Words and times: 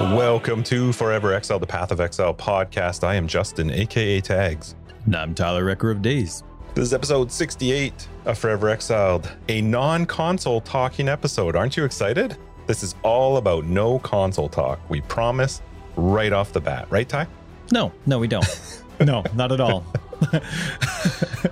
Welcome 0.00 0.64
to 0.64 0.92
Forever 0.92 1.32
Exiled, 1.32 1.62
the 1.62 1.68
Path 1.68 1.92
of 1.92 2.00
Exile 2.00 2.34
podcast. 2.34 3.04
I 3.04 3.14
am 3.14 3.28
Justin, 3.28 3.70
aka 3.70 4.20
Tags. 4.20 4.74
And 5.06 5.14
I'm 5.14 5.36
Tyler 5.36 5.64
Wrecker 5.64 5.88
of 5.92 6.02
Days. 6.02 6.42
This 6.74 6.82
is 6.86 6.92
episode 6.92 7.30
68 7.30 8.08
of 8.24 8.36
Forever 8.36 8.68
Exiled, 8.70 9.30
a 9.48 9.60
non 9.62 10.04
console 10.04 10.60
talking 10.60 11.08
episode. 11.08 11.54
Aren't 11.54 11.76
you 11.76 11.84
excited? 11.84 12.36
This 12.66 12.82
is 12.82 12.96
all 13.04 13.36
about 13.36 13.66
no 13.66 14.00
console 14.00 14.48
talk. 14.48 14.80
We 14.90 15.00
promise 15.02 15.62
right 15.94 16.32
off 16.32 16.52
the 16.52 16.60
bat, 16.60 16.88
right, 16.90 17.08
Ty? 17.08 17.28
No, 17.70 17.92
no, 18.04 18.18
we 18.18 18.26
don't. 18.26 18.84
no, 19.00 19.22
not 19.34 19.52
at 19.52 19.60
all. 19.60 19.86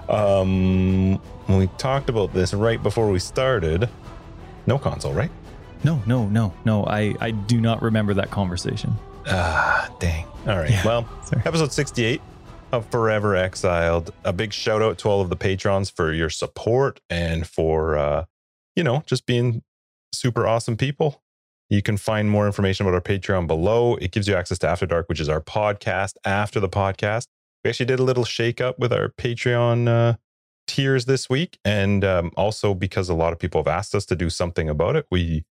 um, 0.09 1.13
we 1.49 1.69
talked 1.79 2.09
about 2.09 2.33
this 2.35 2.55
right 2.55 2.83
before 2.83 3.09
we 3.09 3.21
started. 3.21 3.89
No 4.67 4.79
console, 4.79 5.13
right? 5.15 5.31
No, 5.85 6.01
no, 6.07 6.29
no, 6.29 6.55
no. 6.65 6.85
I, 6.85 7.15
I 7.21 7.33
do 7.33 7.61
not 7.61 7.83
remember 7.83 8.15
that 8.15 8.31
conversation. 8.31 8.95
Ah, 9.27 9.91
dang. 9.99 10.27
All 10.47 10.59
right. 10.59 10.71
Yeah, 10.71 10.85
well, 10.85 11.09
sorry. 11.25 11.43
episode 11.45 11.73
68 11.73 12.21
of 12.73 12.87
Forever 12.87 13.35
Exiled. 13.37 14.13
A 14.25 14.33
big 14.33 14.53
shout 14.53 14.81
out 14.81 14.99
to 14.99 15.09
all 15.09 15.21
of 15.21 15.29
the 15.29 15.37
patrons 15.37 15.91
for 15.91 16.13
your 16.13 16.31
support 16.31 17.01
and 17.11 17.47
for, 17.47 17.97
uh, 17.97 18.25
you 18.77 18.85
know, 18.85 19.03
just 19.07 19.27
being 19.27 19.63
super 20.13 20.47
awesome 20.47 20.77
people. 20.77 21.23
You 21.69 21.83
can 21.83 21.97
find 21.97 22.31
more 22.31 22.47
information 22.47 22.87
about 22.87 22.95
our 22.95 23.01
Patreon 23.01 23.47
below. 23.47 23.97
It 23.97 24.13
gives 24.13 24.29
you 24.29 24.35
access 24.35 24.59
to 24.59 24.69
After 24.69 24.87
Dark, 24.87 25.09
which 25.09 25.21
is 25.21 25.29
our 25.29 25.41
podcast 25.41 26.15
after 26.25 26.61
the 26.61 26.69
podcast. 26.69 27.27
We 27.65 27.71
actually 27.71 27.87
did 27.87 27.99
a 27.99 28.05
little 28.05 28.25
shake 28.25 28.61
up 28.61 28.79
with 28.79 28.93
our 28.93 29.09
Patreon 29.09 29.89
uh, 29.89 30.17
tiers 30.67 31.07
this 31.07 31.31
week. 31.31 31.59
And 31.65 32.05
um, 32.05 32.31
also 32.37 32.75
because 32.75 33.09
a 33.09 33.15
lot 33.15 33.33
of 33.33 33.39
people 33.39 33.61
have 33.61 33.69
asked 33.69 33.95
us 33.95 34.05
to 34.07 34.17
do 34.17 34.29
something 34.31 34.69
about 34.69 34.97
it, 34.97 35.07
we 35.11 35.45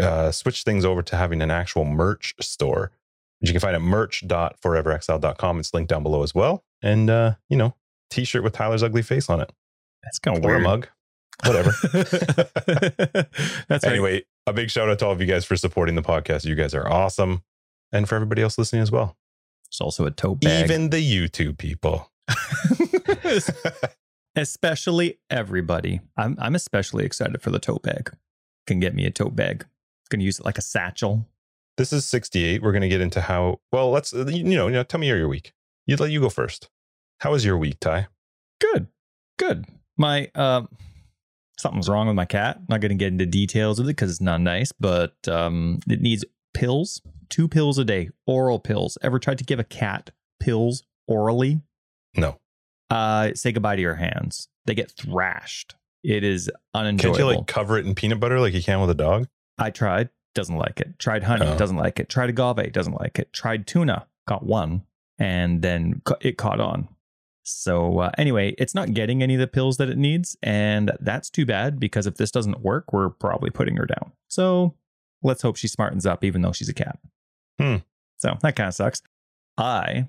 uh, 0.00 0.32
switch 0.32 0.62
things 0.62 0.84
over 0.84 1.02
to 1.02 1.16
having 1.16 1.42
an 1.42 1.50
actual 1.50 1.84
merch 1.84 2.34
store, 2.40 2.92
which 3.40 3.50
you 3.50 3.54
can 3.54 3.60
find 3.60 3.74
at 3.74 3.82
merch.foreverexile.com. 3.82 5.60
It's 5.60 5.74
linked 5.74 5.90
down 5.90 6.02
below 6.02 6.22
as 6.22 6.34
well. 6.34 6.64
And, 6.82 7.10
uh, 7.10 7.34
you 7.48 7.56
know, 7.56 7.74
t 8.10 8.24
shirt 8.24 8.42
with 8.42 8.52
Tyler's 8.52 8.82
ugly 8.82 9.02
face 9.02 9.28
on 9.28 9.40
it. 9.40 9.52
That's 10.02 10.18
kind 10.18 10.36
of 10.36 10.44
weird. 10.44 10.56
Or 10.56 10.60
a 10.60 10.62
mug. 10.62 10.88
Whatever. 11.44 11.72
That's 13.68 13.84
anyway. 13.84 14.14
Right. 14.14 14.26
A 14.46 14.52
big 14.52 14.70
shout 14.70 14.88
out 14.88 14.98
to 15.00 15.06
all 15.06 15.12
of 15.12 15.20
you 15.20 15.26
guys 15.26 15.44
for 15.44 15.56
supporting 15.56 15.94
the 15.94 16.02
podcast. 16.02 16.44
You 16.44 16.54
guys 16.54 16.74
are 16.74 16.88
awesome, 16.88 17.42
and 17.92 18.08
for 18.08 18.14
everybody 18.14 18.42
else 18.42 18.58
listening 18.58 18.82
as 18.82 18.90
well. 18.90 19.16
It's 19.68 19.80
also 19.80 20.06
a 20.06 20.10
tote 20.10 20.40
bag. 20.40 20.64
Even 20.64 20.90
the 20.90 20.98
YouTube 20.98 21.58
people. 21.58 22.10
especially 24.36 25.18
everybody. 25.28 26.00
I'm 26.16 26.36
I'm 26.40 26.54
especially 26.54 27.04
excited 27.04 27.40
for 27.42 27.50
the 27.50 27.58
tote 27.58 27.82
bag. 27.82 28.12
Can 28.66 28.80
get 28.80 28.94
me 28.94 29.06
a 29.06 29.10
tote 29.10 29.36
bag 29.36 29.66
going 30.10 30.20
to 30.20 30.26
use 30.26 30.38
it 30.38 30.44
like 30.44 30.58
a 30.58 30.62
satchel. 30.62 31.26
This 31.76 31.92
is 31.92 32.04
68. 32.04 32.62
We're 32.62 32.72
going 32.72 32.82
to 32.82 32.88
get 32.88 33.00
into 33.00 33.22
how, 33.22 33.60
well, 33.72 33.90
let's, 33.90 34.12
uh, 34.12 34.26
you 34.26 34.44
know, 34.44 34.66
you 34.66 34.74
know, 34.74 34.82
tell 34.82 35.00
me 35.00 35.06
your 35.06 35.28
week. 35.28 35.52
You'd 35.86 36.00
let 36.00 36.10
you 36.10 36.20
go 36.20 36.28
first. 36.28 36.68
How 37.20 37.32
was 37.32 37.44
your 37.44 37.56
week, 37.56 37.80
Ty? 37.80 38.08
Good. 38.60 38.88
Good. 39.38 39.66
My, 39.96 40.30
uh, 40.34 40.62
something's 41.58 41.88
wrong 41.88 42.06
with 42.06 42.16
my 42.16 42.24
cat. 42.24 42.56
I'm 42.58 42.66
not 42.68 42.80
going 42.80 42.90
to 42.90 42.96
get 42.96 43.12
into 43.12 43.26
details 43.26 43.78
of 43.78 43.86
it 43.86 43.88
because 43.88 44.10
it's 44.10 44.20
not 44.20 44.40
nice, 44.40 44.72
but 44.72 45.14
um, 45.28 45.78
it 45.88 46.00
needs 46.00 46.24
pills, 46.54 47.00
two 47.28 47.48
pills 47.48 47.78
a 47.78 47.84
day, 47.84 48.10
oral 48.26 48.58
pills. 48.58 48.98
Ever 49.02 49.18
tried 49.18 49.38
to 49.38 49.44
give 49.44 49.58
a 49.58 49.64
cat 49.64 50.10
pills 50.38 50.82
orally? 51.06 51.60
No. 52.16 52.38
Uh, 52.90 53.30
say 53.34 53.52
goodbye 53.52 53.76
to 53.76 53.82
your 53.82 53.94
hands. 53.94 54.48
They 54.66 54.74
get 54.74 54.90
thrashed. 54.90 55.76
It 56.02 56.24
is 56.24 56.50
unenjoyable. 56.74 57.16
Can't 57.16 57.30
you 57.30 57.36
like 57.36 57.46
cover 57.46 57.78
it 57.78 57.86
in 57.86 57.94
peanut 57.94 58.20
butter 58.20 58.40
like 58.40 58.54
you 58.54 58.62
can 58.62 58.80
with 58.80 58.90
a 58.90 58.94
dog? 58.94 59.28
I 59.60 59.70
tried, 59.70 60.08
doesn't 60.34 60.56
like 60.56 60.80
it. 60.80 60.98
Tried 60.98 61.24
honey, 61.24 61.46
oh. 61.46 61.58
doesn't 61.58 61.76
like 61.76 62.00
it. 62.00 62.08
Tried 62.08 62.30
agave, 62.30 62.72
doesn't 62.72 62.94
like 62.94 63.18
it. 63.18 63.32
Tried 63.32 63.66
tuna, 63.66 64.06
got 64.26 64.44
one, 64.44 64.82
and 65.18 65.62
then 65.62 66.02
it 66.20 66.38
caught 66.38 66.60
on. 66.60 66.88
So 67.42 68.00
uh, 68.00 68.10
anyway, 68.16 68.54
it's 68.58 68.74
not 68.74 68.94
getting 68.94 69.22
any 69.22 69.34
of 69.34 69.40
the 69.40 69.46
pills 69.46 69.76
that 69.76 69.88
it 69.88 69.98
needs, 69.98 70.36
and 70.42 70.92
that's 71.00 71.30
too 71.30 71.46
bad 71.46 71.78
because 71.78 72.06
if 72.06 72.16
this 72.16 72.30
doesn't 72.30 72.60
work, 72.60 72.92
we're 72.92 73.10
probably 73.10 73.50
putting 73.50 73.76
her 73.76 73.86
down. 73.86 74.12
So 74.28 74.74
let's 75.22 75.42
hope 75.42 75.56
she 75.56 75.68
smartens 75.68 76.06
up, 76.06 76.24
even 76.24 76.42
though 76.42 76.52
she's 76.52 76.68
a 76.68 76.74
cat. 76.74 76.98
Hmm. 77.60 77.76
So 78.18 78.36
that 78.42 78.56
kind 78.56 78.68
of 78.68 78.74
sucks. 78.74 79.02
I 79.58 80.08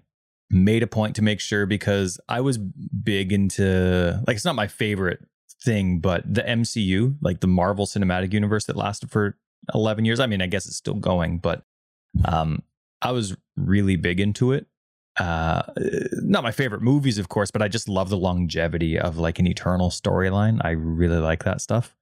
made 0.49 0.83
a 0.83 0.87
point 0.87 1.15
to 1.15 1.21
make 1.21 1.39
sure 1.39 1.65
because 1.65 2.19
I 2.27 2.41
was 2.41 2.57
big 2.57 3.31
into 3.31 4.21
like 4.27 4.35
it's 4.35 4.45
not 4.45 4.55
my 4.55 4.67
favorite 4.67 5.25
thing, 5.63 5.99
but 5.99 6.23
the 6.31 6.41
MCU, 6.41 7.15
like 7.21 7.39
the 7.39 7.47
Marvel 7.47 7.85
Cinematic 7.85 8.33
Universe 8.33 8.65
that 8.65 8.75
lasted 8.75 9.11
for 9.11 9.37
11 9.73 10.05
years. 10.05 10.19
I 10.19 10.27
mean, 10.27 10.41
I 10.41 10.47
guess 10.47 10.65
it's 10.65 10.77
still 10.77 10.95
going, 10.95 11.37
but 11.37 11.63
um, 12.25 12.63
I 13.01 13.11
was 13.11 13.35
really 13.55 13.95
big 13.95 14.19
into 14.19 14.51
it. 14.51 14.67
Uh, 15.19 15.63
not 16.21 16.43
my 16.43 16.51
favorite 16.51 16.81
movies, 16.81 17.17
of 17.17 17.29
course, 17.29 17.51
but 17.51 17.61
I 17.61 17.67
just 17.67 17.89
love 17.89 18.09
the 18.09 18.17
longevity 18.17 18.97
of 18.97 19.17
like 19.17 19.39
an 19.39 19.47
eternal 19.47 19.89
storyline. 19.89 20.61
I 20.63 20.71
really 20.71 21.17
like 21.17 21.43
that 21.43 21.61
stuff. 21.61 21.95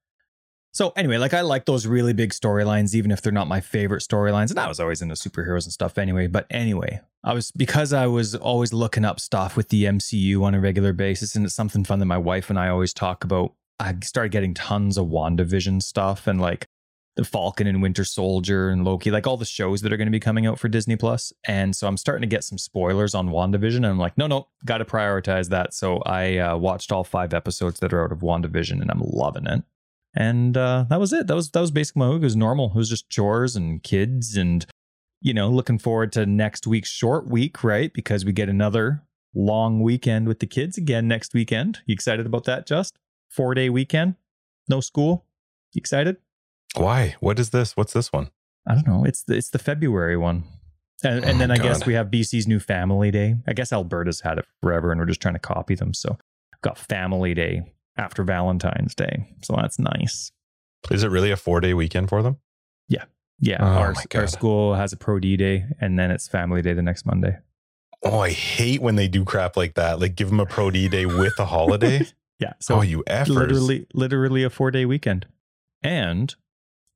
So 0.72 0.92
anyway, 0.94 1.16
like 1.16 1.34
I 1.34 1.40
like 1.40 1.64
those 1.64 1.86
really 1.86 2.12
big 2.12 2.30
storylines, 2.30 2.94
even 2.94 3.10
if 3.10 3.20
they're 3.22 3.32
not 3.32 3.48
my 3.48 3.60
favorite 3.60 4.02
storylines. 4.02 4.50
And 4.50 4.60
I 4.60 4.68
was 4.68 4.78
always 4.78 5.02
into 5.02 5.16
superheroes 5.16 5.64
and 5.64 5.72
stuff 5.72 5.98
anyway. 5.98 6.28
But 6.28 6.46
anyway, 6.48 7.00
I 7.24 7.34
was 7.34 7.50
because 7.50 7.92
I 7.92 8.06
was 8.06 8.36
always 8.36 8.72
looking 8.72 9.04
up 9.04 9.18
stuff 9.18 9.56
with 9.56 9.70
the 9.70 9.84
MCU 9.84 10.42
on 10.42 10.54
a 10.54 10.60
regular 10.60 10.92
basis, 10.92 11.34
and 11.34 11.44
it's 11.44 11.54
something 11.54 11.84
fun 11.84 11.98
that 11.98 12.06
my 12.06 12.18
wife 12.18 12.50
and 12.50 12.58
I 12.58 12.68
always 12.68 12.92
talk 12.92 13.24
about. 13.24 13.54
I 13.80 13.96
started 14.02 14.30
getting 14.30 14.54
tons 14.54 14.96
of 14.96 15.06
WandaVision 15.06 15.82
stuff 15.82 16.26
and 16.26 16.40
like 16.40 16.68
the 17.16 17.24
Falcon 17.24 17.66
and 17.66 17.82
Winter 17.82 18.04
Soldier 18.04 18.70
and 18.70 18.84
Loki, 18.84 19.10
like 19.10 19.26
all 19.26 19.36
the 19.36 19.44
shows 19.44 19.82
that 19.82 19.92
are 19.92 19.96
going 19.96 20.06
to 20.06 20.12
be 20.12 20.20
coming 20.20 20.46
out 20.46 20.58
for 20.58 20.68
Disney 20.68 20.96
Plus. 20.96 21.32
And 21.46 21.74
so 21.74 21.86
I'm 21.86 21.96
starting 21.96 22.22
to 22.22 22.34
get 22.34 22.44
some 22.44 22.56
spoilers 22.56 23.14
on 23.14 23.28
WandaVision. 23.28 23.76
And 23.76 23.86
I'm 23.86 23.98
like, 23.98 24.16
no, 24.16 24.26
no, 24.26 24.48
got 24.64 24.78
to 24.78 24.84
prioritize 24.84 25.48
that. 25.48 25.74
So 25.74 25.98
I 26.06 26.38
uh, 26.38 26.56
watched 26.56 26.92
all 26.92 27.04
five 27.04 27.34
episodes 27.34 27.80
that 27.80 27.92
are 27.92 28.04
out 28.04 28.12
of 28.12 28.20
WandaVision 28.20 28.80
and 28.80 28.90
I'm 28.90 29.02
loving 29.02 29.46
it 29.46 29.64
and 30.14 30.56
uh, 30.56 30.86
that 30.88 30.98
was 30.98 31.12
it. 31.12 31.26
That 31.26 31.34
was 31.34 31.50
that 31.50 31.60
was 31.60 31.70
basically 31.70 32.00
my 32.00 32.08
week. 32.10 32.22
It 32.22 32.24
was 32.24 32.36
normal. 32.36 32.70
It 32.70 32.76
was 32.76 32.88
just 32.88 33.08
chores 33.10 33.56
and 33.56 33.82
kids, 33.82 34.36
and 34.36 34.66
you 35.20 35.32
know, 35.32 35.48
looking 35.48 35.78
forward 35.78 36.12
to 36.12 36.26
next 36.26 36.66
week's 36.66 36.90
short 36.90 37.28
week, 37.28 37.62
right? 37.62 37.92
Because 37.92 38.24
we 38.24 38.32
get 38.32 38.48
another 38.48 39.02
long 39.34 39.80
weekend 39.80 40.26
with 40.26 40.40
the 40.40 40.46
kids 40.46 40.76
again 40.76 41.06
next 41.06 41.32
weekend. 41.32 41.80
You 41.86 41.92
excited 41.92 42.26
about 42.26 42.44
that? 42.44 42.66
Just 42.66 42.96
four 43.28 43.54
day 43.54 43.68
weekend, 43.68 44.16
no 44.68 44.80
school. 44.80 45.26
You 45.72 45.80
excited? 45.80 46.16
Why? 46.76 47.16
What 47.20 47.38
is 47.38 47.50
this? 47.50 47.76
What's 47.76 47.92
this 47.92 48.12
one? 48.12 48.30
I 48.66 48.74
don't 48.74 48.86
know. 48.86 49.04
It's 49.04 49.22
the, 49.22 49.36
it's 49.36 49.50
the 49.50 49.58
February 49.58 50.16
one. 50.16 50.44
And, 51.02 51.24
and 51.24 51.36
oh 51.36 51.38
then 51.38 51.50
I 51.50 51.56
God. 51.56 51.62
guess 51.62 51.86
we 51.86 51.94
have 51.94 52.08
BC's 52.08 52.46
new 52.46 52.60
Family 52.60 53.10
Day. 53.10 53.36
I 53.46 53.54
guess 53.54 53.72
Alberta's 53.72 54.20
had 54.20 54.38
it 54.38 54.44
forever, 54.60 54.92
and 54.92 55.00
we're 55.00 55.06
just 55.06 55.20
trying 55.20 55.34
to 55.34 55.40
copy 55.40 55.74
them. 55.74 55.94
So, 55.94 56.18
got 56.62 56.76
Family 56.76 57.32
Day 57.32 57.62
after 57.96 58.24
Valentine's 58.24 58.94
Day. 58.94 59.26
So 59.42 59.54
that's 59.56 59.78
nice. 59.78 60.32
Is 60.90 61.02
it 61.02 61.08
really 61.08 61.30
a 61.30 61.36
four 61.36 61.60
day 61.60 61.74
weekend 61.74 62.08
for 62.08 62.22
them? 62.22 62.38
Yeah. 62.88 63.04
Yeah. 63.38 63.58
Oh 63.60 63.66
our, 63.66 63.94
our 64.14 64.26
school 64.26 64.74
has 64.74 64.92
a 64.92 64.96
pro 64.96 65.18
D 65.18 65.36
day 65.36 65.66
and 65.80 65.98
then 65.98 66.10
it's 66.10 66.28
family 66.28 66.62
day 66.62 66.72
the 66.72 66.82
next 66.82 67.06
Monday. 67.06 67.38
Oh, 68.02 68.20
I 68.20 68.30
hate 68.30 68.80
when 68.80 68.96
they 68.96 69.08
do 69.08 69.24
crap 69.24 69.56
like 69.56 69.74
that. 69.74 70.00
Like 70.00 70.14
give 70.14 70.30
them 70.30 70.40
a 70.40 70.46
pro 70.46 70.70
D 70.70 70.88
day 70.88 71.06
with 71.06 71.38
a 71.38 71.44
holiday. 71.44 72.06
yeah. 72.38 72.54
So 72.60 72.76
oh, 72.76 72.82
you 72.82 73.04
effers. 73.06 73.28
literally, 73.28 73.86
literally 73.92 74.42
a 74.42 74.50
four 74.50 74.70
day 74.70 74.86
weekend. 74.86 75.26
And 75.82 76.34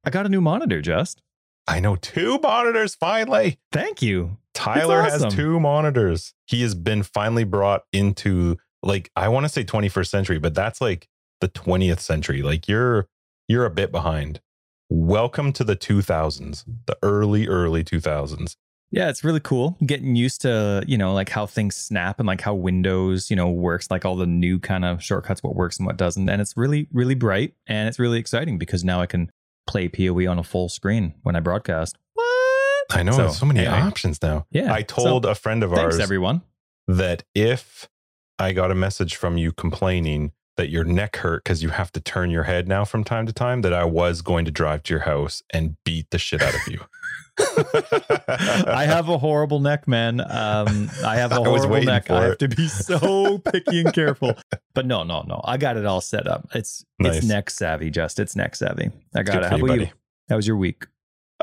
I 0.07 0.11
got 0.11 0.27
a 0.27 0.29
new 0.29 0.43
monitor, 0.43 0.83
just. 0.83 1.23
I 1.67 1.81
know 1.81 1.97
two 1.97 2.39
monitors 2.43 2.95
finally. 2.95 3.59
Thank 3.73 4.03
you. 4.03 4.37
Tyler 4.53 5.01
awesome. 5.01 5.23
has 5.23 5.35
two 5.35 5.59
monitors. 5.59 6.35
He 6.45 6.61
has 6.61 6.75
been 6.75 7.03
finally 7.03 7.45
brought 7.45 7.85
into 7.91 8.59
like 8.83 9.11
I 9.17 9.29
want 9.29 9.45
to 9.47 9.49
say 9.49 9.65
21st 9.65 10.09
century, 10.09 10.39
but 10.39 10.55
that's 10.55 10.83
like 10.83 11.09
the 11.41 11.49
20th 11.49 12.01
century. 12.01 12.43
Like 12.43 12.69
you're 12.69 13.09
you're 13.49 13.65
a 13.65 13.71
bit 13.71 13.91
behind. 13.91 14.41
Welcome 14.91 15.55
to 15.55 15.65
the 15.65 15.75
2000s, 15.75 16.65
the 16.87 16.99
early 17.03 17.49
early 17.49 17.83
2000s. 17.83 18.57
Yeah, 18.91 19.09
it's 19.09 19.25
really 19.25 19.41
cool 19.41 19.79
getting 19.85 20.15
used 20.17 20.43
to, 20.43 20.85
you 20.87 20.99
know, 20.99 21.15
like 21.15 21.31
how 21.31 21.47
things 21.47 21.75
snap 21.77 22.21
and 22.21 22.27
like 22.27 22.43
how 22.43 22.55
Windows, 22.55 23.31
you 23.31 23.37
know, 23.37 23.49
works, 23.49 23.91
like 23.91 24.05
all 24.05 24.17
the 24.17 24.27
new 24.27 24.61
kind 24.61 24.85
of 24.85 25.03
shortcuts, 25.03 25.43
what 25.43 25.57
works 25.57 25.79
and 25.79 25.87
what 25.87 25.97
doesn't. 25.97 26.29
And 26.29 26.43
it's 26.43 26.57
really, 26.57 26.89
really 26.93 27.15
bright 27.15 27.55
and 27.67 27.89
it's 27.89 27.99
really 27.99 28.19
exciting 28.19 28.59
because 28.59 28.85
now 28.85 29.01
I 29.01 29.07
can 29.07 29.33
play 29.67 29.89
PoE 29.89 30.27
on 30.27 30.39
a 30.39 30.45
full 30.45 30.69
screen 30.69 31.15
when 31.23 31.37
I 31.37 31.41
broadcast. 31.41 31.97
What? 32.15 32.87
I 32.91 33.03
know, 33.03 33.13
so, 33.13 33.29
so 33.31 33.47
many 33.47 33.61
anyway. 33.61 33.81
options 33.81 34.23
now. 34.23 34.47
Yeah. 34.51 34.73
I 34.73 34.83
told 34.83 35.25
so, 35.25 35.31
a 35.31 35.35
friend 35.35 35.63
of 35.63 35.71
thanks, 35.71 35.95
ours 35.95 36.01
everyone. 36.01 36.43
that 36.87 37.25
if 37.35 37.89
I 38.39 38.53
got 38.53 38.71
a 38.71 38.75
message 38.75 39.17
from 39.17 39.39
you 39.39 39.53
complaining 39.53 40.33
that 40.57 40.71
your 40.71 40.85
neck 40.85 41.17
hurt 41.17 41.45
because 41.45 41.63
you 41.63 41.71
have 41.71 41.93
to 41.93 42.01
turn 42.01 42.31
your 42.31 42.45
head 42.45 42.69
now 42.69 42.85
from 42.85 43.05
time 43.05 43.27
to 43.27 43.33
time, 43.33 43.63
that 43.63 43.73
I 43.73 43.85
was 43.85 44.23
going 44.23 44.45
to 44.45 44.51
drive 44.51 44.83
to 44.85 44.95
your 44.95 45.03
house 45.03 45.43
and 45.51 45.77
beat 45.85 46.11
the 46.11 46.19
shit 46.19 46.43
out 46.43 46.55
of 46.55 46.69
you. 46.69 46.81
I 47.39 48.85
have 48.87 49.09
a 49.09 49.19
horrible 49.19 49.59
neck, 49.59 49.89
man. 49.89 50.21
Um, 50.21 50.89
I 51.05 51.17
have 51.17 51.33
a 51.33 51.37
horrible 51.37 51.83
neck. 51.83 52.11
I 52.11 52.25
have 52.25 52.39
to 52.39 52.49
be 52.49 52.69
so 52.69 53.39
picky 53.39 53.81
and 53.81 53.93
careful. 53.93 54.35
But 54.75 54.87
no, 54.87 55.03
no, 55.03 55.23
no. 55.23 55.41
I 55.45 55.57
got 55.57 55.77
it 55.77 55.85
all 55.85 56.01
set 56.01 56.29
up. 56.29 56.49
It's 56.55 56.85
nice. 56.99 57.19
it's 57.19 57.27
neck 57.27 57.51
savvy, 57.51 57.91
just 57.91 58.21
it's 58.21 58.37
neck 58.37 58.55
savvy. 58.55 58.91
I 59.15 59.23
got 59.23 59.43
it. 59.43 59.51
How 59.51 59.57
you, 59.57 59.65
about 59.65 59.81
you? 59.81 59.89
How 60.29 60.37
was 60.37 60.47
your 60.47 60.57
week? 60.57 60.87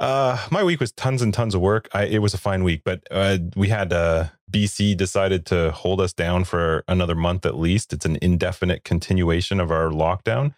Uh, 0.01 0.35
my 0.49 0.63
week 0.63 0.79
was 0.79 0.91
tons 0.91 1.21
and 1.21 1.31
tons 1.31 1.53
of 1.53 1.61
work. 1.61 1.87
I, 1.93 2.05
it 2.05 2.23
was 2.23 2.33
a 2.33 2.39
fine 2.39 2.63
week, 2.63 2.81
but 2.83 3.07
uh, 3.11 3.37
we 3.55 3.67
had 3.67 3.93
uh, 3.93 4.29
BC 4.49 4.97
decided 4.97 5.45
to 5.45 5.71
hold 5.71 6.01
us 6.01 6.11
down 6.11 6.43
for 6.43 6.83
another 6.87 7.13
month 7.13 7.45
at 7.45 7.55
least. 7.55 7.93
It's 7.93 8.05
an 8.05 8.17
indefinite 8.19 8.83
continuation 8.83 9.59
of 9.59 9.69
our 9.69 9.91
lockdown. 9.91 10.55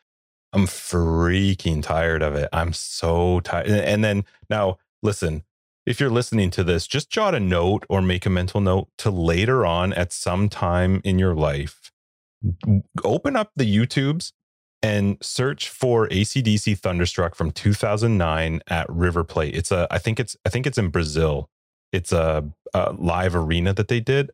I'm 0.54 0.66
freaking 0.66 1.84
tired 1.84 2.22
of 2.24 2.36
it. 2.36 2.48
I'm 2.54 2.72
so 2.72 3.42
tired. 3.42 3.68
And 3.68 4.02
then 4.02 4.24
now, 4.50 4.78
listen, 5.02 5.44
if 5.86 6.00
you're 6.00 6.10
listening 6.10 6.50
to 6.52 6.64
this, 6.64 6.88
just 6.88 7.10
jot 7.10 7.36
a 7.36 7.40
note 7.42 7.86
or 7.90 8.02
make 8.02 8.26
a 8.26 8.30
mental 8.30 8.62
note 8.62 8.88
to 9.00 9.12
later 9.12 9.66
on 9.66 9.92
at 9.92 10.14
some 10.14 10.48
time 10.48 11.02
in 11.04 11.20
your 11.20 11.36
life, 11.36 11.92
open 13.04 13.36
up 13.36 13.52
the 13.58 13.66
YouTubes 13.66 14.32
and 14.84 15.18
search 15.22 15.70
for 15.70 16.10
ACDC 16.10 16.78
Thunderstruck 16.78 17.36
from 17.36 17.52
2009 17.52 18.62
at 18.68 18.90
River 18.90 19.24
Plate. 19.24 19.56
It's 19.56 19.72
a, 19.72 19.88
I 19.90 19.98
think 19.98 20.20
it's, 20.20 20.36
I 20.46 20.50
think 20.50 20.68
it's 20.68 20.78
in 20.78 20.90
Brazil. 20.90 21.50
It's 21.94 22.12
a, 22.12 22.44
a 22.74 22.92
live 22.92 23.36
arena 23.36 23.74
that 23.74 23.88
they 23.88 24.02
did. 24.02 24.32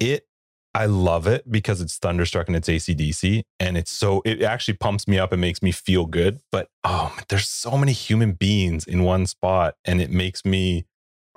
It, 0.00 0.26
I 0.74 0.86
love 0.86 1.26
it 1.26 1.50
because 1.50 1.80
it's 1.80 1.98
Thunderstruck 1.98 2.46
and 2.46 2.56
it's 2.56 2.68
ACDC, 2.68 3.42
and 3.58 3.76
it's 3.76 3.90
so 3.90 4.22
it 4.24 4.40
actually 4.42 4.74
pumps 4.74 5.08
me 5.08 5.18
up 5.18 5.32
and 5.32 5.40
makes 5.40 5.62
me 5.62 5.72
feel 5.72 6.06
good. 6.06 6.40
But 6.52 6.68
oh, 6.84 7.16
there's 7.28 7.48
so 7.48 7.76
many 7.76 7.90
human 7.92 8.32
beings 8.32 8.86
in 8.86 9.02
one 9.02 9.26
spot, 9.26 9.74
and 9.84 10.00
it 10.00 10.12
makes 10.12 10.44
me 10.44 10.86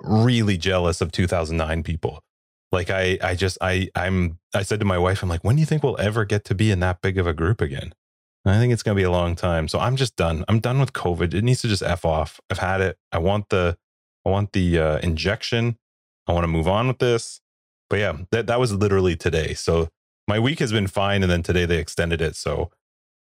really 0.00 0.56
jealous 0.56 1.00
of 1.00 1.10
2009 1.10 1.82
people. 1.82 2.20
Like 2.70 2.90
I, 2.90 3.18
I 3.22 3.34
just, 3.34 3.58
I, 3.60 3.88
I'm, 3.96 4.38
I 4.54 4.62
said 4.62 4.78
to 4.80 4.86
my 4.86 4.98
wife, 4.98 5.22
I'm 5.22 5.28
like, 5.28 5.44
when 5.44 5.56
do 5.56 5.60
you 5.60 5.66
think 5.66 5.82
we'll 5.82 6.00
ever 6.00 6.24
get 6.24 6.44
to 6.46 6.54
be 6.54 6.70
in 6.70 6.80
that 6.80 7.02
big 7.02 7.18
of 7.18 7.26
a 7.26 7.34
group 7.34 7.60
again? 7.60 7.92
I 8.46 8.58
think 8.58 8.72
it's 8.72 8.82
going 8.82 8.94
to 8.94 9.00
be 9.00 9.04
a 9.04 9.10
long 9.10 9.36
time. 9.36 9.68
So 9.68 9.78
I'm 9.78 9.96
just 9.96 10.16
done. 10.16 10.44
I'm 10.48 10.60
done 10.60 10.78
with 10.78 10.92
COVID. 10.92 11.32
It 11.32 11.42
needs 11.42 11.62
to 11.62 11.68
just 11.68 11.82
f 11.82 12.04
off. 12.04 12.40
I've 12.50 12.58
had 12.58 12.80
it. 12.80 12.98
I 13.10 13.18
want 13.18 13.48
the 13.48 13.78
I 14.26 14.30
want 14.30 14.52
the 14.52 14.78
uh, 14.78 14.98
injection. 14.98 15.78
I 16.26 16.32
want 16.32 16.44
to 16.44 16.48
move 16.48 16.68
on 16.68 16.88
with 16.88 16.98
this. 16.98 17.40
But 17.88 17.98
yeah, 17.98 18.16
that 18.32 18.46
that 18.46 18.60
was 18.60 18.72
literally 18.72 19.16
today. 19.16 19.54
So 19.54 19.88
my 20.28 20.38
week 20.38 20.58
has 20.58 20.72
been 20.72 20.86
fine, 20.86 21.22
and 21.22 21.30
then 21.30 21.42
today 21.42 21.66
they 21.66 21.78
extended 21.78 22.20
it. 22.20 22.36
So 22.36 22.70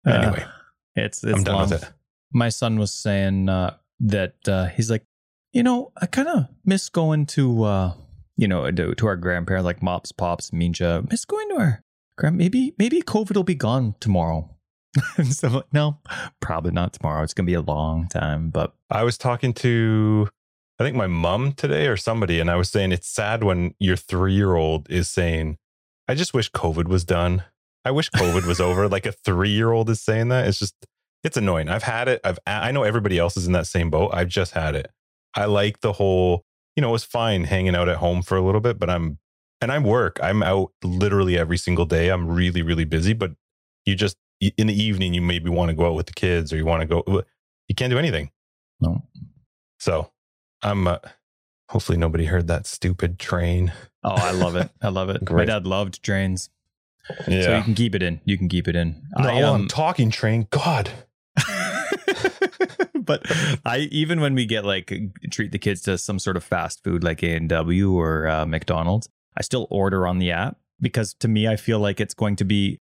anyway, 0.06 0.44
uh, 0.44 0.50
it's, 0.96 1.24
it's 1.24 1.38
I'm 1.38 1.44
done 1.44 1.56
long. 1.56 1.70
with 1.70 1.84
it. 1.84 1.90
My 2.34 2.50
son 2.50 2.80
was 2.80 2.92
saying 2.92 3.50
uh, 3.50 3.76
that 4.00 4.36
uh, 4.48 4.68
he's 4.68 4.90
like, 4.90 5.06
you 5.52 5.64
know, 5.64 5.92
I 6.02 6.06
kind 6.06 6.28
of 6.28 6.48
miss 6.66 6.90
going 6.90 7.28
to 7.28 7.64
uh, 7.64 7.94
you 8.38 8.48
know 8.48 8.70
to, 8.72 8.96
to 8.96 9.08
our 9.08 9.16
grandparents 9.16 9.66
like 9.66 9.82
mops, 9.82 10.12
pops, 10.12 10.52
Minja. 10.52 11.10
Miss 11.10 11.26
going 11.26 11.50
to 11.50 11.56
our 11.56 11.84
grand. 12.18 12.38
Maybe 12.38 12.74
maybe 12.78 13.02
COVID 13.02 13.36
will 13.36 13.44
be 13.44 13.56
gone 13.56 13.96
tomorrow. 14.00 14.53
so 15.30 15.48
like, 15.50 15.74
no, 15.74 15.98
probably 16.40 16.72
not 16.72 16.94
tomorrow. 16.94 17.24
It's 17.24 17.34
gonna 17.34 17.48
be 17.48 17.54
a 17.54 17.62
long 17.62 18.08
time. 18.08 18.50
But 18.50 18.74
I 18.90 19.04
was 19.04 19.18
talking 19.18 19.54
to 19.56 20.30
I 20.80 20.84
think 20.84 20.96
my 20.96 21.08
mom 21.08 21.54
today 21.54 21.88
or 21.88 21.98
somebody, 21.98 22.40
and 22.40 22.50
I 22.50 22.56
was 22.56 22.70
saying 22.70 22.92
it's 22.92 23.08
sad 23.08 23.44
when 23.44 23.74
your 23.80 23.96
three 23.96 24.34
year 24.34 24.56
old 24.56 24.90
is 24.90 25.08
saying, 25.08 25.58
I 26.08 26.16
just 26.16 26.34
wish 26.34 26.52
COVID 26.52 26.88
was 26.88 27.04
done. 27.04 27.44
I 27.86 27.92
wish 27.92 28.10
COVID 28.12 28.46
was 28.46 28.60
over. 28.60 28.88
Like 28.88 29.06
a 29.06 29.12
three 29.12 29.50
year 29.50 29.72
old 29.72 29.90
is 29.90 30.02
saying 30.02 30.30
that. 30.30 30.48
It's 30.48 30.60
just 30.60 30.76
it's 31.24 31.38
annoying. 31.38 31.70
I've 31.70 31.84
had 31.84 32.08
it. 32.08 32.22
I've 32.24 32.40
I 32.46 32.72
know 32.72 32.84
everybody 32.84 33.18
else 33.18 33.38
is 33.38 33.48
in 33.48 33.54
that 33.54 33.68
same 33.68 33.90
boat. 33.90 34.12
I've 34.14 34.30
just 34.30 34.54
had 34.54 34.76
it. 34.76 34.92
I 35.36 35.46
like 35.46 35.82
the 35.82 35.94
whole, 35.94 36.44
you 36.76 36.82
know, 36.82 36.90
it 36.90 36.94
was 36.94 37.04
fine 37.04 37.46
hanging 37.46 37.76
out 37.76 37.90
at 37.90 37.98
home 37.98 38.22
for 38.22 38.38
a 38.38 38.42
little 38.42 38.62
bit, 38.62 38.78
but 38.80 38.90
I'm 38.90 39.20
and 39.62 39.72
I 39.72 39.80
work. 39.80 40.20
I'm 40.22 40.44
out 40.44 40.72
literally 40.84 41.38
every 41.38 41.58
single 41.58 41.86
day. 41.86 42.10
I'm 42.10 42.28
really, 42.28 42.62
really 42.62 42.84
busy, 42.84 43.14
but 43.14 43.32
you 43.86 43.96
just 43.96 44.18
in 44.58 44.68
the 44.68 44.84
evening 44.84 45.14
you 45.14 45.22
maybe 45.22 45.50
want 45.50 45.70
to 45.70 45.76
go 45.76 45.88
out 45.88 45.96
with 45.96 46.08
the 46.08 46.14
kids 46.14 46.52
or 46.52 46.58
you 46.58 46.66
want 46.66 46.82
to 46.82 46.88
go 46.88 47.24
you 47.68 47.76
can't 47.76 47.92
do 47.92 47.98
anything. 47.98 48.32
No. 48.80 49.04
So 49.80 50.12
i'm 50.62 50.88
uh, 50.88 51.00
hopefully 51.70 51.98
nobody 51.98 52.26
heard 52.26 52.48
that 52.48 52.66
stupid 52.66 53.20
train. 53.20 53.74
Oh 54.04 54.16
i 54.16 54.32
love 54.32 54.56
it. 54.56 54.70
I 54.82 54.90
love 54.90 55.10
it. 55.10 55.30
My 55.30 55.46
dad 55.46 55.66
loved 55.66 56.04
trains. 56.04 56.50
Yeah 57.28 57.42
so 57.44 57.58
you 57.58 57.64
can 57.64 57.76
keep 57.76 57.96
it 57.96 58.04
in. 58.04 58.22
You 58.26 58.38
can 58.38 58.50
keep 58.50 58.68
it 58.68 58.76
in. 58.76 59.02
No 59.18 59.30
I, 59.30 59.42
um, 59.44 59.62
i'm 59.62 59.68
talking 59.68 60.10
train 60.10 60.48
god. 60.50 60.90
But 63.06 63.26
I 63.66 63.90
even 63.92 64.22
when 64.22 64.34
we 64.34 64.46
get 64.46 64.66
like 64.66 64.92
treat 65.30 65.52
the 65.52 65.60
kids 65.60 65.82
to 65.84 65.98
some 65.98 66.20
sort 66.20 66.38
of 66.38 66.44
fast 66.44 66.84
food 66.84 67.04
like 67.04 67.22
A 67.24 67.36
and 67.36 67.50
W 67.50 67.94
or 67.94 68.28
uh, 68.28 68.46
McDonald's, 68.46 69.10
I 69.38 69.42
still 69.42 69.68
order 69.70 70.08
on 70.08 70.20
the 70.20 70.32
app 70.32 70.58
because 70.80 71.14
to 71.16 71.28
me 71.28 71.48
I 71.48 71.56
feel 71.56 71.80
like 71.80 72.00
it's 72.00 72.14
going 72.14 72.36
to 72.38 72.46
be 72.46 72.80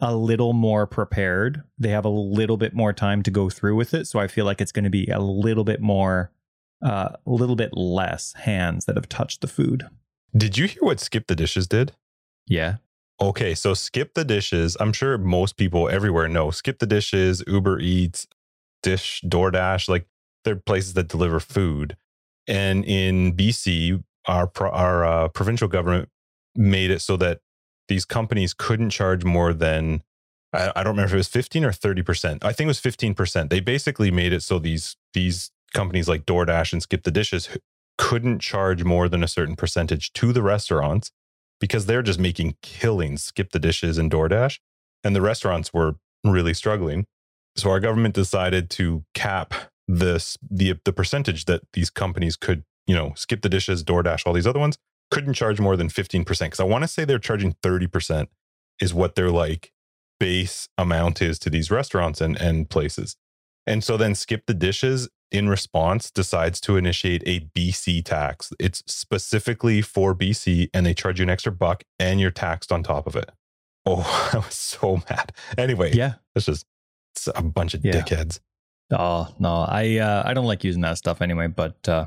a 0.00 0.14
little 0.14 0.52
more 0.52 0.86
prepared. 0.86 1.62
They 1.78 1.90
have 1.90 2.04
a 2.04 2.10
little 2.10 2.56
bit 2.56 2.74
more 2.74 2.92
time 2.92 3.22
to 3.22 3.30
go 3.30 3.48
through 3.48 3.76
with 3.76 3.94
it. 3.94 4.06
So 4.06 4.18
I 4.18 4.26
feel 4.26 4.44
like 4.44 4.60
it's 4.60 4.72
going 4.72 4.84
to 4.84 4.90
be 4.90 5.06
a 5.08 5.20
little 5.20 5.64
bit 5.64 5.80
more, 5.80 6.30
uh, 6.84 7.10
a 7.26 7.30
little 7.30 7.56
bit 7.56 7.70
less 7.74 8.32
hands 8.34 8.84
that 8.86 8.96
have 8.96 9.08
touched 9.08 9.40
the 9.40 9.46
food. 9.46 9.86
Did 10.36 10.58
you 10.58 10.66
hear 10.66 10.82
what 10.82 11.00
Skip 11.00 11.26
the 11.28 11.36
Dishes 11.36 11.68
did? 11.68 11.92
Yeah. 12.46 12.76
Okay. 13.20 13.54
So 13.54 13.72
Skip 13.74 14.14
the 14.14 14.24
Dishes, 14.24 14.76
I'm 14.80 14.92
sure 14.92 15.16
most 15.16 15.56
people 15.56 15.88
everywhere 15.88 16.28
know 16.28 16.50
Skip 16.50 16.80
the 16.80 16.86
Dishes, 16.86 17.42
Uber 17.46 17.78
Eats, 17.78 18.26
Dish, 18.82 19.22
DoorDash, 19.24 19.88
like 19.88 20.06
they're 20.44 20.56
places 20.56 20.94
that 20.94 21.08
deliver 21.08 21.40
food. 21.40 21.96
And 22.46 22.84
in 22.84 23.34
BC, 23.34 24.02
our, 24.26 24.50
our 24.60 25.04
uh, 25.04 25.28
provincial 25.28 25.68
government 25.68 26.08
made 26.56 26.90
it 26.90 27.00
so 27.00 27.16
that 27.16 27.40
these 27.88 28.04
companies 28.04 28.54
couldn't 28.54 28.90
charge 28.90 29.24
more 29.24 29.52
than 29.52 30.02
I, 30.52 30.72
I 30.76 30.82
don't 30.82 30.92
remember 30.92 31.08
if 31.08 31.14
it 31.14 31.16
was 31.16 31.28
15 31.28 31.64
or 31.64 31.72
30 31.72 32.02
percent. 32.02 32.44
I 32.44 32.52
think 32.52 32.66
it 32.66 32.68
was 32.68 32.80
15 32.80 33.14
percent. 33.14 33.50
They 33.50 33.60
basically 33.60 34.10
made 34.10 34.32
it 34.32 34.42
so 34.42 34.58
these 34.58 34.96
these 35.12 35.50
companies 35.72 36.08
like 36.08 36.24
DoorDash 36.24 36.72
and 36.72 36.82
Skip 36.82 37.02
the 37.02 37.10
Dishes 37.10 37.48
couldn't 37.98 38.40
charge 38.40 38.84
more 38.84 39.08
than 39.08 39.22
a 39.22 39.28
certain 39.28 39.56
percentage 39.56 40.12
to 40.14 40.32
the 40.32 40.42
restaurants 40.42 41.10
because 41.60 41.86
they're 41.86 42.02
just 42.02 42.18
making 42.18 42.56
killings, 42.62 43.24
Skip 43.24 43.52
the 43.52 43.58
Dishes 43.58 43.98
and 43.98 44.10
DoorDash, 44.10 44.58
and 45.02 45.14
the 45.14 45.22
restaurants 45.22 45.72
were 45.72 45.96
really 46.24 46.54
struggling. 46.54 47.06
So 47.56 47.70
our 47.70 47.80
government 47.80 48.14
decided 48.14 48.70
to 48.70 49.04
cap 49.14 49.54
this 49.86 50.38
the 50.48 50.78
the 50.84 50.92
percentage 50.92 51.44
that 51.44 51.62
these 51.72 51.90
companies 51.90 52.36
could, 52.36 52.64
you 52.86 52.94
know, 52.94 53.12
Skip 53.16 53.42
the 53.42 53.48
Dishes, 53.48 53.84
DoorDash, 53.84 54.26
all 54.26 54.32
these 54.32 54.46
other 54.46 54.60
ones 54.60 54.78
couldn't 55.10 55.34
charge 55.34 55.60
more 55.60 55.76
than 55.76 55.88
15% 55.88 56.24
because 56.26 56.60
I 56.60 56.64
want 56.64 56.82
to 56.82 56.88
say 56.88 57.04
they're 57.04 57.18
charging 57.18 57.52
30% 57.62 58.28
is 58.80 58.92
what 58.92 59.14
their 59.14 59.30
like 59.30 59.72
base 60.18 60.68
amount 60.78 61.22
is 61.22 61.38
to 61.40 61.50
these 61.50 61.70
restaurants 61.70 62.20
and, 62.20 62.36
and 62.40 62.68
places. 62.68 63.16
And 63.66 63.82
so 63.82 63.96
then 63.96 64.14
Skip 64.14 64.46
the 64.46 64.54
Dishes 64.54 65.08
in 65.30 65.48
response 65.48 66.10
decides 66.10 66.60
to 66.60 66.76
initiate 66.76 67.22
a 67.26 67.40
BC 67.56 68.04
tax. 68.04 68.52
It's 68.60 68.82
specifically 68.86 69.82
for 69.82 70.14
BC 70.14 70.68
and 70.72 70.84
they 70.86 70.94
charge 70.94 71.18
you 71.18 71.24
an 71.24 71.30
extra 71.30 71.52
buck 71.52 71.82
and 71.98 72.20
you're 72.20 72.30
taxed 72.30 72.70
on 72.70 72.82
top 72.82 73.06
of 73.06 73.16
it. 73.16 73.30
Oh, 73.86 74.30
I 74.32 74.38
was 74.38 74.54
so 74.54 75.02
mad. 75.10 75.32
Anyway, 75.58 75.92
yeah, 75.94 76.14
it's 76.34 76.46
just 76.46 76.66
it's 77.14 77.28
a 77.34 77.42
bunch 77.42 77.74
of 77.74 77.84
yeah. 77.84 77.92
dickheads. 77.92 78.40
Oh 78.90 79.28
no, 79.38 79.66
I 79.68 79.98
uh, 79.98 80.22
I 80.24 80.34
don't 80.34 80.46
like 80.46 80.64
using 80.64 80.82
that 80.82 80.98
stuff 80.98 81.22
anyway. 81.22 81.48
But 81.48 81.88
uh, 81.88 82.06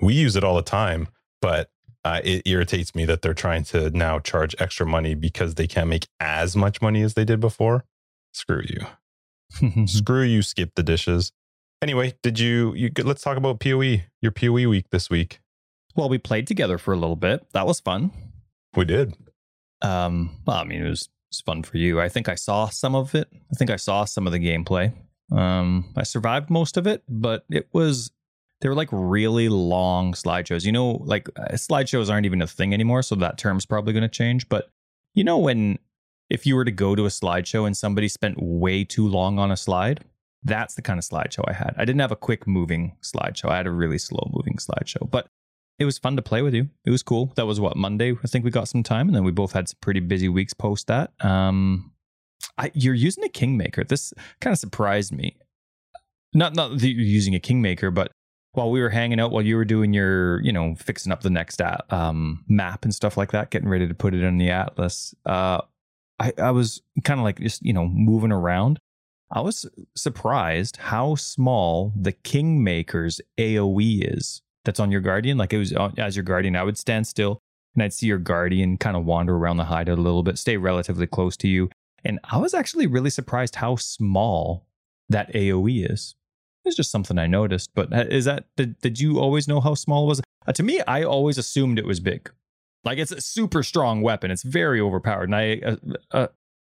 we 0.00 0.14
use 0.14 0.36
it 0.36 0.44
all 0.44 0.56
the 0.56 0.62
time. 0.62 1.08
But 1.40 1.70
uh, 2.06 2.20
it 2.22 2.42
irritates 2.46 2.94
me 2.94 3.04
that 3.04 3.20
they're 3.20 3.34
trying 3.34 3.64
to 3.64 3.90
now 3.90 4.20
charge 4.20 4.54
extra 4.60 4.86
money 4.86 5.16
because 5.16 5.56
they 5.56 5.66
can't 5.66 5.88
make 5.88 6.06
as 6.20 6.54
much 6.54 6.80
money 6.80 7.02
as 7.02 7.14
they 7.14 7.24
did 7.24 7.40
before. 7.40 7.84
Screw 8.32 8.62
you. 8.62 9.86
Screw 9.86 10.22
you, 10.22 10.42
skip 10.42 10.70
the 10.76 10.84
dishes. 10.84 11.32
Anyway, 11.82 12.14
did 12.22 12.38
you, 12.38 12.72
you 12.74 12.92
let's 13.02 13.22
talk 13.22 13.36
about 13.36 13.58
PoE, 13.58 14.02
your 14.22 14.30
PoE 14.30 14.68
week 14.68 14.90
this 14.90 15.10
week. 15.10 15.40
Well, 15.96 16.08
we 16.08 16.18
played 16.18 16.46
together 16.46 16.78
for 16.78 16.94
a 16.94 16.96
little 16.96 17.16
bit. 17.16 17.44
That 17.54 17.66
was 17.66 17.80
fun. 17.80 18.12
We 18.76 18.84
did. 18.84 19.16
Um, 19.82 20.36
well, 20.46 20.58
I 20.58 20.64
mean, 20.64 20.86
it 20.86 20.88
was, 20.88 21.02
it 21.02 21.32
was 21.32 21.40
fun 21.40 21.64
for 21.64 21.76
you. 21.76 22.00
I 22.00 22.08
think 22.08 22.28
I 22.28 22.36
saw 22.36 22.68
some 22.68 22.94
of 22.94 23.16
it. 23.16 23.28
I 23.50 23.56
think 23.56 23.68
I 23.68 23.76
saw 23.76 24.04
some 24.04 24.28
of 24.28 24.32
the 24.32 24.38
gameplay. 24.38 24.92
Um, 25.32 25.92
I 25.96 26.04
survived 26.04 26.50
most 26.50 26.76
of 26.76 26.86
it, 26.86 27.02
but 27.08 27.44
it 27.50 27.68
was 27.72 28.12
they 28.60 28.68
were 28.68 28.74
like 28.74 28.88
really 28.90 29.48
long 29.48 30.12
slideshows. 30.12 30.64
You 30.64 30.72
know, 30.72 31.02
like 31.04 31.28
uh, 31.38 31.52
slideshows 31.52 32.10
aren't 32.10 32.26
even 32.26 32.42
a 32.42 32.46
thing 32.46 32.72
anymore, 32.72 33.02
so 33.02 33.14
that 33.16 33.38
term's 33.38 33.66
probably 33.66 33.92
going 33.92 34.02
to 34.02 34.08
change. 34.08 34.48
But 34.48 34.70
you 35.14 35.24
know, 35.24 35.38
when 35.38 35.78
if 36.30 36.46
you 36.46 36.56
were 36.56 36.64
to 36.64 36.70
go 36.70 36.94
to 36.94 37.06
a 37.06 37.10
slideshow 37.10 37.66
and 37.66 37.76
somebody 37.76 38.08
spent 38.08 38.36
way 38.40 38.84
too 38.84 39.06
long 39.06 39.38
on 39.38 39.50
a 39.50 39.56
slide, 39.56 40.04
that's 40.42 40.74
the 40.74 40.82
kind 40.82 40.98
of 40.98 41.04
slideshow 41.04 41.44
I 41.46 41.52
had. 41.52 41.74
I 41.76 41.84
didn't 41.84 42.00
have 42.00 42.12
a 42.12 42.16
quick 42.16 42.46
moving 42.46 42.96
slideshow. 43.02 43.50
I 43.50 43.56
had 43.56 43.66
a 43.66 43.70
really 43.70 43.98
slow 43.98 44.30
moving 44.32 44.56
slideshow, 44.56 45.10
but 45.10 45.28
it 45.78 45.84
was 45.84 45.98
fun 45.98 46.16
to 46.16 46.22
play 46.22 46.42
with 46.42 46.54
you. 46.54 46.70
It 46.84 46.90
was 46.90 47.02
cool. 47.02 47.32
That 47.36 47.46
was 47.46 47.60
what 47.60 47.76
Monday. 47.76 48.12
I 48.12 48.26
think 48.26 48.44
we 48.44 48.50
got 48.50 48.68
some 48.68 48.82
time, 48.82 49.08
and 49.08 49.14
then 49.14 49.24
we 49.24 49.32
both 49.32 49.52
had 49.52 49.68
some 49.68 49.78
pretty 49.80 50.00
busy 50.00 50.28
weeks 50.28 50.54
post 50.54 50.86
that. 50.86 51.12
Um, 51.20 51.92
I, 52.58 52.70
you're 52.74 52.94
using 52.94 53.24
a 53.24 53.28
Kingmaker. 53.28 53.84
This 53.84 54.14
kind 54.40 54.52
of 54.52 54.58
surprised 54.58 55.12
me. 55.12 55.36
Not 56.32 56.54
not 56.54 56.78
that 56.78 56.88
you're 56.88 57.04
using 57.04 57.34
a 57.34 57.40
Kingmaker, 57.40 57.90
but 57.90 58.12
while 58.56 58.70
we 58.70 58.80
were 58.80 58.90
hanging 58.90 59.20
out, 59.20 59.30
while 59.30 59.42
you 59.42 59.56
were 59.56 59.64
doing 59.64 59.92
your, 59.92 60.40
you 60.42 60.52
know, 60.52 60.74
fixing 60.76 61.12
up 61.12 61.22
the 61.22 61.30
next 61.30 61.60
at, 61.60 61.84
um, 61.92 62.44
map 62.48 62.84
and 62.84 62.94
stuff 62.94 63.16
like 63.16 63.32
that, 63.32 63.50
getting 63.50 63.68
ready 63.68 63.86
to 63.86 63.94
put 63.94 64.14
it 64.14 64.22
in 64.22 64.38
the 64.38 64.50
atlas, 64.50 65.14
uh, 65.26 65.60
I, 66.18 66.32
I 66.38 66.50
was 66.50 66.82
kind 67.04 67.20
of 67.20 67.24
like 67.24 67.38
just, 67.38 67.62
you 67.62 67.72
know, 67.72 67.86
moving 67.86 68.32
around. 68.32 68.78
I 69.30 69.40
was 69.40 69.66
surprised 69.94 70.76
how 70.76 71.16
small 71.16 71.92
the 71.96 72.12
Kingmaker's 72.12 73.20
AoE 73.38 74.16
is 74.16 74.42
that's 74.64 74.80
on 74.80 74.90
your 74.90 75.00
Guardian. 75.00 75.36
Like 75.36 75.52
it 75.52 75.58
was 75.58 75.74
as 75.98 76.16
your 76.16 76.22
Guardian, 76.22 76.56
I 76.56 76.62
would 76.62 76.78
stand 76.78 77.06
still 77.06 77.40
and 77.74 77.82
I'd 77.82 77.92
see 77.92 78.06
your 78.06 78.18
Guardian 78.18 78.78
kind 78.78 78.96
of 78.96 79.04
wander 79.04 79.36
around 79.36 79.58
the 79.58 79.64
hideout 79.64 79.98
a 79.98 80.02
little 80.02 80.22
bit, 80.22 80.38
stay 80.38 80.56
relatively 80.56 81.06
close 81.06 81.36
to 81.38 81.48
you. 81.48 81.68
And 82.04 82.18
I 82.24 82.38
was 82.38 82.54
actually 82.54 82.86
really 82.86 83.10
surprised 83.10 83.56
how 83.56 83.76
small 83.76 84.66
that 85.08 85.32
AoE 85.34 85.90
is. 85.90 86.14
It's 86.66 86.76
just 86.76 86.90
something 86.90 87.18
I 87.18 87.26
noticed. 87.26 87.70
But 87.74 87.92
uh, 87.92 88.04
is 88.10 88.24
that, 88.26 88.44
did, 88.56 88.78
did 88.80 89.00
you 89.00 89.18
always 89.18 89.48
know 89.48 89.60
how 89.60 89.74
small 89.74 90.04
it 90.04 90.08
was? 90.08 90.20
Uh, 90.46 90.52
to 90.52 90.62
me, 90.62 90.82
I 90.86 91.02
always 91.02 91.38
assumed 91.38 91.78
it 91.78 91.86
was 91.86 92.00
big. 92.00 92.30
Like 92.84 92.98
it's 92.98 93.12
a 93.12 93.20
super 93.20 93.62
strong 93.62 94.02
weapon. 94.02 94.30
It's 94.30 94.42
very 94.42 94.80
overpowered. 94.80 95.30
And 95.30 95.36
I, 95.36 95.60
uh, 95.64 95.76
uh, 96.10 96.26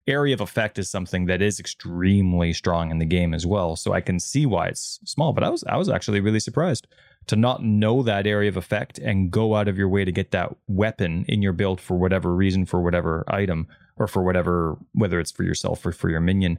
area 0.07 0.33
of 0.33 0.41
effect 0.41 0.79
is 0.79 0.89
something 0.89 1.25
that 1.25 1.41
is 1.41 1.59
extremely 1.59 2.53
strong 2.53 2.91
in 2.91 2.97
the 2.97 3.05
game 3.05 3.33
as 3.33 3.45
well. 3.45 3.75
So 3.75 3.91
I 3.91 4.01
can 4.01 4.19
see 4.19 4.45
why 4.45 4.67
it's 4.67 4.99
small. 5.03 5.33
But 5.33 5.43
I 5.43 5.49
was, 5.49 5.63
I 5.65 5.75
was 5.75 5.89
actually 5.89 6.21
really 6.21 6.39
surprised 6.39 6.87
to 7.27 7.35
not 7.35 7.61
know 7.63 8.01
that 8.03 8.25
area 8.25 8.49
of 8.49 8.57
effect 8.57 8.99
and 8.99 9.29
go 9.29 9.55
out 9.55 9.67
of 9.67 9.77
your 9.77 9.89
way 9.89 10.05
to 10.05 10.11
get 10.11 10.31
that 10.31 10.55
weapon 10.67 11.25
in 11.27 11.41
your 11.41 11.53
build 11.53 11.81
for 11.81 11.97
whatever 11.97 12.33
reason, 12.33 12.65
for 12.65 12.81
whatever 12.81 13.25
item, 13.27 13.67
or 13.97 14.07
for 14.07 14.23
whatever, 14.23 14.77
whether 14.93 15.19
it's 15.19 15.31
for 15.31 15.43
yourself 15.43 15.85
or 15.85 15.91
for 15.91 16.09
your 16.09 16.21
minion. 16.21 16.57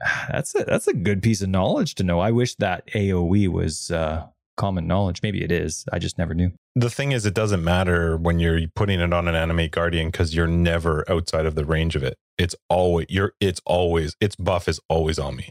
That's 0.30 0.54
a, 0.54 0.64
that's 0.64 0.86
a 0.86 0.92
good 0.92 1.22
piece 1.22 1.42
of 1.42 1.48
knowledge 1.48 1.96
to 1.96 2.04
know. 2.04 2.20
I 2.20 2.30
wish 2.30 2.54
that 2.56 2.86
AOE 2.88 3.48
was 3.48 3.90
uh, 3.90 4.26
common 4.56 4.86
knowledge. 4.86 5.22
Maybe 5.22 5.42
it 5.42 5.50
is. 5.50 5.84
I 5.92 5.98
just 5.98 6.18
never 6.18 6.34
knew. 6.34 6.52
The 6.76 6.90
thing 6.90 7.12
is, 7.12 7.26
it 7.26 7.34
doesn't 7.34 7.64
matter 7.64 8.16
when 8.16 8.38
you're 8.38 8.60
putting 8.74 9.00
it 9.00 9.12
on 9.12 9.26
an 9.26 9.34
animate 9.34 9.72
guardian 9.72 10.10
because 10.10 10.34
you're 10.34 10.46
never 10.46 11.10
outside 11.10 11.46
of 11.46 11.56
the 11.56 11.64
range 11.64 11.96
of 11.96 12.04
it. 12.04 12.16
It's 12.36 12.54
always 12.68 13.06
you're. 13.08 13.32
It's 13.40 13.60
always 13.64 14.14
its 14.20 14.36
buff 14.36 14.68
is 14.68 14.80
always 14.88 15.18
on 15.18 15.34
me. 15.36 15.50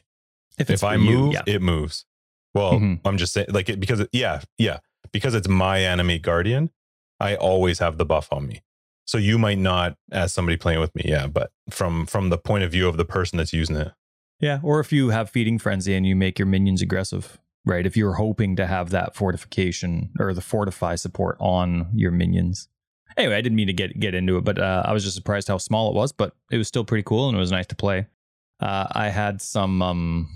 If, 0.57 0.69
if 0.69 0.83
I 0.83 0.95
you, 0.95 0.99
move, 0.99 1.33
yeah. 1.33 1.41
it 1.45 1.61
moves. 1.61 2.05
Well, 2.53 2.73
mm-hmm. 2.73 3.07
I'm 3.07 3.17
just 3.17 3.33
saying, 3.33 3.47
like, 3.51 3.69
it, 3.69 3.79
because 3.79 3.99
it, 3.99 4.09
yeah, 4.11 4.41
yeah, 4.57 4.79
because 5.11 5.35
it's 5.35 5.47
my 5.47 5.79
animate 5.79 6.21
guardian, 6.21 6.71
I 7.19 7.35
always 7.35 7.79
have 7.79 7.97
the 7.97 8.05
buff 8.05 8.31
on 8.31 8.47
me. 8.47 8.61
So 9.05 9.17
you 9.17 9.37
might 9.37 9.57
not, 9.57 9.95
as 10.11 10.33
somebody 10.33 10.57
playing 10.57 10.79
with 10.79 10.93
me, 10.95 11.03
yeah, 11.05 11.27
but 11.27 11.51
from 11.69 12.05
from 12.05 12.29
the 12.29 12.37
point 12.37 12.63
of 12.63 12.71
view 12.71 12.87
of 12.87 12.97
the 12.97 13.05
person 13.05 13.37
that's 13.37 13.53
using 13.53 13.75
it, 13.75 13.91
yeah. 14.39 14.59
Or 14.63 14.79
if 14.79 14.91
you 14.91 15.09
have 15.09 15.29
feeding 15.29 15.57
frenzy 15.57 15.95
and 15.95 16.05
you 16.05 16.15
make 16.15 16.39
your 16.39 16.45
minions 16.45 16.81
aggressive, 16.81 17.37
right? 17.65 17.85
If 17.85 17.97
you're 17.97 18.13
hoping 18.13 18.55
to 18.55 18.67
have 18.67 18.89
that 18.91 19.15
fortification 19.15 20.11
or 20.19 20.33
the 20.33 20.41
fortify 20.41 20.95
support 20.95 21.37
on 21.39 21.89
your 21.93 22.11
minions. 22.11 22.67
Anyway, 23.15 23.35
I 23.35 23.41
didn't 23.41 23.55
mean 23.55 23.67
to 23.67 23.73
get 23.73 23.99
get 23.99 24.13
into 24.13 24.37
it, 24.37 24.43
but 24.43 24.59
uh, 24.59 24.83
I 24.85 24.93
was 24.93 25.03
just 25.03 25.15
surprised 25.15 25.47
how 25.47 25.57
small 25.57 25.89
it 25.89 25.95
was, 25.95 26.11
but 26.11 26.35
it 26.51 26.57
was 26.57 26.67
still 26.67 26.85
pretty 26.85 27.03
cool 27.03 27.27
and 27.27 27.37
it 27.37 27.39
was 27.39 27.51
nice 27.51 27.67
to 27.67 27.75
play. 27.75 28.07
Uh, 28.59 28.87
I 28.91 29.09
had 29.09 29.41
some 29.41 29.81
um, 29.81 30.29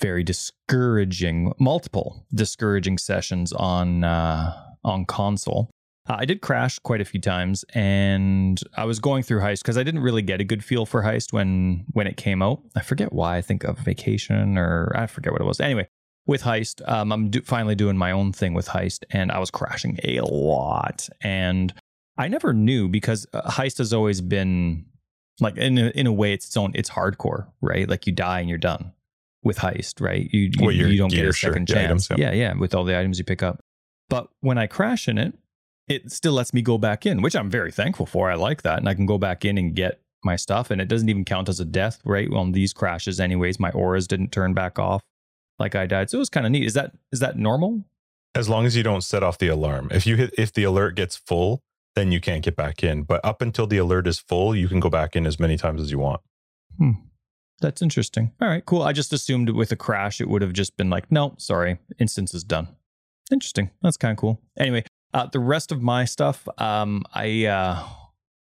very 0.00 0.22
discouraging, 0.22 1.52
multiple 1.58 2.26
discouraging 2.34 2.98
sessions 2.98 3.52
on 3.52 4.04
uh, 4.04 4.54
on 4.84 5.04
console. 5.04 5.70
Uh, 6.08 6.16
I 6.18 6.24
did 6.24 6.40
crash 6.40 6.78
quite 6.80 7.00
a 7.00 7.04
few 7.04 7.20
times, 7.20 7.64
and 7.74 8.60
I 8.76 8.84
was 8.84 8.98
going 8.98 9.22
through 9.22 9.40
Heist 9.40 9.62
because 9.62 9.78
I 9.78 9.84
didn't 9.84 10.02
really 10.02 10.22
get 10.22 10.40
a 10.40 10.44
good 10.44 10.64
feel 10.64 10.84
for 10.84 11.02
Heist 11.02 11.32
when 11.32 11.84
when 11.92 12.06
it 12.06 12.16
came 12.16 12.42
out. 12.42 12.60
I 12.74 12.80
forget 12.80 13.12
why. 13.12 13.36
I 13.36 13.40
think 13.40 13.64
of 13.64 13.78
Vacation 13.78 14.58
or 14.58 14.92
I 14.96 15.06
forget 15.06 15.32
what 15.32 15.40
it 15.40 15.44
was. 15.44 15.60
Anyway, 15.60 15.88
with 16.26 16.42
Heist, 16.42 16.86
um, 16.90 17.12
I'm 17.12 17.30
do- 17.30 17.42
finally 17.42 17.76
doing 17.76 17.96
my 17.96 18.10
own 18.10 18.32
thing 18.32 18.52
with 18.54 18.68
Heist, 18.68 19.04
and 19.10 19.30
I 19.30 19.38
was 19.38 19.50
crashing 19.50 19.98
a 20.02 20.20
lot, 20.20 21.08
and 21.20 21.72
I 22.18 22.28
never 22.28 22.52
knew 22.52 22.88
because 22.88 23.26
uh, 23.32 23.42
Heist 23.42 23.78
has 23.78 23.92
always 23.92 24.20
been 24.20 24.86
like 25.40 25.56
in 25.56 25.78
a, 25.78 25.88
in 25.90 26.06
a 26.06 26.12
way 26.12 26.32
it's 26.32 26.46
its 26.46 26.56
own 26.56 26.72
it's 26.74 26.90
hardcore, 26.90 27.46
right? 27.60 27.88
Like 27.88 28.06
you 28.06 28.12
die 28.12 28.40
and 28.40 28.48
you're 28.48 28.58
done 28.58 28.92
with 29.42 29.58
heist, 29.58 30.00
right? 30.00 30.28
You 30.32 30.40
you, 30.40 30.52
well, 30.60 30.72
you 30.72 30.96
don't 30.96 31.12
get 31.12 31.26
a 31.26 31.32
second 31.32 31.68
chance. 31.68 32.10
Items, 32.10 32.20
yeah. 32.20 32.32
yeah, 32.32 32.48
yeah, 32.48 32.54
with 32.54 32.74
all 32.74 32.84
the 32.84 32.98
items 32.98 33.18
you 33.18 33.24
pick 33.24 33.42
up. 33.42 33.60
But 34.08 34.28
when 34.40 34.58
I 34.58 34.66
crash 34.66 35.08
in 35.08 35.18
it, 35.18 35.34
it 35.88 36.12
still 36.12 36.32
lets 36.32 36.54
me 36.54 36.62
go 36.62 36.78
back 36.78 37.06
in, 37.06 37.22
which 37.22 37.34
I'm 37.34 37.50
very 37.50 37.72
thankful 37.72 38.06
for. 38.06 38.30
I 38.30 38.34
like 38.34 38.62
that, 38.62 38.78
and 38.78 38.88
I 38.88 38.94
can 38.94 39.06
go 39.06 39.18
back 39.18 39.44
in 39.44 39.58
and 39.58 39.74
get 39.74 40.00
my 40.24 40.36
stuff, 40.36 40.70
and 40.70 40.80
it 40.80 40.88
doesn't 40.88 41.08
even 41.08 41.24
count 41.24 41.48
as 41.48 41.60
a 41.60 41.64
death, 41.64 42.00
right? 42.04 42.32
On 42.32 42.52
these 42.52 42.72
crashes, 42.72 43.18
anyways, 43.20 43.58
my 43.58 43.70
auras 43.70 44.06
didn't 44.06 44.30
turn 44.30 44.54
back 44.54 44.78
off 44.78 45.02
like 45.58 45.74
I 45.74 45.86
died, 45.86 46.10
so 46.10 46.18
it 46.18 46.20
was 46.20 46.30
kind 46.30 46.46
of 46.46 46.52
neat. 46.52 46.64
Is 46.64 46.74
that 46.74 46.92
is 47.10 47.20
that 47.20 47.36
normal? 47.36 47.84
As 48.34 48.48
long 48.48 48.64
as 48.64 48.76
you 48.76 48.82
don't 48.82 49.02
set 49.02 49.22
off 49.22 49.38
the 49.38 49.48
alarm. 49.48 49.88
If 49.90 50.06
you 50.06 50.16
hit 50.16 50.34
if 50.38 50.52
the 50.52 50.64
alert 50.64 50.96
gets 50.96 51.16
full, 51.16 51.62
then 51.94 52.12
you 52.12 52.20
can't 52.20 52.42
get 52.42 52.56
back 52.56 52.82
in. 52.82 53.02
But 53.02 53.24
up 53.24 53.42
until 53.42 53.66
the 53.66 53.78
alert 53.78 54.06
is 54.06 54.18
full, 54.18 54.56
you 54.56 54.68
can 54.68 54.80
go 54.80 54.88
back 54.88 55.14
in 55.14 55.26
as 55.26 55.38
many 55.38 55.56
times 55.56 55.80
as 55.80 55.90
you 55.90 55.98
want. 55.98 56.20
Hmm. 56.78 56.92
That's 57.60 57.80
interesting. 57.80 58.32
All 58.40 58.48
right, 58.48 58.64
cool. 58.64 58.82
I 58.82 58.92
just 58.92 59.12
assumed 59.12 59.48
with 59.50 59.70
a 59.70 59.76
crash 59.76 60.20
it 60.20 60.28
would 60.28 60.42
have 60.42 60.52
just 60.52 60.76
been 60.76 60.90
like, 60.90 61.12
no, 61.12 61.34
sorry, 61.38 61.78
instance 61.98 62.34
is 62.34 62.42
done. 62.42 62.68
Interesting. 63.30 63.70
That's 63.82 63.96
kind 63.96 64.10
of 64.10 64.18
cool. 64.18 64.40
Anyway, 64.58 64.84
uh, 65.12 65.26
the 65.26 65.40
rest 65.40 65.72
of 65.72 65.82
my 65.82 66.04
stuff, 66.04 66.48
um, 66.58 67.04
I 67.12 67.46
uh, 67.46 67.82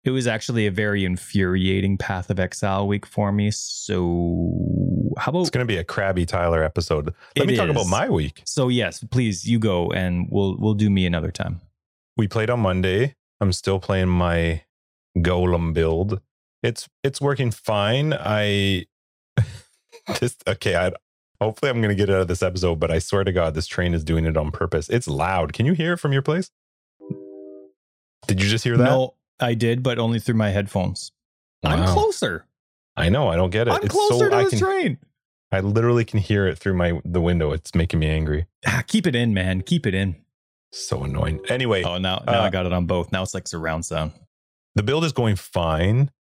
it 0.06 0.12
was 0.12 0.28
actually 0.28 0.68
a 0.68 0.72
very 0.72 1.04
infuriating 1.04 1.98
Path 1.98 2.30
of 2.30 2.40
Exile 2.40 2.88
week 2.88 3.06
for 3.06 3.32
me. 3.32 3.52
So 3.52 5.14
how 5.18 5.32
about 5.32 5.42
it's 5.42 5.50
going 5.50 5.66
to 5.66 5.72
be 5.72 5.78
a 5.78 5.84
crabby 5.84 6.26
Tyler 6.26 6.64
episode? 6.64 7.14
Let 7.36 7.48
me 7.48 7.54
is. 7.54 7.60
talk 7.60 7.70
about 7.70 7.88
my 7.88 8.10
week. 8.10 8.42
So 8.46 8.68
yes, 8.70 9.04
please 9.04 9.50
you 9.50 9.60
go 9.60 9.92
and 9.92 10.28
we'll 10.30 10.58
we'll 10.58 10.76
do 10.76 10.90
me 10.90 11.06
another 11.06 11.32
time. 11.32 11.62
We 12.18 12.28
played 12.28 12.50
on 12.50 12.60
Monday. 12.60 13.16
I'm 13.42 13.52
still 13.52 13.80
playing 13.80 14.10
my 14.10 14.64
Golem 15.18 15.74
build. 15.74 16.22
It's 16.62 16.88
it's 17.04 17.20
working 17.20 17.52
fine. 17.52 18.14
I 18.14 18.86
just 20.20 20.48
okay. 20.48 20.76
I 20.76 20.92
hopefully 21.42 21.70
I'm 21.70 21.82
gonna 21.82 21.96
get 21.96 22.10
out 22.10 22.22
of 22.22 22.28
this 22.28 22.44
episode, 22.44 22.80
but 22.80 22.92
I 22.92 23.00
swear 23.00 23.24
to 23.24 23.32
God, 23.32 23.54
this 23.54 23.68
train 23.68 23.94
is 23.94 24.04
doing 24.04 24.26
it 24.26 24.38
on 24.38 24.52
purpose. 24.52 24.90
It's 24.90 25.08
loud. 25.08 25.54
Can 25.54 25.66
you 25.66 25.74
hear 25.74 25.94
it 25.94 25.98
from 25.98 26.14
your 26.14 26.22
place? 26.22 26.52
Did 28.28 28.42
you 28.42 28.50
just 28.50 28.64
hear 28.64 28.78
that? 28.78 28.84
No, 28.84 29.16
I 29.40 29.54
did, 29.54 29.84
but 29.84 30.00
only 30.00 30.20
through 30.20 30.36
my 30.36 30.50
headphones. 30.50 31.12
Wow. 31.64 31.72
I'm 31.72 31.88
closer. 31.88 32.46
I 32.98 33.10
know. 33.10 33.28
I 33.28 33.36
don't 33.36 33.50
get 33.50 33.68
it. 33.68 33.72
I'm 33.72 33.84
it's 33.84 33.94
closer 33.94 34.26
so, 34.26 34.30
to 34.30 34.36
I 34.36 34.46
can, 34.46 34.60
train. 34.60 34.98
I 35.52 35.60
literally 35.60 36.06
can 36.06 36.20
hear 36.20 36.48
it 36.48 36.58
through 36.58 36.76
my 36.76 37.00
the 37.04 37.22
window. 37.22 37.52
It's 37.52 37.76
making 37.76 38.00
me 38.00 38.10
angry. 38.10 38.48
Ah, 38.66 38.84
keep 38.88 39.06
it 39.06 39.16
in, 39.16 39.34
man. 39.34 39.62
Keep 39.62 39.86
it 39.86 39.94
in. 39.94 40.16
So 40.72 41.04
annoying. 41.04 41.40
Anyway. 41.50 41.84
Oh, 41.84 41.98
now 41.98 42.24
now 42.26 42.42
uh, 42.42 42.46
I 42.46 42.50
got 42.50 42.66
it 42.66 42.74
on 42.74 42.86
both. 42.86 43.12
Now 43.12 43.24
it's 43.24 43.34
like 43.34 43.48
surround 43.48 43.86
sound. 43.86 44.14
The 44.76 44.84
build 44.84 45.06
is 45.06 45.14
going 45.14 45.36
fine. 45.36 46.12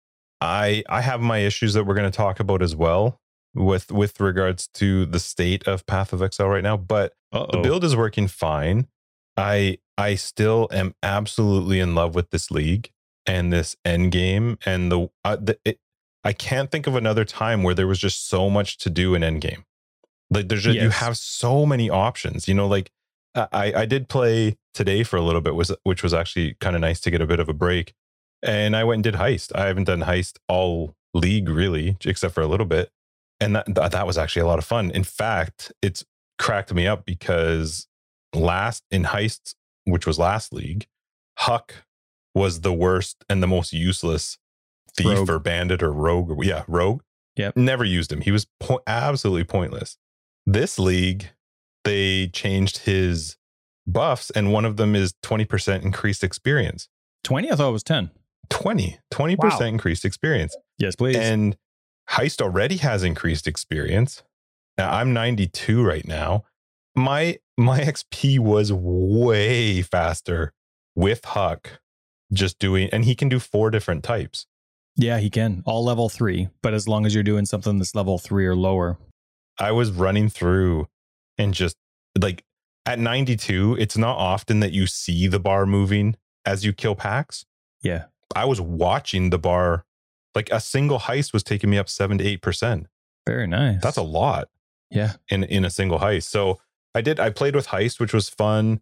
I 0.42 0.84
I 0.90 1.02
have 1.02 1.22
my 1.22 1.40
issues 1.40 1.74
that 1.74 1.86
we're 1.86 1.96
going 1.96 2.10
to 2.10 2.16
talk 2.16 2.40
about 2.40 2.62
as 2.62 2.76
well 2.76 3.20
with 3.56 3.92
with 3.92 4.20
regards 4.20 4.68
to 4.68 5.06
the 5.06 5.20
state 5.20 5.68
of 5.68 5.86
Path 5.86 6.14
of 6.14 6.22
Exile 6.22 6.50
right 6.50 6.64
now, 6.64 6.78
but 6.78 7.14
Uh-oh. 7.32 7.48
the 7.52 7.62
build 7.62 7.84
is 7.84 7.96
working 7.96 8.28
fine. 8.28 8.88
I 9.38 9.80
I 9.98 10.16
still 10.16 10.68
am 10.72 10.94
absolutely 11.02 11.80
in 11.80 11.96
love 11.96 12.16
with 12.16 12.30
this 12.30 12.52
league 12.52 12.92
and 13.26 13.52
this 13.52 13.76
end 13.84 14.12
game 14.12 14.58
and 14.66 14.92
the, 14.92 15.10
uh, 15.24 15.38
the 15.38 15.58
it, 15.66 15.80
I 16.24 16.34
can't 16.34 16.70
think 16.70 16.86
of 16.88 16.96
another 16.96 17.26
time 17.26 17.64
where 17.64 17.74
there 17.74 17.88
was 17.88 18.00
just 18.00 18.28
so 18.28 18.50
much 18.50 18.78
to 18.80 18.90
do 18.90 19.16
in 19.16 19.24
end 19.24 19.42
game. 19.42 19.64
Like 20.30 20.50
there's 20.50 20.64
just, 20.64 20.76
yes. 20.76 20.84
you 20.84 20.90
have 20.90 21.18
so 21.18 21.66
many 21.66 21.90
options. 21.90 22.48
You 22.48 22.56
know, 22.56 22.68
like 22.68 22.92
I 23.36 23.74
I 23.76 23.86
did 23.86 24.10
play 24.10 24.58
today 24.74 25.04
for 25.04 25.18
a 25.18 25.22
little 25.22 25.42
bit 25.42 25.56
was 25.56 25.74
which 25.84 26.04
was 26.04 26.14
actually 26.14 26.56
kind 26.60 26.76
of 26.76 26.82
nice 26.82 27.00
to 27.02 27.12
get 27.12 27.22
a 27.22 27.28
bit 27.28 27.40
of 27.40 27.48
a 27.48 27.54
break. 27.54 27.94
And 28.42 28.76
I 28.76 28.84
went 28.84 28.98
and 28.98 29.04
did 29.04 29.16
heist. 29.16 29.52
I 29.56 29.68
haven't 29.68 29.86
done 29.86 30.02
heist 30.02 30.38
all 30.48 30.96
league 31.14 31.50
really, 31.50 31.98
except 32.06 32.34
for 32.34 32.42
a 32.42 32.48
little 32.48 32.66
bit 32.66 32.92
and 33.46 33.56
that 33.56 33.92
that 33.92 34.08
was 34.08 34.18
actually 34.18 34.42
a 34.42 34.48
lot 34.48 34.60
of 34.60 34.66
fun. 34.66 34.92
In 34.92 35.04
fact, 35.04 35.72
it's 35.82 36.04
cracked 36.38 36.74
me 36.74 36.88
up 36.88 37.06
because 37.06 37.88
last 38.34 38.84
in 38.92 39.06
heists, 39.06 39.56
which 39.86 40.06
was 40.06 40.20
last 40.20 40.52
league, 40.52 40.88
Huck 41.38 41.86
was 42.34 42.62
the 42.62 42.74
worst 42.74 43.24
and 43.30 43.42
the 43.42 43.48
most 43.48 43.72
useless 43.72 44.38
thief 44.96 45.08
rogue. 45.08 45.30
or 45.30 45.40
bandit 45.40 45.82
or 45.84 45.92
rogue. 45.92 46.32
Or, 46.32 46.44
yeah, 46.44 46.64
rogue. 46.68 47.02
Yeah, 47.36 47.52
never 47.56 47.84
used 47.84 48.12
him. 48.12 48.22
He 48.22 48.32
was 48.32 48.48
po- 48.60 48.82
absolutely 48.88 49.44
pointless. 49.44 49.98
This 50.46 50.80
league, 50.80 51.30
they 51.84 52.28
changed 52.28 52.80
his 52.80 53.38
buffs, 53.86 54.30
and 54.32 54.52
one 54.54 54.66
of 54.66 54.78
them 54.78 54.96
is 54.96 55.14
twenty 55.22 55.46
percent 55.46 55.84
increased 55.84 56.24
experience. 56.24 56.88
Twenty? 57.24 57.52
I 57.52 57.56
thought 57.56 57.70
it 57.70 57.74
was 57.74 57.84
ten. 57.84 58.12
20 58.50 59.00
20% 59.12 59.38
wow. 59.40 59.66
increased 59.66 60.06
experience. 60.06 60.56
Yes, 60.78 60.96
please. 60.96 61.16
And 61.16 61.58
Heist 62.12 62.42
already 62.42 62.78
has 62.78 63.04
increased 63.04 63.48
experience. 63.48 64.24
Now 64.78 64.94
I'm 64.94 65.14
92 65.14 65.84
right 65.84 66.08
now. 66.08 66.46
My 66.96 67.40
my 67.58 67.82
XP 67.82 68.40
was 68.40 68.72
way 68.72 69.82
faster 69.82 70.54
with 70.96 71.24
Huck 71.26 71.80
just 72.34 72.60
doing 72.60 72.90
and 72.92 73.06
he 73.06 73.16
can 73.16 73.30
do 73.30 73.40
four 73.40 73.70
different 73.70 74.04
types. 74.04 74.46
Yeah, 74.98 75.20
he 75.20 75.30
can. 75.30 75.62
All 75.66 75.84
level 75.84 76.08
3, 76.08 76.50
but 76.62 76.74
as 76.74 76.88
long 76.88 77.06
as 77.06 77.14
you're 77.14 77.24
doing 77.24 77.46
something 77.46 77.78
that's 77.78 77.96
level 77.96 78.18
3 78.18 78.46
or 78.46 78.56
lower. 78.56 78.98
I 79.60 79.72
was 79.72 79.92
running 79.92 80.30
through 80.30 80.88
and 81.38 81.54
just 81.54 81.76
like 82.20 82.44
at 82.86 83.00
92, 83.00 83.78
it's 83.80 83.98
not 83.98 84.18
often 84.18 84.60
that 84.62 84.72
you 84.72 84.88
see 84.88 85.28
the 85.28 85.40
bar 85.40 85.66
moving 85.66 86.16
as 86.46 86.64
you 86.64 86.72
kill 86.72 86.96
packs. 86.96 87.46
Yeah. 87.82 88.06
I 88.36 88.46
was 88.46 88.62
watching 88.62 89.32
the 89.32 89.40
bar 89.40 89.86
like 90.36 90.50
a 90.52 90.60
single 90.60 91.00
heist 91.00 91.34
was 91.34 91.44
taking 91.44 91.70
me 91.70 91.78
up 91.78 91.90
seven 91.90 92.18
to 92.18 92.24
eight 92.26 92.42
percent. 92.42 92.88
Very 93.26 93.48
nice. 93.48 93.82
That's 93.82 93.98
a 93.98 94.04
lot. 94.04 94.50
Yeah. 94.92 95.14
In 95.30 95.44
in 95.44 95.66
a 95.66 95.70
single 95.70 96.00
heist. 96.00 96.24
So 96.24 96.60
I 96.94 97.02
did. 97.02 97.20
I 97.20 97.30
played 97.30 97.56
with 97.56 97.68
heist, 97.68 98.00
which 98.00 98.14
was 98.14 98.30
fun. 98.30 98.82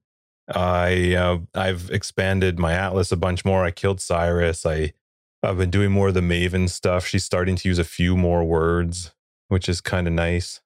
I 0.53 1.15
uh, 1.15 1.37
I've 1.55 1.89
expanded 1.89 2.59
my 2.59 2.73
atlas 2.73 3.11
a 3.11 3.17
bunch 3.17 3.45
more. 3.45 3.63
I 3.63 3.71
killed 3.71 3.99
Sirus. 3.99 4.69
I 4.69 4.93
I've 5.41 5.57
been 5.57 5.69
doing 5.69 5.91
more 5.91 6.09
of 6.09 6.13
the 6.13 6.21
Maven 6.21 6.69
stuff. 6.69 7.05
She's 7.05 7.23
starting 7.23 7.55
to 7.57 7.67
use 7.67 7.79
a 7.79 7.83
few 7.83 8.17
more 8.17 8.43
words, 8.43 9.13
which 9.47 9.69
is 9.69 9.81
kind 9.81 10.07
of 10.07 10.13
nice. 10.13 10.61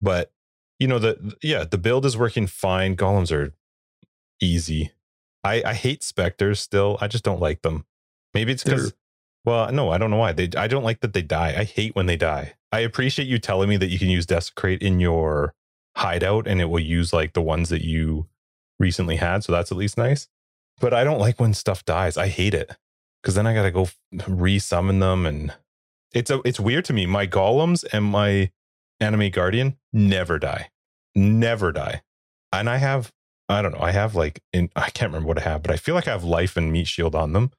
But 0.00 0.32
you 0.78 0.86
know 0.86 0.98
the 0.98 1.36
yeah 1.42 1.64
the 1.64 1.78
build 1.78 2.04
is 2.04 2.16
working 2.16 2.46
fine. 2.46 2.96
Golems 2.96 3.32
are 3.32 3.54
easy. 4.40 4.92
I 5.42 5.62
I 5.64 5.74
hate 5.74 6.02
specters 6.02 6.60
still. 6.60 6.98
I 7.00 7.08
just 7.08 7.24
don't 7.24 7.40
like 7.40 7.62
them. 7.62 7.86
Maybe 8.34 8.52
it's 8.52 8.64
because 8.64 8.92
well 9.44 9.70
no 9.72 9.90
I 9.90 9.98
don't 9.98 10.10
know 10.10 10.16
why 10.16 10.32
they 10.32 10.48
I 10.56 10.66
don't 10.66 10.84
like 10.84 11.00
that 11.00 11.12
they 11.12 11.22
die. 11.22 11.54
I 11.56 11.64
hate 11.64 11.94
when 11.94 12.06
they 12.06 12.16
die. 12.16 12.54
I 12.70 12.80
appreciate 12.80 13.28
you 13.28 13.38
telling 13.38 13.68
me 13.68 13.76
that 13.76 13.88
you 13.88 13.98
can 13.98 14.08
use 14.08 14.26
desecrate 14.26 14.82
in 14.82 15.00
your 15.00 15.54
hideout 15.96 16.46
and 16.46 16.60
it 16.60 16.66
will 16.66 16.80
use 16.80 17.12
like 17.12 17.34
the 17.34 17.42
ones 17.42 17.68
that 17.68 17.84
you 17.84 18.28
recently 18.78 19.16
had. 19.16 19.44
So 19.44 19.52
that's 19.52 19.70
at 19.70 19.78
least 19.78 19.98
nice. 19.98 20.28
But 20.80 20.92
I 20.94 21.04
don't 21.04 21.20
like 21.20 21.38
when 21.38 21.54
stuff 21.54 21.84
dies. 21.84 22.16
I 22.16 22.28
hate 22.28 22.54
it 22.54 22.76
because 23.22 23.34
then 23.34 23.46
I 23.46 23.54
got 23.54 23.62
to 23.62 23.70
go 23.70 23.88
re-summon 24.26 24.98
them, 24.98 25.26
and 25.26 25.54
it's 26.12 26.30
a 26.30 26.40
it's 26.44 26.58
weird 26.58 26.84
to 26.86 26.92
me. 26.92 27.06
My 27.06 27.26
golems 27.26 27.84
and 27.92 28.04
my 28.04 28.50
animate 29.00 29.34
guardian 29.34 29.76
never 29.92 30.38
die, 30.38 30.70
never 31.14 31.72
die, 31.72 32.02
and 32.52 32.68
I 32.68 32.78
have 32.78 33.12
I 33.48 33.62
don't 33.62 33.72
know. 33.72 33.80
I 33.80 33.92
have 33.92 34.14
like 34.14 34.42
in 34.52 34.70
I 34.74 34.90
can't 34.90 35.10
remember 35.10 35.28
what 35.28 35.38
I 35.38 35.42
have, 35.42 35.62
but 35.62 35.70
I 35.70 35.76
feel 35.76 35.94
like 35.94 36.08
I 36.08 36.12
have 36.12 36.24
life 36.24 36.56
and 36.56 36.72
meat 36.72 36.88
shield 36.88 37.14
on 37.14 37.32
them. 37.32 37.52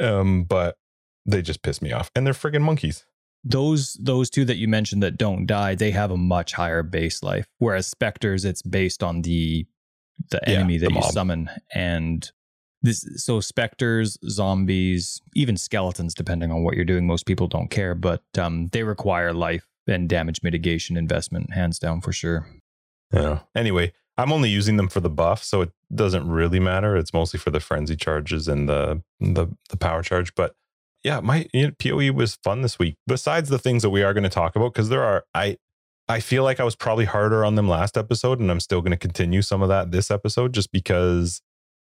Um, 0.00 0.44
but 0.44 0.76
they 1.26 1.42
just 1.42 1.62
piss 1.62 1.80
me 1.80 1.92
off, 1.92 2.10
and 2.14 2.26
they're 2.26 2.34
friggin' 2.34 2.62
monkeys. 2.62 3.04
Those 3.44 3.94
those 3.94 4.30
two 4.30 4.44
that 4.44 4.56
you 4.56 4.68
mentioned 4.68 5.02
that 5.02 5.18
don't 5.18 5.46
die 5.46 5.74
they 5.74 5.90
have 5.90 6.12
a 6.12 6.16
much 6.16 6.52
higher 6.52 6.84
base 6.84 7.24
life 7.24 7.44
whereas 7.58 7.88
specters 7.88 8.44
it's 8.44 8.62
based 8.62 9.02
on 9.02 9.22
the 9.22 9.66
the 10.30 10.48
enemy 10.48 10.74
yeah, 10.74 10.80
that 10.80 10.86
the 10.90 10.94
you 10.94 11.00
mob. 11.00 11.10
summon 11.10 11.50
and 11.74 12.30
this 12.82 13.04
so 13.16 13.40
specters 13.40 14.16
zombies 14.28 15.20
even 15.34 15.56
skeletons 15.56 16.14
depending 16.14 16.52
on 16.52 16.62
what 16.62 16.76
you're 16.76 16.84
doing 16.84 17.04
most 17.04 17.26
people 17.26 17.48
don't 17.48 17.68
care 17.68 17.96
but 17.96 18.22
um, 18.38 18.68
they 18.68 18.84
require 18.84 19.32
life 19.32 19.66
and 19.88 20.08
damage 20.08 20.44
mitigation 20.44 20.96
investment 20.96 21.52
hands 21.52 21.80
down 21.80 22.00
for 22.00 22.12
sure. 22.12 22.46
Yeah. 23.12 23.40
Anyway 23.56 23.92
i'm 24.18 24.30
only 24.30 24.50
using 24.50 24.76
them 24.76 24.88
for 24.88 25.00
the 25.00 25.10
buff 25.10 25.42
so 25.42 25.62
it 25.62 25.72
doesn't 25.92 26.28
really 26.28 26.60
matter. 26.60 26.96
It's 26.96 27.12
mostly 27.12 27.40
for 27.40 27.50
the 27.50 27.60
frenzy 27.60 27.96
charges 27.96 28.46
and 28.46 28.68
the 28.68 29.02
the, 29.18 29.48
the 29.68 29.76
power 29.76 30.02
charge 30.02 30.34
but 30.36 30.54
yeah, 31.04 31.20
my 31.20 31.46
you 31.52 31.68
know, 31.68 31.72
PoE 31.78 32.12
was 32.12 32.36
fun 32.36 32.62
this 32.62 32.78
week. 32.78 32.96
Besides 33.06 33.48
the 33.48 33.58
things 33.58 33.82
that 33.82 33.90
we 33.90 34.02
are 34.02 34.14
going 34.14 34.24
to 34.24 34.30
talk 34.30 34.56
about, 34.56 34.72
because 34.72 34.88
there 34.88 35.02
are 35.02 35.24
I 35.34 35.56
I 36.08 36.20
feel 36.20 36.44
like 36.44 36.60
I 36.60 36.64
was 36.64 36.76
probably 36.76 37.04
harder 37.06 37.44
on 37.44 37.54
them 37.54 37.68
last 37.68 37.96
episode, 37.96 38.40
and 38.40 38.50
I'm 38.50 38.60
still 38.60 38.80
going 38.80 38.92
to 38.92 38.96
continue 38.96 39.42
some 39.42 39.62
of 39.62 39.68
that 39.68 39.90
this 39.90 40.10
episode, 40.10 40.52
just 40.52 40.72
because 40.72 41.40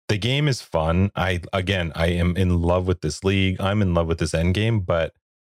the 0.09 0.19
game 0.19 0.49
is 0.49 0.63
fun. 0.63 1.11
I 1.15 1.41
again, 1.53 1.93
I 1.95 2.09
am 2.09 2.37
in 2.37 2.61
love 2.63 2.87
with 2.87 3.01
this 3.01 3.23
league. 3.25 3.61
I'm 3.61 3.83
in 3.83 3.95
love 3.95 4.07
with 4.07 4.19
this 4.19 4.35
end 4.35 4.55
game, 4.55 4.81
but 4.81 5.13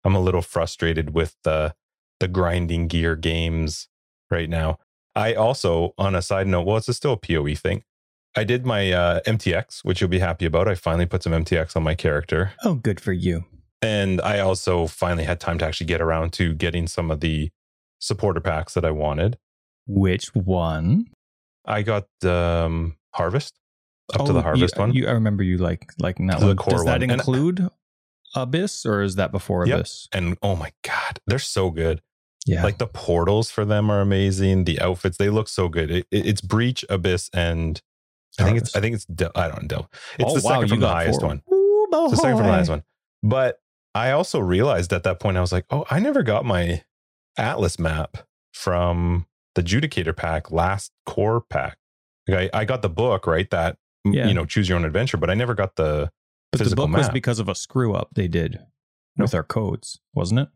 I'm 0.03 0.15
a 0.15 0.19
little 0.19 0.41
frustrated 0.41 1.13
with 1.13 1.35
the 1.43 1.73
the 2.19 2.27
grinding 2.27 2.87
gear 2.87 3.15
games 3.15 3.87
right 4.29 4.49
now. 4.49 4.77
I 5.15 5.33
also, 5.33 5.93
on 5.97 6.15
a 6.15 6.21
side 6.21 6.47
note, 6.47 6.65
well, 6.65 6.77
it's 6.77 6.95
still 6.95 7.13
a 7.13 7.17
PoE 7.17 7.55
thing. 7.55 7.83
I 8.35 8.43
did 8.43 8.65
my 8.65 8.91
uh, 8.91 9.19
MTX, 9.21 9.83
which 9.83 9.99
you'll 9.99 10.09
be 10.09 10.19
happy 10.19 10.45
about. 10.45 10.67
I 10.67 10.75
finally 10.75 11.05
put 11.05 11.23
some 11.23 11.33
MTX 11.33 11.75
on 11.75 11.83
my 11.83 11.95
character. 11.95 12.53
Oh, 12.63 12.75
good 12.75 12.99
for 12.99 13.13
you. 13.13 13.45
And 13.81 14.21
I 14.21 14.39
also 14.39 14.87
finally 14.87 15.23
had 15.23 15.39
time 15.39 15.57
to 15.57 15.65
actually 15.65 15.87
get 15.87 16.01
around 16.01 16.33
to 16.33 16.53
getting 16.53 16.87
some 16.87 17.11
of 17.11 17.19
the 17.19 17.49
supporter 17.99 18.39
packs 18.39 18.73
that 18.75 18.85
I 18.85 18.91
wanted. 18.91 19.37
Which 19.87 20.33
one? 20.35 21.07
I 21.65 21.81
got 21.81 22.07
um, 22.23 22.95
Harvest 23.13 23.55
up 24.13 24.21
oh, 24.21 24.27
to 24.27 24.33
the 24.33 24.41
Harvest 24.41 24.75
you, 24.75 24.79
one. 24.79 24.93
You, 24.93 25.07
I 25.07 25.11
remember 25.11 25.43
you 25.43 25.57
like 25.57 25.91
liking 25.99 26.27
that 26.27 26.39
the 26.39 26.47
one. 26.47 26.55
Does 26.55 26.85
that 26.85 27.01
one. 27.01 27.09
include 27.09 27.59
and, 27.59 27.71
Abyss 28.35 28.85
or 28.85 29.01
is 29.01 29.15
that 29.15 29.31
before 29.31 29.65
yep. 29.65 29.79
Abyss? 29.79 30.07
And 30.13 30.37
oh 30.41 30.55
my 30.55 30.71
god, 30.83 31.19
they're 31.27 31.39
so 31.39 31.69
good. 31.69 32.01
Yeah, 32.47 32.63
like 32.63 32.79
the 32.79 32.87
portals 32.87 33.51
for 33.51 33.65
them 33.65 33.91
are 33.91 34.01
amazing. 34.01 34.63
The 34.63 34.79
outfits 34.79 35.17
they 35.17 35.29
look 35.29 35.47
so 35.47 35.69
good. 35.69 35.91
It, 35.91 36.07
it, 36.11 36.25
it's 36.25 36.41
Breach, 36.41 36.83
Abyss, 36.89 37.29
and 37.33 37.81
I 38.39 38.43
think 38.43 38.57
it's 38.57 38.75
I 38.75 38.79
think 38.79 38.95
it's 38.95 39.05
I 39.35 39.47
don't 39.47 39.69
know. 39.69 39.87
It's 40.17 40.31
oh, 40.31 40.35
the 40.35 40.41
second 40.41 40.61
wow, 40.61 40.67
from 40.67 40.79
the 40.79 40.87
highest 40.87 41.19
four. 41.19 41.29
one. 41.29 41.41
Ooh, 41.51 41.87
it's 41.91 42.11
the 42.11 42.17
second 42.17 42.37
from 42.37 42.45
the 42.45 42.53
highest 42.53 42.69
one. 42.69 42.83
But 43.23 43.61
I 43.93 44.11
also 44.11 44.39
realized 44.39 44.93
at 44.93 45.03
that 45.03 45.19
point 45.19 45.37
I 45.37 45.41
was 45.41 45.51
like, 45.51 45.65
oh, 45.69 45.85
I 45.89 45.99
never 45.99 46.23
got 46.23 46.45
my 46.45 46.83
Atlas 47.37 47.77
map 47.77 48.17
from 48.53 49.27
the 49.55 49.61
Judicator 49.61 50.15
pack 50.15 50.51
last 50.51 50.91
core 51.05 51.41
pack. 51.41 51.77
Like 52.27 52.51
I, 52.53 52.61
I 52.61 52.65
got 52.65 52.81
the 52.81 52.89
book 52.89 53.27
right 53.27 53.49
that 53.49 53.77
yeah. 54.05 54.27
you 54.27 54.33
know 54.33 54.45
choose 54.45 54.69
your 54.69 54.77
own 54.77 54.85
adventure, 54.85 55.17
but 55.17 55.29
I 55.29 55.33
never 55.33 55.53
got 55.53 55.75
the 55.75 56.11
but 56.51 56.61
the 56.61 56.75
book 56.75 56.89
map. 56.89 56.99
was 56.99 57.09
because 57.09 57.39
of 57.39 57.49
a 57.49 57.55
screw 57.55 57.93
up 57.93 58.09
they 58.13 58.27
did 58.27 58.59
no. 59.17 59.23
with 59.23 59.33
our 59.33 59.43
codes, 59.43 59.99
wasn't 60.13 60.41
it? 60.41 60.49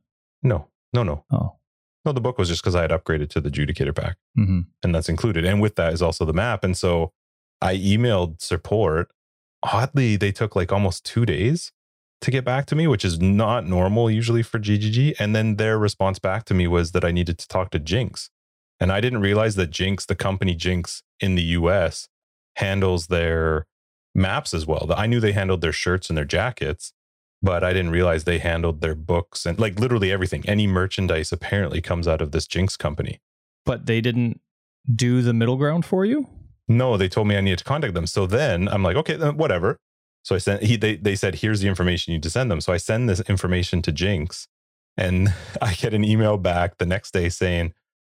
No, 0.44 0.68
no, 0.94 1.04
no. 1.04 1.26
Oh. 1.32 1.56
No, 2.06 2.12
the 2.12 2.22
book 2.22 2.38
was 2.38 2.50
just 2.50 2.62
because 2.62 2.76
I 2.76 2.82
had 2.82 2.92
upgraded 2.92 3.30
to 3.32 3.42
the 3.42 3.50
Judicator 3.50 3.96
pack, 3.96 4.18
mm-hmm. 4.38 4.62
and 4.84 4.94
that's 4.94 5.10
included. 5.10 5.44
And 5.44 5.60
with 5.60 5.76
that 5.76 5.92
is 5.92 6.04
also 6.04 6.24
the 6.24 6.34
map. 6.34 6.64
And 6.64 6.78
so 6.78 7.14
I 7.66 7.78
emailed 7.78 8.42
support. 8.42 9.10
Oddly, 9.64 10.18
they 10.18 10.32
took 10.32 10.56
like 10.56 10.72
almost 10.72 11.04
two 11.04 11.26
days 11.26 11.72
to 12.22 12.30
get 12.30 12.46
back 12.46 12.68
to 12.68 12.76
me, 12.76 12.86
which 12.86 13.04
is 13.04 13.20
not 13.20 13.66
normal 13.66 14.12
usually 14.12 14.44
for 14.44 14.60
GGG. 14.60 15.16
And 15.18 15.36
then 15.36 15.56
their 15.56 15.80
response 15.80 16.20
back 16.20 16.46
to 16.46 16.54
me 16.54 16.68
was 16.68 16.92
that 16.92 17.04
I 17.04 17.12
needed 17.12 17.40
to 17.40 17.48
talk 17.48 17.72
to 17.72 17.80
Jinx. 17.80 18.30
And 18.80 18.92
I 18.92 19.02
didn't 19.02 19.22
realize 19.22 19.56
that 19.56 19.72
Jinx, 19.72 20.06
the 20.06 20.16
company 20.16 20.54
Jinx 20.54 21.02
in 21.20 21.34
the 21.34 21.42
US, 21.42 22.08
handles 22.58 23.08
their 23.08 23.66
maps 24.14 24.54
as 24.54 24.68
well. 24.68 24.94
I 24.96 25.08
knew 25.08 25.20
they 25.20 25.32
handled 25.32 25.62
their 25.62 25.74
shirts 25.74 26.08
and 26.10 26.16
their 26.16 26.24
jackets, 26.24 26.94
but 27.42 27.64
I 27.64 27.74
didn't 27.74 27.92
realize 27.92 28.26
they 28.26 28.40
handled 28.40 28.82
their 28.82 28.96
books 28.96 29.44
and 29.44 29.58
like 29.58 29.80
literally 29.80 30.12
everything. 30.12 30.48
Any 30.48 30.68
merchandise 30.68 31.32
apparently 31.32 31.82
comes 31.82 32.08
out 32.08 32.22
of 32.22 32.32
this 32.32 32.46
Jinx 32.46 32.78
company. 32.78 33.22
But 33.66 33.88
they 33.88 34.02
didn't 34.02 34.40
do 34.94 35.24
the 35.24 35.34
middle 35.34 35.58
ground 35.58 35.84
for 35.84 36.06
you? 36.06 36.30
No, 36.68 36.98
they 36.98 37.08
told 37.08 37.28
me 37.28 37.38
I 37.38 37.42
needed 37.42 37.60
to 37.60 37.64
contact 37.64 37.94
them. 37.94 38.08
So 38.08 38.26
then 38.26 38.68
I'm 38.68 38.84
like, 38.84 38.96
okay, 38.98 39.18
whatever. 39.32 39.78
So 40.24 40.34
I 40.34 40.40
sent 40.40 40.64
he 40.64 40.76
they 40.76 40.96
they 40.96 41.16
said 41.16 41.36
here's 41.36 41.62
the 41.62 41.68
information 41.68 42.12
you 42.12 42.18
need 42.18 42.24
to 42.24 42.30
send 42.32 42.50
them. 42.50 42.60
So 42.60 42.74
I 42.74 42.78
send 42.78 43.08
this 43.08 43.22
information 43.22 43.82
to 43.84 43.92
Jinx, 43.92 44.48
and 44.98 45.34
I 45.62 45.74
get 45.74 45.94
an 45.94 46.04
email 46.04 46.38
back 46.38 46.78
the 46.78 46.86
next 46.86 47.12
day 47.12 47.30
saying, 47.30 47.74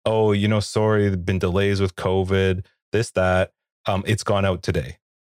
"Oh, 0.06 0.32
you 0.32 0.48
know, 0.48 0.62
sorry, 0.62 1.10
there've 1.10 1.26
been 1.26 1.40
delays 1.40 1.82
with 1.82 1.96
COVID, 1.96 2.66
this 2.92 3.12
that. 3.12 3.52
Um, 3.86 4.04
it's 4.08 4.24
gone 4.24 4.46
out 4.46 4.64
today." 4.64 4.98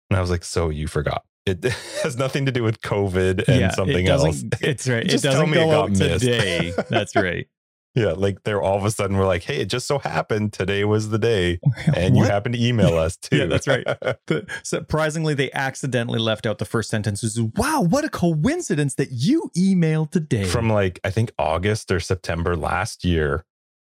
And 0.10 0.18
I 0.18 0.22
was 0.22 0.30
like, 0.30 0.44
"So 0.44 0.70
you 0.70 0.88
forgot." 0.88 1.24
It 1.48 1.64
has 2.04 2.18
nothing 2.18 2.46
to 2.46 2.52
do 2.52 2.62
with 2.62 2.82
COVID 2.82 3.48
and 3.48 3.60
yeah, 3.62 3.72
something 3.72 4.06
it 4.06 4.10
else. 4.10 4.44
It's 4.62 4.88
right. 4.88 5.04
It 5.12 5.22
doesn't 5.24 5.52
go 5.52 5.72
out 5.72 5.96
today. 5.96 6.74
That's 6.90 7.16
right. 7.16 7.48
Yeah, 7.96 8.12
like 8.12 8.44
they're 8.44 8.62
all 8.62 8.78
of 8.78 8.86
a 8.86 8.92
sudden 8.92 9.18
we're 9.18 9.26
like, 9.26 9.44
hey, 9.44 9.62
it 9.62 9.66
just 9.66 9.88
so 9.88 9.98
happened 9.98 10.54
today 10.54 10.84
was 10.84 11.10
the 11.10 11.18
day, 11.18 11.60
and 11.96 12.16
you 12.16 12.24
happened 12.24 12.56
to 12.56 12.64
email 12.64 12.98
us 12.98 13.18
too. 13.22 13.38
yeah, 13.38 13.46
that's 13.46 13.68
right. 13.68 13.86
Surprisingly, 14.64 15.34
they 15.34 15.52
accidentally 15.54 16.20
left 16.20 16.46
out 16.46 16.60
the 16.60 16.66
first 16.66 16.90
sentence. 16.90 17.24
Was, 17.24 17.40
wow, 17.42 17.82
what 17.82 18.06
a 18.06 18.10
coincidence 18.10 18.96
that 18.96 19.10
you 19.12 19.50
emailed 19.58 20.12
today 20.12 20.46
from 20.46 20.70
like 20.70 21.00
I 21.04 21.10
think 21.10 21.32
August 21.40 21.92
or 21.92 22.00
September 22.00 22.56
last 22.56 23.04
year, 23.04 23.44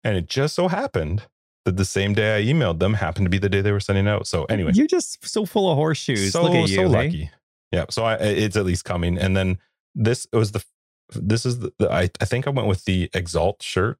and 0.03 0.15
it 0.15 0.27
just 0.27 0.55
so 0.55 0.69
happened 0.69 1.27
that 1.65 1.75
the 1.75 1.85
same 1.85 2.13
day 2.13 2.37
I 2.37 2.41
emailed 2.41 2.79
them 2.79 2.93
happened 2.93 3.25
to 3.25 3.29
be 3.29 3.37
the 3.37 3.49
day 3.49 3.61
they 3.61 3.73
were 3.73 3.81
sending 3.81 4.07
out. 4.07 4.27
So 4.27 4.45
anyway, 4.45 4.71
you're 4.73 4.87
just 4.87 5.27
so 5.27 5.45
full 5.45 5.69
of 5.69 5.75
horseshoes. 5.75 6.31
So, 6.31 6.43
Look 6.43 6.55
at 6.55 6.69
you, 6.69 6.75
so 6.77 6.87
lucky. 6.87 7.29
Yeah, 7.71 7.85
so 7.89 8.03
I, 8.03 8.15
it's 8.15 8.55
at 8.55 8.65
least 8.65 8.85
coming, 8.85 9.17
and 9.17 9.35
then 9.35 9.59
this 9.93 10.25
was 10.33 10.53
the 10.53 10.63
this 11.11 11.45
is 11.45 11.59
the, 11.59 11.71
I, 11.81 12.09
I 12.21 12.25
think 12.25 12.47
I 12.47 12.51
went 12.51 12.67
with 12.67 12.85
the 12.85 13.09
Exalt 13.13 13.61
shirt 13.61 13.97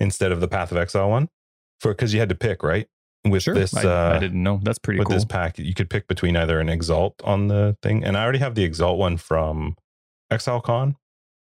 instead 0.00 0.32
of 0.32 0.40
the 0.40 0.48
Path 0.48 0.70
of 0.70 0.76
Exile 0.76 1.10
one 1.10 1.28
for 1.80 1.92
because 1.92 2.12
you 2.12 2.20
had 2.20 2.28
to 2.28 2.34
pick 2.34 2.62
right 2.62 2.88
with 3.24 3.42
sure. 3.42 3.54
this. 3.54 3.74
I, 3.74 3.84
uh, 3.84 4.16
I, 4.16 4.18
didn't 4.18 4.42
know 4.42 4.60
that's 4.62 4.78
pretty 4.78 4.98
with 4.98 5.08
cool. 5.08 5.16
this 5.16 5.24
pack. 5.24 5.58
You 5.58 5.74
could 5.74 5.90
pick 5.90 6.08
between 6.08 6.36
either 6.36 6.60
an 6.60 6.68
Exalt 6.68 7.20
on 7.24 7.48
the 7.48 7.76
thing, 7.82 8.04
and 8.04 8.16
I 8.16 8.22
already 8.22 8.38
have 8.38 8.54
the 8.54 8.64
Exalt 8.64 8.98
one 8.98 9.16
from 9.16 9.76
Exile 10.30 10.60
Con, 10.60 10.96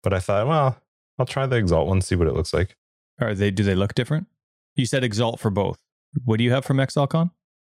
but 0.02 0.12
I 0.12 0.20
thought, 0.20 0.46
well, 0.46 0.78
I'll 1.18 1.26
try 1.26 1.46
the 1.46 1.56
Exalt 1.56 1.88
one, 1.88 2.00
see 2.00 2.16
what 2.16 2.28
it 2.28 2.34
looks 2.34 2.52
like. 2.52 2.76
Are 3.20 3.34
they? 3.34 3.50
Do 3.50 3.62
they 3.62 3.74
look 3.74 3.94
different? 3.94 4.28
You 4.76 4.86
said 4.86 5.04
Exalt 5.04 5.40
for 5.40 5.50
both. 5.50 5.78
What 6.24 6.38
do 6.38 6.44
you 6.44 6.52
have 6.52 6.64
from 6.64 6.80
Exile 6.80 7.06
Con? 7.06 7.30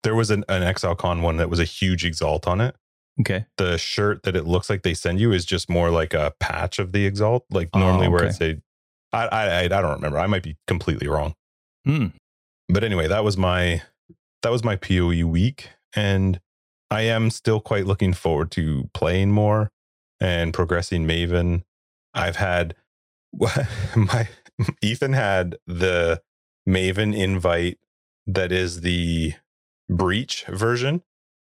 There 0.03 0.15
was 0.15 0.31
an, 0.31 0.45
an 0.49 0.63
Exile 0.63 0.95
Con 0.95 1.23
one 1.23 1.37
that 1.39 1.51
was 1.51 1.61
a 1.61 1.65
huge 1.65 2.05
Exalt 2.05 2.47
on 2.47 2.61
it. 2.61 2.77
Okay. 3.21 3.47
The 3.57 3.77
shirt 3.77 4.23
that 4.23 4.37
it 4.37 4.47
looks 4.47 4.71
like 4.71 4.83
they 4.83 4.95
send 4.95 5.21
you 5.21 5.33
is 5.33 5.45
just 5.45 5.69
more 5.69 5.91
like 5.91 6.15
a 6.15 6.33
patch 6.41 6.79
of 6.79 6.93
the 6.93 7.07
Exalt. 7.07 7.45
Like 7.51 7.75
normally 7.75 8.07
oh, 8.07 8.15
okay. 8.15 8.15
where 8.15 8.25
it's 8.25 8.41
a, 8.41 8.61
I, 9.13 9.27
I, 9.27 9.65
I 9.65 9.69
don't 9.69 9.95
remember. 9.95 10.19
I 10.19 10.27
might 10.27 10.43
be 10.43 10.57
completely 10.67 11.09
wrong. 11.09 11.35
Hmm. 11.85 12.07
But 12.69 12.85
anyway, 12.85 13.09
that 13.09 13.25
was 13.25 13.37
my, 13.37 13.83
that 14.43 14.51
was 14.51 14.65
my 14.65 14.77
PoE 14.77 15.27
week. 15.27 15.71
And 15.95 16.41
I 16.91 17.03
am 17.03 17.31
still 17.31 17.61
quite 17.61 17.87
looking 17.87 18.13
forward 18.15 18.51
to 18.53 18.89
playing 18.95 19.33
more 19.33 19.71
and 20.21 20.55
progressing 20.55 21.07
Maven. 21.07 21.63
I've 22.15 22.37
had 22.37 22.75
my, 23.97 24.29
Ethan 24.83 25.13
had 25.13 25.57
the 25.67 26.23
Maven 26.69 27.17
invite 27.17 27.79
that 28.27 28.53
is 28.53 28.83
the 28.83 29.35
breach 29.89 30.45
version. 30.47 31.03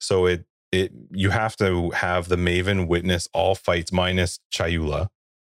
So 0.00 0.26
it 0.26 0.44
it 0.72 0.92
you 1.10 1.30
have 1.30 1.56
to 1.56 1.90
have 1.90 2.28
the 2.28 2.36
Maven 2.36 2.86
witness 2.86 3.28
all 3.32 3.54
fights 3.54 3.92
minus 3.92 4.40
Chayula. 4.52 5.08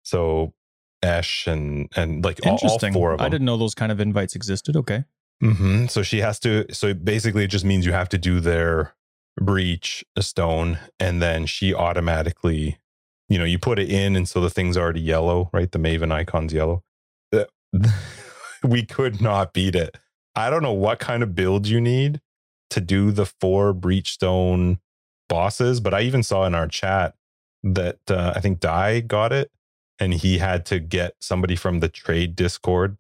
So 0.04 0.54
Esh 1.02 1.48
and 1.48 1.92
and 1.96 2.24
like 2.24 2.40
all, 2.46 2.60
all, 2.64 2.80
four 2.80 3.12
of 3.12 3.20
them. 3.20 3.26
I 3.26 3.30
didn't 3.30 3.46
know 3.46 3.58
those 3.58 3.76
kind 3.76 3.92
of 3.92 4.00
invites 4.00 4.36
existed. 4.36 4.76
Okay. 4.76 5.04
Mm-hmm. 5.44 5.88
So 5.88 6.04
she 6.04 6.20
has 6.20 6.40
to. 6.40 6.66
So 6.74 6.94
basically, 6.94 7.44
it 7.44 7.50
just 7.50 7.66
means 7.66 7.86
you 7.86 7.92
have 7.92 8.10
to 8.10 8.18
do 8.18 8.40
their 8.40 8.96
breach 9.40 10.06
a 10.16 10.22
stone, 10.22 10.80
and 11.00 11.22
then 11.22 11.46
she 11.46 11.74
automatically, 11.74 12.80
you 13.28 13.38
know, 13.38 13.44
you 13.44 13.60
put 13.60 13.80
it 13.80 13.90
in, 13.90 14.16
and 14.16 14.28
so 14.30 14.40
the 14.40 14.50
thing's 14.50 14.78
already 14.78 15.02
yellow, 15.02 15.50
right? 15.52 15.72
The 15.72 15.80
Maven 15.80 16.12
icon's 16.12 16.54
yellow. 16.54 16.84
we 18.64 18.86
could 18.86 19.22
not 19.22 19.54
beat 19.54 19.76
it. 19.76 19.98
I 20.36 20.50
don't 20.50 20.64
know 20.64 20.74
what 20.74 21.00
kind 21.00 21.24
of 21.24 21.36
build 21.36 21.68
you 21.68 21.82
need 21.82 22.22
to 22.70 22.82
do 22.82 23.12
the 23.12 23.26
four 23.26 23.74
breach 23.74 24.14
stone 24.14 24.80
bosses, 25.30 25.80
but 25.80 25.94
I 25.94 26.02
even 26.02 26.24
saw 26.24 26.46
in 26.46 26.56
our 26.56 26.68
chat 26.68 27.16
that 27.64 28.00
uh, 28.10 28.34
I 28.36 28.40
think 28.40 28.60
Die 28.60 29.00
got 29.02 29.32
it 29.32 29.52
and 30.00 30.14
he 30.14 30.40
had 30.40 30.66
to 30.68 30.80
get 30.80 31.16
somebody 31.22 31.56
from 31.56 31.80
the 31.80 31.90
trade 31.90 32.36
Discord 32.36 33.00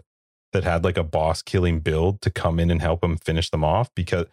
that 0.54 0.64
had 0.64 0.84
like 0.84 0.98
a 0.98 1.04
boss 1.04 1.42
killing 1.42 1.80
build 1.80 2.22
to 2.22 2.30
come 2.30 2.60
in 2.60 2.72
and 2.72 2.82
help 2.82 3.04
him 3.04 3.18
finish 3.18 3.50
them 3.50 3.64
off 3.64 3.90
because 3.96 4.28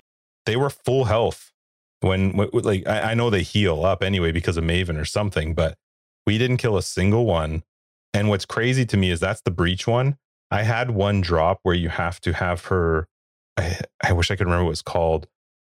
they 0.47 0.57
were 0.57 0.71
full 0.71 1.07
health 1.07 1.51
when 2.01 2.33
like 2.53 2.87
I, 2.87 3.15
know 3.15 3.29
they 3.29 3.43
heal 3.43 3.85
up 3.85 4.03
anyway 4.03 4.33
because 4.33 4.57
of 4.57 4.65
Maven 4.65 4.99
or 4.99 5.05
something, 5.05 5.55
but 5.55 5.77
we 6.27 6.39
didn't 6.39 6.57
kill 6.57 6.77
a 6.77 6.83
single 6.83 7.27
one. 7.27 7.63
And 8.15 8.29
what's 8.29 8.47
crazy 8.47 8.87
to 8.87 8.97
me 8.97 9.11
is 9.11 9.21
that's 9.21 9.43
the 9.43 9.51
breach 9.51 9.87
one. 9.87 10.17
I 10.51 10.63
had 10.63 10.91
one 10.91 11.21
drop 11.21 11.61
where 11.63 11.75
you 11.75 11.91
have 11.91 12.21
to 12.23 12.33
have 12.33 12.67
her. 12.67 13.07
I, 13.57 13.81
I 14.03 14.13
wish 14.13 14.31
I 14.31 14.37
could 14.37 14.47
remember 14.47 14.65
what 14.65 14.73
it's 14.73 14.83
called. 14.83 15.27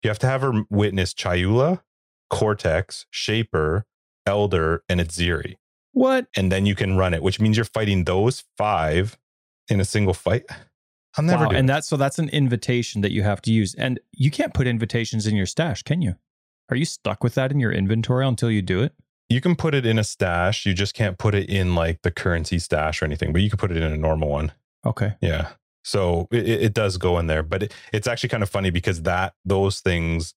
You 0.03 0.09
have 0.09 0.19
to 0.19 0.27
have 0.27 0.41
her 0.41 0.63
witness 0.69 1.13
Chayula, 1.13 1.81
Cortex, 2.29 3.05
Shaper, 3.09 3.85
Elder, 4.25 4.83
and 4.89 4.99
Atziri. 4.99 5.55
What? 5.91 6.27
And 6.35 6.51
then 6.51 6.65
you 6.65 6.75
can 6.75 6.97
run 6.97 7.13
it, 7.13 7.23
which 7.23 7.39
means 7.39 7.57
you're 7.57 7.65
fighting 7.65 8.03
those 8.03 8.43
five 8.57 9.17
in 9.69 9.79
a 9.79 9.85
single 9.85 10.13
fight. 10.13 10.43
I'll 11.17 11.23
never 11.23 11.45
wow, 11.45 11.51
and 11.51 11.69
that's 11.69 11.87
so 11.87 11.95
that's 11.95 12.19
an 12.19 12.27
invitation 12.29 13.01
that 13.01 13.11
you 13.11 13.23
have 13.23 13.41
to 13.43 13.51
use. 13.51 13.73
And 13.75 13.99
you 14.11 14.29
can't 14.29 14.53
put 14.53 14.67
invitations 14.67 15.25
in 15.25 15.35
your 15.35 15.45
stash, 15.45 15.83
can 15.83 16.01
you? 16.01 16.15
Are 16.69 16.75
you 16.75 16.85
stuck 16.85 17.23
with 17.23 17.35
that 17.35 17.51
in 17.51 17.59
your 17.59 17.71
inventory 17.71 18.25
until 18.25 18.51
you 18.51 18.61
do 18.61 18.81
it? 18.81 18.93
You 19.29 19.39
can 19.39 19.55
put 19.55 19.73
it 19.73 19.85
in 19.85 19.97
a 19.97 20.03
stash. 20.03 20.65
You 20.65 20.73
just 20.73 20.93
can't 20.93 21.17
put 21.17 21.33
it 21.33 21.49
in 21.49 21.73
like 21.73 22.01
the 22.01 22.11
currency 22.11 22.59
stash 22.59 23.01
or 23.01 23.05
anything, 23.05 23.31
but 23.31 23.41
you 23.41 23.49
can 23.49 23.57
put 23.57 23.71
it 23.71 23.77
in 23.77 23.91
a 23.91 23.97
normal 23.97 24.29
one. 24.29 24.51
Okay. 24.85 25.15
Yeah. 25.21 25.49
So 25.83 26.27
it, 26.31 26.47
it 26.47 26.73
does 26.73 26.97
go 26.97 27.17
in 27.19 27.27
there, 27.27 27.43
but 27.43 27.63
it, 27.63 27.73
it's 27.93 28.07
actually 28.07 28.29
kind 28.29 28.43
of 28.43 28.49
funny 28.49 28.69
because 28.69 29.03
that 29.03 29.33
those 29.45 29.79
things 29.79 30.33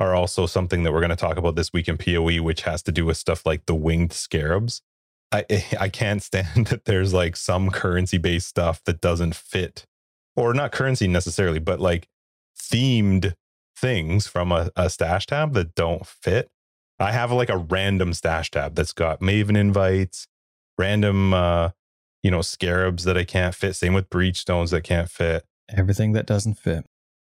are 0.00 0.14
also 0.14 0.46
something 0.46 0.82
that 0.82 0.92
we're 0.92 1.00
going 1.00 1.10
to 1.10 1.16
talk 1.16 1.36
about 1.36 1.54
this 1.54 1.72
week 1.72 1.86
in 1.86 1.98
PoE, 1.98 2.42
which 2.42 2.62
has 2.62 2.82
to 2.84 2.92
do 2.92 3.04
with 3.04 3.18
stuff 3.18 3.46
like 3.46 3.66
the 3.66 3.74
winged 3.74 4.12
scarabs. 4.12 4.82
I 5.30 5.44
I 5.80 5.88
can't 5.88 6.22
stand 6.22 6.66
that 6.68 6.86
there's 6.86 7.14
like 7.14 7.36
some 7.36 7.70
currency 7.70 8.18
based 8.18 8.48
stuff 8.48 8.82
that 8.84 9.00
doesn't 9.00 9.36
fit, 9.36 9.84
or 10.34 10.54
not 10.54 10.72
currency 10.72 11.06
necessarily, 11.06 11.60
but 11.60 11.78
like 11.78 12.08
themed 12.58 13.34
things 13.76 14.26
from 14.26 14.52
a, 14.52 14.70
a 14.74 14.90
stash 14.90 15.26
tab 15.26 15.54
that 15.54 15.74
don't 15.74 16.06
fit. 16.06 16.48
I 16.98 17.12
have 17.12 17.32
like 17.32 17.48
a 17.48 17.56
random 17.56 18.12
stash 18.12 18.50
tab 18.50 18.74
that's 18.74 18.92
got 18.92 19.20
Maven 19.20 19.56
invites, 19.56 20.26
random 20.76 21.32
uh, 21.32 21.70
you 22.22 22.30
know, 22.30 22.42
scarabs 22.42 23.04
that 23.04 23.16
I 23.16 23.24
can't 23.24 23.54
fit. 23.54 23.74
Same 23.74 23.94
with 23.94 24.10
breach 24.10 24.38
stones 24.38 24.70
that 24.70 24.82
can't 24.82 25.10
fit. 25.10 25.44
Everything 25.68 26.12
that 26.12 26.26
doesn't 26.26 26.54
fit. 26.54 26.84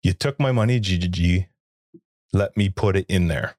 You 0.03 0.13
took 0.13 0.39
my 0.39 0.53
money, 0.53 0.81
GGG. 0.81 1.47
Let 2.33 2.57
me 2.57 2.69
put 2.69 2.97
it 2.97 3.07
in 3.09 3.29
there. 3.29 3.57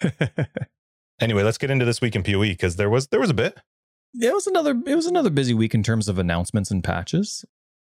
anyway, 1.20 1.42
let's 1.42 1.58
get 1.58 1.70
into 1.70 1.84
this 1.84 2.00
week 2.00 2.16
in 2.16 2.22
PoE 2.22 2.40
because 2.40 2.76
there 2.76 2.90
was 2.90 3.08
there 3.08 3.20
was 3.20 3.30
a 3.30 3.34
bit. 3.34 3.58
It 4.20 4.32
was 4.32 4.46
another 4.46 4.80
it 4.86 4.94
was 4.94 5.06
another 5.06 5.30
busy 5.30 5.54
week 5.54 5.74
in 5.74 5.82
terms 5.82 6.08
of 6.08 6.18
announcements 6.18 6.70
and 6.70 6.82
patches. 6.82 7.44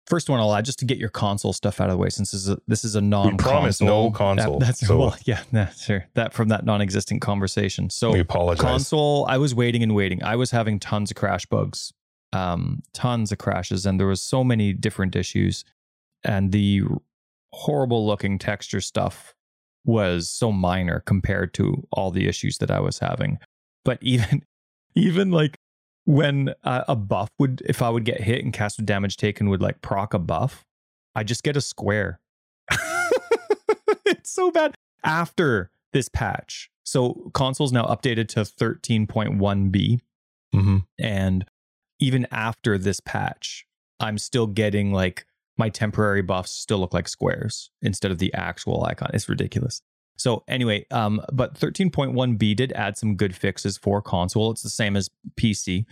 First 0.07 0.29
one 0.29 0.39
I'll 0.39 0.55
add 0.55 0.63
just 0.63 0.79
to 0.79 0.85
get 0.85 0.97
your 0.97 1.09
console 1.09 1.51
stuff 1.51 1.81
out 1.81 1.89
of 1.89 1.95
the 1.95 1.97
way, 1.97 2.09
since 2.09 2.31
this 2.31 2.41
is 2.41 2.49
a, 2.49 2.57
this 2.65 2.85
is 2.85 2.95
a 2.95 3.01
non. 3.01 3.31
We 3.31 3.37
promise 3.37 3.81
no 3.81 4.09
console. 4.09 4.59
That, 4.59 4.65
that's 4.65 4.87
so. 4.87 4.97
well, 4.97 5.17
yeah, 5.25 5.41
nah, 5.51 5.67
sure. 5.67 6.07
That 6.13 6.33
from 6.33 6.47
that 6.47 6.65
non-existent 6.65 7.21
conversation. 7.21 7.89
So 7.89 8.11
we 8.11 8.19
apologize. 8.19 8.61
Console. 8.61 9.25
I 9.29 9.37
was 9.37 9.53
waiting 9.53 9.83
and 9.83 9.93
waiting. 9.93 10.23
I 10.23 10.37
was 10.37 10.51
having 10.51 10.79
tons 10.79 11.11
of 11.11 11.17
crash 11.17 11.45
bugs, 11.45 11.91
um, 12.31 12.83
tons 12.93 13.33
of 13.33 13.37
crashes, 13.37 13.85
and 13.85 13.99
there 13.99 14.07
was 14.07 14.21
so 14.21 14.45
many 14.45 14.71
different 14.71 15.13
issues, 15.13 15.65
and 16.23 16.53
the 16.53 16.83
horrible 17.51 18.07
looking 18.07 18.39
texture 18.39 18.79
stuff 18.79 19.35
was 19.87 20.29
so 20.29 20.51
minor 20.51 20.99
compared 20.99 21.53
to 21.55 21.87
all 21.91 22.11
the 22.11 22.27
issues 22.27 22.59
that 22.59 22.69
I 22.69 22.79
was 22.79 22.99
having. 22.99 23.39
But 23.83 23.97
even 24.01 24.43
even 24.95 25.31
like 25.31 25.57
when 26.05 26.53
uh, 26.63 26.83
a 26.87 26.95
buff 26.95 27.29
would, 27.39 27.61
if 27.65 27.81
I 27.81 27.89
would 27.89 28.05
get 28.05 28.21
hit 28.21 28.43
and 28.43 28.53
cast 28.53 28.77
with 28.77 28.85
damage 28.85 29.17
taken 29.17 29.49
would 29.49 29.61
like 29.61 29.81
proc 29.81 30.13
a 30.13 30.19
buff, 30.19 30.63
I 31.15 31.23
just 31.23 31.43
get 31.43 31.57
a 31.57 31.61
square. 31.61 32.19
it's 34.05 34.31
so 34.31 34.51
bad. 34.51 34.75
After 35.03 35.71
this 35.93 36.09
patch, 36.09 36.69
so 36.83 37.31
console's 37.33 37.71
now 37.71 37.85
updated 37.85 38.27
to 38.29 38.41
13.1b, 38.41 39.99
mm-hmm. 40.55 40.77
and 40.99 41.45
even 41.99 42.27
after 42.31 42.77
this 42.77 42.99
patch, 42.99 43.65
I'm 43.99 44.17
still 44.17 44.47
getting 44.47 44.91
like 44.93 45.25
my 45.57 45.69
temporary 45.69 46.21
buffs 46.21 46.51
still 46.51 46.79
look 46.79 46.93
like 46.93 47.07
squares 47.07 47.71
instead 47.81 48.11
of 48.11 48.19
the 48.19 48.33
actual 48.33 48.83
icon. 48.85 49.09
It's 49.13 49.27
ridiculous. 49.27 49.81
So 50.17 50.43
anyway, 50.47 50.85
um, 50.91 51.21
but 51.31 51.55
13.1b 51.55 52.55
did 52.55 52.71
add 52.73 52.97
some 52.97 53.15
good 53.15 53.35
fixes 53.35 53.77
for 53.77 54.01
console. 54.01 54.51
It's 54.51 54.63
the 54.63 54.69
same 54.69 54.95
as 54.95 55.09
PC. 55.39 55.85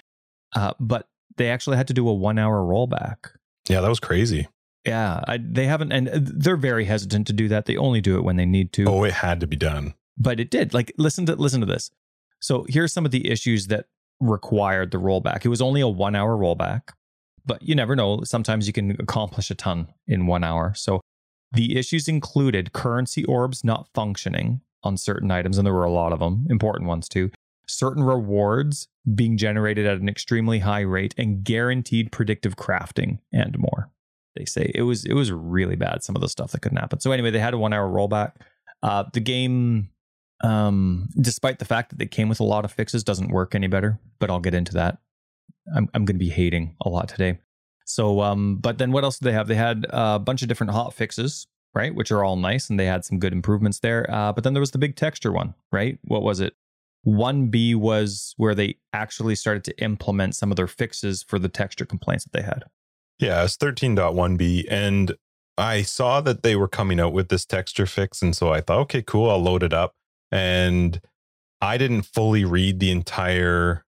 Uh, 0.56 0.74
but 0.80 1.08
they 1.38 1.50
actually 1.50 1.78
had 1.78 1.88
to 1.88 1.94
do 1.94 2.08
a 2.08 2.14
one 2.14 2.40
hour 2.40 2.62
rollback. 2.62 3.32
Yeah, 3.68 3.82
that 3.82 3.90
was 3.90 4.00
crazy. 4.00 4.48
Yeah, 4.86 5.24
I, 5.28 5.38
they 5.38 5.66
haven't, 5.66 5.92
and 5.92 6.08
they're 6.08 6.56
very 6.56 6.86
hesitant 6.86 7.26
to 7.28 7.34
do 7.34 7.48
that. 7.48 7.66
They 7.66 7.76
only 7.76 8.02
do 8.02 8.18
it 8.18 8.24
when 8.24 8.36
they 8.36 8.46
need 8.46 8.72
to. 8.74 8.86
Oh, 8.86 9.04
it 9.04 9.14
had 9.14 9.40
to 9.40 9.48
be 9.48 9.56
done. 9.56 9.96
But 10.18 10.40
it 10.40 10.52
did. 10.52 10.74
Like, 10.74 10.94
listen 10.98 11.26
to 11.26 11.36
listen 11.36 11.60
to 11.62 11.66
this. 11.66 11.90
So 12.40 12.66
here's 12.70 12.94
some 12.94 13.06
of 13.06 13.12
the 13.12 13.30
issues 13.30 13.68
that 13.68 13.88
required 14.20 14.92
the 14.92 15.00
rollback. 15.00 15.44
It 15.44 15.50
was 15.50 15.62
only 15.62 15.82
a 15.82 15.88
one 15.88 16.16
hour 16.16 16.38
rollback, 16.38 16.90
but 17.46 17.62
you 17.62 17.76
never 17.76 17.96
know. 17.96 18.22
Sometimes 18.24 18.68
you 18.68 18.74
can 18.74 18.92
accomplish 18.92 19.50
a 19.52 19.56
ton 19.56 19.88
in 20.08 20.28
one 20.28 20.44
hour. 20.44 20.74
So 20.76 21.02
the 21.52 21.78
issues 21.78 22.08
included 22.08 22.74
currency 22.74 23.24
orbs 23.26 23.64
not 23.64 23.88
functioning 23.94 24.62
on 24.84 24.98
certain 24.98 25.32
items, 25.32 25.58
and 25.58 25.66
there 25.66 25.74
were 25.74 25.86
a 25.86 25.92
lot 25.92 26.14
of 26.14 26.20
them, 26.20 26.46
important 26.50 26.88
ones 26.88 27.08
too 27.10 27.32
certain 27.68 28.04
rewards 28.04 28.88
being 29.14 29.38
generated 29.38 29.86
at 29.86 30.00
an 30.00 30.10
extremely 30.10 30.60
high 30.60 30.82
rate, 30.82 31.14
and 31.18 31.44
guaranteed 31.44 32.12
predictive 32.12 32.56
crafting 32.56 33.20
and 33.32 33.58
more. 33.58 33.90
They 34.36 34.46
say 34.46 34.72
it 34.76 34.82
was 34.82 35.06
it 35.06 35.14
was 35.14 35.32
really 35.32 35.76
bad. 35.76 36.04
Some 36.04 36.16
of 36.16 36.22
the 36.22 36.30
stuff 36.30 36.52
that 36.52 36.62
couldn't 36.62 36.78
happen. 36.78 37.00
So 37.00 37.12
anyway, 37.12 37.32
they 37.32 37.40
had 37.40 37.54
a 37.54 37.58
one 37.58 37.74
hour 37.74 37.90
rollback. 37.90 38.34
Uh, 38.84 39.06
the 39.14 39.20
game, 39.20 39.90
um, 40.42 41.10
despite 41.20 41.60
the 41.60 41.66
fact 41.66 41.90
that 41.90 42.00
they 42.00 42.06
came 42.06 42.30
with 42.30 42.40
a 42.40 42.44
lot 42.44 42.66
of 42.66 42.72
fixes, 42.72 43.04
doesn't 43.04 43.32
work 43.32 43.56
any 43.56 43.68
better. 43.68 44.00
But 44.20 44.30
I'll 44.30 44.40
get 44.40 44.54
into 44.54 44.74
that. 44.74 44.98
I'm 45.74 45.90
I'm 45.94 46.06
going 46.06 46.16
to 46.16 46.26
be 46.26 46.30
hating 46.30 46.76
a 46.82 46.90
lot 46.90 47.08
today. 47.08 47.40
So, 47.86 48.22
um, 48.22 48.58
but 48.58 48.78
then 48.78 48.92
what 48.92 49.04
else 49.04 49.20
did 49.20 49.26
they 49.26 49.34
have? 49.34 49.48
They 49.48 49.56
had 49.56 49.86
a 49.90 50.20
bunch 50.20 50.42
of 50.42 50.48
different 50.48 50.74
hot 50.74 50.94
fixes, 50.94 51.48
right? 51.74 51.94
Which 51.94 52.12
are 52.12 52.24
all 52.24 52.36
nice, 52.36 52.70
and 52.70 52.80
they 52.80 52.86
had 52.86 53.06
some 53.06 53.20
good 53.20 53.32
improvements 53.32 53.80
there. 53.80 54.10
Uh, 54.12 54.34
but 54.34 54.44
then 54.44 54.54
there 54.54 54.60
was 54.60 54.72
the 54.72 54.78
big 54.80 54.96
texture 54.96 55.32
one, 55.32 55.54
right? 55.72 56.00
What 56.04 56.24
was 56.24 56.40
it? 56.40 56.56
1B 57.06 57.76
was 57.76 58.34
where 58.38 58.56
they 58.56 58.76
actually 58.92 59.36
started 59.36 59.64
to 59.66 59.84
implement 59.84 60.36
some 60.36 60.52
of 60.52 60.56
their 60.56 60.68
fixes 60.68 61.24
for 61.24 61.38
the 61.38 61.50
texture 61.50 61.86
complaints 61.86 62.24
that 62.24 62.34
they 62.34 62.42
had. 62.42 62.64
Yeah, 63.20 63.44
it's 63.44 63.58
13.1B. 63.58 64.66
And 64.70 65.16
I 65.58 65.84
saw 65.84 66.20
that 66.22 66.44
they 66.44 66.56
were 66.56 66.68
coming 66.68 67.00
out 67.00 67.14
with 67.14 67.30
this 67.30 67.46
texture 67.46 67.86
fix. 67.86 68.22
And 68.22 68.36
so 68.36 68.52
I 68.52 68.62
thought, 68.62 68.80
okay, 68.80 69.02
cool, 69.02 69.30
I'll 69.30 69.42
load 69.42 69.64
it 69.64 69.74
up. 69.74 69.94
And 70.32 71.00
I 71.62 71.78
didn't 71.78 72.04
fully 72.04 72.44
read 72.44 72.80
the 72.80 72.92
entire 72.92 73.86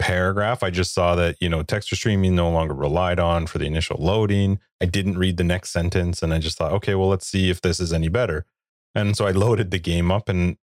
paragraph. 0.00 0.62
I 0.62 0.70
just 0.70 0.94
saw 0.94 1.14
that, 1.14 1.36
you 1.40 1.48
know, 1.48 1.62
texture 1.62 1.94
streaming 1.94 2.34
no 2.34 2.50
longer 2.50 2.74
relied 2.74 3.20
on 3.20 3.46
for 3.46 3.58
the 3.58 3.66
initial 3.66 3.98
loading. 4.00 4.58
I 4.80 4.86
didn't 4.86 5.18
read 5.18 5.36
the 5.36 5.44
next 5.44 5.70
sentence 5.70 6.22
and 6.22 6.32
I 6.32 6.38
just 6.38 6.56
thought, 6.56 6.72
okay, 6.72 6.94
well, 6.94 7.08
let's 7.08 7.26
see 7.26 7.50
if 7.50 7.60
this 7.60 7.78
is 7.78 7.92
any 7.92 8.08
better. 8.08 8.46
And 8.94 9.14
so 9.14 9.26
I 9.26 9.30
loaded 9.30 9.70
the 9.70 9.78
game 9.78 10.10
up 10.10 10.28
and 10.28 10.56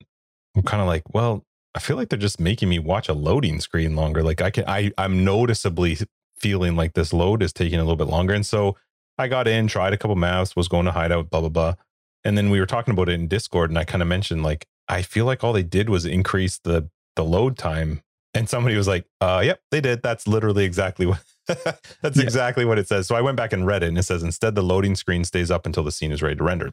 I'm 0.56 0.62
kind 0.62 0.80
of 0.80 0.86
like, 0.86 1.02
well, 1.12 1.44
I 1.74 1.80
feel 1.80 1.96
like 1.96 2.08
they're 2.08 2.18
just 2.18 2.40
making 2.40 2.68
me 2.68 2.78
watch 2.78 3.08
a 3.08 3.12
loading 3.12 3.60
screen 3.60 3.96
longer. 3.96 4.22
Like 4.22 4.40
I 4.40 4.50
can, 4.50 4.64
I, 4.68 4.92
I'm 4.96 5.24
noticeably 5.24 5.98
feeling 6.38 6.76
like 6.76 6.94
this 6.94 7.12
load 7.12 7.42
is 7.42 7.52
taking 7.52 7.80
a 7.80 7.82
little 7.82 7.96
bit 7.96 8.06
longer. 8.06 8.34
And 8.34 8.46
so 8.46 8.76
I 9.18 9.26
got 9.26 9.48
in, 9.48 9.66
tried 9.66 9.92
a 9.92 9.98
couple 9.98 10.14
maps, 10.14 10.54
was 10.54 10.68
going 10.68 10.86
to 10.86 10.92
hideout, 10.92 11.28
blah, 11.28 11.40
blah, 11.40 11.48
blah. 11.48 11.74
And 12.22 12.38
then 12.38 12.50
we 12.50 12.60
were 12.60 12.66
talking 12.66 12.92
about 12.92 13.08
it 13.08 13.14
in 13.14 13.26
Discord 13.26 13.70
and 13.70 13.78
I 13.78 13.84
kind 13.84 14.00
of 14.00 14.08
mentioned 14.08 14.44
like, 14.44 14.66
I 14.88 15.02
feel 15.02 15.24
like 15.24 15.42
all 15.42 15.52
they 15.52 15.64
did 15.64 15.90
was 15.90 16.06
increase 16.06 16.58
the, 16.62 16.88
the 17.16 17.24
load 17.24 17.58
time. 17.58 18.00
And 18.34 18.48
somebody 18.48 18.76
was 18.76 18.88
like, 18.88 19.06
uh, 19.20 19.42
yep, 19.44 19.60
they 19.70 19.80
did. 19.80 20.02
That's 20.02 20.26
literally 20.26 20.64
exactly 20.64 21.06
what, 21.06 21.22
That's 21.46 22.16
yeah. 22.16 22.22
exactly 22.22 22.64
what 22.64 22.78
it 22.78 22.88
says. 22.88 23.06
So 23.06 23.14
I 23.14 23.20
went 23.20 23.36
back 23.36 23.52
and 23.52 23.66
read 23.66 23.82
it, 23.82 23.88
and 23.88 23.98
it 23.98 24.02
says 24.02 24.22
instead 24.22 24.54
the 24.54 24.62
loading 24.62 24.94
screen 24.94 25.24
stays 25.24 25.50
up 25.50 25.66
until 25.66 25.84
the 25.84 25.92
scene 25.92 26.12
is 26.12 26.22
ready 26.22 26.36
to 26.36 26.44
render. 26.44 26.72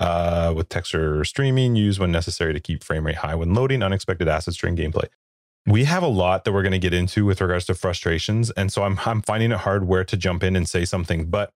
Uh, 0.00 0.52
with 0.56 0.68
texture 0.68 1.24
streaming, 1.24 1.76
use 1.76 2.00
when 2.00 2.10
necessary 2.10 2.52
to 2.52 2.58
keep 2.58 2.82
frame 2.82 3.06
rate 3.06 3.16
high 3.16 3.34
when 3.34 3.54
loading 3.54 3.80
unexpected 3.80 4.26
assets 4.26 4.56
during 4.56 4.76
gameplay. 4.76 5.06
We 5.66 5.84
have 5.84 6.02
a 6.02 6.08
lot 6.08 6.44
that 6.44 6.52
we're 6.52 6.62
going 6.62 6.72
to 6.72 6.80
get 6.80 6.92
into 6.92 7.24
with 7.24 7.40
regards 7.40 7.66
to 7.66 7.74
frustrations, 7.74 8.50
and 8.50 8.72
so 8.72 8.82
I'm 8.82 8.98
I'm 9.06 9.22
finding 9.22 9.52
it 9.52 9.58
hard 9.58 9.86
where 9.86 10.04
to 10.04 10.16
jump 10.16 10.42
in 10.42 10.56
and 10.56 10.68
say 10.68 10.84
something. 10.84 11.26
But 11.26 11.50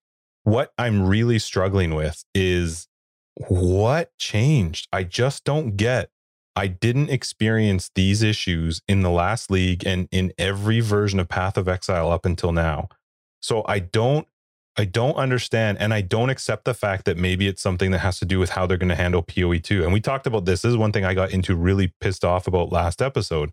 what 0.44 0.72
I'm 0.78 1.06
really 1.06 1.38
struggling 1.38 1.94
with 1.94 2.24
is 2.34 2.86
what 3.48 4.16
changed. 4.18 4.88
I 4.92 5.02
just 5.02 5.44
don't 5.44 5.76
get 5.76 6.10
I 6.58 6.66
didn't 6.66 7.10
experience 7.10 7.88
these 7.94 8.20
issues 8.20 8.82
in 8.88 9.02
the 9.02 9.10
last 9.10 9.48
league 9.48 9.86
and 9.86 10.08
in 10.10 10.32
every 10.36 10.80
version 10.80 11.20
of 11.20 11.28
Path 11.28 11.56
of 11.56 11.68
Exile 11.68 12.10
up 12.10 12.26
until 12.26 12.50
now. 12.50 12.88
So 13.40 13.64
I 13.68 13.78
don't 13.78 14.26
I 14.76 14.84
don't 14.84 15.14
understand 15.14 15.78
and 15.78 15.94
I 15.94 16.00
don't 16.00 16.30
accept 16.30 16.64
the 16.64 16.74
fact 16.74 17.04
that 17.04 17.16
maybe 17.16 17.46
it's 17.46 17.62
something 17.62 17.92
that 17.92 18.00
has 18.00 18.18
to 18.18 18.24
do 18.24 18.40
with 18.40 18.50
how 18.50 18.66
they're 18.66 18.76
going 18.76 18.88
to 18.88 18.96
handle 18.96 19.22
PoE 19.22 19.58
2. 19.58 19.84
And 19.84 19.92
we 19.92 20.00
talked 20.00 20.26
about 20.26 20.46
this. 20.46 20.62
This 20.62 20.70
is 20.70 20.76
one 20.76 20.90
thing 20.90 21.04
I 21.04 21.14
got 21.14 21.30
into 21.30 21.54
really 21.54 21.94
pissed 22.00 22.24
off 22.24 22.48
about 22.48 22.72
last 22.72 23.00
episode. 23.00 23.50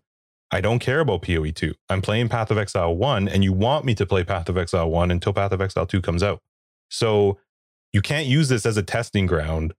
I 0.50 0.60
don't 0.60 0.80
care 0.80 0.98
about 0.98 1.22
PoE 1.22 1.52
2. 1.52 1.74
I'm 1.88 2.02
playing 2.02 2.28
Path 2.28 2.50
of 2.50 2.58
Exile 2.58 2.96
1 2.96 3.28
and 3.28 3.44
you 3.44 3.52
want 3.52 3.84
me 3.84 3.94
to 3.94 4.06
play 4.06 4.24
Path 4.24 4.48
of 4.48 4.58
Exile 4.58 4.90
1 4.90 5.12
until 5.12 5.32
Path 5.32 5.52
of 5.52 5.60
Exile 5.60 5.86
2 5.86 6.00
comes 6.00 6.24
out. 6.24 6.42
So 6.90 7.38
you 7.92 8.02
can't 8.02 8.26
use 8.26 8.48
this 8.48 8.66
as 8.66 8.76
a 8.76 8.82
testing 8.82 9.26
ground 9.26 9.74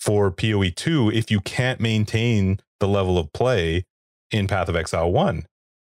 for 0.00 0.32
PoE 0.32 0.70
2 0.70 1.12
if 1.12 1.30
you 1.30 1.40
can't 1.40 1.78
maintain 1.78 2.60
the 2.80 2.88
level 2.88 3.18
of 3.18 3.32
play 3.32 3.84
in 4.30 4.48
Path 4.48 4.68
of 4.68 4.76
Exile 4.76 5.10
1. 5.10 5.46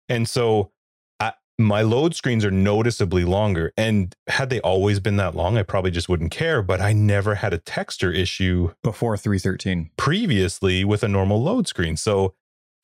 And 0.09 0.29
so 0.29 0.71
I, 1.19 1.33
my 1.57 1.81
load 1.81 2.15
screens 2.15 2.45
are 2.45 2.51
noticeably 2.51 3.23
longer. 3.25 3.73
And 3.75 4.13
had 4.27 4.49
they 4.49 4.61
always 4.61 4.99
been 4.99 5.17
that 5.17 5.35
long, 5.35 5.57
I 5.57 5.63
probably 5.63 5.91
just 5.91 6.09
wouldn't 6.09 6.31
care. 6.31 6.61
But 6.61 6.81
I 6.81 6.93
never 6.93 7.35
had 7.35 7.53
a 7.53 7.57
texture 7.57 8.11
issue 8.11 8.73
before 8.83 9.17
313 9.17 9.91
previously 9.97 10.83
with 10.83 11.03
a 11.03 11.07
normal 11.07 11.41
load 11.41 11.67
screen. 11.67 11.97
So 11.97 12.33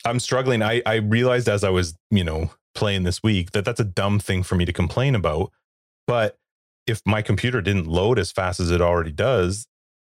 I'm 0.06 0.20
struggling. 0.20 0.64
I, 0.64 0.82
I 0.86 0.96
realized 0.96 1.48
as 1.48 1.64
I 1.64 1.70
was, 1.70 1.96
you 2.10 2.24
know, 2.24 2.52
playing 2.74 3.04
this 3.04 3.22
week 3.22 3.52
that 3.52 3.66
that's 3.66 3.80
a 3.80 3.86
dumb 3.86 4.20
thing 4.20 4.44
for 4.44 4.56
me 4.56 4.66
to 4.66 4.74
complain 4.74 5.16
about. 5.16 5.52
But 6.08 6.38
if 6.88 7.02
my 7.06 7.22
computer 7.22 7.62
didn't 7.62 7.88
load 7.88 8.18
as 8.18 8.32
fast 8.32 8.60
as 8.60 8.72
it 8.72 8.82
already 8.82 9.12
does, 9.12 9.68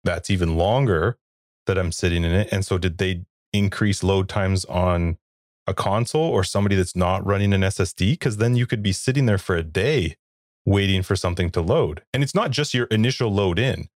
that's 0.05 0.31
even 0.31 0.57
longer 0.57 1.19
that 1.67 1.79
I'm 1.79 1.93
sitting 1.93 2.25
in 2.25 2.33
it. 2.33 2.49
And 2.51 2.65
so 2.65 2.79
did 2.79 2.99
they 2.99 3.25
increase 3.53 4.03
load 4.03 4.29
times 4.29 4.65
on 4.67 5.19
a 5.67 5.75
console 5.75 6.23
or 6.23 6.45
somebody 6.45 6.77
that's 6.77 6.97
not 6.97 7.25
running 7.27 7.53
an 7.53 7.63
SSD? 7.63 8.13
Because 8.13 8.39
then 8.39 8.57
you 8.57 8.67
could 8.67 8.83
be 8.83 8.93
sitting 8.93 9.27
there 9.27 9.39
for 9.39 9.57
a 9.57 9.63
day 9.63 10.17
waiting 10.65 11.03
for 11.03 11.17
something 11.17 11.51
to 11.51 11.61
load. 11.61 12.03
And 12.13 12.23
it's 12.23 12.35
not 12.35 12.51
just 12.51 12.75
your 12.75 12.87
initial 12.87 13.33
load 13.33 13.59
in. 13.59 13.89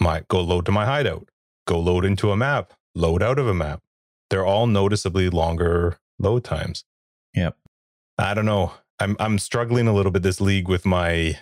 My 0.00 0.22
go 0.28 0.40
load 0.40 0.66
to 0.66 0.72
my 0.72 0.84
hideout, 0.84 1.28
go 1.66 1.80
load 1.80 2.04
into 2.04 2.30
a 2.30 2.36
map, 2.36 2.72
load 2.94 3.22
out 3.22 3.38
of 3.38 3.48
a 3.48 3.54
map. 3.54 3.82
They're 4.30 4.46
all 4.46 4.66
noticeably 4.66 5.30
longer 5.30 5.98
load 6.18 6.44
times. 6.44 6.84
Yep. 7.34 7.56
I 8.18 8.34
don't 8.34 8.44
know. 8.44 8.72
I'm 9.00 9.16
I'm 9.18 9.38
struggling 9.38 9.88
a 9.88 9.94
little 9.94 10.12
bit 10.12 10.22
this 10.22 10.40
league 10.40 10.68
with 10.68 10.84
my 10.84 11.38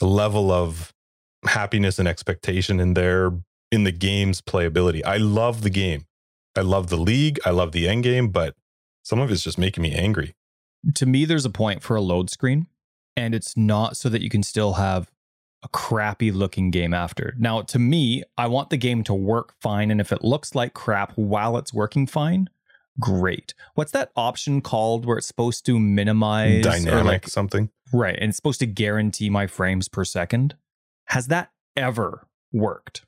level 0.00 0.50
of 0.50 0.94
happiness 1.46 1.98
and 1.98 2.06
expectation 2.06 2.80
in 2.80 2.94
their 2.94 3.32
in 3.72 3.84
the 3.84 3.92
game's 3.92 4.40
playability. 4.40 5.04
I 5.04 5.16
love 5.16 5.62
the 5.62 5.70
game. 5.70 6.06
I 6.60 6.62
love 6.62 6.90
the 6.90 6.98
league. 6.98 7.40
I 7.46 7.50
love 7.50 7.72
the 7.72 7.88
end 7.88 8.02
game, 8.02 8.28
but 8.28 8.54
some 9.02 9.18
of 9.18 9.30
it's 9.30 9.42
just 9.42 9.56
making 9.56 9.80
me 9.80 9.94
angry. 9.94 10.34
To 10.94 11.06
me, 11.06 11.24
there's 11.24 11.46
a 11.46 11.50
point 11.50 11.82
for 11.82 11.96
a 11.96 12.02
load 12.02 12.28
screen, 12.28 12.66
and 13.16 13.34
it's 13.34 13.56
not 13.56 13.96
so 13.96 14.10
that 14.10 14.20
you 14.20 14.28
can 14.28 14.42
still 14.42 14.74
have 14.74 15.10
a 15.62 15.68
crappy 15.68 16.30
looking 16.30 16.70
game 16.70 16.92
after. 16.92 17.34
Now, 17.38 17.62
to 17.62 17.78
me, 17.78 18.24
I 18.36 18.46
want 18.46 18.68
the 18.68 18.76
game 18.76 19.02
to 19.04 19.14
work 19.14 19.54
fine. 19.62 19.90
And 19.90 20.02
if 20.02 20.12
it 20.12 20.22
looks 20.22 20.54
like 20.54 20.74
crap 20.74 21.12
while 21.16 21.56
it's 21.56 21.72
working 21.72 22.06
fine, 22.06 22.50
great. 22.98 23.54
What's 23.74 23.92
that 23.92 24.12
option 24.14 24.60
called 24.60 25.06
where 25.06 25.16
it's 25.16 25.26
supposed 25.26 25.64
to 25.64 25.80
minimize 25.80 26.62
dynamic 26.62 27.04
like, 27.06 27.28
something? 27.28 27.70
Right. 27.90 28.18
And 28.20 28.28
it's 28.28 28.36
supposed 28.36 28.60
to 28.60 28.66
guarantee 28.66 29.30
my 29.30 29.46
frames 29.46 29.88
per 29.88 30.04
second. 30.04 30.56
Has 31.06 31.28
that 31.28 31.52
ever 31.74 32.26
worked? 32.52 33.06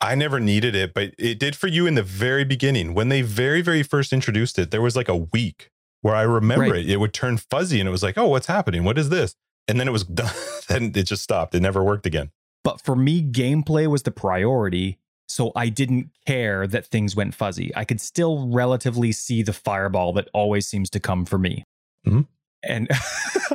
I 0.00 0.14
never 0.14 0.38
needed 0.38 0.74
it, 0.74 0.94
but 0.94 1.14
it 1.18 1.38
did 1.38 1.56
for 1.56 1.66
you 1.66 1.86
in 1.86 1.94
the 1.94 2.02
very 2.02 2.44
beginning. 2.44 2.94
When 2.94 3.08
they 3.08 3.22
very, 3.22 3.60
very 3.62 3.82
first 3.82 4.12
introduced 4.12 4.58
it, 4.58 4.70
there 4.70 4.82
was 4.82 4.94
like 4.94 5.08
a 5.08 5.16
week 5.16 5.70
where 6.02 6.14
I 6.14 6.22
remember 6.22 6.70
right. 6.70 6.84
it. 6.84 6.90
It 6.90 7.00
would 7.00 7.12
turn 7.12 7.36
fuzzy 7.36 7.80
and 7.80 7.88
it 7.88 7.92
was 7.92 8.02
like, 8.02 8.16
oh, 8.16 8.28
what's 8.28 8.46
happening? 8.46 8.84
What 8.84 8.98
is 8.98 9.08
this? 9.08 9.34
And 9.66 9.80
then 9.80 9.88
it 9.88 9.92
was 9.92 10.04
done. 10.04 10.32
then 10.68 10.92
it 10.94 11.04
just 11.04 11.22
stopped. 11.22 11.54
It 11.54 11.60
never 11.60 11.82
worked 11.82 12.06
again. 12.06 12.30
But 12.62 12.80
for 12.80 12.94
me, 12.94 13.22
gameplay 13.22 13.86
was 13.86 14.02
the 14.02 14.10
priority. 14.10 14.98
So 15.28 15.52
I 15.54 15.68
didn't 15.68 16.10
care 16.26 16.66
that 16.66 16.86
things 16.86 17.14
went 17.14 17.34
fuzzy. 17.34 17.74
I 17.76 17.84
could 17.84 18.00
still 18.00 18.48
relatively 18.48 19.12
see 19.12 19.42
the 19.42 19.52
fireball 19.52 20.12
that 20.14 20.28
always 20.32 20.66
seems 20.66 20.88
to 20.90 21.00
come 21.00 21.26
for 21.26 21.38
me. 21.38 21.64
Mm-hmm. 22.06 22.20
And 22.62 22.88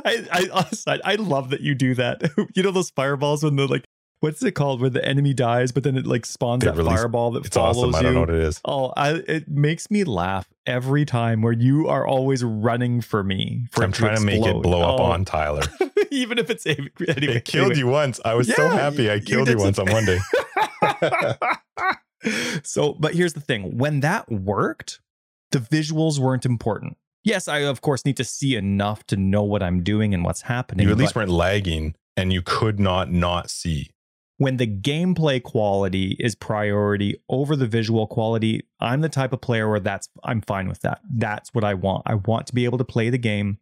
I, 0.04 0.48
I, 0.86 1.00
I 1.04 1.14
love 1.16 1.50
that 1.50 1.60
you 1.60 1.74
do 1.74 1.94
that. 1.94 2.22
you 2.54 2.62
know 2.62 2.70
those 2.70 2.90
fireballs 2.90 3.42
when 3.42 3.56
the 3.56 3.66
like 3.66 3.84
what's 4.24 4.42
it 4.42 4.52
called 4.52 4.80
where 4.80 4.88
the 4.88 5.04
enemy 5.04 5.34
dies, 5.34 5.70
but 5.70 5.82
then 5.82 5.98
it 5.98 6.06
like 6.06 6.24
spawns 6.24 6.62
they 6.62 6.70
that 6.70 6.76
release, 6.78 6.96
fireball 6.96 7.30
that 7.32 7.44
it's 7.44 7.54
follows 7.54 7.76
awesome. 7.76 7.90
you. 7.92 7.96
I 7.96 8.02
don't 8.02 8.14
know 8.14 8.20
what 8.20 8.30
it 8.30 8.36
is. 8.36 8.60
Oh, 8.64 8.92
I, 8.96 9.22
it 9.28 9.48
makes 9.48 9.90
me 9.90 10.02
laugh 10.02 10.48
every 10.64 11.04
time 11.04 11.42
where 11.42 11.52
you 11.52 11.88
are 11.88 12.06
always 12.06 12.42
running 12.42 13.02
for 13.02 13.22
me. 13.22 13.66
For 13.70 13.84
I'm 13.84 13.92
trying 13.92 14.14
to, 14.14 14.20
to 14.20 14.26
make 14.26 14.44
it 14.44 14.62
blow 14.62 14.80
oh. 14.80 14.94
up 14.94 15.00
on 15.00 15.26
Tyler, 15.26 15.62
even 16.10 16.38
if 16.38 16.48
it's 16.48 16.66
anyway. 16.66 16.90
It 16.98 17.44
killed 17.44 17.72
anyway. 17.72 17.78
you 17.80 17.86
once. 17.86 18.18
I 18.24 18.32
was 18.32 18.48
yeah, 18.48 18.56
so 18.56 18.70
happy 18.70 19.10
I 19.10 19.20
killed 19.20 19.48
you, 19.48 19.58
you 19.58 19.60
once 19.60 19.78
on 19.78 19.86
Monday. 19.86 20.18
so, 22.62 22.94
but 22.94 23.14
here's 23.14 23.34
the 23.34 23.40
thing: 23.40 23.76
when 23.76 24.00
that 24.00 24.32
worked, 24.32 25.00
the 25.50 25.58
visuals 25.58 26.18
weren't 26.18 26.46
important. 26.46 26.96
Yes, 27.24 27.46
I 27.46 27.58
of 27.58 27.82
course 27.82 28.06
need 28.06 28.16
to 28.16 28.24
see 28.24 28.56
enough 28.56 29.04
to 29.08 29.18
know 29.18 29.42
what 29.42 29.62
I'm 29.62 29.82
doing 29.82 30.14
and 30.14 30.24
what's 30.24 30.42
happening. 30.42 30.86
You 30.86 30.92
at 30.92 30.98
least 30.98 31.14
weren't 31.14 31.30
lagging, 31.30 31.94
and 32.16 32.32
you 32.32 32.40
could 32.40 32.80
not 32.80 33.12
not 33.12 33.50
see 33.50 33.90
when 34.38 34.56
the 34.56 34.66
gameplay 34.66 35.42
quality 35.42 36.16
is 36.18 36.34
priority 36.34 37.22
over 37.28 37.54
the 37.54 37.66
visual 37.66 38.06
quality, 38.06 38.66
I'm 38.80 39.00
the 39.00 39.08
type 39.08 39.32
of 39.32 39.40
player 39.40 39.68
where 39.68 39.80
that's 39.80 40.08
I'm 40.24 40.40
fine 40.40 40.68
with 40.68 40.80
that. 40.80 41.00
That's 41.08 41.54
what 41.54 41.64
I 41.64 41.74
want. 41.74 42.02
I 42.06 42.16
want 42.16 42.46
to 42.48 42.54
be 42.54 42.64
able 42.64 42.78
to 42.78 42.84
play 42.84 43.10
the 43.10 43.18
game. 43.18 43.58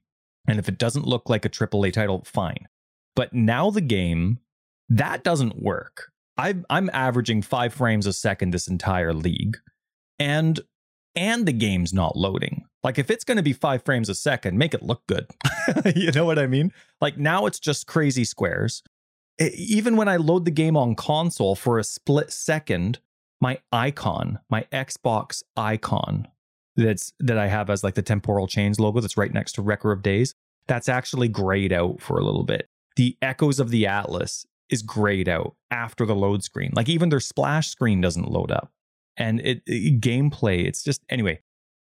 And 0.48 0.58
if 0.58 0.68
it 0.68 0.78
doesn't 0.78 1.06
look 1.06 1.28
like 1.28 1.44
a 1.44 1.50
AAA 1.50 1.92
title, 1.92 2.24
fine. 2.24 2.66
But 3.14 3.32
now 3.32 3.70
the 3.70 3.82
game, 3.82 4.38
that 4.88 5.22
doesn't 5.22 5.62
work. 5.62 6.10
i 6.38 6.54
I'm 6.70 6.90
averaging 6.92 7.42
five 7.42 7.74
frames 7.74 8.06
a 8.06 8.12
second 8.12 8.52
this 8.52 8.66
entire 8.66 9.12
league. 9.12 9.58
And 10.18 10.60
and 11.14 11.44
the 11.44 11.52
game's 11.52 11.92
not 11.92 12.16
loading. 12.16 12.64
Like 12.82 12.98
if 12.98 13.10
it's 13.10 13.24
going 13.24 13.36
to 13.36 13.42
be 13.42 13.52
five 13.52 13.84
frames 13.84 14.08
a 14.08 14.14
second, 14.14 14.56
make 14.56 14.72
it 14.72 14.82
look 14.82 15.06
good. 15.06 15.26
you 15.94 16.10
know 16.12 16.24
what 16.24 16.38
I 16.38 16.46
mean? 16.46 16.72
Like 17.02 17.18
now 17.18 17.44
it's 17.44 17.60
just 17.60 17.86
crazy 17.86 18.24
squares 18.24 18.82
even 19.40 19.96
when 19.96 20.08
I 20.08 20.16
load 20.16 20.44
the 20.44 20.50
game 20.50 20.76
on 20.76 20.94
console 20.94 21.54
for 21.54 21.78
a 21.78 21.84
split 21.84 22.32
second, 22.32 22.98
my 23.40 23.58
icon, 23.72 24.38
my 24.48 24.66
Xbox 24.72 25.42
icon 25.56 26.28
that's 26.76 27.12
that 27.20 27.38
I 27.38 27.48
have 27.48 27.68
as 27.70 27.84
like 27.84 27.94
the 27.94 28.02
temporal 28.02 28.46
chains 28.46 28.80
logo 28.80 29.00
that's 29.00 29.16
right 29.16 29.32
next 29.32 29.52
to 29.52 29.62
Wrecker 29.62 29.92
of 29.92 30.02
Days, 30.02 30.34
that's 30.66 30.88
actually 30.88 31.28
grayed 31.28 31.72
out 31.72 32.00
for 32.00 32.18
a 32.18 32.24
little 32.24 32.44
bit. 32.44 32.68
The 32.96 33.16
Echoes 33.20 33.58
of 33.58 33.70
the 33.70 33.86
Atlas 33.86 34.46
is 34.68 34.82
grayed 34.82 35.28
out 35.28 35.54
after 35.70 36.06
the 36.06 36.14
load 36.14 36.42
screen. 36.42 36.70
Like 36.74 36.88
even 36.88 37.08
their 37.08 37.20
splash 37.20 37.68
screen 37.68 38.00
doesn't 38.00 38.30
load 38.30 38.50
up. 38.50 38.70
And 39.16 39.40
it, 39.40 39.62
it 39.66 40.00
gameplay, 40.00 40.64
it's 40.66 40.82
just 40.82 41.02
anyway, 41.10 41.40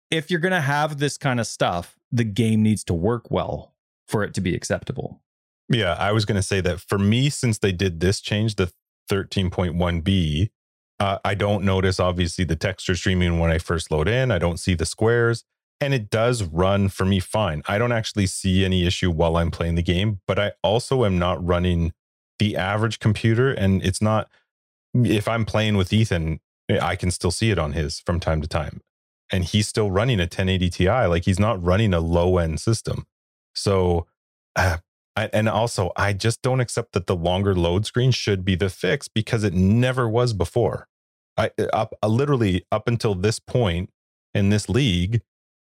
if 0.09 0.29
you're 0.29 0.41
going 0.41 0.51
to 0.51 0.61
have 0.61 0.97
this 0.97 1.17
kind 1.17 1.39
of 1.39 1.47
stuff, 1.47 1.97
the 2.11 2.25
game 2.25 2.61
needs 2.61 2.83
to 2.85 2.93
work 2.93 3.31
well 3.31 3.73
for 4.07 4.23
it 4.23 4.33
to 4.33 4.41
be 4.41 4.53
acceptable. 4.53 5.21
Yeah, 5.71 5.93
I 5.93 6.11
was 6.11 6.25
going 6.25 6.35
to 6.35 6.41
say 6.41 6.59
that 6.61 6.81
for 6.81 6.99
me, 6.99 7.29
since 7.29 7.57
they 7.57 7.71
did 7.71 8.01
this 8.01 8.19
change, 8.19 8.55
the 8.55 8.71
13.1b, 9.09 10.49
uh, 10.99 11.17
I 11.23 11.33
don't 11.33 11.63
notice 11.63 11.99
obviously 11.99 12.43
the 12.43 12.57
texture 12.57 12.95
streaming 12.95 13.39
when 13.39 13.51
I 13.51 13.57
first 13.57 13.89
load 13.89 14.07
in. 14.07 14.31
I 14.31 14.37
don't 14.37 14.59
see 14.59 14.75
the 14.75 14.85
squares, 14.85 15.45
and 15.79 15.93
it 15.93 16.09
does 16.09 16.43
run 16.43 16.89
for 16.89 17.05
me 17.05 17.19
fine. 17.19 17.63
I 17.67 17.77
don't 17.77 17.93
actually 17.93 18.27
see 18.27 18.65
any 18.65 18.85
issue 18.85 19.09
while 19.09 19.37
I'm 19.37 19.49
playing 19.49 19.75
the 19.75 19.81
game, 19.81 20.19
but 20.27 20.37
I 20.37 20.51
also 20.61 21.05
am 21.05 21.17
not 21.17 21.43
running 21.43 21.93
the 22.37 22.55
average 22.57 22.99
computer, 22.99 23.51
and 23.51 23.83
it's 23.83 24.01
not. 24.01 24.29
If 24.93 25.27
I'm 25.27 25.45
playing 25.45 25.77
with 25.77 25.93
Ethan, 25.93 26.41
I 26.69 26.97
can 26.97 27.11
still 27.11 27.31
see 27.31 27.49
it 27.49 27.57
on 27.57 27.71
his 27.71 28.01
from 28.01 28.19
time 28.19 28.41
to 28.41 28.47
time, 28.47 28.81
and 29.31 29.43
he's 29.45 29.67
still 29.67 29.89
running 29.89 30.19
a 30.19 30.23
1080 30.23 30.69
Ti. 30.69 30.89
Like 31.05 31.25
he's 31.25 31.39
not 31.39 31.63
running 31.63 31.93
a 31.93 31.99
low 31.99 32.37
end 32.37 32.59
system. 32.59 33.05
So 33.55 34.05
uh, 34.55 34.77
I, 35.21 35.29
and 35.33 35.47
also, 35.47 35.91
I 35.95 36.13
just 36.13 36.41
don't 36.41 36.59
accept 36.59 36.93
that 36.93 37.07
the 37.07 37.15
longer 37.15 37.53
load 37.55 37.85
screen 37.85 38.11
should 38.11 38.43
be 38.43 38.55
the 38.55 38.69
fix 38.69 39.07
because 39.07 39.43
it 39.43 39.53
never 39.53 40.07
was 40.09 40.33
before. 40.33 40.87
I 41.37 41.51
uh, 41.57 41.67
up 41.73 41.93
uh, 42.03 42.07
literally 42.07 42.65
up 42.71 42.87
until 42.87 43.15
this 43.15 43.39
point 43.39 43.89
in 44.33 44.49
this 44.49 44.67
league, 44.69 45.21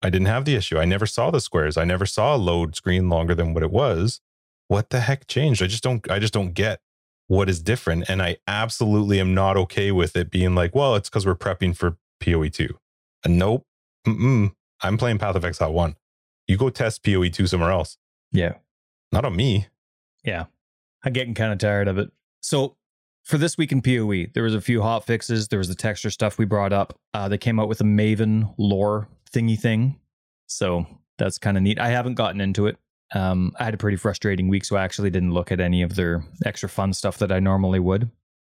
I 0.03 0.11
didn't 0.11 0.29
have 0.29 0.45
the 0.45 0.55
issue. 0.55 0.79
I 0.79 0.85
never 0.85 1.07
saw 1.07 1.31
the 1.31 1.41
squares. 1.41 1.77
I 1.77 1.85
never 1.85 2.07
saw 2.07 2.35
a 2.35 2.39
load 2.39 2.75
screen 2.77 3.09
longer 3.09 3.35
than 3.35 3.53
what 3.55 3.63
it 3.63 3.71
was. 3.71 4.21
what 4.71 4.91
the 4.91 5.01
heck 5.01 5.27
changed? 5.27 5.63
I 5.63 5.67
just 5.67 5.83
don't 5.83 6.09
I 6.11 6.21
just 6.21 6.33
don't 6.33 6.55
get 6.55 6.81
what 7.27 7.49
is 7.49 7.61
different. 7.61 8.09
And 8.09 8.23
I 8.23 8.37
absolutely 8.47 9.19
am 9.21 9.35
not 9.35 9.57
okay 9.57 9.91
with 9.91 10.17
it 10.17 10.31
being 10.31 10.55
like, 10.55 10.75
well, 10.75 10.95
it's 10.95 11.09
because 11.11 11.27
we're 11.27 11.35
prepping 11.35 11.77
for 11.77 11.97
PoE 12.21 12.49
two. 12.49 12.79
And 13.25 13.37
nope. 13.39 13.67
Mm-mm. 14.07 14.53
I'm 14.81 14.97
playing 14.97 15.19
Path 15.19 15.35
of 15.35 15.45
Exile 15.45 15.73
one. 15.73 15.97
You 16.47 16.57
go 16.57 16.71
test 16.71 17.05
PoE 17.05 17.29
two 17.29 17.49
somewhere 17.49 17.73
else. 17.73 17.99
Yeah. 18.33 18.55
Not 19.13 19.25
on 19.25 19.37
me. 19.37 19.67
Yeah. 20.25 20.47
I'm 21.05 21.13
getting 21.13 21.35
kind 21.35 21.53
of 21.53 21.59
tired 21.59 21.89
of 21.89 21.99
it. 21.99 22.11
So 22.41 22.77
for 23.25 23.39
this 23.39 23.57
week 23.57 23.73
in 23.73 23.83
PoE, 23.83 24.27
there 24.35 24.43
was 24.43 24.55
a 24.55 24.61
few 24.61 24.83
hot 24.83 25.07
fixes. 25.07 25.49
There 25.49 25.59
was 25.59 25.69
the 25.69 25.75
texture 25.75 26.11
stuff 26.11 26.39
we 26.39 26.45
brought 26.45 26.73
up. 26.73 26.99
Uh, 27.15 27.29
they 27.29 27.39
came 27.39 27.59
out 27.59 27.69
with 27.69 27.81
a 27.81 27.85
Maven 27.85 28.55
lore 28.59 29.09
thingy 29.33 29.59
thing. 29.59 29.99
So 30.47 30.87
that's 31.19 31.39
kind 31.39 31.57
of 31.57 31.63
neat. 31.63 31.79
I 31.79 31.89
haven't 31.89 32.15
gotten 32.15 32.41
into 32.41 32.67
it. 32.67 32.77
Um, 33.15 33.53
I 33.59 33.65
had 33.65 33.75
a 33.75 33.79
pretty 33.79 33.97
frustrating 33.97 34.49
week, 34.49 34.65
so 34.65 34.77
I 34.77 34.85
actually 34.85 35.11
didn't 35.11 35.33
look 35.33 35.51
at 35.51 35.61
any 35.61 35.83
of 35.83 35.97
their 35.97 36.25
extra 36.45 36.69
fun 36.69 36.93
stuff 36.93 37.19
that 37.19 37.33
I 37.33 37.41
normally 37.41 37.81
would. 37.81 38.11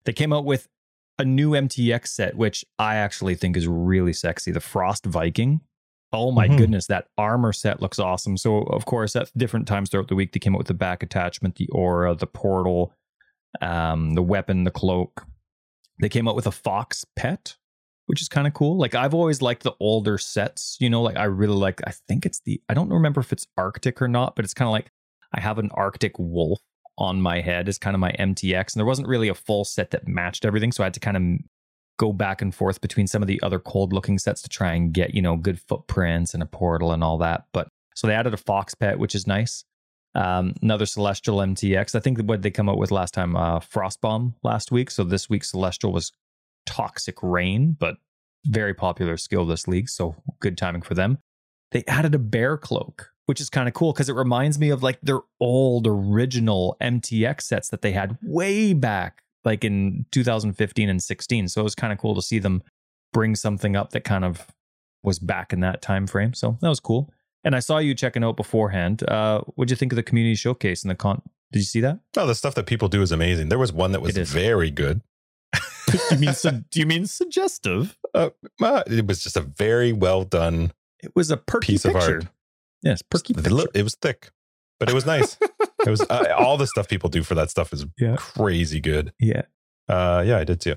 They 0.05 0.13
came 0.13 0.31
out 0.33 0.45
with 0.45 0.67
a 1.17 1.25
new 1.25 1.51
MTX 1.51 2.07
set, 2.07 2.35
which 2.35 2.65
I 2.77 2.95
actually 2.95 3.35
think 3.35 3.57
is 3.57 3.67
really 3.67 4.13
sexy. 4.13 4.51
The 4.51 4.59
Frost 4.59 5.05
Viking. 5.05 5.61
Oh 6.13 6.31
my 6.31 6.47
mm-hmm. 6.47 6.57
goodness, 6.57 6.87
that 6.87 7.07
armor 7.17 7.51
set 7.51 7.81
looks 7.81 7.97
awesome. 7.97 8.37
So, 8.37 8.59
of 8.59 8.85
course, 8.85 9.15
at 9.15 9.31
different 9.35 9.67
times 9.67 9.89
throughout 9.89 10.07
the 10.07 10.15
week, 10.15 10.31
they 10.31 10.39
came 10.39 10.53
out 10.55 10.59
with 10.59 10.67
the 10.67 10.73
back 10.75 11.01
attachment, 11.01 11.55
the 11.55 11.67
aura, 11.69 12.13
the 12.13 12.27
portal, 12.27 12.93
um, 13.61 14.13
the 14.13 14.21
weapon, 14.21 14.63
the 14.63 14.71
cloak. 14.71 15.25
They 15.99 16.09
came 16.09 16.27
out 16.27 16.35
with 16.35 16.47
a 16.47 16.51
fox 16.51 17.05
pet, 17.15 17.55
which 18.05 18.21
is 18.21 18.29
kind 18.29 18.47
of 18.47 18.53
cool. 18.53 18.77
Like 18.77 18.93
I've 18.93 19.13
always 19.13 19.41
liked 19.41 19.63
the 19.63 19.73
older 19.79 20.17
sets, 20.17 20.77
you 20.79 20.89
know, 20.89 21.01
like 21.01 21.17
I 21.17 21.25
really 21.25 21.55
like 21.55 21.81
I 21.87 21.91
think 22.07 22.25
it's 22.25 22.41
the 22.41 22.61
I 22.69 22.73
don't 22.73 22.89
remember 22.89 23.21
if 23.21 23.33
it's 23.33 23.47
Arctic 23.57 24.01
or 24.01 24.07
not, 24.07 24.35
but 24.35 24.45
it's 24.45 24.53
kind 24.53 24.67
of 24.67 24.73
like 24.73 24.91
I 25.33 25.39
have 25.39 25.57
an 25.57 25.71
Arctic 25.73 26.17
wolf 26.19 26.59
on 26.99 27.21
my 27.21 27.41
head 27.41 27.67
as 27.67 27.79
kind 27.79 27.95
of 27.95 27.99
my 27.99 28.11
MTX 28.19 28.73
and 28.73 28.79
there 28.79 28.85
wasn't 28.85 29.07
really 29.07 29.29
a 29.29 29.33
full 29.33 29.65
set 29.65 29.91
that 29.91 30.07
matched 30.07 30.45
everything, 30.45 30.71
so 30.71 30.83
I 30.83 30.85
had 30.85 30.93
to 30.93 30.99
kind 30.99 31.17
of 31.17 31.23
go 31.97 32.11
back 32.11 32.41
and 32.41 32.53
forth 32.53 32.81
between 32.81 33.07
some 33.07 33.21
of 33.21 33.27
the 33.27 33.41
other 33.43 33.59
cold 33.59 33.93
looking 33.93 34.17
sets 34.17 34.41
to 34.41 34.49
try 34.49 34.73
and 34.73 34.93
get, 34.93 35.13
you 35.13 35.21
know, 35.21 35.37
good 35.37 35.59
footprints 35.59 36.33
and 36.33 36.41
a 36.41 36.45
portal 36.45 36.91
and 36.91 37.03
all 37.03 37.17
that. 37.19 37.45
But 37.53 37.67
so 37.95 38.07
they 38.07 38.15
added 38.15 38.33
a 38.33 38.37
fox 38.37 38.73
pet, 38.73 38.99
which 38.99 39.15
is 39.15 39.27
nice. 39.27 39.63
Um, 40.15 40.53
another 40.61 40.85
Celestial 40.85 41.37
MTX. 41.37 41.95
I 41.95 41.99
think 41.99 42.21
what 42.21 42.41
they 42.41 42.51
come 42.51 42.69
out 42.69 42.77
with 42.77 42.91
last 42.91 43.13
time, 43.13 43.35
uh, 43.35 43.59
Frostbomb 43.59 44.33
last 44.43 44.71
week. 44.71 44.91
So 44.91 45.03
this 45.03 45.29
week 45.29 45.43
Celestial 45.43 45.91
was 45.91 46.11
Toxic 46.65 47.17
Rain, 47.21 47.75
but 47.79 47.97
very 48.45 48.73
popular 48.73 49.17
skill 49.17 49.45
this 49.45 49.67
league. 49.67 49.89
So 49.89 50.15
good 50.39 50.57
timing 50.57 50.81
for 50.81 50.93
them. 50.93 51.17
They 51.71 51.83
added 51.87 52.13
a 52.13 52.19
bear 52.19 52.57
cloak, 52.57 53.11
which 53.25 53.41
is 53.41 53.49
kind 53.49 53.67
of 53.67 53.73
cool 53.73 53.93
because 53.93 54.09
it 54.09 54.15
reminds 54.15 54.59
me 54.59 54.69
of 54.69 54.83
like 54.83 54.99
their 55.01 55.21
old 55.39 55.87
original 55.87 56.77
MTX 56.81 57.41
sets 57.41 57.69
that 57.69 57.81
they 57.81 57.91
had 57.91 58.17
way 58.21 58.73
back, 58.73 59.22
like 59.45 59.63
in 59.63 60.05
2015 60.11 60.89
and 60.89 61.01
16. 61.03 61.47
So 61.47 61.61
it 61.61 61.63
was 61.63 61.75
kind 61.75 61.91
of 61.93 61.99
cool 61.99 62.15
to 62.15 62.21
see 62.21 62.39
them 62.39 62.63
bring 63.11 63.35
something 63.35 63.75
up 63.75 63.91
that 63.91 64.03
kind 64.03 64.25
of 64.25 64.47
was 65.03 65.19
back 65.19 65.53
in 65.53 65.59
that 65.61 65.81
time 65.81 66.07
frame. 66.07 66.33
So 66.33 66.57
that 66.61 66.69
was 66.69 66.79
cool. 66.79 67.11
And 67.43 67.55
I 67.55 67.59
saw 67.59 67.77
you 67.77 67.93
checking 67.93 68.23
out 68.23 68.37
beforehand. 68.37 69.07
Uh, 69.07 69.41
what'd 69.55 69.69
you 69.69 69.75
think 69.75 69.91
of 69.91 69.97
the 69.97 70.03
community 70.03 70.35
showcase 70.35 70.81
and 70.83 70.89
the 70.89 70.95
con? 70.95 71.21
Did 71.51 71.59
you 71.59 71.65
see 71.65 71.81
that? 71.81 71.99
Oh, 72.17 72.25
the 72.25 72.35
stuff 72.35 72.55
that 72.55 72.65
people 72.65 72.87
do 72.87 73.01
is 73.01 73.11
amazing. 73.11 73.49
There 73.49 73.59
was 73.59 73.73
one 73.73 73.91
that 73.91 74.01
was 74.01 74.17
very 74.17 74.71
good. 74.71 75.01
do 75.87 75.99
you 76.11 76.17
mean 76.17 76.33
su- 76.33 76.63
do 76.71 76.79
you 76.79 76.85
mean 76.85 77.05
suggestive? 77.05 77.97
Uh, 78.13 78.29
uh, 78.61 78.83
it 78.87 79.05
was 79.05 79.21
just 79.21 79.37
a 79.37 79.41
very 79.41 79.91
well 79.91 80.23
done. 80.23 80.71
It 81.03 81.11
was 81.15 81.29
a 81.29 81.37
perky 81.37 81.73
piece 81.73 81.83
picture. 81.83 82.17
of 82.17 82.23
art. 82.23 82.27
Yes, 82.81 83.01
perky. 83.01 83.33
Picture. 83.33 83.65
It 83.73 83.83
was 83.83 83.95
thick, 83.95 84.31
but 84.79 84.89
it 84.89 84.95
was 84.95 85.05
nice. 85.05 85.37
it 85.85 85.89
was 85.89 86.01
uh, 86.01 86.33
all 86.37 86.57
the 86.57 86.67
stuff 86.67 86.87
people 86.87 87.09
do 87.09 87.23
for 87.23 87.35
that 87.35 87.49
stuff 87.49 87.73
is 87.73 87.85
yeah. 87.97 88.15
crazy 88.17 88.79
good. 88.79 89.13
Yeah. 89.19 89.43
Uh, 89.87 90.23
yeah, 90.25 90.37
I 90.37 90.43
did 90.43 90.61
too. 90.61 90.75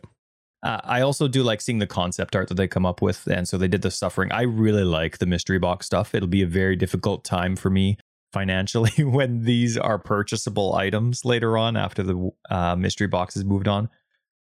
Uh, 0.62 0.80
I 0.84 1.00
also 1.02 1.28
do 1.28 1.42
like 1.42 1.60
seeing 1.60 1.78
the 1.78 1.86
concept 1.86 2.34
art 2.34 2.48
that 2.48 2.54
they 2.54 2.66
come 2.66 2.86
up 2.86 3.00
with. 3.00 3.26
And 3.26 3.46
so 3.46 3.56
they 3.56 3.68
did 3.68 3.82
the 3.82 3.90
suffering. 3.90 4.32
I 4.32 4.42
really 4.42 4.84
like 4.84 5.18
the 5.18 5.26
mystery 5.26 5.58
box 5.58 5.86
stuff. 5.86 6.14
It'll 6.14 6.28
be 6.28 6.42
a 6.42 6.46
very 6.46 6.76
difficult 6.76 7.24
time 7.24 7.56
for 7.56 7.70
me 7.70 7.98
financially 8.32 9.04
when 9.04 9.44
these 9.44 9.78
are 9.78 9.98
purchasable 9.98 10.74
items 10.74 11.24
later 11.24 11.56
on 11.56 11.76
after 11.76 12.02
the 12.02 12.30
uh, 12.50 12.74
mystery 12.76 13.06
box 13.06 13.34
has 13.34 13.44
moved 13.44 13.68
on. 13.68 13.88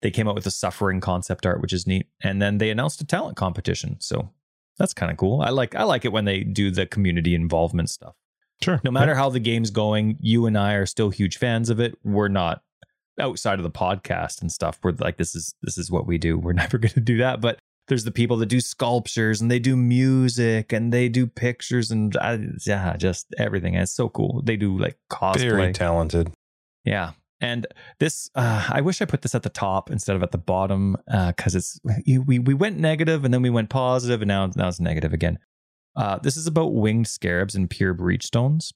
They 0.03 0.11
came 0.11 0.29
out 0.29 0.35
with 0.35 0.45
the 0.45 0.51
suffering 0.51 1.01
concept 1.01 1.45
art, 1.45 1.61
which 1.61 1.73
is 1.73 1.87
neat. 1.87 2.07
And 2.23 2.41
then 2.41 2.59
they 2.59 2.71
announced 2.71 3.01
a 3.01 3.07
talent 3.07 3.37
competition. 3.37 3.97
So 4.01 4.31
that's 4.79 4.95
kind 4.95 5.11
of 5.11 5.19
cool. 5.19 5.41
I 5.41 5.51
like 5.51 5.75
I 5.75 5.83
like 5.83 6.05
it 6.05 6.13
when 6.13 6.25
they 6.25 6.41
do 6.41 6.71
the 6.71 6.87
community 6.87 7.35
involvement 7.35 7.91
stuff. 7.91 8.15
Sure. 8.63 8.81
No 8.85 8.91
matter 8.91 9.13
yeah. 9.13 9.19
how 9.19 9.31
the 9.31 9.41
game's 9.41 9.71
going, 9.71 10.19
you 10.21 10.47
and 10.47 10.59
I 10.59 10.75
are 10.75 10.87
still 10.87 11.11
huge 11.11 11.39
fans 11.39 11.71
of 11.71 11.79
it. 11.79 11.97
We're 12.03 12.29
not 12.29 12.63
outside 13.21 13.59
of 13.59 13.63
the 13.63 13.71
podcast 13.71 14.41
and 14.41 14.51
stuff. 14.51 14.79
We're 14.83 14.93
like 14.93 15.17
this 15.17 15.35
is 15.35 15.55
this 15.63 15.79
is 15.79 15.91
what 15.91 16.07
we 16.07 16.19
do. 16.19 16.39
We're 16.39 16.53
never 16.65 16.79
going 16.79 16.95
to 16.95 17.01
do 17.01 17.19
that 17.19 17.41
but 17.41 17.59
there's 17.89 18.05
the 18.05 18.13
people 18.13 18.37
that 18.37 18.47
do 18.47 18.61
sculptures 18.61 19.41
and 19.41 19.51
they 19.51 19.59
do 19.59 19.75
music 19.75 20.73
and 20.73 20.93
they 20.93 21.09
do 21.09 21.27
pictures 21.27 21.91
and 21.91 22.17
uh, 22.17 22.39
yeah 22.67 22.97
just 22.97 23.27
everything. 23.39 23.75
And 23.75 23.83
it's 23.83 23.93
so 23.93 24.09
cool. 24.09 24.43
They 24.45 24.57
do 24.57 24.79
like 24.79 24.99
cosplay. 25.11 25.51
very 25.51 25.73
talented. 25.73 26.31
Yeah. 26.85 27.13
And 27.41 27.69
this 28.01 28.29
uh, 28.35 28.67
i 28.69 28.81
wish 28.81 29.01
i 29.01 29.05
put 29.05 29.23
this 29.23 29.33
at 29.33 29.45
the 29.45 29.49
top 29.49 29.93
instead 29.93 30.17
of 30.17 30.25
at 30.25 30.33
the 30.33 30.39
bottom 30.39 30.97
because 31.07 31.55
uh, 31.55 31.59
it's 31.59 31.81
we, 32.27 32.41
we 32.41 32.53
went 32.53 32.79
negative 32.79 33.25
and 33.25 33.33
then 33.33 33.43
we 33.43 33.51
went 33.51 33.71
positive 33.71 34.23
and 34.23 34.29
now, 34.29 34.51
now 34.57 34.67
it's 34.67 34.81
negative 34.81 35.13
again 35.13 35.39
uh, 35.99 36.19
this 36.21 36.37
is 36.37 36.47
about 36.47 36.75
winged 36.75 37.09
scarabs 37.09 37.57
and 37.57 37.69
pure 37.69 37.93
breach 37.93 38.25
stones. 38.25 38.73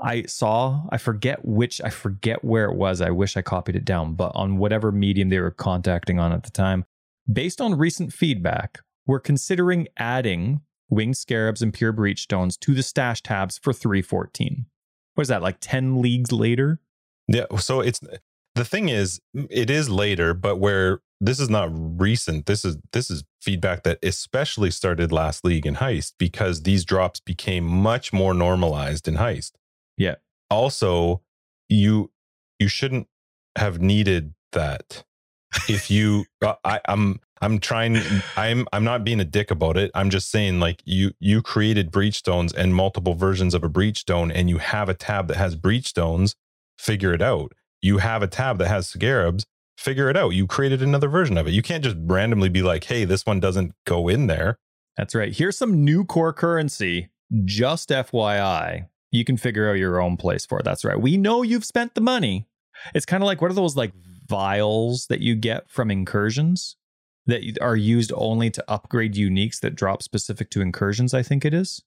I 0.00 0.22
saw, 0.22 0.86
I 0.90 0.96
forget 0.96 1.44
which, 1.44 1.82
I 1.84 1.90
forget 1.90 2.42
where 2.42 2.64
it 2.64 2.76
was. 2.76 3.02
I 3.02 3.10
wish 3.10 3.36
I 3.36 3.42
copied 3.42 3.76
it 3.76 3.84
down, 3.84 4.14
but 4.14 4.32
on 4.34 4.56
whatever 4.56 4.90
medium 4.90 5.28
they 5.28 5.38
were 5.38 5.50
contacting 5.50 6.18
on 6.18 6.32
at 6.32 6.44
the 6.44 6.50
time, 6.50 6.86
based 7.30 7.60
on 7.60 7.76
recent 7.76 8.14
feedback, 8.14 8.80
we're 9.06 9.20
considering 9.20 9.88
adding 9.98 10.62
winged 10.88 11.18
scarabs 11.18 11.60
and 11.60 11.74
pure 11.74 11.92
breach 11.92 12.22
stones 12.22 12.56
to 12.56 12.74
the 12.74 12.82
stash 12.82 13.22
tabs 13.22 13.58
for 13.58 13.74
314. 13.74 14.64
What 15.14 15.22
is 15.22 15.28
that, 15.28 15.42
like 15.42 15.58
10 15.60 16.00
leagues 16.00 16.32
later? 16.32 16.80
Yeah. 17.28 17.44
So 17.58 17.80
it's 17.80 18.00
the 18.60 18.64
thing 18.66 18.90
is, 18.90 19.20
it 19.48 19.70
is 19.70 19.88
later, 19.88 20.34
but 20.34 20.56
where 20.56 21.00
this 21.18 21.40
is 21.40 21.48
not 21.48 21.70
recent. 21.72 22.44
This 22.44 22.62
is 22.62 22.76
this 22.92 23.10
is 23.10 23.24
feedback 23.40 23.84
that 23.84 23.98
especially 24.02 24.70
started 24.70 25.10
last 25.10 25.46
league 25.46 25.64
in 25.64 25.76
heist 25.76 26.12
because 26.18 26.62
these 26.62 26.84
drops 26.84 27.20
became 27.20 27.64
much 27.64 28.12
more 28.12 28.34
normalized 28.34 29.08
in 29.08 29.14
heist. 29.14 29.52
Yeah. 29.96 30.16
Also, 30.50 31.22
you 31.70 32.10
you 32.58 32.68
shouldn't 32.68 33.08
have 33.56 33.80
needed 33.80 34.34
that. 34.52 35.04
If 35.68 35.90
you 35.90 36.26
uh, 36.44 36.54
I, 36.62 36.80
I'm 36.86 37.20
I'm 37.40 37.60
trying 37.60 37.96
I'm 38.36 38.68
I'm 38.74 38.84
not 38.84 39.04
being 39.04 39.20
a 39.20 39.24
dick 39.24 39.50
about 39.50 39.78
it. 39.78 39.90
I'm 39.94 40.10
just 40.10 40.30
saying 40.30 40.60
like 40.60 40.82
you 40.84 41.12
you 41.18 41.40
created 41.40 41.90
breachstones 41.90 42.54
and 42.54 42.74
multiple 42.74 43.14
versions 43.14 43.54
of 43.54 43.64
a 43.64 43.70
breachstone 43.70 44.30
and 44.34 44.50
you 44.50 44.58
have 44.58 44.90
a 44.90 44.94
tab 44.94 45.28
that 45.28 45.38
has 45.38 45.56
breachstones, 45.56 46.34
figure 46.78 47.14
it 47.14 47.22
out. 47.22 47.52
You 47.82 47.98
have 47.98 48.22
a 48.22 48.26
tab 48.26 48.58
that 48.58 48.68
has 48.68 48.88
scarabs, 48.88 49.44
figure 49.78 50.10
it 50.10 50.16
out. 50.16 50.30
You 50.30 50.46
created 50.46 50.82
another 50.82 51.08
version 51.08 51.38
of 51.38 51.46
it. 51.46 51.52
You 51.52 51.62
can't 51.62 51.84
just 51.84 51.96
randomly 51.98 52.48
be 52.48 52.62
like, 52.62 52.84
"Hey, 52.84 53.04
this 53.04 53.24
one 53.24 53.40
doesn't 53.40 53.74
go 53.86 54.08
in 54.08 54.26
there." 54.26 54.58
That's 54.96 55.14
right. 55.14 55.34
Here's 55.34 55.56
some 55.56 55.84
new 55.84 56.04
core 56.04 56.32
currency, 56.32 57.08
just 57.44 57.90
FYI 57.90 58.86
you 59.10 59.24
can 59.24 59.36
figure 59.36 59.68
out 59.68 59.74
your 59.74 60.00
own 60.00 60.16
place 60.16 60.46
for 60.46 60.58
it. 60.60 60.64
That's 60.64 60.84
right. 60.84 61.00
We 61.00 61.16
know 61.16 61.42
you've 61.42 61.64
spent 61.64 61.94
the 61.94 62.00
money. 62.00 62.46
It's 62.94 63.06
kind 63.06 63.22
of 63.22 63.26
like 63.26 63.40
what 63.40 63.50
are 63.50 63.54
those 63.54 63.76
like 63.76 63.92
vials 64.28 65.06
that 65.06 65.20
you 65.20 65.34
get 65.34 65.68
from 65.68 65.90
incursions 65.90 66.76
that 67.26 67.58
are 67.60 67.76
used 67.76 68.12
only 68.14 68.50
to 68.50 68.64
upgrade 68.68 69.14
uniques 69.14 69.60
that 69.60 69.74
drop 69.74 70.02
specific 70.02 70.50
to 70.50 70.60
incursions, 70.60 71.12
I 71.12 71.22
think 71.22 71.44
it 71.44 71.52
is. 71.52 71.82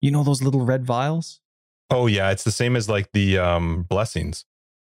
You 0.00 0.10
know 0.10 0.22
those 0.22 0.42
little 0.42 0.64
red 0.64 0.84
vials? 0.84 1.40
Oh 1.90 2.06
yeah, 2.06 2.30
it's 2.30 2.44
the 2.44 2.50
same 2.52 2.76
as 2.76 2.88
like 2.88 3.10
the 3.12 3.38
um 3.38 3.82
blessings. 3.88 4.44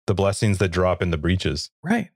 The 0.07 0.13
blessings 0.13 0.57
that 0.57 0.69
drop 0.69 1.01
in 1.01 1.11
the 1.11 1.17
breaches. 1.17 1.69
Right. 1.83 2.09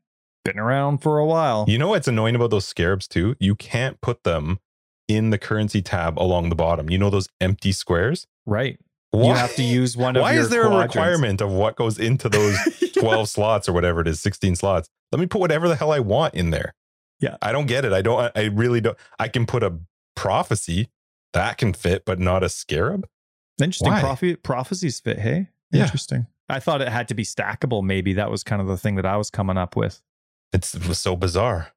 Been 0.44 0.60
around 0.60 1.00
for 1.00 1.18
a 1.18 1.26
while. 1.26 1.66
You 1.68 1.78
know 1.78 1.90
what's 1.90 2.08
annoying 2.08 2.36
about 2.36 2.52
those 2.52 2.66
scarabs 2.66 3.08
too? 3.08 3.36
You 3.40 3.56
can't 3.56 4.00
put 4.02 4.24
them 4.24 4.60
in 5.08 5.30
the 5.30 5.38
currency 5.38 5.82
tab 5.82 6.20
along 6.20 6.50
the 6.50 6.56
bottom. 6.56 6.90
You 6.90 6.98
know 6.98 7.10
those 7.10 7.28
empty 7.40 7.72
squares? 7.72 8.28
Right. 8.46 8.80
Why? 9.12 9.30
You 9.30 9.34
have 9.36 9.56
to 9.56 9.64
use 9.64 9.96
one 9.96 10.16
of 10.16 10.22
Why 10.22 10.34
is 10.34 10.50
there 10.50 10.66
quadrants. 10.66 10.96
a 10.96 11.00
requirement 11.00 11.42
of 11.42 11.52
what 11.52 11.76
goes 11.76 11.98
into 11.98 12.28
those 12.28 12.58
12 12.98 13.30
slots 13.30 13.70
or 13.70 13.74
whatever 13.74 14.02
it 14.02 14.08
is, 14.08 14.20
16 14.22 14.56
slots? 14.56 14.90
Let 15.12 15.20
me 15.20 15.26
put 15.26 15.40
whatever 15.40 15.68
the 15.68 15.76
hell 15.76 15.92
I 15.92 16.00
want 16.00 16.34
in 16.34 16.50
there. 16.50 16.74
Yeah. 17.20 17.38
I 17.42 17.52
don't 17.52 17.66
get 17.68 17.86
it. 17.86 17.94
I 17.94 18.02
don't, 18.02 18.32
I 18.36 18.46
really 18.46 18.82
don't. 18.82 18.98
I 19.18 19.30
can 19.30 19.46
put 19.46 19.64
a 19.64 19.80
prophecy 20.16 20.90
that 21.34 21.58
can 21.58 21.74
fit, 21.74 22.06
but 22.06 22.20
not 22.20 22.44
a 22.44 22.50
scarab. 22.50 23.08
Interesting. 23.62 23.92
Prophe- 23.92 24.38
prophecies 24.42 25.00
fit. 25.00 25.20
Hey, 25.20 25.50
yeah. 25.72 25.84
interesting. 25.84 26.28
I 26.50 26.60
thought 26.60 26.82
it 26.82 26.90
had 26.90 27.08
to 27.08 27.16
be 27.16 27.24
stackable. 27.24 27.84
Maybe 27.84 28.14
that 28.14 28.30
was 28.30 28.44
kind 28.44 28.62
of 28.62 28.68
the 28.68 28.78
thing 28.78 28.96
that 28.96 29.06
I 29.06 29.18
was 29.18 29.30
coming 29.30 29.58
up 29.58 29.76
with. 29.76 30.02
It's, 30.54 30.76
it 30.76 30.88
was 30.88 31.00
so 31.00 31.16
bizarre. 31.16 31.70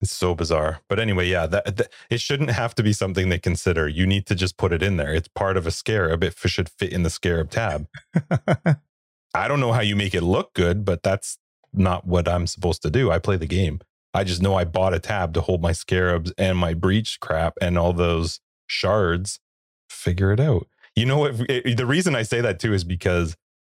It's 0.00 0.12
so 0.12 0.34
bizarre. 0.34 0.80
But 0.88 0.98
anyway, 0.98 1.28
yeah, 1.28 1.46
that, 1.46 1.76
that, 1.76 1.92
it 2.10 2.20
shouldn't 2.20 2.50
have 2.50 2.74
to 2.76 2.82
be 2.82 2.92
something 2.92 3.28
they 3.28 3.38
consider. 3.38 3.88
You 3.88 4.06
need 4.06 4.26
to 4.26 4.34
just 4.34 4.56
put 4.56 4.72
it 4.72 4.82
in 4.82 4.96
there. 4.96 5.14
It's 5.14 5.28
part 5.28 5.56
of 5.56 5.66
a 5.66 5.70
scarab. 5.70 6.24
It 6.24 6.34
should 6.36 6.68
fit 6.68 6.92
in 6.92 7.04
the 7.04 7.10
scarab 7.10 7.50
tab. 7.50 7.86
I 9.34 9.48
don't 9.48 9.60
know 9.60 9.72
how 9.72 9.80
you 9.80 9.96
make 9.96 10.14
it 10.14 10.22
look 10.22 10.54
good, 10.54 10.84
but 10.84 11.02
that's 11.02 11.38
not 11.72 12.06
what 12.06 12.28
I'm 12.28 12.46
supposed 12.46 12.82
to 12.82 12.90
do. 12.90 13.10
I 13.10 13.18
play 13.18 13.36
the 13.36 13.46
game. 13.46 13.80
I 14.14 14.24
just 14.24 14.42
know 14.42 14.54
I 14.54 14.64
bought 14.64 14.92
a 14.92 14.98
tab 14.98 15.32
to 15.34 15.40
hold 15.40 15.62
my 15.62 15.72
scarabs 15.72 16.32
and 16.36 16.58
my 16.58 16.74
breach 16.74 17.18
crap 17.20 17.54
and 17.62 17.78
all 17.78 17.92
those 17.92 18.40
shards. 18.66 19.40
Figure 19.88 20.32
it 20.32 20.40
out. 20.40 20.66
You 20.94 21.06
know 21.06 21.18
what? 21.18 21.34
Eh, 21.48 21.74
the 21.74 21.86
reason 21.86 22.14
I 22.14 22.22
say 22.22 22.40
that 22.40 22.58
too 22.58 22.74
is 22.74 22.84
because 22.84 23.36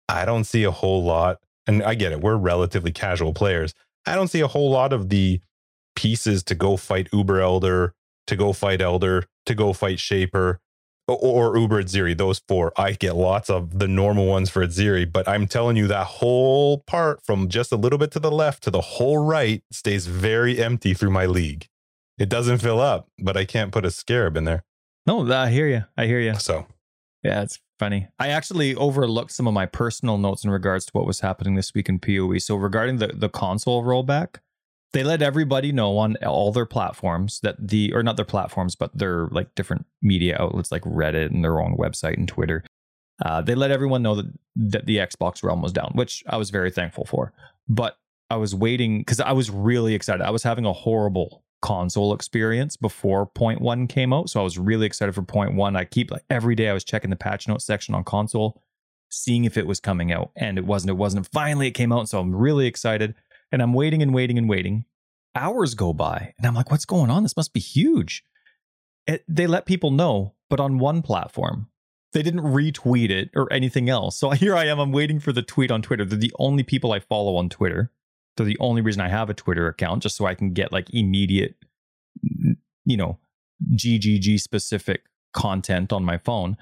I 0.08 0.24
don't 0.24 0.44
see 0.44 0.64
a 0.64 0.70
whole 0.70 1.02
lot, 1.02 1.38
and 1.66 1.82
I 1.82 1.94
get 1.94 2.12
it. 2.12 2.20
We're 2.20 2.36
relatively 2.36 2.92
casual 2.92 3.32
players. 3.32 3.74
I 4.06 4.14
don't 4.14 4.28
see 4.28 4.40
a 4.40 4.48
whole 4.48 4.70
lot 4.70 4.92
of 4.92 5.08
the 5.08 5.40
pieces 5.96 6.42
to 6.44 6.54
go 6.54 6.76
fight 6.76 7.08
Uber 7.12 7.40
Elder, 7.40 7.94
to 8.26 8.36
go 8.36 8.52
fight 8.52 8.80
Elder, 8.80 9.24
to 9.46 9.54
go 9.54 9.72
fight 9.72 9.98
Shaper, 9.98 10.60
or, 11.06 11.56
Uber 11.56 11.82
Atziri. 11.82 12.16
Those 12.16 12.40
four. 12.48 12.72
I 12.76 12.92
get 12.92 13.14
lots 13.14 13.50
of 13.50 13.78
the 13.78 13.88
normal 13.88 14.26
ones 14.26 14.50
for 14.50 14.66
Atziri, 14.66 15.10
but 15.10 15.28
I'm 15.28 15.46
telling 15.46 15.76
you 15.76 15.86
that 15.88 16.06
whole 16.06 16.78
part 16.86 17.24
from 17.24 17.48
just 17.48 17.72
a 17.72 17.76
little 17.76 17.98
bit 17.98 18.10
to 18.12 18.18
the 18.18 18.30
left 18.30 18.62
to 18.64 18.70
the 18.70 18.80
whole 18.80 19.18
right 19.18 19.62
stays 19.70 20.06
very 20.06 20.62
empty 20.62 20.94
through 20.94 21.10
my 21.10 21.26
league. 21.26 21.68
It 22.18 22.28
doesn't 22.28 22.58
fill 22.58 22.80
up, 22.80 23.08
but 23.18 23.36
I 23.36 23.44
can't 23.44 23.72
put 23.72 23.84
a 23.84 23.90
scarab 23.90 24.36
in 24.36 24.44
there. 24.44 24.64
No, 25.06 25.30
I 25.30 25.50
hear 25.50 25.68
you. 25.68 25.84
I 25.96 26.06
hear 26.06 26.20
you. 26.20 26.34
So, 26.36 26.66
yeah, 27.22 27.42
it's 27.42 27.58
funny. 27.78 28.08
I 28.18 28.28
actually 28.28 28.74
overlooked 28.74 29.32
some 29.32 29.46
of 29.46 29.54
my 29.54 29.66
personal 29.66 30.18
notes 30.18 30.44
in 30.44 30.50
regards 30.50 30.86
to 30.86 30.92
what 30.92 31.06
was 31.06 31.20
happening 31.20 31.54
this 31.54 31.72
week 31.74 31.88
in 31.88 31.98
PoE. 31.98 32.38
So 32.38 32.56
regarding 32.56 32.98
the 32.98 33.08
the 33.08 33.28
console 33.28 33.82
rollback, 33.82 34.36
they 34.94 35.02
let 35.02 35.20
everybody 35.20 35.72
know 35.72 35.98
on 35.98 36.16
all 36.24 36.52
their 36.52 36.64
platforms 36.64 37.40
that 37.40 37.56
the 37.58 37.92
or 37.92 38.02
not 38.02 38.16
their 38.16 38.24
platforms 38.24 38.74
but 38.74 38.96
their 38.96 39.26
like 39.26 39.54
different 39.54 39.84
media 40.00 40.36
outlets 40.40 40.72
like 40.72 40.82
reddit 40.82 41.30
and 41.30 41.44
their 41.44 41.60
own 41.60 41.76
website 41.76 42.16
and 42.16 42.28
twitter 42.28 42.64
uh, 43.24 43.40
they 43.40 43.54
let 43.54 43.70
everyone 43.70 44.02
know 44.02 44.14
that, 44.14 44.26
that 44.56 44.86
the 44.86 44.96
xbox 44.98 45.42
realm 45.42 45.60
was 45.60 45.72
down 45.72 45.90
which 45.94 46.22
i 46.28 46.36
was 46.36 46.50
very 46.50 46.70
thankful 46.70 47.04
for 47.04 47.32
but 47.68 47.98
i 48.30 48.36
was 48.36 48.54
waiting 48.54 49.00
because 49.00 49.20
i 49.20 49.32
was 49.32 49.50
really 49.50 49.94
excited 49.94 50.22
i 50.22 50.30
was 50.30 50.44
having 50.44 50.64
a 50.64 50.72
horrible 50.72 51.43
console 51.64 52.12
experience 52.12 52.76
before 52.76 53.24
point 53.24 53.60
one 53.60 53.86
came 53.86 54.12
out 54.12 54.28
so 54.28 54.38
i 54.38 54.42
was 54.42 54.58
really 54.58 54.84
excited 54.84 55.14
for 55.14 55.22
point 55.22 55.54
one 55.54 55.76
i 55.76 55.84
keep 55.84 56.10
like 56.10 56.24
every 56.28 56.54
day 56.54 56.68
i 56.68 56.74
was 56.74 56.84
checking 56.84 57.08
the 57.08 57.16
patch 57.16 57.48
notes 57.48 57.64
section 57.64 57.94
on 57.94 58.04
console 58.04 58.60
seeing 59.10 59.44
if 59.44 59.56
it 59.56 59.66
was 59.66 59.80
coming 59.80 60.12
out 60.12 60.30
and 60.36 60.58
it 60.58 60.66
wasn't 60.66 60.90
it 60.90 60.94
wasn't 60.94 61.26
finally 61.32 61.66
it 61.66 61.72
came 61.72 61.90
out 61.90 62.06
so 62.08 62.20
i'm 62.20 62.34
really 62.34 62.66
excited 62.66 63.14
and 63.54 63.62
I'm 63.62 63.72
waiting 63.72 64.02
and 64.02 64.12
waiting 64.12 64.36
and 64.36 64.48
waiting. 64.48 64.84
Hours 65.36 65.74
go 65.74 65.92
by, 65.92 66.34
and 66.36 66.46
I'm 66.46 66.54
like, 66.54 66.72
what's 66.72 66.84
going 66.84 67.08
on? 67.08 67.22
This 67.22 67.36
must 67.36 67.52
be 67.52 67.60
huge. 67.60 68.24
It, 69.06 69.24
they 69.28 69.46
let 69.46 69.64
people 69.64 69.92
know, 69.92 70.34
but 70.50 70.58
on 70.58 70.78
one 70.78 71.02
platform. 71.02 71.68
They 72.12 72.22
didn't 72.22 72.42
retweet 72.42 73.10
it 73.10 73.30
or 73.34 73.52
anything 73.52 73.88
else. 73.88 74.16
So 74.16 74.30
here 74.42 74.56
I 74.56 74.66
am. 74.66 74.80
I'm 74.80 74.90
waiting 74.90 75.20
for 75.20 75.32
the 75.32 75.42
tweet 75.42 75.70
on 75.70 75.82
Twitter. 75.82 76.04
They're 76.04 76.18
the 76.18 76.34
only 76.38 76.64
people 76.64 76.92
I 76.92 76.98
follow 76.98 77.36
on 77.36 77.48
Twitter. 77.48 77.92
They're 78.36 78.46
the 78.46 78.58
only 78.58 78.82
reason 78.82 79.00
I 79.00 79.08
have 79.08 79.30
a 79.30 79.34
Twitter 79.34 79.68
account, 79.68 80.02
just 80.02 80.16
so 80.16 80.26
I 80.26 80.34
can 80.34 80.52
get 80.52 80.72
like 80.72 80.92
immediate, 80.92 81.54
you 82.84 82.96
know, 82.96 83.18
GGG 83.72 84.40
specific 84.40 85.04
content 85.32 85.92
on 85.92 86.04
my 86.04 86.18
phone. 86.18 86.56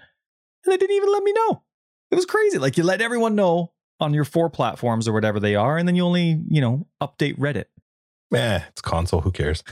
And 0.65 0.73
they 0.73 0.77
didn't 0.77 0.97
even 0.97 1.13
let 1.13 1.23
me 1.23 1.33
know. 1.33 1.63
It 2.11 2.17
was 2.17 2.27
crazy. 2.27 2.59
Like 2.59 2.77
you 2.77 2.85
let 2.85 3.01
everyone 3.01 3.35
know 3.35 3.73
on 4.01 4.13
your 4.13 4.25
four 4.25 4.51
platforms 4.51 5.09
or 5.09 5.13
whatever 5.13 5.41
they 5.41 5.55
are, 5.55 5.79
and 5.79 5.89
then 5.89 5.97
you 5.97 6.05
only, 6.05 6.43
you 6.49 6.61
know, 6.61 6.87
update 7.01 7.39
Reddit. 7.39 7.67
Eh, 8.35 8.61
it's 8.69 8.81
console. 8.81 9.21
Who 9.21 9.31
cares? 9.31 9.63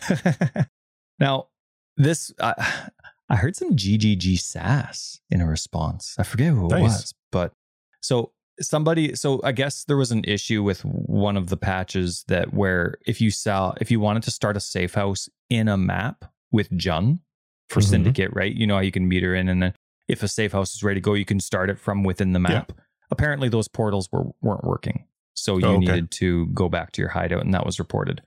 now, 1.19 1.49
this 1.97 2.33
I, 2.41 2.91
I 3.29 3.37
heard 3.37 3.57
some 3.57 3.77
GGG 3.77 4.39
sass 4.39 5.21
in 5.31 5.41
a 5.41 5.47
response. 5.47 6.15
I 6.19 6.23
forget 6.23 6.53
who 6.53 6.67
it 6.67 6.71
nice. 6.71 6.83
was, 6.83 7.15
but 7.31 7.53
so 8.01 8.33
somebody. 8.61 9.15
So 9.15 9.41
I 9.45 9.53
guess 9.53 9.85
there 9.85 9.97
was 9.97 10.11
an 10.11 10.25
issue 10.25 10.63
with 10.63 10.85
one 10.85 11.37
of 11.37 11.49
the 11.49 11.57
patches 11.57 12.25
that 12.29 12.53
where 12.53 12.97
if 13.07 13.21
you 13.21 13.31
saw 13.31 13.75
if 13.81 13.91
you 13.91 14.01
wanted 14.01 14.23
to 14.25 14.31
start 14.31 14.57
a 14.57 14.61
safe 14.61 14.95
house 14.95 15.29
in 15.49 15.69
a 15.69 15.77
map 15.77 16.25
with 16.51 16.71
Jun 16.77 17.21
for 17.69 17.81
mm-hmm. 17.81 17.91
Syndicate, 17.91 18.31
right? 18.33 18.55
You 18.55 18.67
know 18.67 18.75
how 18.75 18.81
you 18.81 18.93
can 18.93 19.09
meter 19.09 19.35
in, 19.35 19.49
and 19.49 19.63
then 19.63 19.75
if 20.09 20.23
a 20.23 20.29
safe 20.29 20.53
house 20.53 20.75
is 20.75 20.83
ready 20.83 21.01
to 21.01 21.05
go, 21.05 21.15
you 21.15 21.25
can 21.25 21.41
start 21.41 21.71
it 21.71 21.79
from 21.79 22.03
within 22.03 22.33
the 22.33 22.41
map. 22.41 22.73
Yeah 22.77 22.85
apparently 23.11 23.49
those 23.49 23.69
portals 23.69 24.09
were 24.13 24.25
weren't 24.41 24.65
working. 24.65 25.05
So 25.35 25.59
you 25.59 25.67
oh, 25.67 25.77
okay. 25.77 25.79
needed 25.79 26.11
to 26.13 26.47
go 26.47 26.69
back 26.69 26.93
to 26.93 27.03
your 27.03 27.11
hideout 27.11 27.45
and 27.45 27.55
that 27.55 27.67
was 27.67 27.79
reported. 27.79 28.23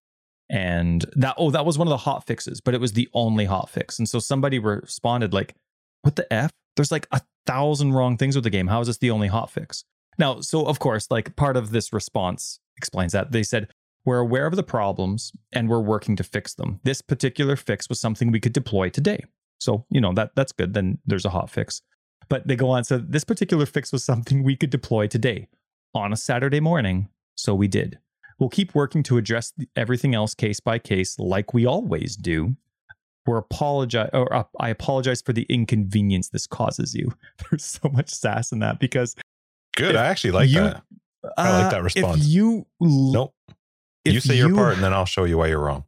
And 0.49 1.05
that 1.15 1.35
oh 1.37 1.51
that 1.51 1.65
was 1.65 1.77
one 1.77 1.87
of 1.87 1.91
the 1.91 1.97
hot 1.97 2.25
fixes, 2.25 2.61
but 2.61 2.73
it 2.73 2.81
was 2.81 2.93
the 2.93 3.09
only 3.13 3.45
hot 3.45 3.69
fix. 3.69 3.97
And 3.97 4.07
so 4.07 4.19
somebody 4.19 4.59
responded 4.59 5.33
like, 5.33 5.55
"What 6.01 6.15
the 6.15 6.31
f? 6.31 6.51
There's 6.75 6.91
like 6.91 7.07
a 7.11 7.21
thousand 7.45 7.93
wrong 7.93 8.17
things 8.17 8.35
with 8.35 8.43
the 8.43 8.49
game. 8.49 8.67
How 8.67 8.81
is 8.81 8.87
this 8.87 8.97
the 8.97 9.11
only 9.11 9.27
hot 9.27 9.49
fix?" 9.49 9.83
Now, 10.17 10.41
so 10.41 10.65
of 10.65 10.79
course, 10.79 11.07
like 11.09 11.35
part 11.35 11.57
of 11.57 11.71
this 11.71 11.93
response 11.93 12.59
explains 12.77 13.13
that. 13.13 13.31
They 13.31 13.43
said, 13.43 13.69
"We're 14.05 14.19
aware 14.19 14.45
of 14.45 14.55
the 14.55 14.63
problems 14.63 15.31
and 15.51 15.69
we're 15.69 15.79
working 15.79 16.15
to 16.17 16.23
fix 16.23 16.53
them. 16.53 16.79
This 16.83 17.01
particular 17.01 17.55
fix 17.55 17.89
was 17.89 17.99
something 17.99 18.31
we 18.31 18.39
could 18.39 18.53
deploy 18.53 18.89
today." 18.89 19.23
So, 19.59 19.85
you 19.89 20.01
know, 20.01 20.13
that 20.13 20.31
that's 20.35 20.51
good. 20.51 20.73
Then 20.73 20.99
there's 21.05 21.25
a 21.25 21.29
hot 21.29 21.49
fix. 21.49 21.81
But 22.29 22.47
they 22.47 22.55
go 22.55 22.69
on. 22.69 22.83
So 22.83 22.97
this 22.97 23.23
particular 23.23 23.65
fix 23.65 23.91
was 23.91 24.03
something 24.03 24.43
we 24.43 24.55
could 24.55 24.69
deploy 24.69 25.07
today 25.07 25.47
on 25.93 26.13
a 26.13 26.17
Saturday 26.17 26.59
morning. 26.59 27.09
So 27.35 27.55
we 27.55 27.67
did. 27.67 27.99
We'll 28.39 28.49
keep 28.49 28.75
working 28.75 29.03
to 29.03 29.17
address 29.17 29.53
everything 29.75 30.15
else 30.15 30.33
case 30.33 30.59
by 30.59 30.79
case, 30.79 31.17
like 31.19 31.53
we 31.53 31.65
always 31.65 32.15
do. 32.15 32.55
We're 33.25 33.37
apologize, 33.37 34.09
or 34.11 34.33
uh, 34.33 34.43
I 34.59 34.69
apologize 34.69 35.21
for 35.21 35.31
the 35.31 35.43
inconvenience 35.43 36.29
this 36.29 36.45
causes 36.45 36.93
you. 36.93 37.13
There's 37.49 37.63
so 37.63 37.89
much 37.89 38.09
sass 38.09 38.51
in 38.51 38.59
that 38.59 38.79
because 38.79 39.15
good. 39.75 39.95
I 39.95 40.05
actually 40.05 40.31
like 40.31 40.49
you, 40.49 40.61
that. 40.61 40.83
I 41.37 41.61
like 41.61 41.71
that 41.71 41.79
uh, 41.79 41.83
response. 41.83 42.21
If 42.21 42.27
you 42.27 42.65
nope. 42.79 43.33
You 44.05 44.19
say 44.19 44.35
you, 44.35 44.47
your 44.47 44.55
part, 44.55 44.75
and 44.75 44.83
then 44.83 44.93
I'll 44.93 45.05
show 45.05 45.23
you 45.23 45.37
why 45.37 45.47
you're 45.47 45.59
wrong. 45.59 45.85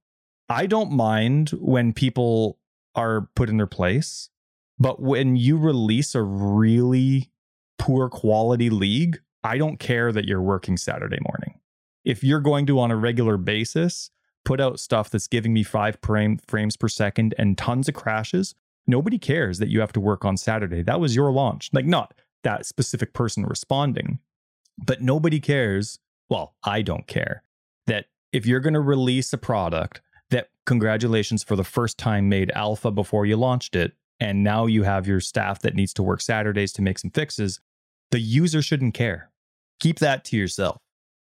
I 0.48 0.68
don't 0.68 0.92
mind 0.92 1.50
when 1.60 1.92
people 1.92 2.60
are 2.96 3.30
put 3.36 3.50
in 3.50 3.58
their 3.58 3.68
place. 3.68 4.30
But 4.78 5.02
when 5.02 5.38
you 5.38 5.58
release 5.58 6.16
a 6.16 6.22
really 6.22 7.32
poor 7.80 8.10
quality 8.10 8.70
league, 8.70 9.20
I 9.44 9.58
don't 9.58 9.80
care 9.80 10.12
that 10.12 10.26
you're 10.26 10.42
working 10.42 10.76
Saturday 10.76 11.20
morning. 11.28 11.60
If 12.04 12.24
you're 12.24 12.42
going 12.42 12.66
to, 12.68 12.80
on 12.80 12.92
a 12.92 12.96
regular 12.98 13.38
basis, 13.38 14.12
put 14.44 14.60
out 14.60 14.80
stuff 14.80 15.10
that's 15.10 15.28
giving 15.28 15.54
me 15.54 15.64
five 15.64 15.98
frame, 16.02 16.40
frames 16.46 16.76
per 16.76 16.90
second 16.90 17.34
and 17.38 17.58
tons 17.58 17.88
of 17.88 17.96
crashes, 17.96 18.54
nobody 18.86 19.18
cares 19.18 19.60
that 19.60 19.70
you 19.70 19.80
have 19.80 19.94
to 19.94 20.00
work 20.00 20.26
on 20.26 20.36
Saturday. 20.36 20.82
That 20.82 21.00
was 21.00 21.16
your 21.16 21.32
launch. 21.32 21.70
Like, 21.72 21.86
not 21.86 22.14
that 22.46 22.66
specific 22.66 23.12
person 23.12 23.46
responding, 23.46 24.20
but 24.78 25.02
nobody 25.02 25.42
cares. 25.42 26.00
Well, 26.30 26.56
I 26.64 26.82
don't 26.82 27.06
care 27.06 27.44
that 27.88 28.06
if 28.32 28.46
you're 28.46 28.62
going 28.62 28.74
to 28.74 28.80
release 28.80 29.34
a 29.34 29.38
product 29.38 30.02
that, 30.30 30.50
congratulations 30.66 31.44
for 31.44 31.58
the 31.58 31.64
first 31.64 31.98
time, 31.98 32.30
made 32.30 32.52
alpha 32.52 32.92
before 32.92 33.26
you 33.26 33.36
launched 33.36 33.76
it, 33.76 33.92
and 34.20 34.44
now 34.44 34.66
you 34.66 34.84
have 34.84 35.08
your 35.08 35.20
staff 35.20 35.60
that 35.60 35.76
needs 35.76 35.94
to 35.96 36.04
work 36.04 36.22
Saturdays 36.22 36.72
to 36.74 36.82
make 36.82 36.98
some 36.98 37.12
fixes, 37.12 37.60
the 38.12 38.20
user 38.20 38.62
shouldn't 38.62 38.94
care. 38.94 39.30
Keep 39.82 40.00
that 40.00 40.24
to 40.26 40.38
yourself. 40.38 40.78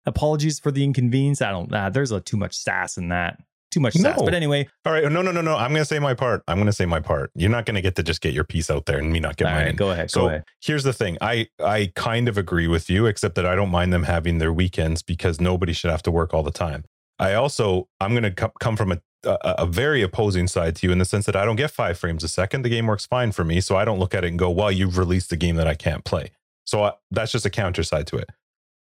Apologies 0.06 0.58
for 0.60 0.72
the 0.72 0.84
inconvenience. 0.84 1.42
I 1.42 1.52
don't, 1.52 1.70
nah, 1.70 1.90
there's 1.90 2.12
a 2.12 2.22
too 2.22 2.38
much 2.38 2.56
sass 2.56 2.98
in 2.98 3.10
that. 3.10 3.42
Too 3.72 3.80
much 3.80 3.94
sass. 3.94 4.18
No. 4.18 4.26
But 4.26 4.34
anyway. 4.34 4.68
All 4.86 4.94
right. 4.94 5.12
No, 5.12 5.22
no, 5.22 5.32
no, 5.32 5.42
no. 5.42 5.56
I'm 5.56 5.72
going 5.72 5.82
to 5.82 5.86
say 5.86 6.00
my 6.00 6.14
part. 6.14 6.42
I'm 6.48 6.58
going 6.58 6.68
to 6.68 6.74
say 6.74 6.86
my 6.86 7.00
part. 7.00 7.32
You're 7.36 7.50
not 7.50 7.66
going 7.66 7.76
to 7.76 7.82
get 7.82 7.96
to 7.96 8.04
just 8.04 8.22
get 8.22 8.34
your 8.34 8.46
piece 8.46 8.72
out 8.72 8.86
there 8.86 8.98
and 8.98 9.12
me 9.12 9.20
not 9.20 9.36
get 9.36 9.48
All 9.48 9.54
mine. 9.54 9.66
Right, 9.66 9.76
go 9.76 9.92
ahead. 9.92 10.10
So 10.10 10.22
go 10.22 10.28
ahead. 10.28 10.44
here's 10.62 10.84
the 10.84 10.94
thing. 10.94 11.18
I, 11.20 11.48
I 11.60 11.92
kind 11.96 12.30
of 12.30 12.38
agree 12.38 12.68
with 12.68 12.90
you, 12.90 13.06
except 13.06 13.36
that 13.36 13.46
I 13.46 13.56
don't 13.56 13.70
mind 13.70 13.92
them 13.92 14.04
having 14.04 14.38
their 14.38 14.54
weekends 14.54 15.02
because 15.02 15.42
nobody 15.42 15.74
should 15.74 15.92
have 15.92 16.04
to 16.04 16.12
work 16.12 16.34
all 16.34 16.44
the 16.44 16.52
time. 16.52 16.86
I 17.20 17.34
also, 17.34 17.90
I'm 18.00 18.12
going 18.12 18.32
to 18.32 18.52
come 18.60 18.78
from 18.78 18.92
a 18.92 19.02
a, 19.24 19.56
a, 19.60 19.66
very 19.66 20.02
opposing 20.02 20.48
side 20.48 20.76
to 20.78 20.88
you 20.88 20.92
in 20.92 21.00
the 21.00 21.06
sense 21.06 21.26
that 21.26 21.36
I 21.36 21.46
don't 21.46 21.56
get 21.56 21.72
five 21.72 21.98
frames 21.98 22.24
a 22.24 22.28
second. 22.28 22.62
The 22.62 22.70
game 22.70 22.88
works 22.88 23.06
fine 23.06 23.32
for 23.32 23.44
me. 23.44 23.62
So 23.62 23.76
I 23.76 23.86
don't 23.86 24.00
look 24.00 24.14
at 24.14 24.24
it 24.24 24.28
and 24.28 24.40
go, 24.40 24.50
well, 24.50 24.72
you've 24.72 24.98
released 24.98 25.32
a 25.32 25.36
game 25.36 25.56
that 25.56 25.68
I 25.68 25.74
can't 25.74 26.04
play. 26.06 26.32
So 26.66 26.84
I, 26.84 26.94
that's 27.12 27.32
just 27.32 27.46
a 27.46 27.50
counter 27.50 27.84
side 27.84 28.08
to 28.08 28.18
it. 28.18 28.30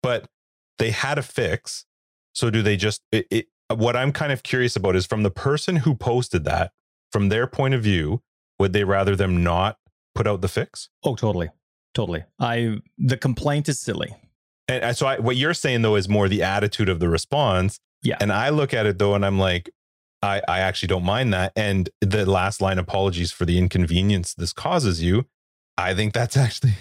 But 0.02 0.26
they 0.78 0.90
had 0.90 1.18
a 1.18 1.22
fix. 1.22 1.84
So 2.34 2.50
do 2.50 2.62
they 2.62 2.76
just, 2.76 3.02
it, 3.12 3.26
it, 3.30 3.46
what 3.68 3.96
I'm 3.96 4.12
kind 4.12 4.32
of 4.32 4.42
curious 4.42 4.76
about 4.76 4.96
is 4.96 5.06
from 5.06 5.22
the 5.22 5.30
person 5.30 5.76
who 5.76 5.94
posted 5.94 6.44
that, 6.44 6.72
from 7.12 7.28
their 7.28 7.46
point 7.46 7.74
of 7.74 7.82
view, 7.82 8.22
would 8.58 8.72
they 8.72 8.84
rather 8.84 9.16
them 9.16 9.42
not 9.42 9.78
put 10.14 10.26
out 10.26 10.40
the 10.40 10.48
fix? 10.48 10.88
Oh, 11.02 11.16
totally. 11.16 11.50
Totally. 11.94 12.24
I, 12.38 12.80
the 12.98 13.16
complaint 13.16 13.68
is 13.68 13.80
silly. 13.80 14.14
And 14.68 14.84
uh, 14.84 14.92
so 14.92 15.06
I, 15.06 15.18
what 15.18 15.36
you're 15.36 15.54
saying 15.54 15.82
though 15.82 15.96
is 15.96 16.08
more 16.08 16.28
the 16.28 16.42
attitude 16.42 16.88
of 16.88 17.00
the 17.00 17.08
response. 17.08 17.78
Yeah. 18.02 18.16
And 18.20 18.32
I 18.32 18.50
look 18.50 18.74
at 18.74 18.86
it 18.86 18.98
though, 18.98 19.14
and 19.14 19.24
I'm 19.24 19.38
like, 19.38 19.70
I, 20.22 20.40
I 20.48 20.60
actually 20.60 20.88
don't 20.88 21.04
mind 21.04 21.32
that. 21.34 21.52
And 21.54 21.90
the 22.00 22.26
last 22.26 22.60
line, 22.60 22.78
apologies 22.78 23.30
for 23.30 23.44
the 23.44 23.58
inconvenience 23.58 24.34
this 24.34 24.52
causes 24.52 25.02
you. 25.02 25.26
I 25.76 25.94
think 25.94 26.14
that's 26.14 26.36
actually, 26.36 26.74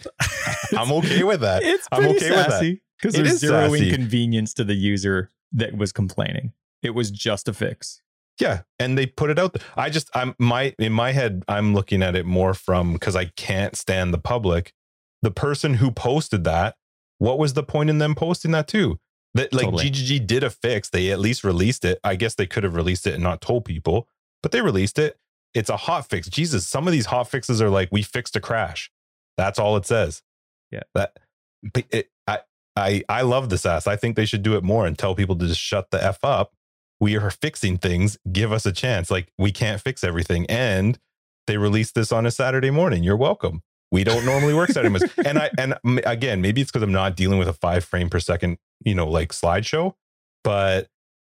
I'm 0.77 0.91
okay 0.91 1.23
with 1.23 1.41
that. 1.41 1.63
It's 1.63 1.88
I'm 1.91 2.05
okay 2.05 2.19
sassy, 2.19 2.29
with 2.29 2.47
that. 2.47 2.79
Because 2.97 3.15
there's 3.15 3.38
zero 3.38 3.69
sassy. 3.69 3.89
inconvenience 3.89 4.53
to 4.55 4.63
the 4.63 4.75
user 4.75 5.31
that 5.51 5.75
was 5.77 5.91
complaining. 5.91 6.53
It 6.84 6.91
was 6.91 7.11
just 7.11 7.47
a 7.47 7.53
fix. 7.53 8.01
Yeah. 8.39 8.61
And 8.79 8.97
they 8.97 9.05
put 9.05 9.29
it 9.29 9.39
out. 9.39 9.53
There. 9.53 9.63
I 9.75 9.89
just, 9.89 10.09
I'm 10.15 10.36
my, 10.39 10.75
in 10.79 10.91
my 10.91 11.11
head, 11.11 11.43
I'm 11.47 11.73
looking 11.73 12.01
at 12.01 12.15
it 12.15 12.25
more 12.25 12.53
from 12.53 12.93
because 12.93 13.15
I 13.15 13.25
can't 13.25 13.75
stand 13.75 14.13
the 14.13 14.17
public. 14.17 14.73
The 15.21 15.31
person 15.31 15.75
who 15.75 15.91
posted 15.91 16.43
that 16.43 16.75
what 17.23 17.39
was 17.39 17.53
the 17.53 17.63
point 17.63 17.89
in 17.89 17.99
them 17.99 18.15
posting 18.15 18.51
that 18.51 18.67
too? 18.67 18.99
That 19.34 19.53
like 19.53 19.63
totally. 19.63 19.89
GGG 19.89 20.27
did 20.27 20.43
a 20.43 20.49
fix. 20.49 20.89
They 20.89 21.09
at 21.09 21.19
least 21.19 21.45
released 21.45 21.86
it. 21.86 21.97
I 22.03 22.15
guess 22.15 22.36
they 22.36 22.45
could 22.45 22.65
have 22.65 22.75
released 22.75 23.07
it 23.07 23.13
and 23.13 23.23
not 23.23 23.39
told 23.39 23.63
people, 23.63 24.09
but 24.41 24.51
they 24.51 24.59
released 24.59 24.99
it. 24.99 25.17
It's 25.53 25.69
a 25.69 25.77
hot 25.77 26.09
fix. 26.09 26.27
Jesus, 26.27 26.67
some 26.67 26.86
of 26.86 26.91
these 26.91 27.05
hot 27.05 27.29
fixes 27.29 27.61
are 27.61 27.69
like 27.69 27.88
we 27.93 28.01
fixed 28.01 28.36
a 28.36 28.41
crash. 28.41 28.91
That's 29.38 29.57
all 29.57 29.77
it 29.77 29.86
says. 29.86 30.21
Yeah. 30.69 30.81
That 30.93 31.17
it, 31.91 32.09
I 32.27 32.39
I 32.75 33.03
I 33.07 33.21
love 33.21 33.49
this 33.49 33.65
ass. 33.65 33.88
I 33.88 33.95
think 33.95 34.17
they 34.17 34.25
should 34.25 34.43
do 34.43 34.57
it 34.57 34.63
more 34.63 34.86
and 34.86 34.97
tell 34.97 35.15
people 35.15 35.38
to 35.38 35.47
just 35.47 35.61
shut 35.61 35.91
the 35.91 36.03
f 36.03 36.19
up. 36.23 36.51
We 37.04 37.18
are 37.18 37.30
fixing 37.32 37.80
things. 37.80 38.18
Give 38.32 38.54
us 38.54 38.66
a 38.66 38.72
chance. 38.72 39.12
Like 39.12 39.28
we 39.38 39.51
can't 39.51 39.82
fix 39.82 40.06
everything. 40.06 40.45
And 40.47 40.97
they 41.47 41.58
released 41.58 41.95
this 41.95 42.14
on 42.14 42.26
a 42.26 42.32
Saturday 42.32 42.72
morning. 42.72 43.04
You're 43.04 43.18
welcome. 43.18 43.62
We 43.91 44.06
don't 44.06 44.24
normally 44.24 44.54
work 44.54 44.70
Saturday 44.70 44.88
mornings. 44.88 45.12
and 45.26 45.38
I 45.38 45.49
and 45.58 45.76
again, 46.06 46.39
maybe 46.39 46.62
it's 46.62 46.72
because 46.72 46.82
I'm 46.82 46.93
not 46.93 47.18
dealing 47.18 47.39
with 47.39 47.49
a 47.49 47.54
five 47.54 47.84
frame 47.84 48.10
per 48.10 48.22
second, 48.22 48.58
you 48.86 48.95
know, 48.95 49.06
like 49.06 49.34
slideshow. 49.34 49.95
But 50.45 50.88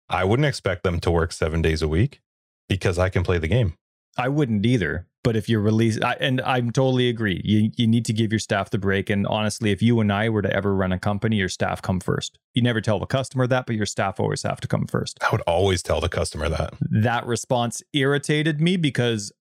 I 0.09 0.23
wouldn't 0.23 0.47
expect 0.47 0.85
them 0.85 1.01
to 1.01 1.11
work 1.11 1.33
seven 1.33 1.61
days 1.61 1.83
a 1.83 1.89
week 1.89 2.21
because 2.69 2.97
I 2.97 3.09
can 3.09 3.25
play 3.25 3.39
the 3.39 3.49
game. 3.49 3.75
I 4.17 4.29
wouldn't 4.29 4.65
either. 4.67 5.07
But 5.23 5.37
if 5.37 5.49
you 5.49 5.59
release, 5.59 5.99
I, 6.03 6.17
and 6.21 6.43
I'm 6.43 6.71
totally 6.71 7.09
agree. 7.09 7.41
You 7.43 7.71
you 7.77 7.87
need 7.87 8.05
to 8.05 8.13
give 8.13 8.31
your 8.31 8.39
staff 8.39 8.69
the 8.69 8.77
break. 8.77 9.09
And 9.09 9.27
honestly, 9.27 9.71
if 9.71 9.81
you 9.81 10.01
and 10.01 10.13
I 10.13 10.29
were 10.29 10.43
to 10.43 10.53
ever 10.53 10.75
run 10.75 10.93
a 10.93 10.99
company, 10.99 11.37
your 11.37 11.49
staff 11.49 11.81
come 11.81 11.99
first. 11.99 12.39
You 12.53 12.61
never 12.61 12.83
tell 12.83 12.99
the 12.99 13.07
customer 13.07 13.47
that, 13.47 13.65
but 13.65 13.75
your 13.75 13.87
staff 13.87 14.21
always 14.21 14.43
have 14.43 14.61
to 14.61 14.69
come 14.69 14.87
first. 14.87 15.19
I 15.23 15.31
would 15.33 15.41
always 15.43 15.83
tell 15.83 16.03
the 16.03 16.11
customer 16.11 16.51
that. 16.51 16.75
That 16.81 17.25
response 17.27 17.83
irritated 17.95 18.61
me 18.61 18.77
because 18.77 19.33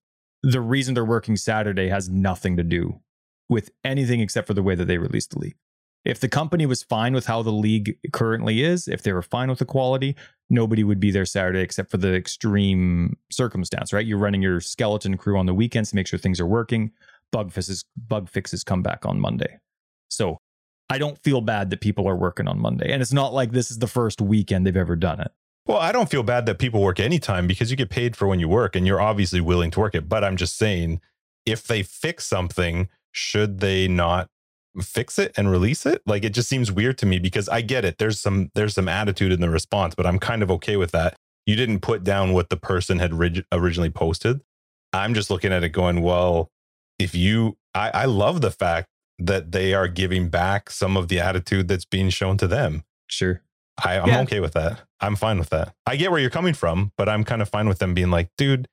the 0.41 0.61
reason 0.61 0.93
they're 0.93 1.03
working 1.03 1.35
Saturday 1.35 1.89
has 1.89 2.09
nothing 2.09 2.55
to 2.55 2.63
do 2.63 3.01
with 3.49 3.71
anything 3.83 4.21
except 4.21 4.47
for 4.47 4.53
the 4.53 4.63
way 4.63 4.75
that 4.75 4.85
they 4.85 4.97
released 4.97 5.31
the 5.31 5.39
league. 5.39 5.55
If 6.05 6.19
the 6.19 6.27
company 6.27 6.65
was 6.65 6.83
fine 6.83 7.13
with 7.13 7.25
how 7.25 7.41
the 7.41 7.51
league 7.51 7.97
currently 8.11 8.61
is, 8.61 8.87
if 8.87 9.03
they 9.03 9.13
were 9.13 9.21
fine 9.21 9.49
with 9.49 9.59
the 9.59 9.65
quality, 9.65 10.15
nobody 10.49 10.83
would 10.83 10.99
be 10.99 11.11
there 11.11 11.25
Saturday 11.25 11.61
except 11.61 11.89
for 11.89 11.97
the 11.97 12.13
extreme 12.13 13.17
circumstance, 13.31 13.93
right? 13.93 14.05
You're 14.05 14.17
running 14.17 14.41
your 14.41 14.59
skeleton 14.59 15.17
crew 15.17 15.37
on 15.37 15.45
the 15.45 15.53
weekends 15.53 15.91
to 15.91 15.95
make 15.95 16.07
sure 16.07 16.19
things 16.19 16.39
are 16.39 16.45
working. 16.45 16.91
Bug 17.31 17.51
fixes, 17.51 17.85
bug 17.95 18.29
fixes 18.29 18.63
come 18.63 18.83
back 18.83 19.05
on 19.05 19.19
Monday. 19.19 19.59
So 20.09 20.37
I 20.89 20.97
don't 20.97 21.17
feel 21.23 21.41
bad 21.41 21.69
that 21.69 21.81
people 21.81 22.07
are 22.07 22.15
working 22.15 22.47
on 22.47 22.59
Monday. 22.59 22.91
And 22.91 23.01
it's 23.01 23.13
not 23.13 23.33
like 23.33 23.51
this 23.51 23.71
is 23.71 23.79
the 23.79 23.87
first 23.87 24.21
weekend 24.21 24.67
they've 24.67 24.77
ever 24.77 24.95
done 24.95 25.21
it. 25.21 25.31
Well, 25.65 25.77
I 25.77 25.93
don't 25.93 26.09
feel 26.09 26.23
bad 26.23 26.45
that 26.47 26.59
people 26.59 26.81
work 26.81 26.99
anytime 26.99 27.47
because 27.47 27.71
you 27.71 27.77
get 27.77 27.89
paid 27.89 28.17
for 28.17 28.27
when 28.27 28.39
you 28.39 28.49
work 28.49 28.75
and 28.75 28.85
you're 28.85 29.01
obviously 29.01 29.39
willing 29.39 29.71
to 29.71 29.79
work 29.79 29.95
it. 29.95 30.09
But 30.09 30.23
I'm 30.23 30.35
just 30.35 30.57
saying, 30.57 30.99
if 31.45 31.65
they 31.65 31.83
fix 31.83 32.25
something, 32.25 32.89
should 33.11 33.59
they 33.59 33.87
not 33.87 34.29
fix 34.81 35.19
it 35.19 35.33
and 35.37 35.51
release 35.51 35.85
it? 35.85 36.01
Like 36.05 36.23
it 36.23 36.33
just 36.33 36.49
seems 36.49 36.71
weird 36.71 36.97
to 36.99 37.05
me 37.05 37.19
because 37.19 37.49
i 37.49 37.61
get 37.61 37.85
it. 37.85 37.97
There's 37.97 38.19
some 38.19 38.51
there's 38.55 38.75
some 38.75 38.87
attitude 38.87 39.31
in 39.31 39.41
the 39.41 39.49
response 39.49 39.95
but 39.95 40.05
i'm 40.05 40.19
kind 40.19 40.43
of 40.43 40.51
okay 40.51 40.77
with 40.77 40.91
that. 40.91 41.15
You 41.45 41.55
didn't 41.55 41.81
put 41.81 42.03
down 42.03 42.33
what 42.33 42.49
the 42.49 42.57
person 42.57 42.99
had 42.99 43.13
rig- 43.13 43.45
originally 43.51 43.89
posted. 43.89 44.41
I'm 44.93 45.13
just 45.13 45.29
looking 45.29 45.51
at 45.51 45.63
it 45.63 45.69
going 45.69 46.01
well 46.01 46.49
if 46.99 47.15
you 47.15 47.57
I, 47.75 47.89
I 47.89 48.05
love 48.05 48.41
the 48.41 48.51
fact 48.51 48.87
that 49.19 49.51
they 49.51 49.73
are 49.73 49.87
giving 49.87 50.29
back 50.29 50.69
some 50.69 50.97
of 50.97 51.07
the 51.07 51.19
attitude 51.19 51.67
that's 51.67 51.85
being 51.85 52.09
shown 52.09 52.37
to 52.37 52.47
them. 52.47 52.83
Sure. 53.07 53.41
I, 53.83 53.99
i'm 53.99 54.07
yeah. 54.07 54.21
okay 54.21 54.39
with 54.39 54.53
that. 54.53 54.81
I'm 54.99 55.15
fine 55.15 55.39
with 55.39 55.49
that. 55.49 55.73
I 55.85 55.95
get 55.95 56.11
where 56.11 56.19
you're 56.19 56.29
coming 56.29 56.53
from 56.53 56.91
but 56.97 57.09
i'm 57.09 57.23
kind 57.23 57.41
of 57.41 57.49
fine 57.49 57.67
with 57.67 57.79
them 57.79 57.93
being 57.93 58.11
like 58.11 58.29
dude 58.37 58.67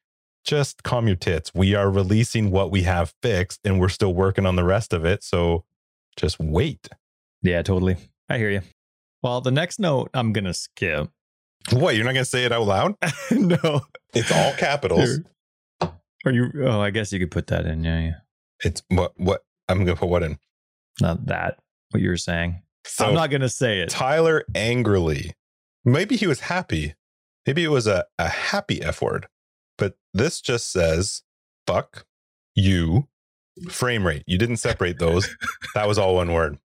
just 0.45 0.83
calm 0.83 1.07
your 1.07 1.17
tits. 1.17 1.53
We 1.55 1.75
are 1.75 1.91
releasing 1.91 2.51
what 2.51 2.71
we 2.71 2.85
have 2.85 3.13
fixed 3.23 3.61
and 3.65 3.79
we're 3.79 3.91
still 3.91 4.15
working 4.15 4.47
on 4.47 4.57
the 4.57 4.65
rest 4.65 4.93
of 4.93 5.05
it 5.05 5.23
so 5.23 5.65
just 6.17 6.39
wait. 6.39 6.89
Yeah, 7.43 7.63
totally. 7.63 7.97
I 8.29 8.39
hear 8.39 8.51
you. 8.51 8.63
Well, 9.23 9.41
the 9.41 9.51
next 9.51 9.79
note 9.79 10.11
I'm 10.15 10.33
going 10.33 10.45
to 10.45 10.55
skip. 10.55 11.11
What? 11.73 11.95
You're 11.95 12.05
not 12.05 12.13
going 12.13 12.25
to 12.25 12.31
say 12.31 12.45
it 12.45 12.53
out 12.53 12.67
loud? 12.67 12.95
no. 13.31 13.83
It's 14.15 14.33
all 14.33 14.53
capitals. 14.55 15.21
Are 15.81 16.33
you? 16.33 16.51
Oh, 16.65 16.81
I 16.81 16.91
guess 16.91 17.13
you 17.13 17.19
could 17.19 17.31
put 17.31 17.47
that 17.49 17.67
in. 17.67 17.85
Yeah. 17.85 18.01
yeah. 18.01 18.13
It's 18.65 18.83
what? 18.89 19.13
What? 19.17 19.45
I'm 19.69 19.85
going 19.85 19.97
to 19.97 20.01
put 20.01 20.09
what 20.09 20.23
in? 20.23 20.39
Not 21.01 21.27
that. 21.27 21.59
What 21.91 22.03
you 22.03 22.09
were 22.09 22.17
saying. 22.17 22.63
So 22.85 23.07
I'm 23.07 23.15
not 23.15 23.31
going 23.31 23.43
to 23.43 23.49
say 23.49 23.81
it. 23.81 23.91
Tyler 23.91 24.45
angrily. 24.55 25.33
Maybe 25.85 26.17
he 26.17 26.27
was 26.27 26.41
happy. 26.41 26.95
Maybe 27.47 27.65
it 27.65 27.69
was 27.69 27.87
a, 27.87 28.05
a 28.19 28.29
happy 28.29 28.83
F 28.83 29.01
word. 29.01 29.27
But 29.79 29.97
this 30.13 30.41
just 30.41 30.71
says, 30.71 31.23
fuck 31.67 32.05
you 32.55 33.09
frame 33.69 34.07
rate. 34.07 34.23
You 34.27 34.39
didn't 34.39 34.57
separate 34.57 34.99
those. 34.99 35.29
that 35.75 35.89
was 35.89 35.99
all 35.99 36.17
one 36.17 36.33
word. 36.33 36.59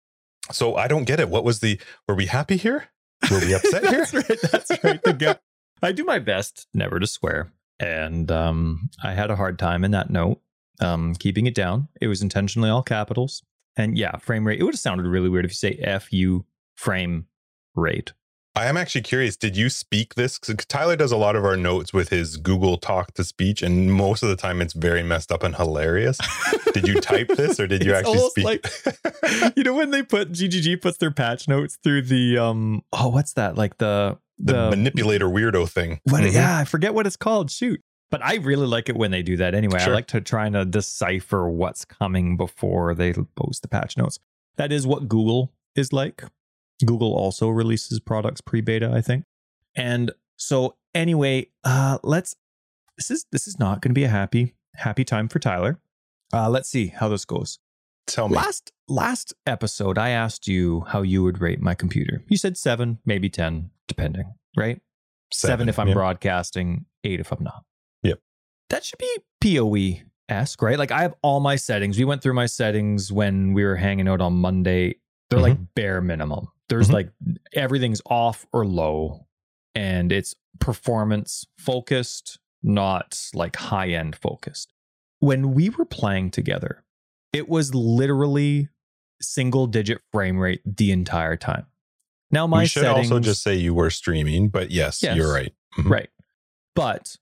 So 0.51 0.77
I 0.77 0.89
don't 0.89 1.05
get 1.05 1.21
it. 1.21 1.29
What 1.29 1.45
was 1.45 1.61
the? 1.61 1.81
Were 2.09 2.15
we 2.15 2.27
happy 2.27 2.57
here? 2.57 2.89
Were 3.31 3.39
we 3.39 3.55
upset 3.55 3.83
that's 3.83 4.11
here? 4.11 4.25
Right, 4.29 4.41
that's 4.51 4.85
right. 4.85 5.39
I 5.83 5.93
do 5.93 6.05
my 6.05 6.19
best 6.19 6.69
never 6.75 6.99
to 6.99 7.07
swear, 7.07 7.53
and 7.81 8.31
um, 8.31 8.91
I 9.03 9.15
had 9.15 9.31
a 9.31 9.37
hard 9.37 9.59
time 9.59 9.85
in 9.85 9.91
that 9.93 10.11
note, 10.11 10.41
um, 10.81 11.15
keeping 11.15 11.47
it 11.47 11.55
down. 11.55 11.89
It 12.01 12.09
was 12.09 12.23
intentionally 12.23 12.71
all 12.71 12.83
capitals, 12.83 13.43
and 13.77 13.97
yeah, 13.99 14.17
frame 14.19 14.47
rate. 14.47 14.61
It 14.61 14.65
would 14.65 14.75
have 14.75 14.81
sounded 14.81 15.07
really 15.07 15.29
weird 15.29 15.45
if 15.45 15.53
you 15.53 15.57
say 15.57 15.79
"f 15.83 16.13
u" 16.13 16.45
frame 16.77 17.27
rate. 17.75 18.13
I 18.55 18.67
am 18.67 18.77
actually 18.77 19.03
curious. 19.03 19.37
Did 19.37 19.57
you 19.57 19.71
speak 19.71 20.15
this? 20.15 20.39
Because 20.39 20.67
Tyler 20.67 20.95
does 20.95 21.11
a 21.11 21.17
lot 21.17 21.37
of 21.37 21.45
our 21.45 21.57
notes 21.57 21.95
with 21.95 22.11
his 22.11 22.37
Google 22.37 22.77
talk 22.77 23.15
to 23.15 23.25
speech, 23.25 23.63
and 23.63 23.91
most 23.91 24.23
of 24.23 24.29
the 24.29 24.37
time 24.37 24.61
it's 24.61 24.75
very 24.75 25.03
messed 25.03 25.33
up 25.33 25.43
and 25.43 25.57
hilarious. 25.57 26.19
did 26.75 26.87
you 26.87 27.01
type 27.01 27.29
this, 27.37 27.59
or 27.59 27.67
did 27.67 27.83
you 27.83 27.95
actually 27.95 28.19
speak? 28.19 28.45
Like, 28.45 29.57
you 29.57 29.65
know 29.65 29.73
when 29.73 29.91
they 29.91 30.03
put 30.03 30.33
GGG 30.33 30.83
puts 30.83 30.99
their 30.99 31.11
patch 31.11 31.49
notes 31.49 31.79
through 31.83 32.03
the 32.03 32.37
um 32.37 32.83
oh 32.93 33.09
what's 33.09 33.33
that 33.35 33.57
like 33.57 33.79
the 33.79 34.19
the, 34.39 34.53
the 34.53 34.77
manipulator 34.77 35.29
weirdo 35.29 35.69
thing? 35.69 36.01
What? 36.05 36.23
Mm-hmm. 36.23 36.35
Yeah, 36.35 36.59
I 36.59 36.65
forget 36.65 36.93
what 36.93 37.07
it's 37.07 37.17
called. 37.17 37.51
Shoot. 37.51 37.81
But 38.11 38.23
I 38.23 38.35
really 38.35 38.67
like 38.67 38.91
it 38.91 38.97
when 38.97 39.11
they 39.11 39.23
do 39.23 39.39
that 39.39 39.55
anyway. 39.55 39.79
Sure. 39.79 39.93
I 39.93 39.95
like 39.95 40.09
to 40.09 40.21
try 40.21 40.51
to 40.51 40.67
decipher 40.67 41.49
what's 41.49 41.87
coming 41.87 42.37
before 42.37 42.95
they 42.95 43.15
post 43.15 43.63
the 43.63 43.69
patch 43.69 43.97
notes. 43.97 44.19
That 44.57 44.71
is 44.71 44.87
what 44.87 45.09
Google 45.09 45.51
is 45.75 45.95
like. 45.95 46.23
Google 46.85 47.15
also 47.15 47.49
releases 47.49 48.01
products 48.01 48.41
pre-beta, 48.41 48.91
I 48.93 49.01
think. 49.01 49.25
And 49.75 50.13
so 50.37 50.77
anyway, 50.95 51.49
uh 51.65 51.99
let's 52.03 52.35
this 52.97 53.11
is 53.11 53.27
this 53.33 53.47
is 53.47 53.59
not 53.59 53.81
going 53.81 53.91
to 53.91 53.95
be 53.95 54.05
a 54.05 54.09
happy 54.09 54.55
happy 54.77 55.05
time 55.05 55.29
for 55.29 55.39
Tyler. 55.39 55.81
Uh 56.33 56.49
let's 56.49 56.69
see 56.69 56.89
how 56.89 57.09
this 57.09 57.25
goes. 57.25 57.59
Tell 58.07 58.29
me. 58.29 58.37
Last 58.37 58.73
last 58.89 59.35
episode 59.47 59.99
I 59.99 60.11
asked 60.11 60.49
you 60.49 60.85
how 60.89 61.03
you 61.03 61.23
would 61.23 61.41
rate 61.41 61.61
my 61.61 61.75
computer. 61.75 62.23
You 62.29 62.37
said 62.37 62.57
7, 62.57 62.99
maybe 63.05 63.29
10 63.29 63.71
depending, 63.89 64.35
right? 64.57 64.81
7, 65.33 65.53
7 65.53 65.69
if 65.69 65.79
I'm 65.79 65.89
yep. 65.89 65.95
broadcasting, 65.95 66.87
8 67.05 67.21
if 67.21 67.33
I'm 67.33 67.43
not. 67.43 67.65
Yep. 68.03 68.19
That 68.71 68.85
should 68.85 68.99
be 68.99 69.19
PoE 69.41 70.03
esque, 70.29 70.61
right? 70.63 70.79
Like 70.79 70.91
I 70.91 71.03
have 71.03 71.15
all 71.23 71.41
my 71.41 71.57
settings. 71.57 71.99
We 71.99 72.05
went 72.05 72.23
through 72.23 72.35
my 72.35 72.47
settings 72.47 73.13
when 73.13 73.53
we 73.53 73.65
were 73.65 73.77
hanging 73.77 74.09
out 74.09 74.21
on 74.21 74.35
Monday. 74.35 74.97
They're 75.31 75.39
mm-hmm. 75.39 75.43
like 75.43 75.75
bare 75.75 76.01
minimum. 76.01 76.49
There's 76.73 76.87
mm-hmm. 76.87 76.95
like 76.95 77.11
everything's 77.53 78.01
off 78.07 78.47
or 78.51 78.65
low 78.65 79.27
and 79.75 80.11
it's 80.11 80.35
performance 80.59 81.47
focused, 81.59 82.39
not 82.63 83.29
like 83.35 83.57
high 83.57 83.91
end 83.91 84.17
focused. 84.17 84.73
When 85.19 85.53
we 85.53 85.69
were 85.69 85.85
playing 85.85 86.31
together, 86.31 86.83
it 87.35 87.47
was 87.47 87.75
literally 87.75 88.71
single 89.21 89.67
digit 89.67 90.01
frame 90.13 90.39
rate 90.39 90.63
the 90.65 90.93
entire 90.93 91.37
time. 91.37 91.67
Now 92.31 92.47
my 92.47 92.61
we 92.61 92.67
should 92.69 92.85
settings, 92.85 93.13
also 93.13 93.21
just 93.21 93.43
say 93.43 93.55
you 93.55 93.75
were 93.75 93.91
streaming, 93.91 94.49
but 94.49 94.71
yes, 94.71 95.03
yes 95.03 95.15
you're 95.15 95.31
right. 95.31 95.53
Mm-hmm. 95.79 95.93
Right. 95.93 96.09
But 96.75 97.17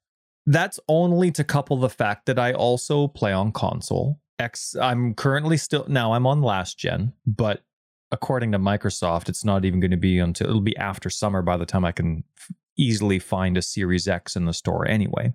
that's 0.47 0.79
only 0.87 1.33
to 1.33 1.43
couple 1.43 1.77
the 1.77 1.91
fact 1.91 2.27
that 2.27 2.39
I 2.39 2.53
also 2.53 3.09
play 3.09 3.33
on 3.33 3.51
console. 3.51 4.21
X 4.39 4.77
I'm 4.81 5.13
currently 5.15 5.57
still 5.57 5.87
now 5.89 6.13
I'm 6.13 6.25
on 6.25 6.41
last 6.41 6.79
gen, 6.79 7.15
but 7.27 7.65
according 8.13 8.53
to 8.53 8.59
Microsoft, 8.59 9.29
it's 9.29 9.45
not 9.45 9.65
even 9.65 9.81
going 9.81 9.91
to 9.91 9.97
be 9.97 10.19
until 10.19 10.49
it'll 10.49 10.61
be 10.61 10.77
after 10.77 11.11
summer 11.11 11.43
by 11.43 11.57
the 11.57 11.67
time 11.67 11.85
I 11.85 11.93
can 11.93 12.25
f- 12.39 12.53
easily 12.77 13.19
find 13.19 13.57
a 13.57 13.63
Series 13.63 14.09
X 14.09 14.37
in 14.37 14.47
the 14.47 14.53
store 14.53 14.87
anyway. 14.87 15.33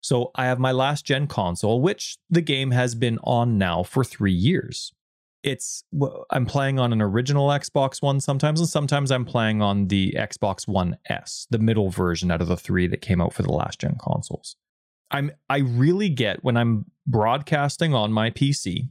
So 0.00 0.32
I 0.34 0.46
have 0.46 0.58
my 0.58 0.72
last 0.72 1.04
gen 1.04 1.26
console, 1.26 1.80
which 1.80 2.18
the 2.28 2.40
game 2.40 2.72
has 2.72 2.94
been 2.94 3.18
on 3.22 3.56
now 3.56 3.82
for 3.82 4.04
three 4.04 4.32
years. 4.32 4.92
It's 5.44 5.84
I'm 6.30 6.46
playing 6.46 6.78
on 6.78 6.92
an 6.92 7.02
original 7.02 7.48
Xbox 7.48 8.00
One 8.00 8.20
sometimes, 8.20 8.60
and 8.60 8.68
sometimes 8.68 9.10
I'm 9.10 9.24
playing 9.24 9.60
on 9.60 9.88
the 9.88 10.14
Xbox 10.16 10.68
One 10.68 10.96
S, 11.06 11.46
the 11.50 11.58
middle 11.58 11.90
version 11.90 12.30
out 12.30 12.40
of 12.40 12.48
the 12.48 12.56
three 12.56 12.86
that 12.88 13.00
came 13.00 13.20
out 13.20 13.32
for 13.32 13.42
the 13.42 13.52
last 13.52 13.80
gen 13.80 13.96
consoles. 14.00 14.56
I'm 15.10 15.32
I 15.50 15.58
really 15.58 16.08
get 16.08 16.44
when 16.44 16.56
I'm 16.56 16.86
broadcasting 17.06 17.92
on 17.92 18.12
my 18.12 18.30
PC 18.30 18.88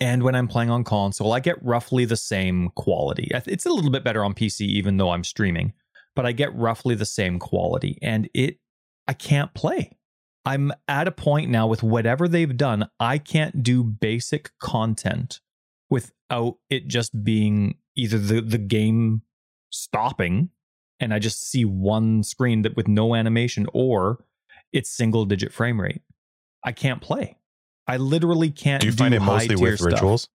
and 0.00 0.22
when 0.22 0.34
I'm 0.34 0.48
playing 0.48 0.70
on 0.70 0.82
console, 0.82 1.32
I 1.32 1.40
get 1.40 1.62
roughly 1.62 2.06
the 2.06 2.16
same 2.16 2.70
quality. 2.70 3.30
It's 3.46 3.66
a 3.66 3.70
little 3.70 3.90
bit 3.90 4.02
better 4.02 4.24
on 4.24 4.34
PC, 4.34 4.62
even 4.62 4.96
though 4.96 5.10
I'm 5.10 5.24
streaming, 5.24 5.74
but 6.16 6.24
I 6.24 6.32
get 6.32 6.54
roughly 6.56 6.94
the 6.94 7.04
same 7.04 7.38
quality. 7.38 7.98
And 8.00 8.28
it, 8.32 8.58
I 9.06 9.12
can't 9.12 9.52
play. 9.52 9.98
I'm 10.46 10.72
at 10.88 11.06
a 11.06 11.12
point 11.12 11.50
now 11.50 11.66
with 11.66 11.82
whatever 11.82 12.26
they've 12.26 12.56
done, 12.56 12.88
I 12.98 13.18
can't 13.18 13.62
do 13.62 13.84
basic 13.84 14.50
content 14.58 15.40
without 15.90 16.56
it 16.70 16.88
just 16.88 17.22
being 17.22 17.76
either 17.96 18.18
the 18.18 18.40
the 18.40 18.58
game 18.58 19.22
stopping 19.70 20.50
and 20.98 21.12
I 21.12 21.18
just 21.18 21.42
see 21.42 21.64
one 21.64 22.22
screen 22.22 22.62
that 22.62 22.76
with 22.76 22.88
no 22.88 23.14
animation 23.14 23.66
or 23.74 24.24
it's 24.72 24.90
single 24.90 25.24
digit 25.24 25.52
frame 25.52 25.80
rate. 25.80 26.02
I 26.64 26.72
can't 26.72 27.00
play. 27.00 27.36
I 27.86 27.96
literally 27.96 28.50
can't. 28.50 28.80
Do 28.80 28.86
you 28.86 28.92
find 28.92 29.12
do 29.12 29.16
it 29.16 29.20
mostly 29.20 29.56
with 29.56 29.78
stuff. 29.78 29.92
rituals? 29.92 30.28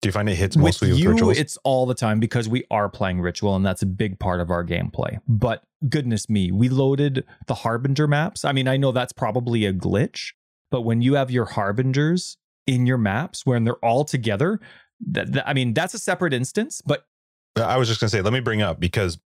Do 0.00 0.08
you 0.08 0.12
find 0.12 0.28
it 0.28 0.34
hits 0.34 0.56
With 0.56 0.64
mostly 0.64 0.90
with, 0.90 0.98
you, 0.98 1.10
rituals? 1.10 1.38
it's 1.38 1.56
all 1.62 1.86
the 1.86 1.94
time 1.94 2.18
because 2.18 2.48
we 2.48 2.64
are 2.72 2.88
playing 2.88 3.20
ritual, 3.20 3.54
and 3.54 3.64
that's 3.64 3.82
a 3.82 3.86
big 3.86 4.18
part 4.18 4.40
of 4.40 4.50
our 4.50 4.64
gameplay. 4.64 5.18
But 5.28 5.62
goodness 5.88 6.28
me, 6.28 6.50
we 6.50 6.68
loaded 6.68 7.24
the 7.46 7.54
harbinger 7.54 8.08
maps. 8.08 8.44
I 8.44 8.50
mean, 8.52 8.66
I 8.66 8.76
know 8.76 8.90
that's 8.90 9.12
probably 9.12 9.64
a 9.64 9.72
glitch, 9.72 10.32
but 10.72 10.80
when 10.80 11.02
you 11.02 11.14
have 11.14 11.30
your 11.30 11.44
harbingers 11.44 12.36
in 12.66 12.84
your 12.86 12.98
maps 12.98 13.46
when 13.46 13.62
they're 13.64 13.76
all 13.84 14.04
together, 14.04 14.58
that, 15.06 15.32
that- 15.34 15.48
I 15.48 15.52
mean, 15.54 15.72
that's 15.72 15.94
a 15.94 15.98
separate 16.00 16.32
instance. 16.34 16.82
But 16.84 17.04
uh, 17.56 17.62
I 17.62 17.76
was 17.76 17.86
just 17.86 18.00
gonna 18.00 18.10
say, 18.10 18.22
let 18.22 18.32
me 18.32 18.40
bring 18.40 18.60
up 18.60 18.80
because 18.80 19.18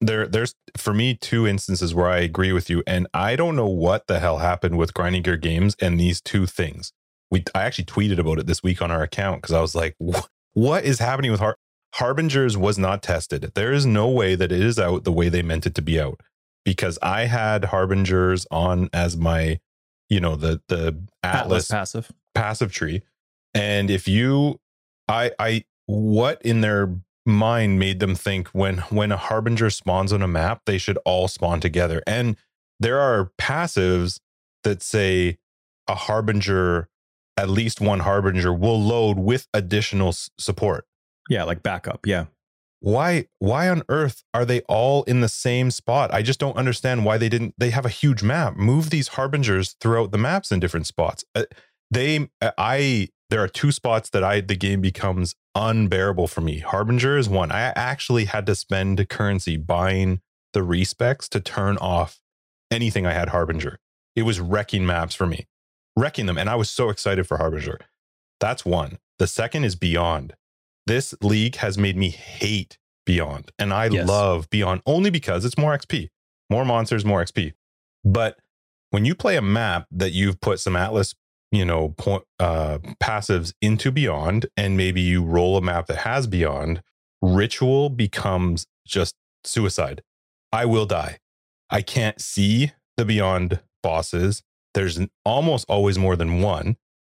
there, 0.00 0.26
there's 0.26 0.56
for 0.76 0.92
me 0.92 1.14
two 1.14 1.46
instances 1.46 1.94
where 1.94 2.08
I 2.08 2.18
agree 2.18 2.50
with 2.52 2.68
you, 2.68 2.82
and 2.88 3.06
I 3.14 3.36
don't 3.36 3.54
know 3.54 3.68
what 3.68 4.08
the 4.08 4.18
hell 4.18 4.38
happened 4.38 4.78
with 4.78 4.94
Grinding 4.94 5.22
Gear 5.22 5.36
Games 5.36 5.76
and 5.80 6.00
these 6.00 6.20
two 6.20 6.46
things. 6.46 6.92
We, 7.34 7.44
I 7.54 7.62
actually 7.62 7.84
tweeted 7.86 8.18
about 8.18 8.38
it 8.38 8.46
this 8.46 8.62
week 8.62 8.80
on 8.80 8.90
our 8.90 9.02
account 9.02 9.42
because 9.42 9.54
I 9.54 9.60
was 9.60 9.74
like, 9.74 9.96
what 10.52 10.84
is 10.84 10.98
happening 10.98 11.30
with 11.30 11.40
Har- 11.40 11.58
Harbingers? 11.94 12.56
Was 12.56 12.78
not 12.78 13.02
tested. 13.02 13.50
There 13.54 13.72
is 13.72 13.84
no 13.84 14.08
way 14.08 14.34
that 14.34 14.52
it 14.52 14.60
is 14.60 14.78
out 14.78 15.04
the 15.04 15.12
way 15.12 15.28
they 15.28 15.42
meant 15.42 15.66
it 15.66 15.74
to 15.74 15.82
be 15.82 16.00
out 16.00 16.20
because 16.64 16.98
I 17.02 17.26
had 17.26 17.66
Harbingers 17.66 18.46
on 18.50 18.88
as 18.92 19.16
my, 19.16 19.60
you 20.08 20.20
know, 20.20 20.36
the 20.36 20.60
the 20.68 20.98
Atlas 21.22 21.44
Atlas 21.44 21.68
passive. 21.68 22.12
passive 22.34 22.72
tree 22.72 23.02
and 23.54 23.90
if 23.90 24.08
you 24.08 24.60
i 25.08 25.30
i 25.38 25.64
what 25.86 26.42
in 26.42 26.60
their 26.60 26.94
mind 27.24 27.78
made 27.78 28.00
them 28.00 28.14
think 28.14 28.48
when 28.48 28.78
when 28.90 29.12
a 29.12 29.16
harbinger 29.16 29.70
spawns 29.70 30.12
on 30.12 30.20
a 30.20 30.28
map 30.28 30.62
they 30.66 30.76
should 30.76 30.98
all 31.04 31.28
spawn 31.28 31.60
together 31.60 32.02
and 32.06 32.36
there 32.80 32.98
are 32.98 33.30
passives 33.38 34.18
that 34.64 34.82
say 34.82 35.38
a 35.88 35.94
harbinger 35.94 36.88
at 37.36 37.48
least 37.50 37.80
one 37.80 38.00
harbinger 38.00 38.52
will 38.52 38.80
load 38.80 39.18
with 39.18 39.48
additional 39.54 40.08
s- 40.08 40.30
support. 40.38 40.86
Yeah, 41.28 41.44
like 41.44 41.62
backup. 41.62 42.06
Yeah. 42.06 42.26
why 42.80 43.26
why 43.38 43.68
on 43.68 43.82
earth 43.88 44.22
are 44.34 44.44
they 44.44 44.60
all 44.62 45.04
in 45.04 45.20
the 45.20 45.28
same 45.28 45.70
spot? 45.70 46.12
I 46.12 46.22
just 46.22 46.38
don't 46.38 46.56
understand 46.56 47.04
why 47.04 47.16
they 47.18 47.28
didn't 47.30 47.54
they 47.58 47.70
have 47.70 47.86
a 47.86 47.90
huge 47.90 48.22
map. 48.22 48.56
Move 48.56 48.90
these 48.90 49.08
harbingers 49.08 49.74
throughout 49.80 50.12
the 50.12 50.18
maps 50.18 50.52
in 50.52 50.60
different 50.60 50.86
spots. 50.86 51.24
Uh, 51.34 51.44
they 51.90 52.28
uh, 52.42 52.50
i 52.58 53.08
there 53.30 53.42
are 53.42 53.48
two 53.48 53.72
spots 53.72 54.10
that 54.10 54.22
i 54.22 54.40
the 54.40 54.54
game 54.56 54.80
becomes 54.82 55.34
unbearable 55.54 56.28
for 56.28 56.40
me. 56.42 56.58
Harbinger 56.58 57.16
is 57.16 57.28
one. 57.28 57.50
I 57.50 57.72
actually 57.74 58.26
had 58.26 58.44
to 58.46 58.54
spend 58.54 59.08
currency 59.08 59.56
buying 59.56 60.20
the 60.52 60.60
respecs 60.60 61.28
to 61.30 61.40
turn 61.40 61.76
off 61.78 62.20
anything 62.70 63.06
i 63.06 63.12
had 63.12 63.30
harbinger. 63.30 63.78
It 64.14 64.22
was 64.22 64.40
wrecking 64.40 64.84
maps 64.84 65.14
for 65.14 65.26
me 65.26 65.46
wrecking 65.96 66.26
them 66.26 66.38
and 66.38 66.48
i 66.50 66.54
was 66.54 66.70
so 66.70 66.88
excited 66.90 67.26
for 67.26 67.36
harbinger 67.38 67.78
that's 68.40 68.64
one 68.64 68.98
the 69.18 69.26
second 69.26 69.64
is 69.64 69.76
beyond 69.76 70.34
this 70.86 71.14
league 71.22 71.56
has 71.56 71.78
made 71.78 71.96
me 71.96 72.10
hate 72.10 72.78
Beyond. 73.06 73.52
And 73.58 73.72
I 73.72 73.86
Yes. 73.86 74.08
love 74.08 74.48
Beyond 74.50 74.82
only 74.86 75.10
because 75.10 75.44
it's 75.44 75.58
more 75.58 75.76
XP, 75.76 76.10
more 76.50 76.64
monsters, 76.64 77.04
more 77.04 77.22
XP. 77.22 77.52
But 78.04 78.38
when 78.90 79.04
you 79.04 79.14
play 79.14 79.36
a 79.36 79.42
map 79.42 79.86
that 79.90 80.12
you've 80.12 80.40
put 80.40 80.60
some 80.60 80.76
Atlas, 80.76 81.14
you 81.50 81.64
know, 81.64 81.90
point, 81.90 82.24
uh, 82.38 82.78
passives 83.02 83.52
into 83.60 83.90
Beyond, 83.90 84.46
and 84.56 84.76
maybe 84.76 85.00
you 85.00 85.22
roll 85.22 85.56
a 85.56 85.62
map 85.62 85.86
that 85.86 85.98
has 85.98 86.26
Beyond, 86.26 86.82
Ritual 87.22 87.90
becomes 87.90 88.66
just 88.86 89.14
suicide. 89.44 90.02
I 90.52 90.64
will 90.66 90.86
die. 90.86 91.18
I 91.70 91.82
can't 91.82 92.20
see 92.20 92.72
the 92.96 93.04
Beyond 93.04 93.60
bosses. 93.82 94.42
There's 94.74 94.96
an- 94.96 95.10
almost 95.24 95.64
always 95.68 95.98
more 95.98 96.16
than 96.16 96.40
one, 96.40 96.76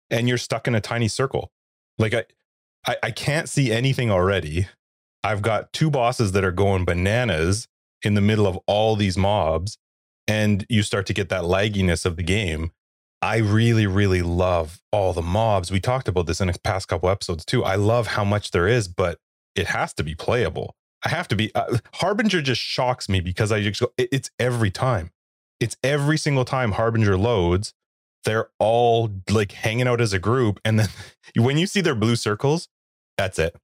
and 0.09 0.27
you're 0.27 0.37
stuck 0.37 0.67
in 0.67 0.75
a 0.75 0.81
tiny 0.81 1.07
circle. 1.07 1.51
Like 1.97 2.13
I, 2.13 2.25
I, 2.85 2.95
I 3.03 3.11
can't 3.11 3.49
see 3.49 3.71
anything 3.71 4.11
already. 4.11 4.67
I've 5.23 5.41
got 5.41 5.73
two 5.73 5.89
bosses 5.89 6.31
that 6.33 6.43
are 6.43 6.51
going 6.51 6.85
bananas 6.85 7.67
in 8.03 8.13
the 8.13 8.21
middle 8.21 8.47
of 8.47 8.57
all 8.67 8.95
these 8.95 9.17
mobs, 9.17 9.77
and 10.27 10.65
you 10.69 10.83
start 10.83 11.05
to 11.07 11.13
get 11.13 11.29
that 11.29 11.43
lagginess 11.43 12.05
of 12.05 12.15
the 12.15 12.23
game. 12.23 12.71
I 13.21 13.37
really, 13.37 13.87
really 13.87 14.21
love 14.21 14.79
all 14.91 15.11
the 15.11 15.23
mobs. 15.23 15.71
We 15.71 15.79
talked 15.79 16.07
about 16.07 16.27
this 16.27 16.39
in 16.39 16.47
the 16.47 16.59
past 16.63 16.87
couple 16.87 17.09
episodes 17.09 17.43
too. 17.43 17.63
I 17.63 17.75
love 17.75 18.07
how 18.07 18.23
much 18.23 18.51
there 18.51 18.67
is, 18.67 18.87
but 18.87 19.17
it 19.55 19.65
has 19.67 19.91
to 19.95 20.03
be 20.03 20.13
playable. 20.13 20.75
I 21.03 21.09
have 21.09 21.27
to 21.29 21.35
be. 21.35 21.53
Uh, 21.55 21.77
Harbinger 21.95 22.41
just 22.43 22.61
shocks 22.61 23.09
me 23.09 23.19
because 23.19 23.51
I 23.51 23.61
just 23.61 23.81
go, 23.81 23.87
it- 23.97 24.09
it's 24.11 24.29
every 24.39 24.69
time. 24.69 25.09
It's 25.59 25.77
every 25.83 26.17
single 26.17 26.45
time 26.45 26.73
Harbinger 26.73 27.17
loads, 27.17 27.73
they're 28.23 28.49
all 28.59 29.09
like 29.29 29.53
hanging 29.53 29.87
out 29.87 30.01
as 30.01 30.13
a 30.13 30.19
group. 30.19 30.59
And 30.65 30.79
then 30.79 30.89
when 31.35 31.57
you 31.57 31.67
see 31.67 31.81
their 31.81 31.95
blue 31.95 32.15
circles, 32.15 32.67
that's 33.17 33.39
it. 33.39 33.55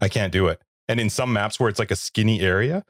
I 0.00 0.08
can't 0.08 0.32
do 0.32 0.46
it. 0.48 0.60
And 0.88 1.00
in 1.00 1.10
some 1.10 1.32
maps 1.32 1.60
where 1.60 1.68
it's 1.68 1.78
like 1.78 1.90
a 1.90 1.96
skinny 1.96 2.40
area, 2.40 2.84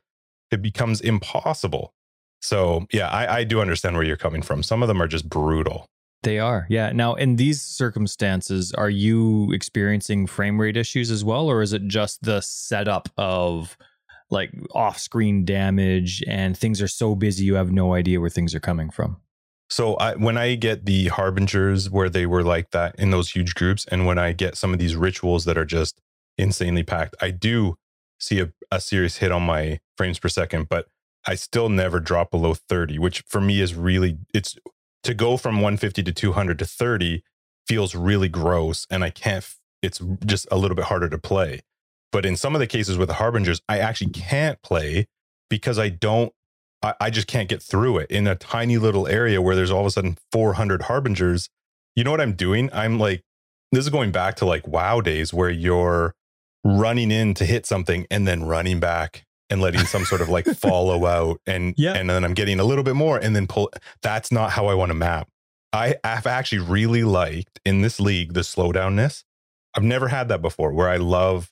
it 0.50 0.62
becomes 0.62 1.00
impossible. 1.00 1.92
So 2.40 2.86
yeah, 2.92 3.08
I, 3.08 3.38
I 3.38 3.44
do 3.44 3.60
understand 3.60 3.96
where 3.96 4.04
you're 4.04 4.16
coming 4.16 4.42
from. 4.42 4.62
Some 4.62 4.82
of 4.82 4.88
them 4.88 5.02
are 5.02 5.08
just 5.08 5.28
brutal. 5.28 5.86
They 6.22 6.38
are. 6.38 6.66
Yeah. 6.68 6.90
Now, 6.92 7.14
in 7.14 7.36
these 7.36 7.62
circumstances, 7.62 8.72
are 8.72 8.90
you 8.90 9.52
experiencing 9.52 10.26
frame 10.26 10.60
rate 10.60 10.76
issues 10.76 11.10
as 11.10 11.24
well? 11.24 11.48
Or 11.48 11.62
is 11.62 11.72
it 11.72 11.86
just 11.86 12.22
the 12.22 12.40
setup 12.40 13.08
of 13.16 13.76
like 14.30 14.50
off 14.74 14.98
screen 14.98 15.44
damage 15.44 16.22
and 16.26 16.56
things 16.56 16.82
are 16.82 16.88
so 16.88 17.14
busy 17.14 17.44
you 17.44 17.54
have 17.54 17.72
no 17.72 17.94
idea 17.94 18.20
where 18.20 18.30
things 18.30 18.54
are 18.54 18.60
coming 18.60 18.90
from? 18.90 19.18
So 19.70 19.94
I, 19.96 20.14
when 20.14 20.38
I 20.38 20.54
get 20.54 20.86
the 20.86 21.08
harbingers 21.08 21.90
where 21.90 22.08
they 22.08 22.26
were 22.26 22.42
like 22.42 22.70
that 22.70 22.94
in 22.98 23.10
those 23.10 23.30
huge 23.30 23.54
groups, 23.54 23.84
and 23.90 24.06
when 24.06 24.18
I 24.18 24.32
get 24.32 24.56
some 24.56 24.72
of 24.72 24.78
these 24.78 24.96
rituals 24.96 25.44
that 25.44 25.58
are 25.58 25.66
just 25.66 26.00
insanely 26.38 26.82
packed, 26.82 27.16
I 27.20 27.30
do 27.30 27.76
see 28.18 28.40
a, 28.40 28.52
a 28.70 28.80
serious 28.80 29.18
hit 29.18 29.30
on 29.30 29.42
my 29.42 29.80
frames 29.96 30.18
per 30.18 30.28
second, 30.28 30.68
but 30.68 30.86
I 31.26 31.34
still 31.34 31.68
never 31.68 32.00
drop 32.00 32.30
below 32.30 32.54
30, 32.54 32.98
which 32.98 33.22
for 33.26 33.40
me 33.40 33.60
is 33.60 33.74
really 33.74 34.18
it's 34.32 34.56
to 35.02 35.14
go 35.14 35.36
from 35.36 35.56
150 35.56 36.02
to 36.02 36.12
200 36.12 36.58
to 36.58 36.64
30 36.64 37.22
feels 37.66 37.94
really 37.94 38.28
gross, 38.28 38.86
and 38.90 39.04
I 39.04 39.10
can't. 39.10 39.46
It's 39.82 40.00
just 40.24 40.48
a 40.50 40.56
little 40.56 40.74
bit 40.74 40.86
harder 40.86 41.08
to 41.08 41.18
play. 41.18 41.60
But 42.12 42.24
in 42.24 42.36
some 42.36 42.54
of 42.54 42.60
the 42.60 42.66
cases 42.66 42.96
with 42.96 43.08
the 43.08 43.14
harbingers, 43.14 43.60
I 43.68 43.78
actually 43.78 44.10
can't 44.10 44.60
play 44.62 45.06
because 45.50 45.78
I 45.78 45.88
don't 45.88 46.32
I, 46.82 46.94
I 47.00 47.10
just 47.10 47.26
can't 47.26 47.48
get 47.48 47.62
through 47.62 47.98
it 47.98 48.10
in 48.10 48.26
a 48.26 48.36
tiny 48.36 48.78
little 48.78 49.08
area 49.08 49.42
where 49.42 49.56
there's 49.56 49.70
all 49.70 49.80
of 49.80 49.86
a 49.86 49.90
sudden 49.90 50.16
400 50.32 50.82
harbingers. 50.82 51.48
You 51.96 52.04
know 52.04 52.10
what 52.12 52.20
I'm 52.20 52.34
doing? 52.34 52.70
I'm 52.72 52.98
like, 52.98 53.22
this 53.72 53.84
is 53.84 53.90
going 53.90 54.12
back 54.12 54.36
to 54.36 54.46
like 54.46 54.66
WoW 54.66 55.00
days 55.00 55.34
where 55.34 55.50
you're 55.50 56.14
running 56.64 57.10
in 57.10 57.34
to 57.34 57.44
hit 57.44 57.66
something 57.66 58.06
and 58.10 58.26
then 58.28 58.44
running 58.44 58.78
back 58.80 59.24
and 59.50 59.60
letting 59.60 59.80
some 59.86 60.04
sort 60.04 60.20
of 60.20 60.28
like 60.28 60.44
follow 60.56 61.04
out 61.06 61.40
and 61.46 61.74
Yeah. 61.76 61.94
and 61.94 62.08
then 62.08 62.24
I'm 62.24 62.34
getting 62.34 62.60
a 62.60 62.64
little 62.64 62.84
bit 62.84 62.94
more 62.94 63.18
and 63.18 63.34
then 63.34 63.46
pull. 63.46 63.70
That's 64.02 64.30
not 64.30 64.50
how 64.52 64.66
I 64.66 64.74
want 64.74 64.90
to 64.90 64.94
map. 64.94 65.28
I 65.72 65.96
have 66.04 66.26
actually 66.26 66.60
really 66.60 67.02
liked 67.04 67.60
in 67.64 67.82
this 67.82 67.98
league 68.00 68.34
the 68.34 68.40
slowdownness. 68.40 69.24
I've 69.74 69.82
never 69.82 70.08
had 70.08 70.28
that 70.28 70.40
before 70.42 70.72
where 70.72 70.88
I 70.88 70.96
love. 70.96 71.50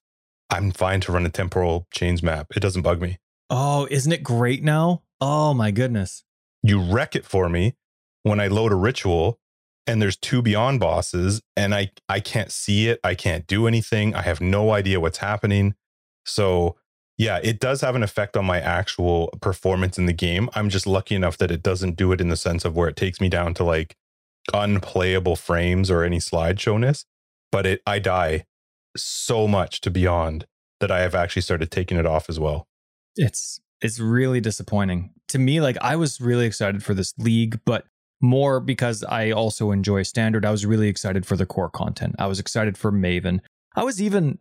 I'm 0.50 0.70
fine 0.70 1.00
to 1.02 1.12
run 1.12 1.26
a 1.26 1.30
temporal 1.30 1.86
chains 1.92 2.22
map. 2.22 2.48
It 2.56 2.60
doesn't 2.60 2.82
bug 2.82 3.00
me. 3.00 3.18
Oh, 3.50 3.86
isn't 3.90 4.12
it 4.12 4.22
great 4.22 4.62
now? 4.62 5.02
Oh 5.20 5.54
my 5.54 5.70
goodness. 5.70 6.24
you 6.62 6.80
wreck 6.80 7.14
it 7.16 7.24
for 7.24 7.48
me 7.48 7.74
when 8.22 8.40
I 8.40 8.48
load 8.48 8.72
a 8.72 8.76
ritual 8.76 9.38
and 9.86 10.02
there's 10.02 10.16
two 10.16 10.42
beyond 10.42 10.80
bosses 10.80 11.40
and 11.56 11.74
I 11.74 11.92
I 12.08 12.20
can't 12.20 12.50
see 12.50 12.88
it, 12.88 12.98
I 13.04 13.14
can't 13.14 13.46
do 13.46 13.66
anything, 13.66 14.14
I 14.14 14.22
have 14.22 14.40
no 14.40 14.72
idea 14.72 14.98
what's 15.00 15.18
happening. 15.18 15.74
So, 16.24 16.76
yeah, 17.16 17.38
it 17.42 17.60
does 17.60 17.80
have 17.82 17.94
an 17.94 18.02
effect 18.02 18.36
on 18.36 18.44
my 18.44 18.60
actual 18.60 19.28
performance 19.40 19.96
in 19.96 20.06
the 20.06 20.12
game. 20.12 20.50
I'm 20.54 20.68
just 20.68 20.86
lucky 20.86 21.14
enough 21.14 21.38
that 21.38 21.50
it 21.52 21.62
doesn't 21.62 21.96
do 21.96 22.12
it 22.12 22.20
in 22.20 22.28
the 22.28 22.36
sense 22.36 22.64
of 22.64 22.74
where 22.76 22.88
it 22.88 22.96
takes 22.96 23.20
me 23.20 23.28
down 23.28 23.54
to 23.54 23.64
like 23.64 23.96
unplayable 24.52 25.36
frames 25.36 25.90
or 25.90 26.02
any 26.02 26.18
slideshowness, 26.18 27.04
but 27.52 27.64
it 27.64 27.80
I 27.86 28.00
die 28.00 28.44
so 28.96 29.46
much 29.46 29.80
to 29.82 29.90
beyond 29.90 30.46
that 30.80 30.90
I 30.90 31.00
have 31.00 31.14
actually 31.14 31.42
started 31.42 31.70
taking 31.70 31.98
it 31.98 32.06
off 32.06 32.28
as 32.28 32.38
well. 32.38 32.66
It's 33.16 33.60
it's 33.80 34.00
really 34.00 34.40
disappointing. 34.40 35.10
To 35.28 35.38
me, 35.38 35.60
like 35.60 35.76
I 35.80 35.96
was 35.96 36.20
really 36.20 36.46
excited 36.46 36.82
for 36.82 36.94
this 36.94 37.12
league, 37.18 37.60
but 37.64 37.84
more 38.20 38.60
because 38.60 39.04
I 39.04 39.30
also 39.30 39.70
enjoy 39.70 40.02
standard. 40.02 40.44
I 40.44 40.50
was 40.50 40.64
really 40.64 40.88
excited 40.88 41.26
for 41.26 41.36
the 41.36 41.46
core 41.46 41.70
content. 41.70 42.14
I 42.18 42.26
was 42.26 42.40
excited 42.40 42.78
for 42.78 42.90
Maven. 42.90 43.40
I 43.74 43.84
was 43.84 44.00
even 44.00 44.38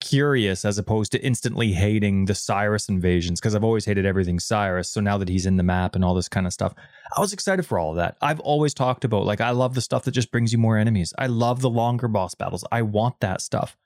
curious 0.00 0.64
as 0.64 0.78
opposed 0.78 1.10
to 1.12 1.22
instantly 1.24 1.72
hating 1.72 2.26
the 2.26 2.32
Sirus 2.32 2.88
invasions 2.88 3.40
because 3.40 3.54
I've 3.54 3.64
always 3.64 3.84
hated 3.84 4.06
everything 4.06 4.38
Sirus. 4.38 4.86
So 4.86 5.00
now 5.00 5.18
that 5.18 5.28
he's 5.28 5.46
in 5.46 5.56
the 5.56 5.62
map 5.62 5.94
and 5.94 6.04
all 6.04 6.14
this 6.14 6.28
kind 6.28 6.46
of 6.46 6.52
stuff, 6.52 6.74
I 7.16 7.20
was 7.20 7.32
excited 7.32 7.66
for 7.66 7.78
all 7.78 7.90
of 7.90 7.96
that. 7.96 8.16
I've 8.20 8.40
always 8.40 8.74
talked 8.74 9.04
about 9.04 9.26
like 9.26 9.40
I 9.40 9.50
love 9.50 9.74
the 9.74 9.80
stuff 9.80 10.04
that 10.04 10.12
just 10.12 10.30
brings 10.30 10.52
you 10.52 10.58
more 10.58 10.78
enemies. 10.78 11.12
I 11.18 11.26
love 11.26 11.60
the 11.60 11.70
longer 11.70 12.08
boss 12.08 12.34
battles. 12.34 12.64
I 12.70 12.82
want 12.82 13.20
that 13.20 13.40
stuff. 13.40 13.76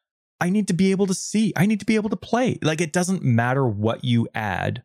I 0.43 0.51
need 0.51 0.67
to 0.69 0.75
be 0.75 0.91
able 0.91 1.07
to 1.07 1.15
see. 1.15 1.53
I 1.57 1.67
need 1.67 1.79
to 1.79 1.87
be 1.87 1.95
able 1.95 2.11
to 2.11 2.17
play. 2.17 2.59
Like 2.63 2.81
it 2.81 2.93
doesn't 2.93 3.23
matter 3.23 3.65
what 3.65 4.05
you 4.05 4.27
add. 4.35 4.83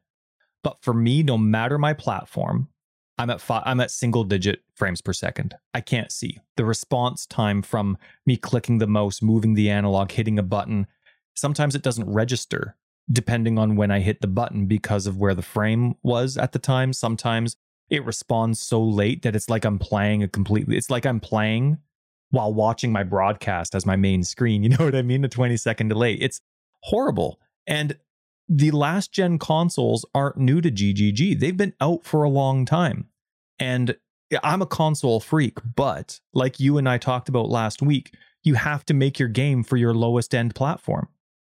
But 0.64 0.84
for 0.84 0.93
me, 0.93 1.24
no 1.24 1.36
matter 1.36 1.80
my 1.80 1.93
platform, 1.93 2.70
I'm 3.18 3.32
at 3.32 3.41
five, 3.41 3.64
I'm 3.66 3.80
at 3.80 3.89
single 3.89 4.24
digit 4.24 4.62
frames 4.76 5.01
per 5.01 5.14
second. 5.14 5.55
I 5.74 5.82
can't 5.82 6.12
see 6.12 6.41
the 6.58 6.66
response 6.66 7.26
time 7.26 7.64
from 7.64 7.97
me 8.24 8.38
clicking 8.38 8.78
the 8.78 8.86
mouse, 8.86 9.24
moving 9.24 9.55
the 9.55 9.72
analog, 9.72 10.12
hitting 10.12 10.38
a 10.38 10.43
button. 10.43 10.86
Sometimes 11.36 11.74
it 11.74 11.82
doesn't 11.82 12.08
register 12.08 12.76
depending 13.12 13.58
on 13.58 13.76
when 13.76 13.89
I 13.89 14.01
hit 14.01 14.22
the 14.22 14.28
button 14.28 14.68
because 14.68 15.08
of 15.08 15.18
where 15.18 15.34
the 15.34 15.41
frame 15.41 15.95
was 16.03 16.38
at 16.38 16.51
the 16.51 16.60
time. 16.60 16.93
Sometimes 16.93 17.55
it 17.89 18.05
responds 18.05 18.60
so 18.60 18.84
late 18.84 19.24
that 19.24 19.36
it's 19.36 19.49
like 19.49 19.66
I'm 19.66 19.80
playing 19.80 20.22
a 20.22 20.28
completely, 20.28 20.78
it's 20.78 20.91
like 20.91 21.08
I'm 21.08 21.20
playing 21.20 21.80
while 22.32 22.53
watching 22.53 22.91
my 22.91 23.03
broadcast 23.03 23.73
as 23.75 23.86
my 23.86 23.95
main 23.95 24.23
screen. 24.23 24.63
You 24.67 24.69
know 24.69 24.86
what 24.86 24.95
I 24.95 25.01
mean? 25.01 25.21
The 25.21 25.30
20 25.30 25.55
second 25.57 25.88
delay. 25.88 26.13
It's 26.13 26.41
horrible. 26.84 27.39
And 27.65 27.97
the 28.49 28.71
last 28.71 29.11
gen 29.11 29.39
consoles 29.39 30.05
aren't 30.15 30.38
new 30.38 30.61
to 30.61 30.71
GGG. 30.71 31.39
They've 31.39 31.55
been 31.55 31.73
out 31.82 32.05
for 32.05 32.23
a 32.23 32.30
long 32.30 32.65
time. 32.65 33.07
And 33.59 33.95
I'm 34.43 34.61
a 34.61 34.65
console 34.65 35.19
freak, 35.19 35.57
but 35.75 36.19
like 36.34 36.59
you 36.59 36.78
and 36.78 36.88
I 36.88 36.97
talked 36.97 37.30
about 37.30 37.49
last 37.49 37.82
week, 37.82 38.13
you 38.43 38.55
have 38.55 38.86
to 38.86 38.93
make 38.93 39.19
your 39.19 39.30
game 39.30 39.63
for 39.63 39.78
your 39.78 39.93
lowest 39.93 40.34
end 40.34 40.55
platform. 40.55 41.07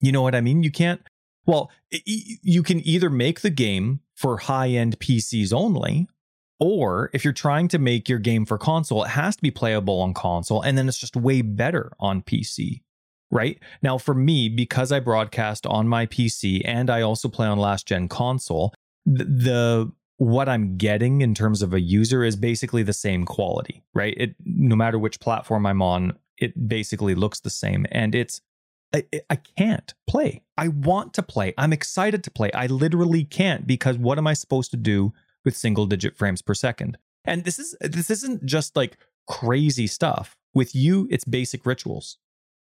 You 0.01 0.13
know 0.13 0.23
what 0.23 0.35
I 0.35 0.41
mean? 0.41 0.63
You 0.63 0.71
can't, 0.71 1.01
well, 1.47 1.71
you 1.91 2.63
can 2.63 2.87
either 2.87 3.11
make 3.11 3.41
the 3.41 3.51
game 3.51 4.01
for 4.15 4.37
high 4.37 4.69
end 4.69 4.99
PCs 4.99 5.53
only, 5.53 6.09
or 6.61 7.11
if 7.13 7.25
you're 7.25 7.33
trying 7.33 7.69
to 7.69 7.79
make 7.79 8.09
your 8.09 8.19
game 8.19 8.45
for 8.45 8.59
console, 8.59 9.05
it 9.05 9.11
has 9.11 9.37
to 9.37 9.43
be 9.43 9.51
playable 9.51 10.01
on 10.01 10.15
console, 10.15 10.63
and 10.63 10.77
then 10.77 10.89
it's 10.89 10.99
just 10.99 11.17
way 11.17 11.43
better 11.43 11.93
on 11.99 12.23
PC 12.23 12.81
right? 13.31 13.59
Now, 13.83 13.99
for 13.99 14.15
me, 14.15 14.49
because 14.49 14.93
I 14.93 15.01
broadcast 15.01 15.67
on 15.67 15.89
my 15.89 16.07
PC 16.07 16.63
and 16.65 16.91
I 16.91 17.03
also 17.03 17.29
play 17.29 17.47
on 17.47 17.59
last 17.59 17.87
gen 17.87 18.09
console, 18.09 18.73
the, 19.05 19.25
the 19.25 19.93
what 20.17 20.49
I'm 20.49 20.77
getting 20.77 21.21
in 21.21 21.35
terms 21.35 21.63
of 21.63 21.73
a 21.73 21.81
user 21.81 22.25
is 22.25 22.37
basically 22.37 22.83
the 22.83 22.93
same 22.93 23.25
quality, 23.25 23.85
right? 23.95 24.15
It 24.17 24.35
no 24.45 24.75
matter 24.75 24.99
which 24.99 25.21
platform 25.21 25.65
I'm 25.67 25.83
on, 25.83 26.19
it 26.39 26.69
basically 26.69 27.15
looks 27.15 27.41
the 27.41 27.51
same, 27.51 27.87
and 27.93 28.15
it's 28.15 28.41
I, 28.95 29.05
I 29.29 29.37
can't 29.37 29.93
play. 30.09 30.43
I 30.57 30.69
want 30.69 31.13
to 31.15 31.23
play. 31.23 31.55
I'm 31.59 31.73
excited 31.73 32.25
to 32.25 32.31
play. 32.31 32.51
I 32.53 32.67
literally 32.67 33.23
can't 33.23 33.67
because 33.67 33.99
what 33.99 34.19
am 34.19 34.27
I 34.27 34.33
supposed 34.33 34.71
to 34.71 34.77
do 34.77 35.13
with 35.45 35.57
single 35.57 35.87
digit 35.87 36.17
frames 36.17 36.43
per 36.43 36.55
second? 36.55 36.99
And 37.25 37.45
this 37.45 37.59
is 37.59 37.77
this 37.81 38.11
isn't 38.11 38.45
just 38.45 38.77
like 38.77 38.97
crazy 39.27 39.87
stuff. 39.87 40.37
With 40.55 40.75
you, 40.75 41.07
it's 41.11 41.25
basic 41.25 41.67
rituals 41.67 42.19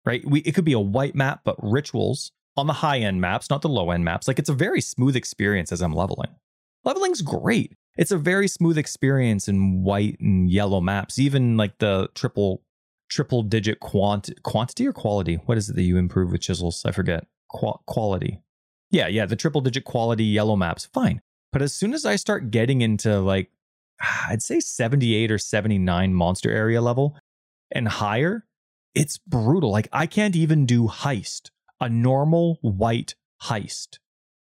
right? 0.06 0.24
We, 0.26 0.42
it 0.42 0.54
could 0.54 0.66
be 0.66 0.74
a 0.74 0.80
white 0.80 1.16
map, 1.16 1.42
but 1.44 1.56
rituals 1.62 2.32
on 2.56 2.68
the 2.68 2.74
high 2.74 3.00
end 3.00 3.20
maps, 3.20 3.50
not 3.50 3.62
the 3.62 3.70
low 3.70 3.92
end 3.92 4.06
maps. 4.06 4.28
Like 4.28 4.40
it's 4.40 4.50
a 4.50 4.54
very 4.54 4.82
smooth 4.82 5.16
experience 5.16 5.72
as 5.72 5.82
I'm 5.82 5.94
leveling. 5.94 6.36
Leveling's 6.84 7.22
great. 7.22 7.74
It's 7.98 8.12
a 8.12 8.18
very 8.18 8.48
smooth 8.48 8.78
experience 8.78 9.48
in 9.48 9.84
white 9.84 10.18
and 10.20 10.50
yellow 10.50 10.80
maps, 10.80 11.18
even 11.18 11.58
like 11.58 11.80
the 11.80 12.10
triple 12.14 12.62
triple 13.10 13.44
digit 13.44 13.80
quant 13.80 14.30
quantity 14.44 14.88
or 14.88 14.94
quality. 14.94 15.36
What 15.46 15.58
is 15.58 15.70
it 15.70 15.76
that 15.76 15.84
you 15.84 15.98
improve 15.98 16.32
with 16.32 16.42
chisels? 16.42 16.84
I 16.86 16.92
forget. 16.92 17.26
Qu- 17.52 17.80
quality. 17.88 18.42
Yeah, 18.92 19.08
yeah, 19.08 19.26
the 19.26 19.36
triple 19.36 19.62
digit 19.62 19.86
quality 19.86 20.24
yellow 20.24 20.56
maps, 20.56 20.86
fine. 20.86 21.22
But 21.52 21.62
as 21.62 21.74
soon 21.74 21.94
as 21.94 22.06
I 22.06 22.16
start 22.16 22.52
getting 22.52 22.82
into 22.82 23.20
like 23.20 23.50
I'd 24.30 24.42
say 24.42 24.60
78 24.60 25.32
or 25.32 25.38
79 25.38 26.14
monster 26.14 26.52
area 26.52 26.82
level 26.82 27.18
and 27.72 27.88
higher, 27.88 28.46
it's 28.94 29.18
brutal. 29.18 29.72
Like 29.72 29.90
I 29.92 30.08
can't 30.08 30.36
even 30.36 30.66
do 30.66 30.88
heist, 30.88 31.52
a 31.80 31.90
normal 31.90 32.60
white 32.62 33.16
heist 33.44 34.00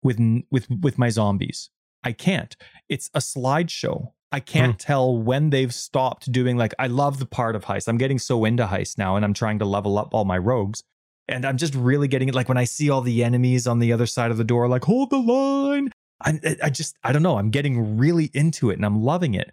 with 0.02 0.18
with 0.50 0.68
with 0.70 0.98
my 0.98 1.08
zombies. 1.10 1.70
I 2.04 2.12
can't. 2.12 2.56
It's 2.88 3.10
a 3.14 3.18
slideshow. 3.18 4.12
I 4.30 4.40
can't 4.40 4.72
hmm. 4.72 4.76
tell 4.76 5.16
when 5.16 5.50
they've 5.50 5.72
stopped 5.72 6.30
doing 6.30 6.56
like 6.56 6.74
I 6.78 6.86
love 6.86 7.18
the 7.18 7.26
part 7.26 7.56
of 7.56 7.64
heist. 7.64 7.88
I'm 7.88 7.98
getting 7.98 8.18
so 8.18 8.44
into 8.44 8.66
heist 8.66 8.98
now 8.98 9.16
and 9.16 9.24
I'm 9.24 9.34
trying 9.34 9.58
to 9.60 9.64
level 9.64 9.98
up 9.98 10.12
all 10.12 10.24
my 10.24 10.38
rogues. 10.38 10.82
And 11.30 11.44
I'm 11.44 11.58
just 11.58 11.74
really 11.74 12.08
getting 12.08 12.28
it 12.28 12.34
like 12.34 12.48
when 12.48 12.56
I 12.56 12.64
see 12.64 12.88
all 12.88 13.02
the 13.02 13.22
enemies 13.22 13.66
on 13.66 13.80
the 13.80 13.92
other 13.92 14.06
side 14.06 14.30
of 14.30 14.38
the 14.38 14.44
door 14.44 14.68
like 14.68 14.84
hold 14.84 15.10
the 15.10 15.18
line. 15.18 15.90
I 16.20 16.56
I 16.62 16.70
just 16.70 16.96
I 17.02 17.12
don't 17.12 17.22
know, 17.22 17.38
I'm 17.38 17.50
getting 17.50 17.98
really 17.98 18.30
into 18.34 18.70
it 18.70 18.74
and 18.74 18.84
I'm 18.84 19.02
loving 19.02 19.34
it. 19.34 19.52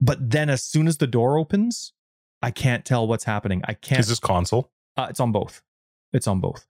But 0.00 0.30
then 0.30 0.48
as 0.48 0.62
soon 0.62 0.88
as 0.88 0.96
the 0.96 1.06
door 1.06 1.38
opens, 1.38 1.92
I 2.42 2.50
can't 2.50 2.84
tell 2.84 3.06
what's 3.06 3.24
happening. 3.24 3.62
I 3.66 3.74
can't. 3.74 4.00
Is 4.00 4.08
this 4.08 4.20
console? 4.20 4.70
Uh, 4.96 5.08
it's 5.10 5.20
on 5.20 5.32
both. 5.32 5.62
It's 6.12 6.26
on 6.26 6.40
both. 6.40 6.66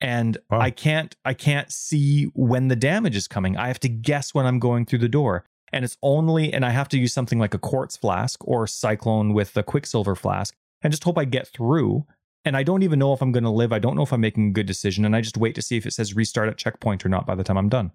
And 0.00 0.38
wow. 0.50 0.60
I 0.60 0.70
can't 0.70 1.16
I 1.24 1.34
can't 1.34 1.72
see 1.72 2.24
when 2.34 2.68
the 2.68 2.76
damage 2.76 3.16
is 3.16 3.26
coming. 3.26 3.56
I 3.56 3.66
have 3.68 3.80
to 3.80 3.88
guess 3.88 4.32
when 4.32 4.46
I'm 4.46 4.58
going 4.58 4.86
through 4.86 5.00
the 5.00 5.08
door. 5.08 5.44
And 5.72 5.84
it's 5.84 5.98
only 6.02 6.52
and 6.52 6.64
I 6.64 6.70
have 6.70 6.88
to 6.90 6.98
use 6.98 7.12
something 7.12 7.38
like 7.38 7.52
a 7.52 7.58
quartz 7.58 7.96
flask 7.96 8.46
or 8.46 8.66
cyclone 8.66 9.34
with 9.34 9.54
the 9.54 9.62
quicksilver 9.62 10.14
flask 10.14 10.54
and 10.82 10.92
just 10.92 11.04
hope 11.04 11.18
I 11.18 11.24
get 11.24 11.48
through. 11.48 12.06
And 12.44 12.56
I 12.56 12.62
don't 12.62 12.82
even 12.82 13.00
know 13.00 13.12
if 13.12 13.20
I'm 13.20 13.32
going 13.32 13.44
to 13.44 13.50
live. 13.50 13.72
I 13.72 13.80
don't 13.80 13.96
know 13.96 14.02
if 14.02 14.12
I'm 14.12 14.20
making 14.20 14.48
a 14.48 14.52
good 14.52 14.66
decision. 14.66 15.04
And 15.04 15.14
I 15.14 15.20
just 15.20 15.36
wait 15.36 15.54
to 15.56 15.62
see 15.62 15.76
if 15.76 15.84
it 15.84 15.92
says 15.92 16.14
restart 16.14 16.48
at 16.48 16.56
checkpoint 16.56 17.04
or 17.04 17.08
not 17.08 17.26
by 17.26 17.34
the 17.34 17.44
time 17.44 17.58
I'm 17.58 17.68
done. 17.68 17.90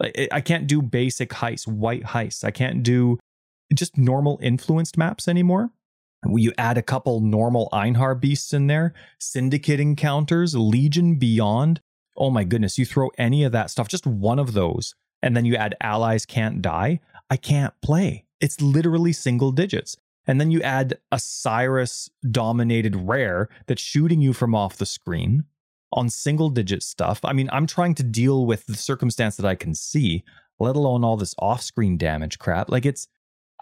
I 0.00 0.40
can't 0.40 0.66
do 0.66 0.82
basic 0.82 1.30
heists, 1.30 1.66
white 1.66 2.02
heists. 2.02 2.44
I 2.44 2.50
can't 2.50 2.82
do 2.82 3.18
just 3.72 3.96
normal 3.96 4.38
influenced 4.42 4.98
maps 4.98 5.28
anymore. 5.28 5.70
You 6.26 6.52
add 6.56 6.78
a 6.78 6.82
couple 6.82 7.20
normal 7.20 7.68
Einhar 7.72 8.18
beasts 8.18 8.52
in 8.52 8.66
there, 8.66 8.94
Syndicate 9.18 9.80
encounters, 9.80 10.54
Legion 10.56 11.16
Beyond. 11.16 11.80
Oh 12.16 12.30
my 12.30 12.44
goodness, 12.44 12.78
you 12.78 12.86
throw 12.86 13.10
any 13.18 13.44
of 13.44 13.52
that 13.52 13.70
stuff, 13.70 13.88
just 13.88 14.06
one 14.06 14.38
of 14.38 14.52
those, 14.52 14.94
and 15.22 15.36
then 15.36 15.44
you 15.44 15.56
add 15.56 15.76
allies 15.80 16.24
can't 16.24 16.62
die. 16.62 17.00
I 17.28 17.36
can't 17.36 17.74
play. 17.82 18.24
It's 18.40 18.60
literally 18.60 19.12
single 19.12 19.52
digits. 19.52 19.96
And 20.26 20.40
then 20.40 20.50
you 20.50 20.62
add 20.62 20.98
a 21.12 21.16
Sirus 21.16 22.08
dominated 22.30 22.96
rare 22.96 23.50
that's 23.66 23.82
shooting 23.82 24.20
you 24.20 24.32
from 24.32 24.54
off 24.54 24.78
the 24.78 24.86
screen 24.86 25.44
on 25.92 26.08
single 26.08 26.50
digit 26.50 26.82
stuff. 26.82 27.20
I 27.24 27.32
mean, 27.32 27.48
I'm 27.52 27.66
trying 27.66 27.94
to 27.96 28.02
deal 28.02 28.46
with 28.46 28.66
the 28.66 28.76
circumstance 28.76 29.36
that 29.36 29.46
I 29.46 29.54
can 29.54 29.74
see, 29.74 30.24
let 30.58 30.76
alone 30.76 31.04
all 31.04 31.16
this 31.16 31.34
off 31.38 31.62
screen 31.62 31.96
damage 31.96 32.38
crap. 32.38 32.70
Like 32.70 32.86
it's 32.86 33.06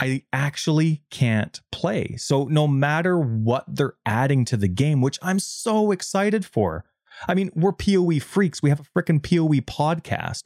I 0.00 0.22
actually 0.32 1.02
can't 1.10 1.60
play. 1.70 2.16
So 2.16 2.44
no 2.44 2.66
matter 2.66 3.18
what 3.18 3.64
they're 3.68 3.94
adding 4.06 4.44
to 4.46 4.56
the 4.56 4.68
game, 4.68 5.00
which 5.00 5.18
I'm 5.22 5.38
so 5.38 5.90
excited 5.90 6.44
for. 6.44 6.84
I 7.28 7.34
mean, 7.34 7.50
we're 7.54 7.72
PoE 7.72 8.18
freaks. 8.18 8.62
We 8.62 8.70
have 8.70 8.80
a 8.80 8.98
freaking 8.98 9.22
PoE 9.22 9.60
podcast. 9.60 10.44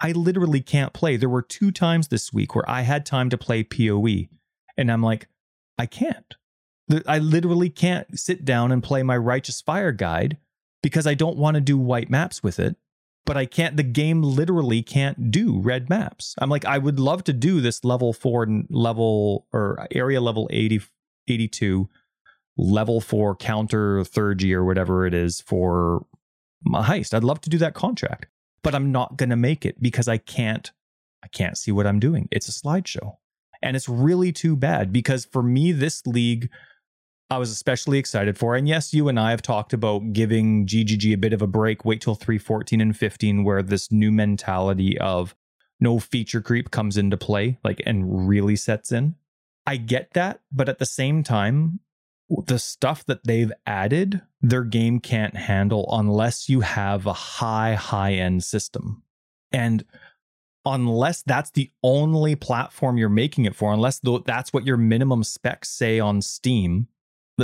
I 0.00 0.12
literally 0.12 0.60
can't 0.60 0.92
play. 0.92 1.16
There 1.16 1.28
were 1.28 1.42
two 1.42 1.70
times 1.70 2.08
this 2.08 2.32
week 2.32 2.54
where 2.54 2.68
I 2.68 2.82
had 2.82 3.06
time 3.06 3.30
to 3.30 3.38
play 3.38 3.62
PoE, 3.62 4.28
and 4.76 4.90
I'm 4.90 5.02
like, 5.02 5.28
I 5.78 5.86
can't. 5.86 6.34
I 7.06 7.18
literally 7.18 7.70
can't 7.70 8.18
sit 8.18 8.44
down 8.44 8.72
and 8.72 8.82
play 8.82 9.02
my 9.02 9.16
Righteous 9.16 9.60
Fire 9.60 9.92
guide 9.92 10.38
because 10.86 11.04
I 11.04 11.14
don't 11.14 11.36
want 11.36 11.56
to 11.56 11.60
do 11.60 11.76
white 11.76 12.08
maps 12.08 12.44
with 12.44 12.60
it 12.60 12.76
but 13.26 13.36
I 13.36 13.44
can't, 13.44 13.76
the 13.76 13.82
game 13.82 14.22
literally 14.22 14.82
can't 14.82 15.30
do 15.30 15.58
red 15.58 15.90
maps. 15.90 16.34
I'm 16.38 16.48
like, 16.48 16.64
I 16.64 16.78
would 16.78 17.00
love 17.00 17.24
to 17.24 17.32
do 17.32 17.60
this 17.60 17.84
level 17.84 18.12
four 18.12 18.46
level 18.70 19.46
or 19.52 19.86
area 19.90 20.20
level 20.20 20.48
80, 20.50 20.80
82, 21.28 21.88
level 22.56 23.00
four 23.00 23.34
counter 23.34 24.04
third 24.04 24.42
or 24.44 24.64
whatever 24.64 25.06
it 25.06 25.12
is 25.12 25.40
for 25.40 26.06
my 26.64 26.86
heist. 26.86 27.12
I'd 27.12 27.24
love 27.24 27.40
to 27.42 27.50
do 27.50 27.58
that 27.58 27.74
contract, 27.74 28.26
but 28.62 28.76
I'm 28.76 28.92
not 28.92 29.16
going 29.16 29.30
to 29.30 29.36
make 29.36 29.66
it 29.66 29.82
because 29.82 30.06
I 30.06 30.18
can't, 30.18 30.70
I 31.22 31.28
can't 31.28 31.58
see 31.58 31.72
what 31.72 31.86
I'm 31.86 31.98
doing. 31.98 32.28
It's 32.30 32.48
a 32.48 32.52
slideshow. 32.52 33.16
And 33.60 33.74
it's 33.74 33.88
really 33.88 34.30
too 34.30 34.54
bad 34.54 34.92
because 34.92 35.24
for 35.24 35.42
me, 35.42 35.72
this 35.72 36.06
league 36.06 36.48
I 37.28 37.38
was 37.38 37.50
especially 37.50 37.98
excited 37.98 38.38
for. 38.38 38.54
And 38.54 38.68
yes, 38.68 38.94
you 38.94 39.08
and 39.08 39.18
I 39.18 39.30
have 39.30 39.42
talked 39.42 39.72
about 39.72 40.12
giving 40.12 40.66
GGG 40.66 41.12
a 41.12 41.16
bit 41.16 41.32
of 41.32 41.42
a 41.42 41.46
break. 41.46 41.84
Wait 41.84 42.00
till 42.00 42.14
314 42.14 42.80
and 42.80 42.96
15, 42.96 43.42
where 43.42 43.62
this 43.62 43.90
new 43.90 44.12
mentality 44.12 44.96
of 44.98 45.34
no 45.80 45.98
feature 45.98 46.40
creep 46.40 46.70
comes 46.70 46.96
into 46.96 47.16
play, 47.16 47.58
like, 47.64 47.82
and 47.84 48.28
really 48.28 48.54
sets 48.54 48.92
in. 48.92 49.16
I 49.66 49.76
get 49.76 50.12
that. 50.12 50.40
But 50.52 50.68
at 50.68 50.78
the 50.78 50.86
same 50.86 51.24
time, 51.24 51.80
the 52.28 52.58
stuff 52.60 53.04
that 53.06 53.24
they've 53.24 53.52
added, 53.66 54.22
their 54.40 54.64
game 54.64 55.00
can't 55.00 55.36
handle 55.36 55.88
unless 55.90 56.48
you 56.48 56.60
have 56.60 57.06
a 57.06 57.12
high, 57.12 57.74
high 57.74 58.14
end 58.14 58.44
system. 58.44 59.02
And 59.52 59.84
unless 60.64 61.22
that's 61.22 61.50
the 61.50 61.70
only 61.82 62.36
platform 62.36 62.98
you're 62.98 63.08
making 63.08 63.44
it 63.46 63.54
for, 63.54 63.72
unless 63.72 64.00
that's 64.24 64.52
what 64.52 64.66
your 64.66 64.76
minimum 64.76 65.24
specs 65.24 65.70
say 65.70 65.98
on 66.00 66.22
Steam, 66.22 66.88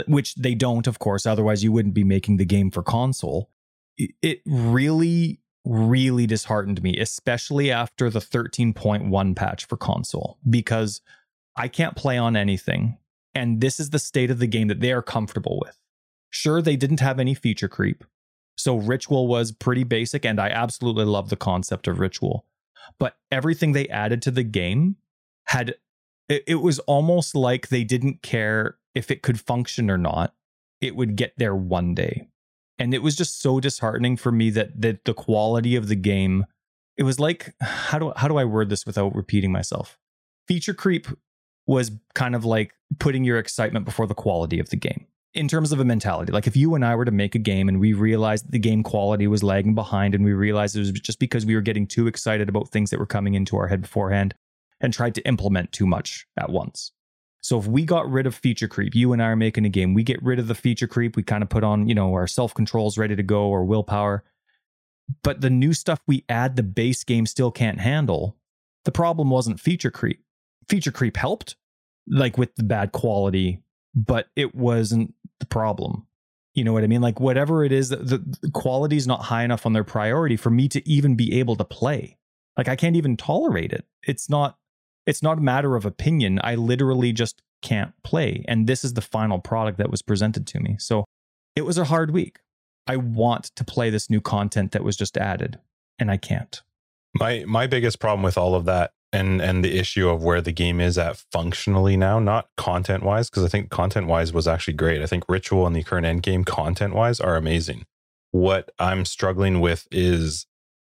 which 0.06 0.34
they 0.36 0.54
don't, 0.54 0.86
of 0.86 0.98
course. 0.98 1.26
Otherwise, 1.26 1.62
you 1.62 1.72
wouldn't 1.72 1.94
be 1.94 2.04
making 2.04 2.36
the 2.36 2.44
game 2.44 2.70
for 2.70 2.82
console. 2.82 3.50
It 3.98 4.40
really, 4.46 5.40
really 5.64 6.26
disheartened 6.26 6.82
me, 6.82 6.98
especially 6.98 7.70
after 7.70 8.08
the 8.10 8.20
13.1 8.20 9.36
patch 9.36 9.66
for 9.66 9.76
console, 9.76 10.38
because 10.48 11.00
I 11.56 11.68
can't 11.68 11.96
play 11.96 12.16
on 12.16 12.36
anything. 12.36 12.98
And 13.34 13.60
this 13.60 13.78
is 13.78 13.90
the 13.90 13.98
state 13.98 14.30
of 14.30 14.38
the 14.38 14.46
game 14.46 14.68
that 14.68 14.80
they 14.80 14.92
are 14.92 15.02
comfortable 15.02 15.58
with. 15.62 15.78
Sure, 16.30 16.62
they 16.62 16.76
didn't 16.76 17.00
have 17.00 17.20
any 17.20 17.34
feature 17.34 17.68
creep. 17.68 18.04
So 18.56 18.76
ritual 18.76 19.26
was 19.28 19.52
pretty 19.52 19.84
basic, 19.84 20.24
and 20.24 20.40
I 20.40 20.48
absolutely 20.48 21.04
love 21.04 21.28
the 21.28 21.36
concept 21.36 21.86
of 21.86 22.00
ritual. 22.00 22.46
But 22.98 23.16
everything 23.30 23.72
they 23.72 23.88
added 23.88 24.22
to 24.22 24.30
the 24.30 24.42
game 24.42 24.96
had 25.44 25.76
it, 26.28 26.44
it 26.46 26.54
was 26.56 26.78
almost 26.80 27.34
like 27.34 27.68
they 27.68 27.84
didn't 27.84 28.22
care 28.22 28.76
if 28.94 29.10
it 29.10 29.22
could 29.22 29.40
function 29.40 29.90
or 29.90 29.98
not. 29.98 30.34
It 30.80 30.96
would 30.96 31.16
get 31.16 31.34
there 31.36 31.54
one 31.54 31.94
day. 31.94 32.28
And 32.78 32.92
it 32.92 33.02
was 33.02 33.14
just 33.14 33.40
so 33.40 33.60
disheartening 33.60 34.16
for 34.16 34.32
me 34.32 34.50
that 34.50 34.80
that 34.80 35.04
the 35.04 35.14
quality 35.14 35.76
of 35.76 35.88
the 35.88 35.94
game 35.94 36.46
it 36.96 37.04
was 37.04 37.20
like 37.20 37.54
how 37.60 37.98
do 37.98 38.12
how 38.16 38.28
do 38.28 38.36
I 38.36 38.44
word 38.44 38.68
this 38.68 38.86
without 38.86 39.14
repeating 39.14 39.52
myself? 39.52 39.98
Feature 40.48 40.74
creep 40.74 41.06
was 41.66 41.92
kind 42.14 42.34
of 42.34 42.44
like 42.44 42.72
putting 42.98 43.24
your 43.24 43.38
excitement 43.38 43.84
before 43.84 44.06
the 44.06 44.14
quality 44.14 44.58
of 44.58 44.70
the 44.70 44.76
game 44.76 45.06
in 45.34 45.48
terms 45.48 45.72
of 45.72 45.80
a 45.80 45.84
mentality. 45.84 46.32
Like 46.32 46.46
if 46.46 46.56
you 46.56 46.74
and 46.74 46.84
I 46.84 46.94
were 46.94 47.04
to 47.04 47.10
make 47.10 47.34
a 47.34 47.38
game 47.38 47.68
and 47.68 47.80
we 47.80 47.92
realized 47.92 48.50
the 48.50 48.58
game 48.58 48.82
quality 48.82 49.26
was 49.26 49.42
lagging 49.42 49.74
behind 49.74 50.14
and 50.14 50.24
we 50.24 50.32
realized 50.32 50.76
it 50.76 50.80
was 50.80 50.92
just 50.92 51.18
because 51.18 51.46
we 51.46 51.54
were 51.54 51.60
getting 51.60 51.86
too 51.86 52.06
excited 52.06 52.48
about 52.48 52.68
things 52.68 52.90
that 52.90 52.98
were 52.98 53.06
coming 53.06 53.34
into 53.34 53.56
our 53.56 53.68
head 53.68 53.80
beforehand 53.80 54.34
and 54.80 54.92
tried 54.92 55.14
to 55.14 55.26
implement 55.26 55.72
too 55.72 55.86
much 55.86 56.26
at 56.36 56.50
once. 56.50 56.92
So 57.42 57.58
if 57.58 57.66
we 57.66 57.84
got 57.84 58.10
rid 58.10 58.26
of 58.26 58.36
feature 58.36 58.68
creep, 58.68 58.94
you 58.94 59.12
and 59.12 59.20
I 59.20 59.26
are 59.26 59.36
making 59.36 59.66
a 59.66 59.68
game, 59.68 59.94
we 59.94 60.04
get 60.04 60.22
rid 60.22 60.38
of 60.38 60.46
the 60.46 60.54
feature 60.54 60.86
creep, 60.86 61.16
we 61.16 61.24
kind 61.24 61.42
of 61.42 61.48
put 61.48 61.64
on, 61.64 61.88
you 61.88 61.94
know, 61.94 62.14
our 62.14 62.28
self 62.28 62.54
controls 62.54 62.96
ready 62.96 63.16
to 63.16 63.22
go 63.22 63.48
or 63.48 63.64
willpower. 63.64 64.24
But 65.22 65.40
the 65.40 65.50
new 65.50 65.72
stuff 65.74 66.00
we 66.06 66.24
add 66.28 66.54
the 66.54 66.62
base 66.62 67.02
game 67.02 67.26
still 67.26 67.50
can't 67.50 67.80
handle. 67.80 68.36
The 68.84 68.92
problem 68.92 69.28
wasn't 69.28 69.60
feature 69.60 69.90
creep. 69.90 70.24
Feature 70.68 70.92
creep 70.92 71.16
helped, 71.16 71.56
like 72.06 72.38
with 72.38 72.54
the 72.54 72.62
bad 72.62 72.92
quality, 72.92 73.60
but 73.94 74.28
it 74.36 74.54
wasn't 74.54 75.12
the 75.40 75.46
problem. 75.46 76.06
You 76.54 76.62
know 76.62 76.72
what 76.72 76.84
I 76.84 76.86
mean? 76.86 77.00
Like 77.00 77.18
whatever 77.18 77.64
it 77.64 77.72
is, 77.72 77.88
the, 77.88 77.96
the 78.40 78.50
quality 78.52 78.96
is 78.96 79.06
not 79.06 79.22
high 79.22 79.42
enough 79.42 79.66
on 79.66 79.72
their 79.72 79.84
priority 79.84 80.36
for 80.36 80.50
me 80.50 80.68
to 80.68 80.88
even 80.88 81.16
be 81.16 81.40
able 81.40 81.56
to 81.56 81.64
play. 81.64 82.18
Like 82.56 82.68
I 82.68 82.76
can't 82.76 82.96
even 82.96 83.16
tolerate 83.16 83.72
it. 83.72 83.84
It's 84.06 84.30
not 84.30 84.58
it's 85.06 85.22
not 85.22 85.38
a 85.38 85.42
matter 85.42 85.76
of 85.76 85.84
opinion. 85.84 86.40
I 86.42 86.54
literally 86.54 87.12
just 87.12 87.42
can't 87.62 87.92
play. 88.02 88.44
And 88.48 88.66
this 88.66 88.84
is 88.84 88.94
the 88.94 89.00
final 89.00 89.38
product 89.38 89.78
that 89.78 89.90
was 89.90 90.02
presented 90.02 90.46
to 90.48 90.60
me. 90.60 90.76
So 90.78 91.04
it 91.56 91.62
was 91.62 91.78
a 91.78 91.84
hard 91.84 92.10
week. 92.10 92.40
I 92.86 92.96
want 92.96 93.44
to 93.56 93.64
play 93.64 93.90
this 93.90 94.10
new 94.10 94.20
content 94.20 94.72
that 94.72 94.82
was 94.82 94.96
just 94.96 95.16
added, 95.16 95.60
and 95.98 96.10
I 96.10 96.16
can't. 96.16 96.60
My 97.14 97.44
my 97.46 97.66
biggest 97.66 98.00
problem 98.00 98.22
with 98.22 98.36
all 98.36 98.54
of 98.54 98.64
that 98.64 98.92
and 99.12 99.40
and 99.40 99.64
the 99.64 99.78
issue 99.78 100.08
of 100.08 100.24
where 100.24 100.40
the 100.40 100.52
game 100.52 100.80
is 100.80 100.98
at 100.98 101.22
functionally 101.30 101.96
now, 101.96 102.18
not 102.18 102.48
content 102.56 103.02
wise, 103.02 103.30
because 103.30 103.44
I 103.44 103.48
think 103.48 103.70
content 103.70 104.06
wise 104.06 104.32
was 104.32 104.48
actually 104.48 104.74
great. 104.74 105.02
I 105.02 105.06
think 105.06 105.24
Ritual 105.28 105.66
and 105.66 105.76
the 105.76 105.84
current 105.84 106.06
end 106.06 106.22
game 106.22 106.44
content 106.44 106.94
wise 106.94 107.20
are 107.20 107.36
amazing. 107.36 107.84
What 108.32 108.72
I'm 108.78 109.04
struggling 109.04 109.60
with 109.60 109.86
is 109.90 110.46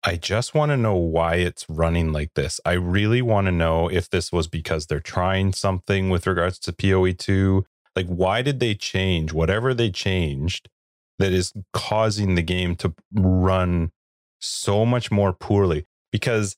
I 0.03 0.15
just 0.15 0.53
want 0.53 0.71
to 0.71 0.77
know 0.77 0.95
why 0.95 1.35
it's 1.35 1.65
running 1.67 2.13
like 2.13 2.33
this. 2.33 2.61
I 2.65 2.73
really 2.73 3.21
want 3.21 3.47
to 3.47 3.51
know 3.51 3.89
if 3.89 4.09
this 4.09 4.31
was 4.31 4.47
because 4.47 4.85
they're 4.85 5.01
trying 5.01 5.51
something 5.51 6.09
with 6.09 6.25
regards 6.25 6.57
to 6.59 6.71
PoE2. 6.71 7.63
Like, 7.95 8.07
why 8.07 8.41
did 8.41 8.61
they 8.61 8.75
change 8.75 9.33
whatever 9.33 9.73
they 9.73 9.89
changed 9.91 10.69
that 11.17 11.33
is 11.33 11.51
causing 11.73 12.35
the 12.35 12.41
game 12.41 12.75
to 12.77 12.93
run 13.13 13.91
so 14.39 14.85
much 14.85 15.11
more 15.11 15.33
poorly? 15.33 15.85
Because, 16.13 16.55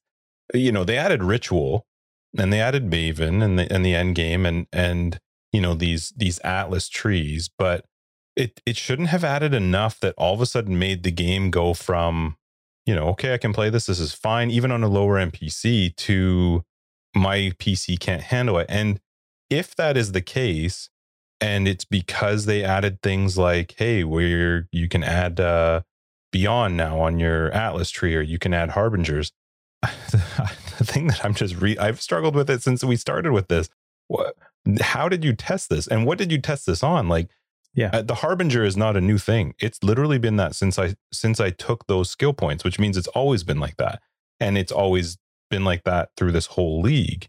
you 0.53 0.71
know, 0.71 0.83
they 0.83 0.97
added 0.97 1.23
Ritual 1.23 1.87
and 2.37 2.53
they 2.53 2.61
added 2.61 2.91
Maven 2.91 3.43
and 3.43 3.57
the, 3.57 3.73
and 3.73 3.83
the 3.83 3.95
end 3.95 4.13
game 4.13 4.45
and, 4.45 4.67
and, 4.71 5.19
you 5.51 5.61
know, 5.61 5.73
these, 5.73 6.13
these 6.15 6.37
Atlas 6.39 6.87
trees, 6.87 7.49
but 7.57 7.85
it, 8.35 8.61
it 8.67 8.77
shouldn't 8.77 9.09
have 9.09 9.23
added 9.23 9.55
enough 9.55 9.99
that 9.99 10.13
all 10.15 10.35
of 10.35 10.41
a 10.41 10.45
sudden 10.45 10.77
made 10.77 11.01
the 11.01 11.11
game 11.11 11.49
go 11.49 11.73
from 11.73 12.37
you 12.85 12.95
know, 12.95 13.07
okay, 13.09 13.33
I 13.33 13.37
can 13.37 13.53
play 13.53 13.69
this. 13.69 13.85
This 13.85 13.99
is 13.99 14.13
fine, 14.13 14.49
even 14.51 14.71
on 14.71 14.83
a 14.83 14.87
lower 14.87 15.15
MPC, 15.15 15.95
to 15.95 16.63
my 17.15 17.51
PC 17.59 17.99
can't 17.99 18.21
handle 18.21 18.57
it. 18.57 18.67
And 18.69 18.99
if 19.49 19.75
that 19.75 19.97
is 19.97 20.13
the 20.13 20.21
case, 20.21 20.89
and 21.39 21.67
it's 21.67 21.85
because 21.85 22.45
they 22.45 22.63
added 22.63 23.01
things 23.01 23.37
like, 23.37 23.75
hey, 23.77 24.03
where 24.03 24.67
you 24.71 24.87
can 24.87 25.03
add 25.03 25.39
uh, 25.39 25.81
Beyond 26.31 26.77
now 26.77 27.01
on 27.01 27.19
your 27.19 27.51
Atlas 27.51 27.89
tree, 27.89 28.15
or 28.15 28.21
you 28.21 28.39
can 28.39 28.53
add 28.53 28.69
Harbingers. 28.69 29.33
the 29.81 30.85
thing 30.85 31.07
that 31.07 31.25
I'm 31.25 31.33
just 31.33 31.55
re 31.55 31.77
I've 31.77 31.99
struggled 31.99 32.35
with 32.35 32.49
it 32.49 32.61
since 32.61 32.83
we 32.85 32.95
started 32.95 33.33
with 33.33 33.49
this. 33.49 33.67
What? 34.07 34.35
How 34.79 35.09
did 35.09 35.25
you 35.25 35.33
test 35.33 35.69
this, 35.69 35.87
and 35.87 36.05
what 36.05 36.17
did 36.17 36.31
you 36.31 36.39
test 36.39 36.67
this 36.67 36.83
on? 36.83 37.09
Like, 37.09 37.29
yeah. 37.73 37.89
Uh, 37.93 38.01
the 38.01 38.15
harbinger 38.15 38.63
is 38.63 38.75
not 38.75 38.97
a 38.97 39.01
new 39.01 39.17
thing. 39.17 39.53
It's 39.59 39.81
literally 39.83 40.17
been 40.17 40.35
that 40.37 40.55
since 40.55 40.77
I 40.77 40.95
since 41.11 41.39
I 41.39 41.51
took 41.51 41.87
those 41.87 42.09
skill 42.09 42.33
points, 42.33 42.63
which 42.63 42.79
means 42.79 42.97
it's 42.97 43.07
always 43.09 43.43
been 43.43 43.59
like 43.59 43.77
that. 43.77 44.01
And 44.39 44.57
it's 44.57 44.71
always 44.71 45.17
been 45.49 45.63
like 45.63 45.83
that 45.83 46.09
through 46.17 46.31
this 46.31 46.47
whole 46.47 46.81
league. 46.81 47.27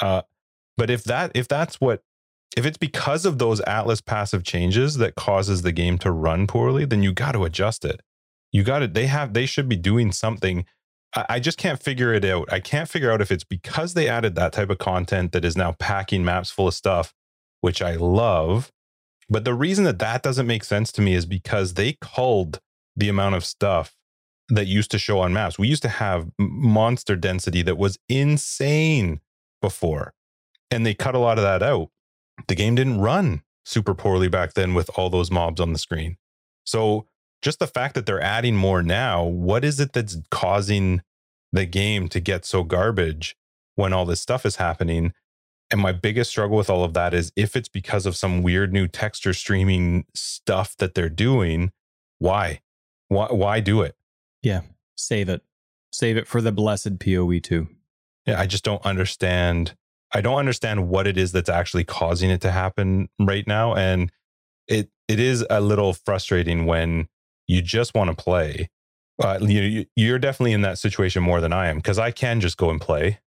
Uh, 0.00 0.22
but 0.76 0.90
if 0.90 1.04
that 1.04 1.32
if 1.34 1.48
that's 1.48 1.80
what 1.80 2.02
if 2.56 2.66
it's 2.66 2.78
because 2.78 3.24
of 3.24 3.38
those 3.38 3.60
atlas 3.62 4.00
passive 4.00 4.42
changes 4.42 4.96
that 4.96 5.14
causes 5.14 5.62
the 5.62 5.72
game 5.72 5.98
to 5.98 6.10
run 6.10 6.46
poorly, 6.46 6.84
then 6.84 7.02
you 7.02 7.12
got 7.12 7.32
to 7.32 7.44
adjust 7.44 7.84
it. 7.84 8.00
You 8.52 8.64
got 8.64 8.80
to 8.80 8.88
they 8.88 9.06
have 9.06 9.32
they 9.32 9.46
should 9.46 9.68
be 9.68 9.76
doing 9.76 10.12
something 10.12 10.64
I 11.14 11.40
just 11.40 11.56
can't 11.56 11.82
figure 11.82 12.12
it 12.12 12.24
out. 12.24 12.52
I 12.52 12.60
can't 12.60 12.88
figure 12.88 13.10
out 13.10 13.22
if 13.22 13.30
it's 13.30 13.44
because 13.44 13.94
they 13.94 14.08
added 14.08 14.34
that 14.34 14.52
type 14.52 14.68
of 14.68 14.78
content 14.78 15.32
that 15.32 15.44
is 15.44 15.56
now 15.56 15.72
packing 15.72 16.22
maps 16.24 16.50
full 16.50 16.68
of 16.68 16.74
stuff, 16.74 17.14
which 17.62 17.80
I 17.80 17.96
love, 17.96 18.70
but 19.28 19.44
the 19.44 19.54
reason 19.54 19.84
that 19.84 19.98
that 19.98 20.22
doesn't 20.22 20.46
make 20.46 20.64
sense 20.64 20.90
to 20.92 21.02
me 21.02 21.14
is 21.14 21.26
because 21.26 21.74
they 21.74 21.96
culled 22.00 22.60
the 22.96 23.08
amount 23.08 23.34
of 23.34 23.44
stuff 23.44 23.94
that 24.48 24.66
used 24.66 24.90
to 24.90 24.98
show 24.98 25.20
on 25.20 25.32
maps. 25.32 25.58
We 25.58 25.68
used 25.68 25.82
to 25.82 25.88
have 25.88 26.30
monster 26.38 27.16
density 27.16 27.62
that 27.62 27.76
was 27.76 27.98
insane 28.08 29.20
before, 29.60 30.14
and 30.70 30.86
they 30.86 30.94
cut 30.94 31.14
a 31.14 31.18
lot 31.18 31.38
of 31.38 31.44
that 31.44 31.62
out. 31.62 31.90
The 32.46 32.54
game 32.54 32.74
didn't 32.74 33.00
run 33.00 33.42
super 33.64 33.94
poorly 33.94 34.28
back 34.28 34.54
then 34.54 34.72
with 34.72 34.90
all 34.96 35.10
those 35.10 35.30
mobs 35.30 35.60
on 35.60 35.72
the 35.72 35.78
screen. 35.78 36.16
So, 36.64 37.06
just 37.42 37.58
the 37.60 37.66
fact 37.66 37.94
that 37.94 38.06
they're 38.06 38.20
adding 38.20 38.56
more 38.56 38.82
now, 38.82 39.22
what 39.24 39.64
is 39.64 39.78
it 39.78 39.92
that's 39.92 40.16
causing 40.30 41.02
the 41.52 41.66
game 41.66 42.08
to 42.08 42.18
get 42.18 42.44
so 42.44 42.64
garbage 42.64 43.36
when 43.76 43.92
all 43.92 44.04
this 44.04 44.20
stuff 44.20 44.44
is 44.44 44.56
happening? 44.56 45.12
And 45.70 45.80
my 45.80 45.92
biggest 45.92 46.30
struggle 46.30 46.56
with 46.56 46.70
all 46.70 46.82
of 46.82 46.94
that 46.94 47.12
is 47.12 47.30
if 47.36 47.54
it's 47.54 47.68
because 47.68 48.06
of 48.06 48.16
some 48.16 48.42
weird 48.42 48.72
new 48.72 48.88
texture 48.88 49.34
streaming 49.34 50.06
stuff 50.14 50.76
that 50.78 50.94
they're 50.94 51.10
doing, 51.10 51.72
why? 52.18 52.60
Why 53.08 53.26
why 53.26 53.60
do 53.60 53.82
it? 53.82 53.96
Yeah. 54.42 54.62
Save 54.96 55.28
it. 55.28 55.42
Save 55.92 56.16
it 56.16 56.26
for 56.26 56.40
the 56.40 56.52
blessed 56.52 56.98
PoE 56.98 57.38
too. 57.40 57.68
Yeah, 58.26 58.40
I 58.40 58.46
just 58.46 58.64
don't 58.64 58.84
understand. 58.84 59.74
I 60.12 60.20
don't 60.20 60.38
understand 60.38 60.88
what 60.88 61.06
it 61.06 61.18
is 61.18 61.32
that's 61.32 61.48
actually 61.48 61.84
causing 61.84 62.30
it 62.30 62.40
to 62.42 62.50
happen 62.50 63.08
right 63.18 63.46
now. 63.46 63.74
And 63.74 64.10
it 64.66 64.90
it 65.06 65.20
is 65.20 65.44
a 65.50 65.60
little 65.60 65.92
frustrating 65.92 66.66
when 66.66 67.08
you 67.46 67.62
just 67.62 67.94
want 67.94 68.10
to 68.10 68.16
play. 68.16 68.70
Uh, 69.20 69.38
you, 69.40 69.84
you're 69.96 70.18
definitely 70.18 70.52
in 70.52 70.60
that 70.62 70.78
situation 70.78 71.22
more 71.22 71.40
than 71.40 71.52
I 71.52 71.68
am 71.68 71.76
because 71.76 71.98
I 71.98 72.10
can 72.10 72.40
just 72.40 72.56
go 72.56 72.70
and 72.70 72.80
play 72.80 73.18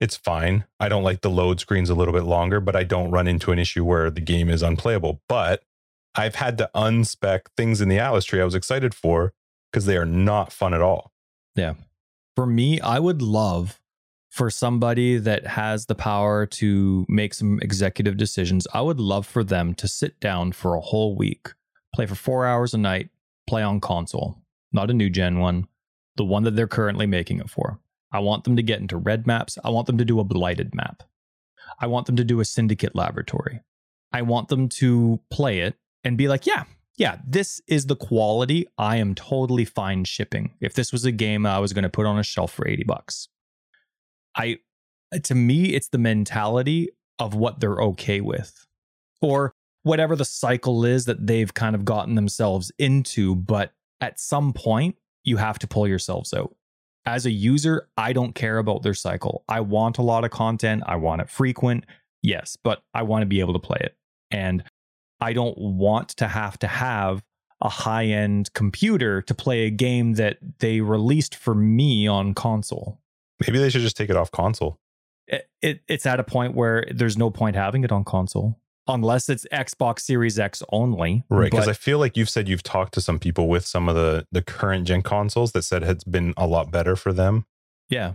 it's 0.00 0.16
fine. 0.16 0.64
I 0.78 0.88
don't 0.88 1.02
like 1.02 1.22
the 1.22 1.30
load 1.30 1.60
screens 1.60 1.90
a 1.90 1.94
little 1.94 2.14
bit 2.14 2.24
longer, 2.24 2.60
but 2.60 2.76
I 2.76 2.84
don't 2.84 3.10
run 3.10 3.26
into 3.26 3.52
an 3.52 3.58
issue 3.58 3.84
where 3.84 4.10
the 4.10 4.20
game 4.20 4.48
is 4.48 4.62
unplayable. 4.62 5.20
But 5.28 5.62
I've 6.14 6.36
had 6.36 6.58
to 6.58 6.70
unspec 6.74 7.42
things 7.56 7.80
in 7.80 7.88
the 7.88 7.98
Atlas 7.98 8.24
tree 8.24 8.40
I 8.40 8.44
was 8.44 8.54
excited 8.54 8.94
for 8.94 9.32
because 9.70 9.86
they 9.86 9.96
are 9.96 10.06
not 10.06 10.52
fun 10.52 10.74
at 10.74 10.82
all. 10.82 11.12
Yeah. 11.54 11.74
For 12.36 12.46
me, 12.46 12.80
I 12.80 12.98
would 12.98 13.20
love 13.20 13.80
for 14.30 14.50
somebody 14.50 15.18
that 15.18 15.46
has 15.46 15.86
the 15.86 15.94
power 15.94 16.46
to 16.46 17.06
make 17.08 17.34
some 17.34 17.58
executive 17.62 18.16
decisions, 18.16 18.66
I 18.72 18.82
would 18.82 19.00
love 19.00 19.26
for 19.26 19.42
them 19.42 19.74
to 19.74 19.88
sit 19.88 20.20
down 20.20 20.52
for 20.52 20.74
a 20.74 20.80
whole 20.80 21.16
week, 21.16 21.48
play 21.94 22.06
for 22.06 22.14
four 22.14 22.46
hours 22.46 22.74
a 22.74 22.78
night, 22.78 23.10
play 23.48 23.62
on 23.62 23.80
console, 23.80 24.38
not 24.72 24.90
a 24.90 24.94
new 24.94 25.10
gen 25.10 25.38
one, 25.38 25.66
the 26.16 26.24
one 26.24 26.44
that 26.44 26.56
they're 26.56 26.68
currently 26.68 27.06
making 27.06 27.40
it 27.40 27.50
for. 27.50 27.80
I 28.12 28.20
want 28.20 28.44
them 28.44 28.56
to 28.56 28.62
get 28.62 28.80
into 28.80 28.96
red 28.96 29.26
maps. 29.26 29.58
I 29.64 29.70
want 29.70 29.86
them 29.86 29.98
to 29.98 30.04
do 30.04 30.20
a 30.20 30.24
blighted 30.24 30.74
map. 30.74 31.02
I 31.80 31.86
want 31.86 32.06
them 32.06 32.16
to 32.16 32.24
do 32.24 32.40
a 32.40 32.44
syndicate 32.44 32.94
laboratory. 32.94 33.60
I 34.12 34.22
want 34.22 34.48
them 34.48 34.68
to 34.70 35.20
play 35.30 35.60
it 35.60 35.76
and 36.02 36.16
be 36.16 36.28
like, 36.28 36.46
yeah, 36.46 36.64
yeah, 36.96 37.18
this 37.26 37.60
is 37.68 37.86
the 37.86 37.96
quality 37.96 38.66
I 38.76 38.96
am 38.96 39.14
totally 39.14 39.64
fine 39.64 40.04
shipping. 40.04 40.54
If 40.60 40.74
this 40.74 40.92
was 40.92 41.04
a 41.04 41.12
game 41.12 41.46
I 41.46 41.58
was 41.58 41.72
going 41.72 41.84
to 41.84 41.88
put 41.88 42.06
on 42.06 42.18
a 42.18 42.24
shelf 42.24 42.52
for 42.52 42.66
80 42.66 42.84
bucks. 42.84 43.28
I 44.36 44.58
to 45.22 45.34
me 45.34 45.74
it's 45.74 45.88
the 45.88 45.98
mentality 45.98 46.90
of 47.18 47.34
what 47.34 47.60
they're 47.60 47.80
okay 47.80 48.20
with 48.20 48.66
or 49.22 49.54
whatever 49.82 50.14
the 50.14 50.24
cycle 50.24 50.84
is 50.84 51.06
that 51.06 51.26
they've 51.26 51.54
kind 51.54 51.74
of 51.74 51.84
gotten 51.84 52.14
themselves 52.14 52.70
into, 52.78 53.34
but 53.34 53.72
at 54.00 54.20
some 54.20 54.52
point 54.52 54.96
you 55.24 55.38
have 55.38 55.58
to 55.60 55.66
pull 55.66 55.88
yourselves 55.88 56.34
out 56.34 56.54
as 57.06 57.26
a 57.26 57.30
user, 57.30 57.88
I 57.96 58.12
don't 58.12 58.34
care 58.34 58.58
about 58.58 58.82
their 58.82 58.94
cycle. 58.94 59.44
I 59.48 59.60
want 59.60 59.98
a 59.98 60.02
lot 60.02 60.24
of 60.24 60.30
content. 60.30 60.82
I 60.86 60.96
want 60.96 61.22
it 61.22 61.30
frequent. 61.30 61.84
Yes, 62.22 62.56
but 62.62 62.82
I 62.94 63.02
want 63.02 63.22
to 63.22 63.26
be 63.26 63.40
able 63.40 63.54
to 63.54 63.58
play 63.58 63.78
it. 63.80 63.96
And 64.30 64.64
I 65.20 65.32
don't 65.32 65.56
want 65.58 66.10
to 66.10 66.28
have 66.28 66.58
to 66.60 66.66
have 66.66 67.24
a 67.60 67.68
high 67.68 68.06
end 68.06 68.52
computer 68.52 69.22
to 69.22 69.34
play 69.34 69.66
a 69.66 69.70
game 69.70 70.14
that 70.14 70.38
they 70.58 70.80
released 70.80 71.34
for 71.34 71.54
me 71.54 72.06
on 72.06 72.34
console. 72.34 73.00
Maybe 73.40 73.58
they 73.58 73.70
should 73.70 73.82
just 73.82 73.96
take 73.96 74.10
it 74.10 74.16
off 74.16 74.30
console. 74.30 74.78
It, 75.26 75.48
it, 75.60 75.80
it's 75.88 76.06
at 76.06 76.20
a 76.20 76.24
point 76.24 76.54
where 76.54 76.86
there's 76.90 77.16
no 77.16 77.30
point 77.30 77.56
having 77.56 77.84
it 77.84 77.92
on 77.92 78.04
console 78.04 78.58
unless 78.88 79.28
it's 79.28 79.46
Xbox 79.52 80.00
Series 80.00 80.38
X 80.38 80.62
only. 80.72 81.24
Right. 81.28 81.50
Because 81.50 81.68
I 81.68 81.74
feel 81.74 81.98
like 81.98 82.16
you've 82.16 82.30
said 82.30 82.48
you've 82.48 82.62
talked 82.62 82.94
to 82.94 83.00
some 83.00 83.18
people 83.18 83.48
with 83.48 83.64
some 83.66 83.88
of 83.88 83.94
the, 83.94 84.26
the 84.32 84.42
current 84.42 84.86
gen 84.86 85.02
consoles 85.02 85.52
that 85.52 85.62
said 85.62 85.82
it's 85.82 86.04
been 86.04 86.34
a 86.36 86.46
lot 86.46 86.70
better 86.70 86.96
for 86.96 87.12
them. 87.12 87.44
Yeah. 87.88 88.14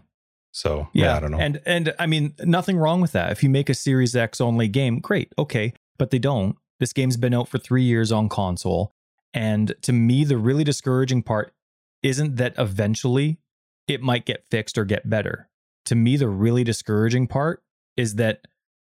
So 0.52 0.88
yeah, 0.94 1.06
yeah, 1.06 1.18
I 1.18 1.20
don't 1.20 1.32
know. 1.32 1.40
And 1.40 1.62
and 1.66 1.94
I 1.98 2.06
mean, 2.06 2.36
nothing 2.40 2.78
wrong 2.78 3.02
with 3.02 3.12
that. 3.14 3.32
If 3.32 3.42
you 3.42 3.50
make 3.50 3.70
a 3.70 3.74
Series 3.74 4.16
X 4.16 4.40
only 4.40 4.68
game, 4.68 5.00
great, 5.00 5.34
okay. 5.38 5.74
But 5.98 6.12
they 6.12 6.20
don't. 6.20 6.58
This 6.80 6.94
game's 6.94 7.18
been 7.18 7.34
out 7.34 7.48
for 7.48 7.58
three 7.58 7.84
years 7.84 8.12
on 8.12 8.30
console. 8.30 8.94
And 9.34 9.74
to 9.82 9.92
me, 9.94 10.24
the 10.24 10.38
really 10.38 10.64
discouraging 10.64 11.24
part 11.24 11.54
isn't 12.04 12.36
that 12.36 12.54
eventually 12.58 13.40
it 13.88 14.02
might 14.02 14.26
get 14.26 14.46
fixed 14.52 14.78
or 14.78 14.86
get 14.86 15.10
better. 15.10 15.50
To 15.86 15.96
me, 15.96 16.18
the 16.18 16.28
really 16.28 16.64
discouraging 16.64 17.28
part 17.28 17.64
is 17.98 18.16
that 18.16 18.42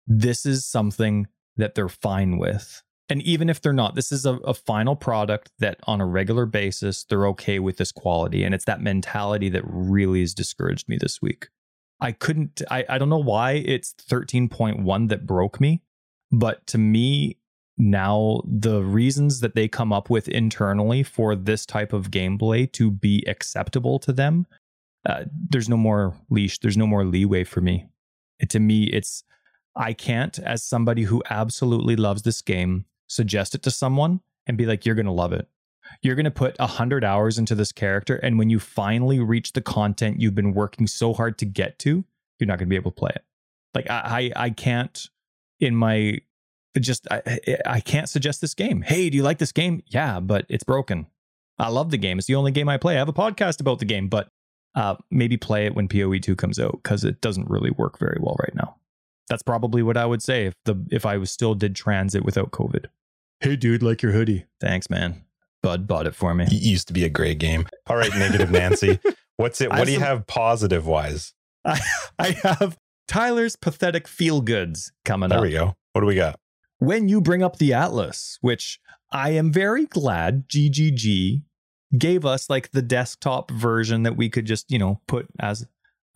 this 0.07 0.45
is 0.45 0.65
something 0.65 1.29
that 1.57 1.75
they're 1.75 1.89
fine 1.89 2.39
with. 2.39 2.83
And 3.09 3.21
even 3.23 3.51
if 3.51 3.61
they're 3.61 3.73
not, 3.73 3.95
this 3.95 4.11
is 4.11 4.25
a, 4.25 4.35
a, 4.37 4.55
final 4.55 4.97
product 4.97 5.51
that 5.59 5.79
on 5.87 6.01
a 6.01 6.07
regular 6.07 6.47
basis, 6.47 7.05
they're 7.05 7.27
okay 7.29 7.59
with 7.59 7.77
this 7.77 7.93
quality. 7.93 8.43
And 8.43 8.55
it's 8.55 8.65
that 8.65 8.81
mentality 8.81 9.49
that 9.51 9.65
really 9.67 10.21
has 10.21 10.33
discouraged 10.33 10.89
me 10.89 10.97
this 10.99 11.21
week. 11.21 11.49
I 12.01 12.13
couldn't, 12.13 12.63
I, 12.71 12.85
I 12.89 12.99
don't 12.99 13.11
know 13.11 13.19
why 13.19 13.53
it's 13.53 13.95
13.1 14.09 15.09
that 15.09 15.27
broke 15.27 15.61
me, 15.61 15.83
but 16.31 16.67
to 16.69 16.79
me, 16.79 17.39
now 17.77 18.43
the 18.47 18.83
reasons 18.83 19.41
that 19.41 19.55
they 19.55 19.69
come 19.69 19.93
up 19.93 20.09
with 20.09 20.29
internally 20.29 21.03
for 21.03 21.35
this 21.35 21.67
type 21.67 21.93
of 21.93 22.11
gameplay 22.11 22.71
to 22.73 22.91
be 22.91 23.25
acceptable 23.27 23.99
to 24.01 24.13
them, 24.13 24.47
uh, 25.07 25.25
there's 25.51 25.69
no 25.69 25.77
more 25.77 26.15
leash, 26.31 26.59
there's 26.61 26.77
no 26.77 26.87
more 26.87 27.05
leeway 27.05 27.45
for 27.45 27.61
me. 27.61 27.89
It, 28.39 28.51
to 28.51 28.61
me, 28.61 28.85
it's, 28.85 29.25
I 29.75 29.93
can't, 29.93 30.39
as 30.39 30.63
somebody 30.63 31.05
who 31.05 31.23
absolutely 31.31 31.97
loves 31.97 32.23
this 32.23 32.43
game, 32.43 32.85
suggest 33.09 33.55
it 33.55 33.63
to 33.63 33.71
someone 33.71 34.21
and 34.47 34.59
be 34.59 34.67
like, 34.67 34.85
you're 34.85 34.95
going 34.95 35.07
to 35.07 35.13
love 35.13 35.33
it. 35.33 35.49
You're 36.01 36.15
going 36.15 36.25
to 36.25 36.31
put 36.31 36.59
100 36.59 37.05
hours 37.05 37.39
into 37.39 37.55
this 37.55 37.73
character. 37.73 38.17
And 38.17 38.39
when 38.39 38.51
you 38.51 38.59
finally 38.59 39.19
reach 39.19 39.53
the 39.53 39.61
content 39.61 40.21
you've 40.21 40.35
been 40.35 40.55
working 40.55 40.87
so 40.87 41.13
hard 41.13 41.39
to 41.39 41.45
get 41.45 41.79
to, 41.81 42.05
you're 42.39 42.47
not 42.47 42.59
going 42.59 42.69
to 42.69 42.71
be 42.71 42.77
able 42.77 42.93
to 42.93 42.99
play 42.99 43.13
it. 43.15 43.25
Like, 43.75 43.91
I, 43.91 44.33
I, 44.37 44.45
I 44.45 44.51
can't, 44.51 45.09
in 45.61 45.77
my 45.77 46.19
just 46.81 47.07
I, 47.11 47.23
I 47.67 47.81
can't 47.81 48.09
suggest 48.09 48.41
this 48.41 48.55
game. 48.55 48.83
Hey, 48.83 49.11
do 49.11 49.17
you 49.17 49.23
like 49.23 49.39
this 49.39 49.53
game? 49.53 49.83
Yeah, 49.87 50.21
but 50.21 50.47
it's 50.49 50.65
broken. 50.65 51.07
I 51.59 51.69
love 51.69 51.91
the 51.91 51.99
game. 51.99 52.19
It's 52.19 52.27
the 52.27 52.35
only 52.35 52.51
game 52.51 52.69
I 52.69 52.79
play. 52.79 52.95
I 52.95 52.99
have 52.99 53.09
a 53.09 53.13
podcast 53.13 53.61
about 53.61 53.79
the 53.79 53.85
game, 53.85 54.09
but 54.09 54.29
uh, 54.75 54.97
maybe 55.11 55.37
play 55.37 55.67
it 55.67 55.75
when 55.75 55.87
PoE 55.87 56.19
two 56.19 56.35
comes 56.35 56.59
out 56.59 56.81
because 56.83 57.05
it 57.05 57.21
doesn't 57.21 57.51
really 57.51 57.71
work 57.71 57.99
very 57.99 58.19
well 58.21 58.37
right 58.41 58.55
now. 58.55 58.77
That's 59.33 59.43
probably 59.43 59.83
what 59.83 59.97
I 59.97 60.05
would 60.05 60.23
say 60.23 60.45
if 60.45 60.55
the 60.67 60.77
if 60.91 61.07
I 61.07 61.17
was 61.17 61.31
still 61.31 61.55
did 61.55 61.75
transit 61.75 62.23
without 62.23 62.51
COVID. 62.51 62.89
Hey, 63.41 63.57
dude, 63.57 63.83
like 63.83 64.03
your 64.03 64.13
hoodie. 64.13 64.45
Thanks, 64.61 64.91
man. 64.91 65.25
Bud 65.63 65.87
bought 65.87 66.07
it 66.07 66.15
for 66.15 66.35
me. 66.35 66.45
It 66.45 66.53
used 66.53 66.87
to 66.89 66.93
be 66.93 67.03
a 67.05 67.09
great 67.09 67.39
game. 67.39 67.67
All 67.87 67.97
right, 67.97 68.15
negative 68.15 68.51
Nancy. 68.51 69.01
What's 69.39 69.63
it? 69.63 69.71
What 69.71 69.87
do 69.87 69.93
you 69.93 70.01
some, 70.01 70.07
have 70.07 70.27
positive 70.27 70.87
wise? 70.87 71.33
I, 71.65 71.81
I 72.19 72.37
have 72.43 72.77
Tyler's 73.09 73.57
pathetic 73.57 74.07
feel 74.07 74.43
goods 74.43 74.93
coming 75.07 75.31
there 75.31 75.39
up. 75.39 75.43
There 75.45 75.51
we 75.51 75.57
go. 75.57 75.77
What 75.95 76.03
do 76.03 76.07
we 76.07 76.15
got? 76.15 76.39
When 76.79 77.09
you 77.09 77.23
bring 77.23 77.43
up 77.43 77.57
the 77.57 77.73
Atlas, 77.73 78.37
which 78.43 78.81
I 79.11 79.31
am 79.31 79.51
very 79.51 79.87
glad 79.87 80.47
GGG 80.47 81.41
gave 81.97 82.27
us 82.27 82.51
like 82.51 82.73
the 82.73 82.83
desktop 82.83 83.51
version 83.51 84.03
that 84.03 84.15
we 84.15 84.29
could 84.29 84.45
just, 84.45 84.71
you 84.71 84.79
know, 84.79 85.01
put 85.09 85.27
as 85.41 85.67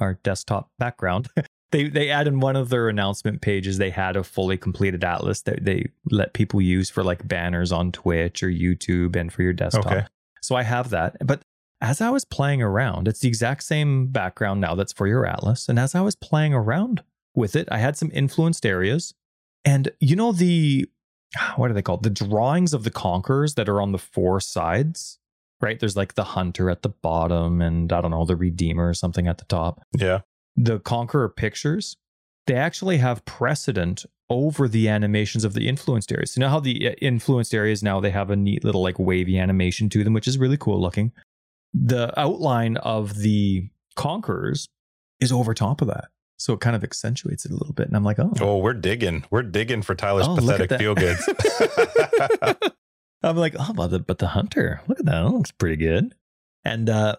our 0.00 0.18
desktop 0.22 0.70
background. 0.78 1.28
they 1.72 1.88
they 1.88 2.10
add 2.10 2.26
in 2.26 2.40
one 2.40 2.56
of 2.56 2.68
their 2.68 2.88
announcement 2.88 3.40
pages 3.40 3.78
they 3.78 3.90
had 3.90 4.16
a 4.16 4.24
fully 4.24 4.56
completed 4.56 5.02
atlas 5.02 5.42
that 5.42 5.64
they 5.64 5.90
let 6.10 6.32
people 6.32 6.60
use 6.60 6.90
for 6.90 7.02
like 7.02 7.26
banners 7.26 7.72
on 7.72 7.92
Twitch 7.92 8.42
or 8.42 8.48
YouTube 8.48 9.16
and 9.16 9.32
for 9.32 9.42
your 9.42 9.52
desktop. 9.52 9.86
Okay. 9.86 10.06
So 10.42 10.54
I 10.54 10.62
have 10.62 10.90
that. 10.90 11.16
But 11.24 11.42
as 11.80 12.00
I 12.00 12.10
was 12.10 12.24
playing 12.24 12.62
around, 12.62 13.08
it's 13.08 13.20
the 13.20 13.28
exact 13.28 13.64
same 13.64 14.06
background 14.06 14.60
now 14.60 14.74
that's 14.74 14.92
for 14.92 15.06
your 15.06 15.26
atlas. 15.26 15.68
And 15.68 15.78
as 15.78 15.94
I 15.94 16.00
was 16.00 16.14
playing 16.14 16.54
around 16.54 17.02
with 17.34 17.56
it, 17.56 17.68
I 17.70 17.78
had 17.78 17.96
some 17.96 18.10
influenced 18.14 18.64
areas. 18.64 19.12
And 19.64 19.90
you 20.00 20.14
know 20.14 20.32
the 20.32 20.88
what 21.56 21.70
are 21.70 21.74
they 21.74 21.82
called? 21.82 22.04
The 22.04 22.10
drawings 22.10 22.74
of 22.74 22.84
the 22.84 22.90
conquerors 22.90 23.54
that 23.54 23.68
are 23.68 23.80
on 23.80 23.90
the 23.90 23.98
four 23.98 24.40
sides, 24.40 25.18
right? 25.60 25.80
There's 25.80 25.96
like 25.96 26.14
the 26.14 26.24
hunter 26.24 26.70
at 26.70 26.82
the 26.82 26.90
bottom 26.90 27.60
and 27.60 27.92
I 27.92 28.00
don't 28.00 28.12
know, 28.12 28.24
the 28.24 28.36
redeemer 28.36 28.88
or 28.88 28.94
something 28.94 29.26
at 29.26 29.38
the 29.38 29.44
top. 29.46 29.82
Yeah 29.96 30.20
the 30.56 30.78
Conqueror 30.80 31.28
pictures, 31.28 31.96
they 32.46 32.54
actually 32.54 32.98
have 32.98 33.24
precedent 33.24 34.06
over 34.28 34.66
the 34.68 34.88
animations 34.88 35.44
of 35.44 35.54
the 35.54 35.68
influenced 35.68 36.10
areas. 36.10 36.32
So 36.32 36.40
you 36.40 36.46
know 36.46 36.50
how 36.50 36.60
the 36.60 36.88
uh, 36.88 36.92
influenced 37.00 37.54
areas 37.54 37.82
now 37.82 38.00
they 38.00 38.10
have 38.10 38.30
a 38.30 38.36
neat 38.36 38.64
little 38.64 38.82
like 38.82 38.98
wavy 38.98 39.38
animation 39.38 39.88
to 39.90 40.02
them, 40.02 40.14
which 40.14 40.26
is 40.26 40.38
really 40.38 40.56
cool 40.56 40.80
looking. 40.80 41.12
The 41.72 42.18
outline 42.18 42.76
of 42.78 43.18
the 43.18 43.68
conquerors 43.94 44.68
is 45.20 45.30
over 45.30 45.54
top 45.54 45.80
of 45.80 45.88
that. 45.88 46.08
So 46.38 46.52
it 46.52 46.60
kind 46.60 46.76
of 46.76 46.84
accentuates 46.84 47.46
it 47.46 47.50
a 47.50 47.56
little 47.56 47.72
bit. 47.72 47.86
And 47.86 47.96
I'm 47.96 48.04
like, 48.04 48.18
oh. 48.18 48.32
Oh, 48.40 48.58
we're 48.58 48.74
digging. 48.74 49.24
We're 49.30 49.42
digging 49.42 49.82
for 49.82 49.94
Tyler's 49.94 50.26
oh, 50.28 50.36
pathetic 50.36 50.78
feel 50.78 50.94
goods. 50.94 51.26
I'm 53.22 53.36
like, 53.36 53.54
oh, 53.58 53.72
but 53.74 53.88
the, 53.88 54.00
but 54.00 54.18
the 54.18 54.28
hunter, 54.28 54.82
look 54.86 55.00
at 55.00 55.06
that. 55.06 55.22
That 55.22 55.30
looks 55.30 55.50
pretty 55.50 55.76
good. 55.76 56.14
And 56.64 56.90
uh, 56.90 57.16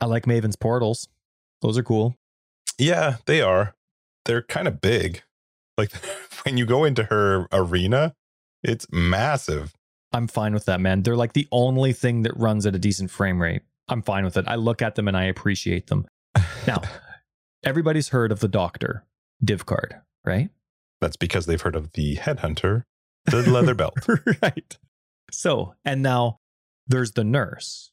I 0.00 0.06
like 0.06 0.26
Maven's 0.26 0.56
portals. 0.56 1.08
Those 1.60 1.76
are 1.76 1.82
cool. 1.82 2.16
Yeah, 2.78 3.16
they 3.26 3.40
are. 3.40 3.74
They're 4.24 4.42
kind 4.42 4.68
of 4.68 4.80
big. 4.80 5.22
Like 5.76 5.92
when 6.44 6.56
you 6.56 6.66
go 6.66 6.84
into 6.84 7.04
her 7.04 7.48
arena, 7.52 8.14
it's 8.62 8.86
massive. 8.90 9.72
I'm 10.12 10.28
fine 10.28 10.54
with 10.54 10.66
that, 10.66 10.80
man. 10.80 11.02
They're 11.02 11.16
like 11.16 11.32
the 11.32 11.48
only 11.50 11.92
thing 11.92 12.22
that 12.22 12.36
runs 12.36 12.66
at 12.66 12.74
a 12.74 12.78
decent 12.78 13.10
frame 13.10 13.42
rate. 13.42 13.62
I'm 13.88 14.00
fine 14.00 14.24
with 14.24 14.36
it. 14.36 14.46
I 14.46 14.54
look 14.54 14.80
at 14.80 14.94
them 14.94 15.08
and 15.08 15.16
I 15.16 15.24
appreciate 15.24 15.88
them. 15.88 16.06
Now, 16.66 16.82
everybody's 17.64 18.10
heard 18.10 18.32
of 18.32 18.40
the 18.40 18.48
doctor 18.48 19.04
div 19.42 19.66
card, 19.66 19.96
right? 20.24 20.50
That's 21.00 21.16
because 21.16 21.46
they've 21.46 21.60
heard 21.60 21.76
of 21.76 21.92
the 21.92 22.16
headhunter, 22.16 22.84
the 23.26 23.42
leather 23.50 23.74
belt. 23.74 23.94
right. 24.40 24.78
So, 25.30 25.74
and 25.84 26.02
now 26.02 26.38
there's 26.86 27.12
the 27.12 27.24
nurse, 27.24 27.90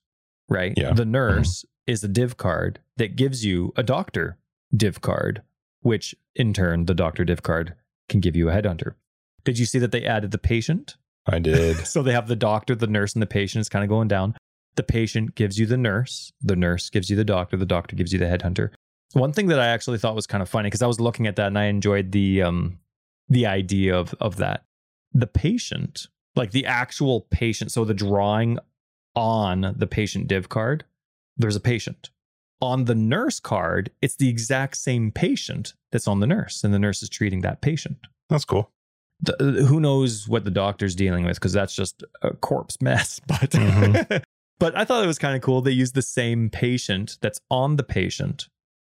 right? 0.47 0.73
Yeah. 0.77 0.93
The 0.93 1.05
nurse 1.05 1.65
mm-hmm. 1.65 1.91
is 1.91 2.03
a 2.03 2.07
div 2.07 2.38
card 2.38 2.79
that 2.97 3.15
gives 3.15 3.43
you 3.43 3.73
a 3.75 3.84
doctor 3.84 4.38
div 4.76 5.01
card, 5.01 5.41
which 5.82 6.15
in 6.36 6.53
turn, 6.53 6.86
the 6.86 6.93
doctor 6.93 7.26
div 7.26 7.43
card 7.43 7.76
can 8.09 8.19
give 8.19 8.36
you 8.36 8.49
a 8.49 8.53
headhunter. 8.53 8.95
Did 9.43 9.57
you 9.57 9.65
see 9.65 9.80
that 9.80 9.91
they 9.91 10.05
added 10.05 10.32
the 10.32 10.38
patient? 10.38 10.97
I 11.26 11.39
did. 11.39 11.78
so 11.88 12.01
they 12.01 12.13
have 12.13 12.28
the 12.28 12.36
doctor, 12.36 12.76
the 12.76 12.88
nurse, 12.88 13.13
and 13.13 13.22
the 13.22 13.28
patient 13.28 13.61
is 13.61 13.69
kind 13.69 13.84
of 13.84 13.89
going 13.89 14.07
down. 14.07 14.36
The 14.76 14.84
patient 14.84 15.36
gives 15.36 15.59
you 15.59 15.65
the 15.65 15.78
nurse, 15.78 16.32
the 16.41 16.55
nurse 16.55 16.89
gives 16.89 17.09
you 17.09 17.15
the 17.15 17.26
doctor, 17.26 17.57
the 17.57 17.65
doctor 17.65 17.95
gives 17.95 18.13
you 18.13 18.19
the 18.19 18.26
headhunter. 18.26 18.72
One 19.13 19.34
thing 19.34 19.47
that 19.47 19.59
I 19.59 19.67
actually 19.67 19.97
thought 19.97 20.15
was 20.15 20.28
kind 20.28 20.41
of 20.41 20.47
funny 20.47 20.67
because 20.67 20.82
I 20.82 20.88
was 20.88 21.01
looking 21.01 21.28
at 21.28 21.36
that 21.36 21.47
and 21.47 21.59
I 21.59 21.65
enjoyed 21.65 22.13
the 22.13 22.43
um 22.43 22.80
the 23.28 23.45
idea 23.45 23.97
of 23.97 24.15
of 24.22 24.38
that. 24.38 24.63
The 25.13 25.28
patient, 25.28 26.07
like 26.38 26.51
the 26.51 26.65
actual 26.65 27.28
patient, 27.30 27.74
so 27.74 27.84
the 27.84 27.93
drawing 27.93 28.59
on 29.13 29.74
the 29.76 29.88
patient 29.88 30.28
div 30.30 30.47
card, 30.47 30.86
there's 31.36 31.57
a 31.57 31.61
patient 31.61 32.09
on 32.62 32.86
the 32.86 32.95
nurse 32.95 33.39
card, 33.39 33.91
it's 34.01 34.16
the 34.16 34.30
exact 34.30 34.78
same 34.78 35.12
patient 35.12 35.74
that's 35.91 36.07
on 36.07 36.20
the 36.20 36.28
nurse, 36.28 36.64
and 36.64 36.74
the 36.74 36.80
nurse 36.80 37.01
is 37.01 37.09
treating 37.09 37.41
that 37.41 37.62
patient. 37.62 37.97
That's 38.30 38.45
cool. 38.45 38.72
The, 39.22 39.36
uh, 39.36 39.66
who 39.66 39.80
knows 39.80 40.28
what 40.28 40.45
the 40.45 40.51
doctor's 40.51 40.95
dealing 40.95 41.26
with 41.26 41.36
because 41.36 41.53
that's 41.53 41.76
just 41.76 42.03
a 42.22 42.34
corpse 42.36 42.82
mess. 42.82 43.20
But 43.28 43.51
mm-hmm. 43.51 44.18
but 44.59 44.78
I 44.78 44.86
thought 44.86 45.03
it 45.03 45.07
was 45.07 45.20
kind 45.20 45.36
of 45.36 45.41
cool. 45.41 45.62
They 45.62 45.72
used 45.72 45.95
the 45.95 46.01
same 46.01 46.49
patient 46.49 47.18
that's 47.22 47.39
on 47.49 47.76
the 47.76 47.84
patient 47.84 48.47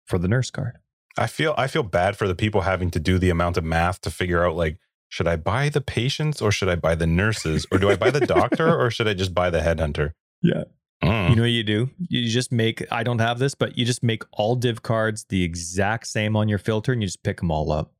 for 0.05 0.17
the 0.17 0.27
nurse 0.27 0.51
card. 0.51 0.77
I 1.17 1.27
feel 1.27 1.53
I 1.57 1.67
feel 1.67 1.83
bad 1.83 2.15
for 2.15 2.27
the 2.27 2.35
people 2.35 2.61
having 2.61 2.91
to 2.91 2.99
do 2.99 3.17
the 3.17 3.29
amount 3.29 3.57
of 3.57 3.63
math 3.63 4.01
to 4.01 4.11
figure 4.11 4.45
out 4.45 4.55
like 4.55 4.77
should 5.09 5.27
I 5.27 5.35
buy 5.35 5.69
the 5.69 5.81
patients 5.81 6.41
or 6.41 6.51
should 6.51 6.69
I 6.69 6.75
buy 6.75 6.95
the 6.95 7.07
nurses 7.07 7.65
or 7.71 7.79
do 7.79 7.89
I 7.89 7.95
buy 7.95 8.11
the 8.11 8.25
doctor 8.25 8.73
or 8.79 8.91
should 8.91 9.07
I 9.07 9.13
just 9.13 9.33
buy 9.33 9.49
the 9.49 9.59
headhunter? 9.59 10.11
Yeah. 10.41 10.65
Mm. 11.03 11.29
You 11.29 11.35
know 11.35 11.41
what 11.43 11.51
you 11.51 11.63
do? 11.63 11.89
You 12.09 12.29
just 12.29 12.51
make, 12.51 12.85
I 12.91 13.03
don't 13.03 13.19
have 13.19 13.39
this, 13.39 13.55
but 13.55 13.77
you 13.77 13.85
just 13.85 14.03
make 14.03 14.23
all 14.33 14.55
div 14.55 14.81
cards 14.83 15.25
the 15.29 15.43
exact 15.43 16.07
same 16.07 16.35
on 16.35 16.49
your 16.49 16.57
filter 16.57 16.91
and 16.91 17.01
you 17.01 17.07
just 17.07 17.23
pick 17.23 17.37
them 17.37 17.51
all 17.51 17.71
up. 17.71 17.93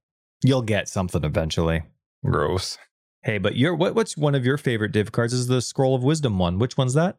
You'll 0.44 0.62
get 0.62 0.90
something 0.90 1.24
eventually. 1.24 1.84
Gross. 2.26 2.78
Hey, 3.24 3.38
but 3.38 3.56
your 3.56 3.76
what, 3.76 3.96
what's 3.96 4.18
one 4.18 4.36
of 4.36 4.46
your 4.46 4.58
favorite 4.58 4.92
div 4.92 5.12
cards 5.12 5.34
is 5.34 5.48
the 5.48 5.62
Scroll 5.62 5.96
of 5.96 6.04
Wisdom 6.04 6.40
one. 6.40 6.60
Which 6.60 6.78
one's 6.78 6.94
that? 6.94 7.18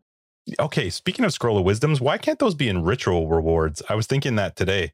Okay, 0.58 0.88
speaking 0.90 1.24
of 1.24 1.32
Scroll 1.32 1.58
of 1.58 1.64
Wisdoms, 1.64 2.00
why 2.00 2.18
can't 2.18 2.38
those 2.38 2.54
be 2.54 2.68
in 2.68 2.82
ritual 2.82 3.28
rewards? 3.28 3.82
I 3.88 3.94
was 3.94 4.06
thinking 4.06 4.36
that 4.36 4.56
today. 4.56 4.92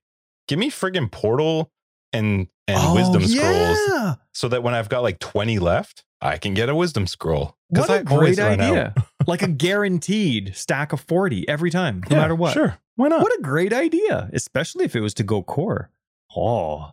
Give 0.48 0.58
me 0.58 0.70
friggin' 0.70 1.10
portal 1.10 1.70
and 2.12 2.48
and 2.68 2.78
oh, 2.80 2.94
wisdom 2.94 3.24
scrolls 3.26 4.16
so 4.32 4.48
that 4.48 4.62
when 4.62 4.74
I've 4.74 4.88
got 4.88 5.02
like 5.02 5.18
20 5.20 5.58
left, 5.58 6.04
I 6.20 6.38
can 6.38 6.54
get 6.54 6.68
a 6.68 6.74
wisdom 6.74 7.06
scroll. 7.06 7.56
What 7.68 7.90
a 7.90 8.02
great 8.02 8.38
idea. 8.38 8.94
Like 9.26 9.42
a 9.42 9.48
guaranteed 9.48 10.54
stack 10.56 10.92
of 10.92 11.00
40 11.00 11.48
every 11.48 11.70
time, 11.70 12.02
no 12.08 12.16
Yeah, 12.16 12.22
matter 12.22 12.34
what. 12.34 12.52
Sure. 12.54 12.78
Why 12.96 13.08
not? 13.08 13.22
What 13.22 13.38
a 13.38 13.42
great 13.42 13.72
idea, 13.72 14.30
especially 14.32 14.84
if 14.84 14.96
it 14.96 15.00
was 15.00 15.14
to 15.14 15.22
go 15.22 15.42
core. 15.42 15.90
Oh, 16.34 16.92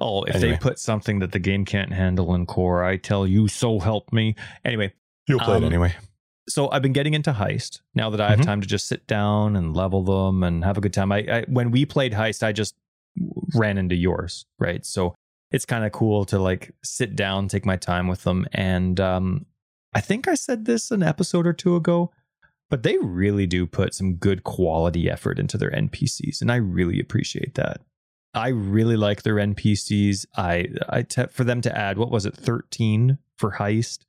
oh, 0.00 0.22
if 0.24 0.36
Anyway. 0.36 0.52
they 0.52 0.58
put 0.58 0.78
something 0.78 1.18
that 1.20 1.32
the 1.32 1.38
game 1.38 1.64
can't 1.64 1.92
handle 1.92 2.34
in 2.34 2.46
core, 2.46 2.82
I 2.84 2.96
tell 2.96 3.26
you, 3.26 3.48
so 3.48 3.78
help 3.78 4.12
me. 4.12 4.34
Anyway, 4.64 4.92
You'll 5.28 5.40
play 5.40 5.56
um, 5.56 5.64
it 5.64 5.66
anyway. 5.66 5.94
so 6.48 6.70
I've 6.70 6.82
been 6.82 6.92
getting 6.92 7.14
into 7.14 7.32
Heist 7.32 7.80
now 7.94 8.10
that 8.10 8.20
I 8.20 8.30
have 8.30 8.40
Mhm. 8.40 8.44
time 8.44 8.60
to 8.62 8.66
just 8.66 8.86
sit 8.86 9.06
down 9.06 9.54
and 9.56 9.76
level 9.76 10.02
them 10.02 10.42
and 10.42 10.64
have 10.64 10.76
a 10.78 10.80
good 10.80 10.92
time. 10.92 11.12
I, 11.12 11.18
I 11.18 11.44
when 11.48 11.70
we 11.70 11.84
played 11.86 12.12
Heist, 12.12 12.42
I 12.42 12.52
just 12.52 12.74
ran 13.54 13.76
into 13.78 13.94
yours, 13.94 14.46
right? 14.58 14.84
So 14.86 15.14
it's 15.50 15.66
kind 15.66 15.84
of 15.84 15.92
cool 15.92 16.24
to 16.26 16.38
like 16.38 16.72
sit 16.82 17.14
down, 17.14 17.48
take 17.48 17.66
my 17.66 17.76
time 17.76 18.08
with 18.08 18.24
them, 18.24 18.46
and 18.52 18.98
um, 18.98 19.46
I 19.92 20.00
think 20.00 20.26
I 20.26 20.34
said 20.34 20.64
this 20.64 20.90
an 20.90 21.02
episode 21.02 21.46
or 21.46 21.52
two 21.52 21.76
ago, 21.76 22.10
but 22.70 22.82
they 22.82 22.98
really 22.98 23.46
do 23.46 23.66
put 23.66 23.94
some 23.94 24.14
good 24.14 24.44
quality 24.44 25.10
effort 25.10 25.38
into 25.38 25.58
their 25.58 25.70
NPCs, 25.70 26.40
and 26.40 26.50
I 26.50 26.56
really 26.56 26.98
appreciate 27.00 27.54
that. 27.54 27.80
I 28.34 28.48
really 28.48 28.96
like 28.96 29.22
their 29.22 29.34
NPCs. 29.34 30.26
I 30.36 30.68
I 30.88 31.02
te- 31.02 31.26
for 31.26 31.44
them 31.44 31.60
to 31.62 31.78
add 31.78 31.98
what 31.98 32.10
was 32.10 32.24
it, 32.24 32.34
thirteen 32.34 33.18
for 33.36 33.52
Heist 33.52 34.04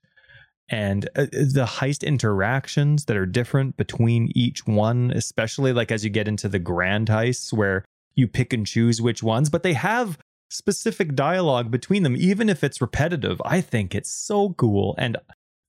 and 0.70 1.10
uh, 1.16 1.26
the 1.32 1.68
heist 1.68 2.04
interactions 2.04 3.06
that 3.06 3.18
are 3.18 3.26
different 3.26 3.76
between 3.78 4.32
each 4.34 4.66
one 4.66 5.12
especially 5.14 5.74
like 5.74 5.92
as 5.92 6.04
you 6.04 6.10
get 6.10 6.28
into 6.28 6.48
the 6.48 6.60
grand 6.60 7.10
heists 7.10 7.52
where 7.52 7.84
you 8.16 8.28
pick 8.28 8.54
and 8.54 8.66
choose 8.66 9.02
which 9.02 9.22
ones 9.22 9.50
but 9.50 9.64
they 9.64 9.74
have 9.74 10.18
specific 10.50 11.16
dialogue 11.16 11.70
between 11.70 12.04
them 12.04 12.16
even 12.16 12.48
if 12.48 12.64
it's 12.64 12.82
repetitive 12.82 13.42
i 13.44 13.60
think 13.60 13.94
it's 13.94 14.10
so 14.10 14.54
cool 14.54 14.96
and 14.98 15.18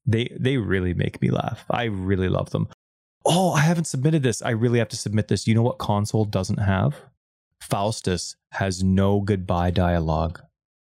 they 0.06 0.28
they 0.38 0.56
really 0.56 0.94
make 0.94 1.20
me 1.22 1.30
laugh 1.30 1.64
i 1.70 1.84
really 1.84 2.28
love 2.28 2.50
them 2.50 2.68
oh 3.24 3.52
i 3.52 3.60
haven't 3.60 3.86
submitted 3.86 4.22
this 4.22 4.42
i 4.42 4.50
really 4.50 4.78
have 4.78 4.88
to 4.88 4.96
submit 4.96 5.28
this 5.28 5.46
you 5.46 5.54
know 5.54 5.62
what 5.62 5.78
console 5.78 6.24
doesn't 6.24 6.58
have 6.58 6.94
faustus 7.60 8.36
has 8.52 8.82
no 8.84 9.20
goodbye 9.20 9.70
dialogue 9.70 10.40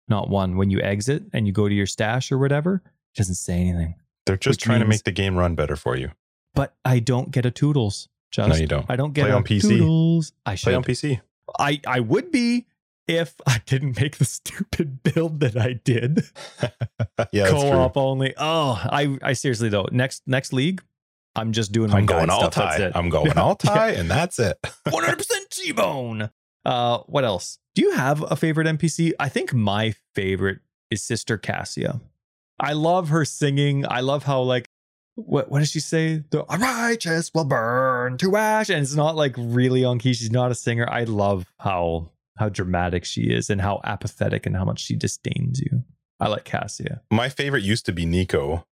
not 0.09 0.29
one 0.29 0.57
when 0.57 0.71
you 0.71 0.81
exit 0.81 1.23
and 1.33 1.47
you 1.47 1.53
go 1.53 1.69
to 1.69 1.75
your 1.75 1.87
stash 1.87 2.33
or 2.33 2.39
whatever 2.39 2.83
it 2.85 3.17
doesn't 3.17 3.37
say 3.37 3.55
anything 3.61 3.95
They're 4.27 4.37
just 4.37 4.61
trying 4.61 4.81
to 4.81 4.87
make 4.87 5.05
the 5.05 5.13
game 5.13 5.37
run 5.37 5.55
better 5.55 5.77
for 5.77 5.97
you. 5.97 6.11
but 6.55 6.75
I 6.85 6.99
don't 6.99 7.31
get 7.31 7.47
a 7.47 7.51
toodles. 7.51 8.09
Just 8.33 8.49
No, 8.49 8.57
you 8.57 8.67
don't. 8.67 8.85
I 8.89 8.97
don't 8.97 9.13
get 9.13 9.23
Play 9.23 9.31
a 9.31 9.37
on 9.37 9.45
PC. 9.45 9.61
toodles. 9.69 10.33
I 10.45 10.57
should. 10.57 10.65
Play 10.67 10.75
on 10.75 10.83
PC. 10.83 11.21
I 11.59 11.81
I 11.87 12.01
would 12.01 12.33
be 12.33 12.67
if 13.07 13.35
I 13.47 13.61
didn't 13.67 14.01
make 14.01 14.19
the 14.19 14.25
stupid 14.25 15.03
build 15.03 15.41
that 15.41 15.57
I 15.57 15.75
did. 15.85 16.25
yeah. 17.33 17.49
Co-op 17.49 17.97
only. 17.97 18.35
Oh, 18.37 18.81
I 18.85 19.19
I 19.23 19.33
seriously 19.33 19.69
though. 19.69 19.89
Next 19.91 20.23
next 20.27 20.53
league, 20.53 20.83
I'm 21.37 21.53
just 21.53 21.73
doing 21.73 21.91
my 21.91 21.99
I'm 21.99 22.07
going 22.07 22.31
all 22.31 22.51
stuff. 22.51 22.77
Tie. 22.77 22.93
I'm 22.95 23.09
going 23.09 23.37
all 23.39 23.57
tie, 23.57 23.91
and 23.91 24.11
that's 24.11 24.39
it. 24.39 24.59
100% 24.87 25.49
T-bone. 25.51 26.31
Uh, 26.65 26.99
what 27.07 27.25
else? 27.25 27.59
Do 27.75 27.83
you 27.83 27.93
have 27.93 28.25
a 28.31 28.37
favorite 28.37 28.67
NPC? 28.67 29.13
I 29.19 29.29
think 29.29 29.53
my 29.53 29.95
favorite 30.15 30.61
is 30.91 31.03
Sister 31.03 31.37
Cassia. 31.37 32.01
I 32.59 32.73
love 32.73 33.09
her 33.09 33.25
singing. 33.25 33.85
I 33.87 34.01
love 34.01 34.23
how 34.23 34.41
like 34.43 34.69
what 35.17 35.51
what 35.51 35.61
does 35.61 35.71
she 35.71 35.81
say? 35.81 36.25
The 36.31 36.45
righteous 36.45 37.33
will 37.35 37.45
burn 37.45 38.17
to 38.19 38.37
ash, 38.37 38.71
and 38.71 38.83
it's 38.83 38.95
not 38.95 39.17
like 39.17 39.35
really 39.37 39.85
on 39.85 39.99
key. 39.99 40.15
She's 40.15 40.31
not 40.31 40.51
a 40.51 40.55
singer. 40.55 40.87
I 40.89 41.05
love 41.05 41.47
how 41.59 42.11
how 42.37 42.49
dramatic 42.49 43.05
she 43.05 43.23
is 43.23 43.51
and 43.51 43.61
how 43.61 43.81
apathetic 43.85 44.47
and 44.47 44.57
how 44.57 44.65
much 44.65 44.81
she 44.81 44.97
disdains 44.97 45.61
you. 45.61 45.85
I 46.21 46.29
like 46.29 46.45
Cassia. 46.45 47.03
My 47.11 47.29
favorite 47.29 47.63
used 47.65 47.87
to 47.87 47.93
be 47.93 48.05
Niko. 48.07 48.65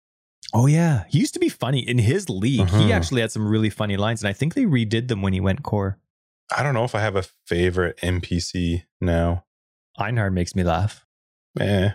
Oh 0.53 0.65
yeah, 0.67 1.05
he 1.09 1.19
used 1.19 1.33
to 1.35 1.39
be 1.39 1.49
funny 1.49 1.79
in 1.87 1.97
his 1.99 2.29
league. 2.29 2.67
He 2.69 2.89
Mhm. 2.89 2.91
actually 2.91 3.21
had 3.21 3.31
some 3.31 3.47
really 3.47 3.69
funny 3.69 3.97
lines, 3.97 4.21
and 4.23 4.29
I 4.29 4.33
think 4.33 4.53
they 4.53 4.65
redid 4.65 5.07
them 5.07 5.21
when 5.21 5.33
he 5.33 5.39
went 5.39 5.63
core. 5.63 5.97
I 6.55 6.63
don't 6.63 6.73
know 6.73 6.83
if 6.83 6.95
I 6.95 7.01
have 7.01 7.15
a 7.15 7.23
favorite 7.47 7.97
NPC 8.01 8.83
now. 8.99 9.45
Einhard 9.99 10.33
makes 10.33 10.55
me 10.55 10.63
laugh. 10.63 11.05
Eh, 11.59 11.91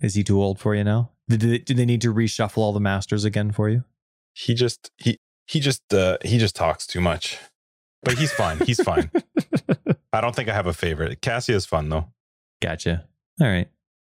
Is 0.00 0.14
he 0.14 0.24
too 0.24 0.40
old 0.42 0.58
for 0.58 0.74
you 0.74 0.82
now? 0.82 1.10
Did 1.28 1.40
they, 1.40 1.58
do 1.58 1.74
they 1.74 1.84
need 1.84 2.00
to 2.02 2.12
reshuffle 2.12 2.58
all 2.58 2.72
the 2.72 2.80
masters 2.80 3.24
again 3.24 3.52
for 3.52 3.68
you? 3.68 3.84
he 4.34 4.54
just 4.54 4.90
he 4.96 5.18
he 5.46 5.60
just 5.60 5.92
uh 5.92 6.16
he 6.24 6.38
just 6.38 6.56
talks 6.56 6.86
too 6.86 7.00
much. 7.00 7.38
But 8.02 8.18
he's 8.18 8.32
fine. 8.32 8.58
He's 8.58 8.82
fine. 8.82 9.10
I 10.12 10.20
don't 10.20 10.34
think 10.34 10.48
I 10.48 10.54
have 10.54 10.66
a 10.66 10.72
favorite. 10.72 11.22
Cassia 11.22 11.54
is 11.54 11.66
fun 11.66 11.88
though. 11.88 12.08
Gotcha. 12.60 13.06
All 13.40 13.48
right. 13.48 13.68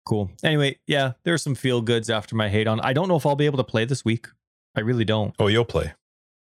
Cool. 0.07 0.31
Anyway, 0.43 0.79
yeah, 0.87 1.13
there 1.25 1.35
are 1.35 1.39
some 1.39 1.55
feel 1.55 1.83
goods 1.83 2.09
after 2.09 2.35
my 2.35 2.49
hate 2.49 2.67
on. 2.67 2.81
I 2.81 2.93
don't 2.93 3.09
know 3.09 3.17
if 3.17 3.27
I'll 3.27 3.37
be 3.37 3.47
able 3.47 3.59
to 3.59 3.65
play 3.65 3.85
this 3.85 4.05
week. 4.05 4.29
I 4.75 4.81
really 4.81 5.05
don't. 5.05 5.35
Oh, 5.39 5.49
you'll 5.49 5.65
play. 5.65 5.93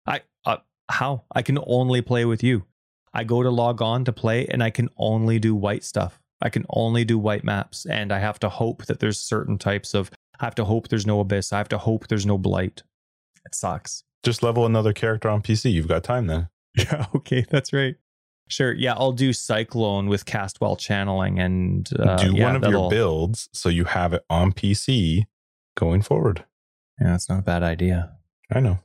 I 0.07 0.21
uh, 0.45 0.59
how? 0.89 1.25
I 1.35 1.43
can 1.43 1.59
only 1.67 2.01
play 2.03 2.25
with 2.25 2.43
you. 2.45 2.65
I 3.13 3.25
go 3.25 3.43
to 3.43 3.51
log 3.51 3.81
on 3.81 4.05
to 4.05 4.13
play 4.13 4.47
and 4.47 4.63
I 4.63 4.71
can 4.71 4.89
only 4.97 5.39
do 5.39 5.55
white 5.55 5.85
stuff. 5.85 6.21
I 6.43 6.51
can 6.51 6.67
only 6.71 7.05
do 7.05 7.19
white 7.19 7.45
maps 7.45 7.87
and 7.87 8.13
I 8.13 8.19
have 8.19 8.39
to 8.41 8.49
hope 8.49 8.87
that 8.87 9.01
there's 9.01 9.19
certain 9.19 9.57
types 9.59 9.95
of 9.95 10.11
I 10.39 10.45
have 10.45 10.55
to 10.57 10.65
hope 10.65 10.89
there's 10.89 11.07
no 11.07 11.21
abyss. 11.21 11.53
I 11.53 11.59
have 11.59 11.69
to 11.71 11.79
hope 11.79 12.09
there's 12.09 12.27
no 12.27 12.37
blight. 12.37 12.83
It 13.47 13.55
sucks. 13.55 14.05
Just 14.23 14.43
level 14.43 14.67
another 14.67 14.93
character 14.93 15.29
on 15.29 15.41
PC. 15.43 15.73
You've 15.73 15.89
got 15.89 16.05
time 16.05 16.27
then. 16.27 16.49
Yeah, 16.91 17.07
okay, 17.15 17.45
that's 17.49 17.73
right. 17.73 17.97
Sure. 18.49 18.73
Yeah, 18.73 18.95
I'll 18.95 19.13
do 19.13 19.33
Cyclone 19.33 20.09
with 20.09 20.25
Cast 20.27 20.61
while 20.61 20.77
channeling 20.77 21.39
and 21.41 21.89
uh, 21.99 22.17
Do 22.17 22.33
yeah, 22.35 22.45
one 22.45 22.57
of 22.57 22.63
your 22.63 22.73
that'll- 22.73 22.91
builds 22.91 23.49
so 23.53 23.69
you 23.69 23.85
have 23.85 24.13
it 24.13 24.25
on 24.31 24.53
PC 24.53 25.25
going 25.77 26.03
forward. 26.03 26.45
Yeah, 27.01 27.09
that's 27.09 27.29
not 27.29 27.41
a 27.41 27.43
bad 27.43 27.63
idea. 27.63 28.13
I 28.53 28.61
know. 28.61 28.79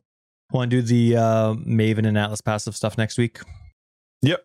Want 0.52 0.72
to 0.72 0.78
do 0.78 0.82
the 0.82 1.16
uh, 1.18 1.54
Maven 1.54 2.08
and 2.08 2.18
Atlas 2.18 2.42
passive 2.42 2.76
stuff 2.76 2.98
next 2.98 3.18
week? 3.18 3.40
Yep. 4.22 4.44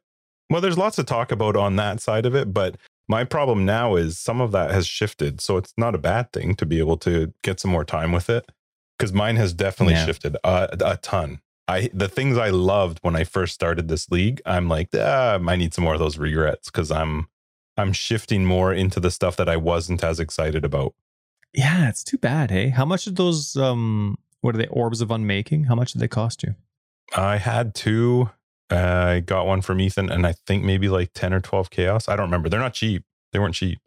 Well, 0.51 0.61
there's 0.61 0.78
lots 0.78 0.97
to 0.97 1.05
talk 1.05 1.32
about 1.32 1.57
on 1.57 1.76
that 1.76 2.01
side 2.01 2.26
of 2.26 2.34
it, 2.34 2.53
but 2.55 2.76
my 3.09 3.24
problem 3.24 3.64
now 3.64 3.97
is 3.97 4.18
some 4.18 4.40
of 4.40 4.53
that 4.53 4.70
has 4.70 4.86
shifted. 4.86 5.40
So 5.40 5.57
it's 5.57 5.72
not 5.76 5.94
a 5.94 5.99
bad 5.99 6.32
thing 6.32 6.55
to 6.57 6.66
be 6.66 6.78
able 6.78 6.97
to 6.99 7.32
get 7.42 7.59
some 7.59 7.70
more 7.70 7.84
time 7.84 8.12
with 8.12 8.28
it 8.30 8.51
because 8.99 9.12
mine 9.12 9.36
has 9.36 9.53
definitely 9.55 9.94
Yeah. 9.94 10.07
shifted 10.07 10.36
a, 10.44 10.68
a 10.80 10.97
ton. 10.99 11.40
I 11.68 11.90
the 11.92 12.08
things 12.08 12.38
I 12.38 12.50
loved 12.50 12.98
when 13.02 13.16
I 13.16 13.24
first 13.24 13.54
started 13.54 13.88
this 13.88 14.10
league, 14.10 14.40
I'm 14.46 14.68
like, 14.68 14.88
ah, 14.94 15.38
I 15.46 15.56
need 15.56 15.74
some 15.74 15.84
more 15.84 15.94
of 15.94 16.00
those 16.00 16.18
regrets 16.18 16.70
because 16.70 16.90
I'm 16.90 17.28
I'm 17.76 17.92
shifting 17.92 18.44
more 18.44 18.72
into 18.72 19.00
the 19.00 19.10
stuff 19.10 19.36
that 19.36 19.48
I 19.48 19.56
wasn't 19.56 20.02
as 20.04 20.20
excited 20.20 20.64
about. 20.64 20.94
Yeah, 21.52 21.88
it's 21.88 22.04
too 22.04 22.18
bad. 22.18 22.50
Hey, 22.50 22.68
how 22.68 22.84
much 22.84 23.04
did 23.04 23.16
those 23.16 23.56
um, 23.56 24.18
what 24.40 24.55
are 24.55 24.59
they? 24.59 24.66
Orbs 24.68 25.01
of 25.01 25.10
unmaking? 25.10 25.64
How 25.64 25.74
much 25.74 25.93
did 25.93 26.01
they 26.01 26.09
cost 26.09 26.43
you? 26.43 26.55
I 27.16 27.38
had 27.38 27.74
two. 27.74 28.30
Uh, 28.70 28.76
I 28.76 29.20
got 29.20 29.47
one 29.47 29.62
from 29.62 29.80
Ethan, 29.80 30.10
and 30.10 30.26
I 30.26 30.32
think 30.47 30.64
maybe 30.64 30.88
like 30.88 31.12
ten 31.14 31.32
or 31.32 31.40
twelve 31.40 31.70
chaos. 31.70 32.09
I 32.09 32.16
don't 32.16 32.26
remember. 32.26 32.48
They're 32.48 32.60
not 32.60 32.74
cheap. 32.74 33.05
They 33.32 33.38
weren't 33.38 33.55
cheap. 33.55 33.78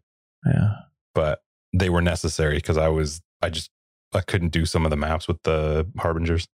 Yeah. 0.46 0.70
but 1.14 1.44
they 1.74 1.90
were 1.90 2.02
necessary 2.02 2.56
because 2.56 2.78
I 2.78 2.88
was 2.88 3.22
I 3.42 3.50
just 3.50 3.70
I 4.14 4.22
couldn't 4.22 4.50
do 4.50 4.66
some 4.66 4.86
of 4.86 4.90
the 4.90 4.98
maps 4.98 5.28
with 5.28 5.42
the 5.44 5.86
harbingers. 5.98 6.48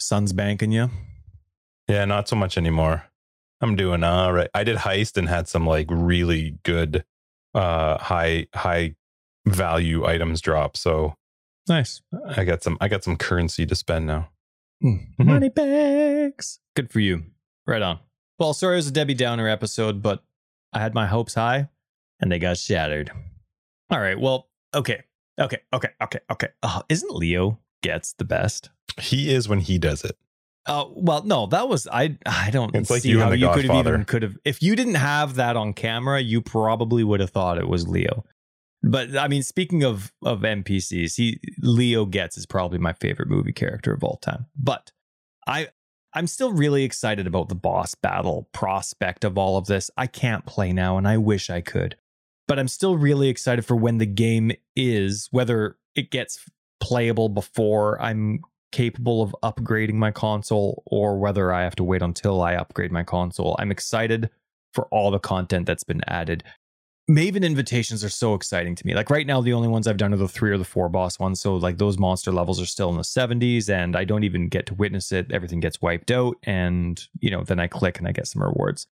Sun's 0.00 0.32
banking 0.32 0.72
you. 0.72 0.90
Yeah, 1.88 2.04
not 2.04 2.28
so 2.28 2.36
much 2.36 2.56
anymore. 2.56 3.04
I'm 3.60 3.76
doing 3.76 4.02
all 4.02 4.32
right. 4.32 4.48
I 4.54 4.64
did 4.64 4.78
heist 4.78 5.16
and 5.16 5.28
had 5.28 5.46
some 5.48 5.66
like 5.66 5.86
really 5.90 6.58
good 6.62 7.04
uh 7.54 7.98
high 7.98 8.46
high 8.54 8.94
value 9.46 10.06
items 10.06 10.40
drop. 10.40 10.76
So 10.76 11.14
Nice. 11.68 12.00
I 12.36 12.44
got 12.44 12.62
some 12.62 12.78
I 12.80 12.88
got 12.88 13.04
some 13.04 13.16
currency 13.16 13.66
to 13.66 13.74
spend 13.74 14.06
now. 14.06 14.30
Mhm. 14.82 15.06
Money 15.18 15.50
bags. 15.50 16.58
Good 16.74 16.90
for 16.90 17.00
you. 17.00 17.24
Right 17.66 17.82
on. 17.82 17.98
Well, 18.38 18.54
sorry 18.54 18.74
it 18.74 18.78
was 18.78 18.86
a 18.88 18.92
Debbie 18.92 19.14
Downer 19.14 19.48
episode, 19.48 20.00
but 20.02 20.24
I 20.72 20.80
had 20.80 20.94
my 20.94 21.06
hopes 21.06 21.34
high 21.34 21.68
and 22.20 22.32
they 22.32 22.38
got 22.38 22.56
shattered. 22.56 23.10
All 23.90 24.00
right. 24.00 24.18
Well, 24.18 24.48
okay. 24.74 25.02
Okay. 25.38 25.58
Okay. 25.72 25.90
Okay. 26.02 26.20
Okay. 26.30 26.48
Oh, 26.62 26.82
isn't 26.88 27.14
Leo 27.14 27.58
gets 27.82 28.14
the 28.14 28.24
best? 28.24 28.70
He 28.98 29.32
is 29.32 29.48
when 29.48 29.60
he 29.60 29.78
does 29.78 30.04
it. 30.04 30.16
Uh, 30.66 30.84
well, 30.90 31.24
no, 31.24 31.46
that 31.46 31.68
was 31.68 31.88
I. 31.88 32.18
I 32.26 32.50
don't 32.50 32.74
It's 32.74 32.90
like 32.90 33.02
see 33.02 33.10
you 33.10 33.20
how 33.20 33.32
you 33.32 33.50
could 33.50 33.64
have 33.64 33.86
even 33.86 34.04
could 34.04 34.22
have 34.22 34.36
if 34.44 34.62
you 34.62 34.76
didn't 34.76 34.96
have 34.96 35.34
that 35.36 35.56
on 35.56 35.72
camera, 35.72 36.20
you 36.20 36.42
probably 36.42 37.02
would 37.02 37.20
have 37.20 37.30
thought 37.30 37.58
it 37.58 37.68
was 37.68 37.88
Leo. 37.88 38.24
But 38.82 39.16
I 39.16 39.28
mean, 39.28 39.42
speaking 39.42 39.84
of 39.84 40.12
of 40.22 40.40
NPCs, 40.40 41.16
he 41.16 41.40
Leo 41.60 42.04
gets 42.04 42.36
is 42.36 42.46
probably 42.46 42.78
my 42.78 42.92
favorite 42.92 43.28
movie 43.28 43.52
character 43.52 43.92
of 43.92 44.04
all 44.04 44.18
time. 44.18 44.46
But 44.56 44.92
I 45.46 45.68
I'm 46.12 46.26
still 46.26 46.52
really 46.52 46.84
excited 46.84 47.26
about 47.26 47.48
the 47.48 47.54
boss 47.54 47.94
battle 47.94 48.48
prospect 48.52 49.24
of 49.24 49.38
all 49.38 49.56
of 49.56 49.66
this. 49.66 49.90
I 49.96 50.06
can't 50.06 50.44
play 50.44 50.72
now, 50.72 50.98
and 50.98 51.06
I 51.06 51.16
wish 51.18 51.50
I 51.50 51.60
could. 51.60 51.96
But 52.48 52.58
I'm 52.58 52.68
still 52.68 52.96
really 52.96 53.28
excited 53.28 53.64
for 53.64 53.76
when 53.76 53.98
the 53.98 54.06
game 54.06 54.52
is, 54.74 55.28
whether 55.30 55.76
it 55.94 56.10
gets 56.10 56.44
playable 56.80 57.28
before 57.28 58.00
I'm 58.00 58.40
capable 58.72 59.22
of 59.22 59.34
upgrading 59.42 59.94
my 59.94 60.10
console 60.10 60.82
or 60.86 61.18
whether 61.18 61.52
I 61.52 61.62
have 61.62 61.76
to 61.76 61.84
wait 61.84 62.02
until 62.02 62.42
I 62.42 62.54
upgrade 62.54 62.92
my 62.92 63.02
console. 63.02 63.56
I'm 63.58 63.70
excited 63.70 64.30
for 64.72 64.86
all 64.86 65.10
the 65.10 65.18
content 65.18 65.66
that's 65.66 65.84
been 65.84 66.02
added. 66.06 66.44
Maven 67.10 67.44
invitations 67.44 68.04
are 68.04 68.08
so 68.10 68.34
exciting 68.34 68.76
to 68.76 68.86
me. 68.86 68.94
Like 68.94 69.10
right 69.10 69.26
now, 69.26 69.40
the 69.40 69.52
only 69.52 69.66
ones 69.66 69.88
I've 69.88 69.96
done 69.96 70.14
are 70.14 70.18
the 70.18 70.28
three 70.28 70.52
or 70.52 70.58
the 70.58 70.64
four 70.64 70.88
boss 70.88 71.18
ones. 71.18 71.40
So 71.40 71.56
like 71.56 71.78
those 71.78 71.98
monster 71.98 72.30
levels 72.30 72.60
are 72.60 72.66
still 72.66 72.88
in 72.90 72.96
the 72.96 73.02
70s 73.02 73.68
and 73.68 73.96
I 73.96 74.04
don't 74.04 74.22
even 74.22 74.48
get 74.48 74.66
to 74.66 74.74
witness 74.74 75.10
it. 75.10 75.32
Everything 75.32 75.58
gets 75.58 75.82
wiped 75.82 76.12
out. 76.12 76.36
And, 76.44 77.04
you 77.18 77.30
know, 77.30 77.42
then 77.42 77.58
I 77.58 77.66
click 77.66 77.98
and 77.98 78.06
I 78.06 78.12
get 78.12 78.28
some 78.28 78.42
rewards. 78.42 78.86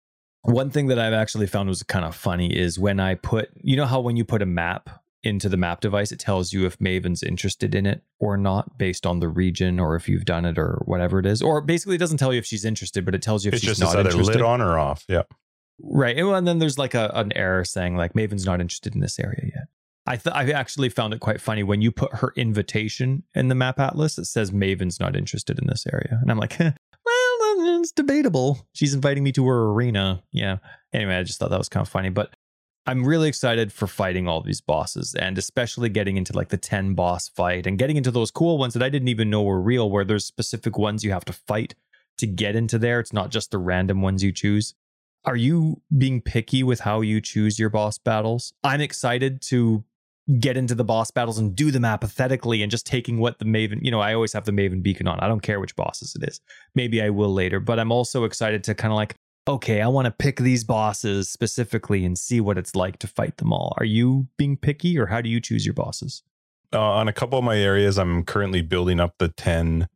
One 0.43 0.69
thing 0.69 0.87
that 0.87 0.99
I've 0.99 1.13
actually 1.13 1.47
found 1.47 1.67
was 1.67 1.83
kind 1.83 2.05
of 2.05 2.15
funny 2.15 2.55
is 2.55 2.79
when 2.79 2.99
I 2.99 3.15
put, 3.15 3.49
you 3.61 3.75
know, 3.75 3.85
how 3.85 3.99
when 3.99 4.15
you 4.15 4.23
put 4.23 4.41
a 4.41 4.45
map 4.45 4.89
into 5.25 5.49
the 5.49 5.57
map 5.57 5.81
device, 5.81 6.11
it 6.11 6.19
tells 6.19 6.53
you 6.53 6.65
if 6.65 6.79
Maven's 6.79 7.23
interested 7.23 7.73
in 7.73 7.85
it 7.85 8.03
or 8.19 8.37
not 8.37 8.77
based 8.77 9.05
on 9.05 9.19
the 9.19 9.27
region 9.27 9.79
or 9.79 9.95
if 9.95 10.07
you've 10.07 10.25
done 10.25 10.45
it 10.45 10.57
or 10.57 10.81
whatever 10.85 11.19
it 11.19 11.25
is. 11.25 11.41
Or 11.41 11.61
basically, 11.61 11.95
it 11.95 11.99
doesn't 11.99 12.17
tell 12.17 12.31
you 12.31 12.39
if 12.39 12.45
she's 12.45 12.65
interested, 12.65 13.03
but 13.03 13.15
it 13.15 13.21
tells 13.21 13.43
you 13.43 13.49
if 13.49 13.59
she's 13.59 13.69
interested. 13.69 13.81
it's 13.81 13.87
she's 13.87 13.93
just 13.93 13.95
not 13.95 13.99
either 13.99 14.09
interested. 14.09 14.35
lit 14.35 14.45
on 14.45 14.61
or 14.61 14.77
off. 14.77 15.03
Yeah. 15.09 15.23
Right. 15.81 16.17
And 16.17 16.47
then 16.47 16.59
there's 16.59 16.77
like 16.77 16.93
a, 16.93 17.11
an 17.13 17.33
error 17.35 17.65
saying 17.65 17.97
like 17.97 18.15
Maven's 18.15 18.45
not 18.45 18.61
interested 18.61 18.95
in 18.95 19.01
this 19.01 19.19
area 19.19 19.51
yet. 19.53 19.67
I 20.07 20.17
th- 20.17 20.35
I 20.35 20.51
actually 20.51 20.89
found 20.89 21.13
it 21.13 21.19
quite 21.19 21.41
funny 21.41 21.63
when 21.63 21.81
you 21.81 21.91
put 21.91 22.13
her 22.17 22.31
invitation 22.35 23.23
in 23.33 23.47
the 23.47 23.55
map 23.55 23.79
atlas. 23.79 24.17
It 24.17 24.25
says 24.25 24.51
Maven's 24.51 24.99
not 24.99 25.15
interested 25.15 25.57
in 25.57 25.65
this 25.67 25.87
area, 25.91 26.19
and 26.21 26.29
I'm 26.29 26.37
like, 26.37 26.55
well, 26.59 27.79
it's 27.81 27.91
debatable. 27.91 28.67
She's 28.73 28.93
inviting 28.93 29.23
me 29.23 29.31
to 29.31 29.47
her 29.47 29.71
arena. 29.71 30.23
Yeah. 30.31 30.57
Anyway, 30.93 31.15
I 31.15 31.23
just 31.23 31.39
thought 31.39 31.49
that 31.49 31.57
was 31.57 31.69
kind 31.69 31.81
of 31.81 31.89
funny, 31.89 32.09
but 32.09 32.35
I'm 32.87 33.03
really 33.03 33.27
excited 33.27 33.73
for 33.73 33.87
fighting 33.87 34.27
all 34.27 34.41
these 34.41 34.61
bosses, 34.61 35.15
and 35.15 35.37
especially 35.37 35.89
getting 35.89 36.17
into 36.17 36.33
like 36.33 36.49
the 36.49 36.57
ten 36.57 36.93
boss 36.93 37.27
fight 37.29 37.65
and 37.65 37.79
getting 37.79 37.97
into 37.97 38.11
those 38.11 38.31
cool 38.31 38.57
ones 38.57 38.73
that 38.75 38.83
I 38.83 38.89
didn't 38.89 39.07
even 39.07 39.29
know 39.29 39.43
were 39.43 39.61
real, 39.61 39.89
where 39.89 40.05
there's 40.05 40.25
specific 40.25 40.77
ones 40.77 41.03
you 41.03 41.11
have 41.11 41.25
to 41.25 41.33
fight 41.33 41.75
to 42.17 42.27
get 42.27 42.55
into 42.55 42.77
there. 42.77 42.99
It's 42.99 43.13
not 43.13 43.31
just 43.31 43.51
the 43.51 43.57
random 43.57 44.01
ones 44.01 44.23
you 44.23 44.31
choose 44.31 44.75
are 45.25 45.35
you 45.35 45.81
being 45.95 46.21
picky 46.21 46.63
with 46.63 46.81
how 46.81 47.01
you 47.01 47.19
choose 47.19 47.57
your 47.57 47.69
boss 47.69 47.97
battles? 47.97 48.53
I'm 48.63 48.81
excited 48.81 49.41
to 49.43 49.83
get 50.39 50.57
into 50.57 50.73
the 50.73 50.83
boss 50.83 51.11
battles 51.11 51.37
and 51.37 51.55
do 51.55 51.71
them 51.71 51.85
apathetically 51.85 52.61
and 52.61 52.71
just 52.71 52.85
taking 52.85 53.19
what 53.19 53.37
the 53.39 53.45
Maven, 53.45 53.79
you 53.81 53.91
know, 53.91 53.99
I 53.99 54.13
always 54.13 54.33
have 54.33 54.45
the 54.45 54.51
Maven 54.51 54.81
beacon 54.81 55.07
on. 55.07 55.19
I 55.19 55.27
don't 55.27 55.41
care 55.41 55.59
which 55.59 55.75
bosses 55.75 56.15
it 56.15 56.27
is. 56.27 56.41
Maybe 56.73 57.01
I 57.01 57.09
will 57.09 57.33
later, 57.33 57.59
but 57.59 57.79
I'm 57.79 57.91
also 57.91 58.23
excited 58.23 58.63
to 58.65 58.75
kind 58.75 58.91
of 58.91 58.95
like, 58.95 59.15
okay, 59.47 59.81
I 59.81 59.87
want 59.87 60.05
to 60.05 60.11
pick 60.11 60.37
these 60.37 60.63
bosses 60.63 61.29
specifically 61.29 62.05
and 62.05 62.17
see 62.17 62.41
what 62.41 62.57
it's 62.57 62.75
like 62.75 62.99
to 62.99 63.07
fight 63.07 63.37
them 63.37 63.53
all. 63.53 63.73
Are 63.77 63.85
you 63.85 64.27
being 64.37 64.57
picky 64.57 64.97
or 64.97 65.07
how 65.07 65.21
do 65.21 65.29
you 65.29 65.39
choose 65.39 65.65
your 65.65 65.73
bosses? 65.73 66.23
Uh, 66.73 66.81
on 66.81 67.07
a 67.07 67.13
couple 67.13 67.37
of 67.37 67.45
my 67.45 67.57
areas, 67.57 67.97
I'm 67.97 68.23
currently 68.23 68.61
building 68.61 68.99
up 68.99 69.15
the 69.19 69.29
10 69.29 69.87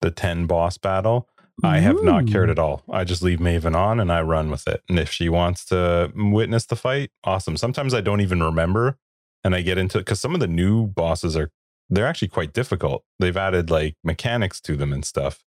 the 0.00 0.10
10 0.12 0.46
boss 0.46 0.78
battle. 0.78 1.28
I 1.64 1.78
have 1.80 2.04
not 2.04 2.28
cared 2.28 2.50
at 2.50 2.58
all. 2.60 2.84
I 2.88 3.02
just 3.02 3.20
leave 3.20 3.40
Maven 3.40 3.74
on 3.74 3.98
and 3.98 4.12
I 4.12 4.22
run 4.22 4.48
with 4.48 4.68
it. 4.68 4.84
And 4.88 4.96
if 4.96 5.10
she 5.10 5.28
wants 5.28 5.64
to 5.66 6.12
witness 6.14 6.66
the 6.66 6.76
fight, 6.76 7.10
awesome. 7.24 7.56
Sometimes 7.56 7.94
I 7.94 8.00
don't 8.00 8.20
even 8.20 8.40
remember 8.40 8.96
and 9.42 9.56
I 9.56 9.62
get 9.62 9.76
into 9.76 9.98
it 9.98 10.02
because 10.02 10.20
some 10.20 10.34
of 10.34 10.40
the 10.40 10.46
new 10.46 10.86
bosses 10.86 11.36
are 11.36 11.50
they're 11.90 12.06
actually 12.06 12.28
quite 12.28 12.52
difficult. 12.52 13.04
They've 13.18 13.36
added 13.36 13.70
like 13.70 13.96
mechanics 14.04 14.60
to 14.62 14.76
them 14.76 14.92
and 14.92 15.04
stuff. 15.04 15.42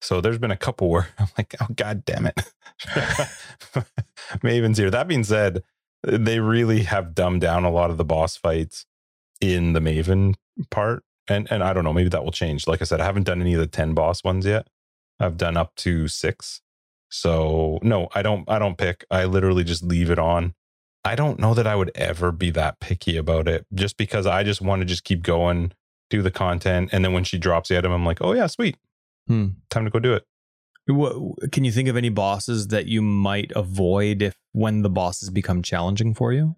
So 0.00 0.20
there's 0.20 0.38
been 0.38 0.50
a 0.50 0.56
couple 0.56 0.90
where 0.90 1.08
I'm 1.18 1.28
like, 1.36 1.54
oh 1.60 1.68
god 1.74 2.04
damn 2.04 2.26
it. 2.26 2.52
Maven's 4.42 4.78
here. 4.78 4.90
That 4.90 5.08
being 5.08 5.24
said, 5.24 5.62
they 6.02 6.40
really 6.40 6.82
have 6.82 7.14
dumbed 7.14 7.40
down 7.40 7.64
a 7.64 7.70
lot 7.70 7.90
of 7.90 7.96
the 7.96 8.04
boss 8.04 8.36
fights 8.36 8.86
in 9.40 9.72
the 9.72 9.80
Maven 9.80 10.34
part. 10.70 11.02
And 11.28 11.48
and 11.50 11.62
I 11.62 11.72
don't 11.72 11.84
know, 11.84 11.92
maybe 11.92 12.08
that 12.10 12.24
will 12.24 12.32
change. 12.32 12.66
Like 12.66 12.80
I 12.80 12.84
said, 12.84 13.00
I 13.00 13.04
haven't 13.04 13.24
done 13.24 13.40
any 13.40 13.54
of 13.54 13.60
the 13.60 13.66
10 13.66 13.94
boss 13.94 14.22
ones 14.22 14.46
yet. 14.46 14.68
I've 15.18 15.36
done 15.36 15.56
up 15.56 15.74
to 15.76 16.08
6. 16.08 16.60
So, 17.08 17.78
no, 17.82 18.08
I 18.14 18.22
don't 18.22 18.48
I 18.48 18.58
don't 18.58 18.78
pick. 18.78 19.04
I 19.10 19.24
literally 19.24 19.64
just 19.64 19.82
leave 19.82 20.10
it 20.10 20.18
on. 20.18 20.54
I 21.04 21.14
don't 21.14 21.38
know 21.38 21.54
that 21.54 21.66
I 21.66 21.76
would 21.76 21.92
ever 21.94 22.32
be 22.32 22.50
that 22.50 22.80
picky 22.80 23.16
about 23.16 23.46
it 23.48 23.64
just 23.72 23.96
because 23.96 24.26
I 24.26 24.42
just 24.42 24.60
want 24.60 24.80
to 24.80 24.86
just 24.86 25.04
keep 25.04 25.22
going, 25.22 25.72
do 26.10 26.20
the 26.20 26.32
content 26.32 26.90
and 26.92 27.04
then 27.04 27.12
when 27.12 27.24
she 27.24 27.38
drops 27.38 27.68
the 27.68 27.78
item 27.78 27.92
I'm 27.92 28.04
like, 28.04 28.18
"Oh 28.20 28.32
yeah, 28.32 28.46
sweet. 28.46 28.76
Hmm. 29.28 29.46
Time 29.70 29.84
to 29.84 29.90
go 29.90 29.98
do 29.98 30.14
it." 30.14 30.24
What, 30.88 31.50
can 31.50 31.64
you 31.64 31.72
think 31.72 31.88
of 31.88 31.96
any 31.96 32.10
bosses 32.10 32.68
that 32.68 32.86
you 32.86 33.02
might 33.02 33.50
avoid 33.56 34.22
if 34.22 34.36
when 34.52 34.82
the 34.82 34.90
bosses 34.90 35.30
become 35.30 35.62
challenging 35.62 36.14
for 36.14 36.32
you? 36.32 36.54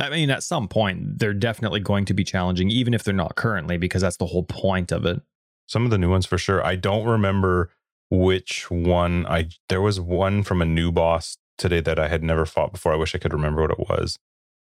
I 0.00 0.10
mean, 0.10 0.30
at 0.30 0.42
some 0.42 0.68
point, 0.68 1.18
they're 1.18 1.34
definitely 1.34 1.80
going 1.80 2.04
to 2.06 2.14
be 2.14 2.24
challenging, 2.24 2.70
even 2.70 2.94
if 2.94 3.02
they're 3.02 3.14
not 3.14 3.36
currently, 3.36 3.76
because 3.76 4.02
that's 4.02 4.16
the 4.16 4.26
whole 4.26 4.42
point 4.42 4.92
of 4.92 5.04
it. 5.04 5.20
Some 5.66 5.84
of 5.84 5.90
the 5.90 5.98
new 5.98 6.10
ones 6.10 6.26
for 6.26 6.38
sure. 6.38 6.64
I 6.64 6.76
don't 6.76 7.06
remember 7.06 7.70
which 8.10 8.70
one 8.70 9.26
I 9.26 9.48
there 9.68 9.80
was 9.80 10.00
one 10.00 10.42
from 10.42 10.62
a 10.62 10.66
new 10.66 10.92
boss 10.92 11.38
today 11.58 11.80
that 11.80 11.98
I 11.98 12.08
had 12.08 12.22
never 12.22 12.46
fought 12.46 12.72
before. 12.72 12.92
I 12.92 12.96
wish 12.96 13.14
I 13.14 13.18
could 13.18 13.32
remember 13.32 13.62
what 13.62 13.72
it 13.72 13.88
was. 13.88 14.18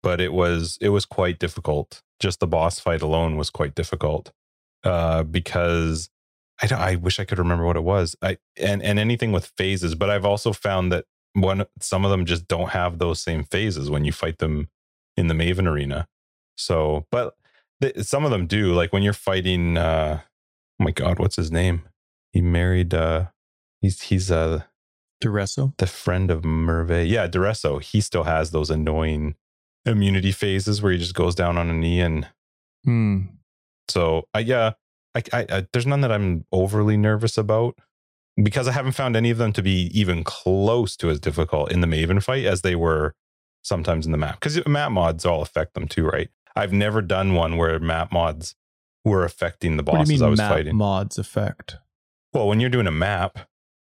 But 0.04 0.22
it 0.22 0.34
was 0.34 0.78
it 0.82 0.90
was 0.90 1.06
quite 1.06 1.40
difficult. 1.40 2.02
Just 2.20 2.40
the 2.40 2.48
boss 2.48 2.80
fight 2.80 3.02
alone 3.02 3.36
was 3.36 3.50
quite 3.50 3.74
difficult. 3.76 4.32
Uh 4.84 5.24
because 5.24 6.10
I 6.62 6.68
don't, 6.68 6.80
I 6.80 6.96
wish 6.96 7.20
I 7.20 7.26
could 7.26 7.40
remember 7.40 7.66
what 7.66 7.76
it 7.76 7.84
was. 7.84 8.16
I 8.22 8.38
and 8.58 8.82
and 8.84 9.00
anything 9.00 9.32
with 9.32 9.52
phases, 9.58 9.96
but 9.96 10.10
I've 10.10 10.26
also 10.26 10.54
found 10.54 10.92
that 10.92 11.06
one 11.34 11.66
some 11.80 12.06
of 12.06 12.12
them 12.12 12.26
just 12.26 12.48
don't 12.48 12.70
have 12.70 13.00
those 13.00 13.22
same 13.22 13.44
phases 13.44 13.90
when 13.90 14.06
you 14.06 14.12
fight 14.12 14.38
them 14.40 14.70
in 15.18 15.28
the 15.28 15.34
Maven 15.34 15.68
arena. 15.68 16.08
So, 16.58 17.08
but 17.12 17.36
th- 17.82 17.98
some 18.06 18.26
of 18.26 18.32
them 18.32 18.46
do. 18.48 18.74
Like 18.74 18.94
when 18.94 19.02
you're 19.04 19.14
fighting 19.14 19.78
uh 19.78 20.20
oh 20.22 20.84
my 20.84 20.92
god, 20.92 21.20
what's 21.20 21.36
his 21.38 21.52
name? 21.52 21.84
He 22.32 22.42
married 22.42 22.94
uh 22.94 23.28
he's 23.82 24.02
he's 24.04 24.30
uh 24.30 24.64
Daresso? 25.24 25.74
the 25.78 25.88
friend 25.88 26.30
of 26.32 26.44
Merve. 26.44 27.08
Yeah, 27.08 27.28
Daresso. 27.28 27.82
He 27.82 28.02
still 28.02 28.24
has 28.24 28.52
those 28.52 28.70
annoying 28.70 29.36
immunity 29.86 30.32
phases 30.32 30.82
where 30.82 30.92
he 30.92 30.98
just 31.00 31.16
goes 31.16 31.34
down 31.34 31.58
on 31.58 31.70
a 31.70 31.74
knee 31.74 32.02
and 32.02 32.28
Hmm. 32.84 33.22
so 33.88 34.28
I 34.34 34.40
yeah, 34.40 34.74
I, 35.16 35.24
I, 35.34 35.46
I 35.50 35.68
there's 35.74 35.86
none 35.86 36.02
that 36.02 36.12
I'm 36.12 36.46
overly 36.52 36.98
nervous 36.98 37.38
about 37.38 37.78
because 38.42 38.68
I 38.68 38.72
haven't 38.72 38.94
found 38.94 39.16
any 39.16 39.30
of 39.30 39.38
them 39.38 39.54
to 39.54 39.62
be 39.62 39.90
even 39.94 40.24
close 40.24 40.96
to 40.98 41.10
as 41.10 41.20
difficult 41.20 41.72
in 41.72 41.82
the 41.82 41.88
Maven 41.88 42.24
fight 42.24 42.46
as 42.46 42.62
they 42.62 42.76
were 42.76 43.14
sometimes 43.62 44.06
in 44.06 44.12
the 44.12 44.18
map. 44.18 44.40
Because 44.40 44.66
map 44.66 44.92
mods 44.92 45.26
all 45.26 45.42
affect 45.42 45.74
them 45.74 45.88
too, 45.88 46.06
right? 46.06 46.30
I've 46.56 46.74
never 46.74 47.02
done 47.02 47.34
one 47.34 47.58
where 47.58 47.80
map 47.80 48.12
mods 48.12 48.56
were 49.04 49.24
affecting 49.24 49.78
the 49.78 49.84
bosses 49.84 50.22
I 50.22 50.30
was 50.30 50.40
map 50.40 50.52
fighting. 50.52 50.76
mods 50.76 51.18
effect? 51.18 51.78
Well, 52.34 52.48
when 52.48 52.60
you're 52.60 52.70
doing 52.70 52.88
a 52.88 52.92
map, 52.92 53.40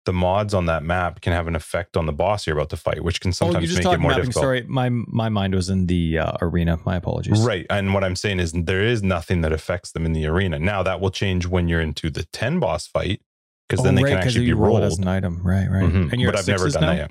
the 0.06 0.12
mods 0.12 0.54
on 0.54 0.66
that 0.66 0.82
map 0.82 1.20
can 1.20 1.32
have 1.32 1.46
an 1.46 1.54
effect 1.54 1.96
on 1.96 2.06
the 2.06 2.12
boss 2.12 2.46
you're 2.46 2.56
about 2.56 2.70
to 2.70 2.76
fight, 2.76 3.04
which 3.04 3.20
can 3.20 3.28
oh, 3.30 3.32
sometimes 3.32 3.62
you 3.62 3.68
just 3.76 3.84
make 3.84 3.92
it 3.94 4.00
more 4.00 4.10
mapping. 4.12 4.24
difficult. 4.26 4.42
Sorry, 4.42 4.62
my 4.66 4.88
my 4.88 5.28
mind 5.28 5.54
was 5.54 5.68
in 5.68 5.86
the 5.86 6.18
uh, 6.18 6.32
arena. 6.40 6.78
My 6.86 6.96
apologies. 6.96 7.40
Right. 7.40 7.66
And 7.68 7.92
what 7.92 8.02
I'm 8.02 8.16
saying 8.16 8.40
is 8.40 8.52
there 8.52 8.82
is 8.82 9.02
nothing 9.02 9.42
that 9.42 9.52
affects 9.52 9.92
them 9.92 10.06
in 10.06 10.12
the 10.12 10.26
arena. 10.26 10.58
Now 10.58 10.82
that 10.82 11.00
will 11.00 11.10
change 11.10 11.46
when 11.46 11.68
you're 11.68 11.80
into 11.82 12.08
the 12.10 12.24
10 12.32 12.58
boss 12.60 12.86
fight 12.86 13.20
because 13.68 13.84
then 13.84 13.94
Oh, 13.94 13.96
they 13.98 14.04
right, 14.04 14.10
can 14.10 14.18
actually 14.26 14.40
be 14.40 14.46
you 14.48 14.56
roll 14.56 14.76
it 14.78 14.80
rolled. 14.80 14.92
as 14.92 14.98
an 14.98 15.06
item. 15.08 15.42
Right, 15.44 15.68
right. 15.70 15.84
Mhm. 15.84 16.12
And 16.12 16.20
you're 16.20 16.32
but 16.32 16.40
I've 16.40 16.48
never 16.48 16.68
done 16.70 16.82
now? 16.82 16.88
that 16.88 16.96
yet. 16.96 17.10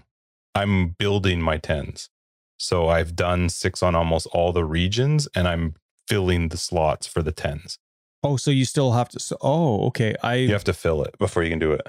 I'm 0.55 0.89
building 0.97 1.41
my 1.41 1.57
10s. 1.59 2.09
So 2.57 2.89
I've 2.89 3.15
done 3.15 3.49
six 3.49 3.81
on 3.83 3.95
almost 3.95 4.27
all 4.33 4.51
the 4.51 4.65
regions 4.65 5.27
and 5.35 5.47
I'm 5.47 5.75
filling 6.07 6.49
the 6.49 6.57
slots 6.57 7.05
for 7.07 7.21
the 7.21 7.31
10s. 7.31 7.77
Oh, 8.23 8.35
so 8.35 8.51
you 8.51 8.65
still 8.65 8.91
have 8.93 9.07
to. 9.09 9.19
So, 9.19 9.37
oh, 9.41 9.85
okay. 9.87 10.15
I 10.21 10.33
You 10.35 10.51
have 10.53 10.65
to 10.65 10.73
fill 10.73 11.03
it 11.03 11.17
before 11.19 11.43
you 11.43 11.49
can 11.51 11.59
do 11.59 11.71
it. 11.71 11.87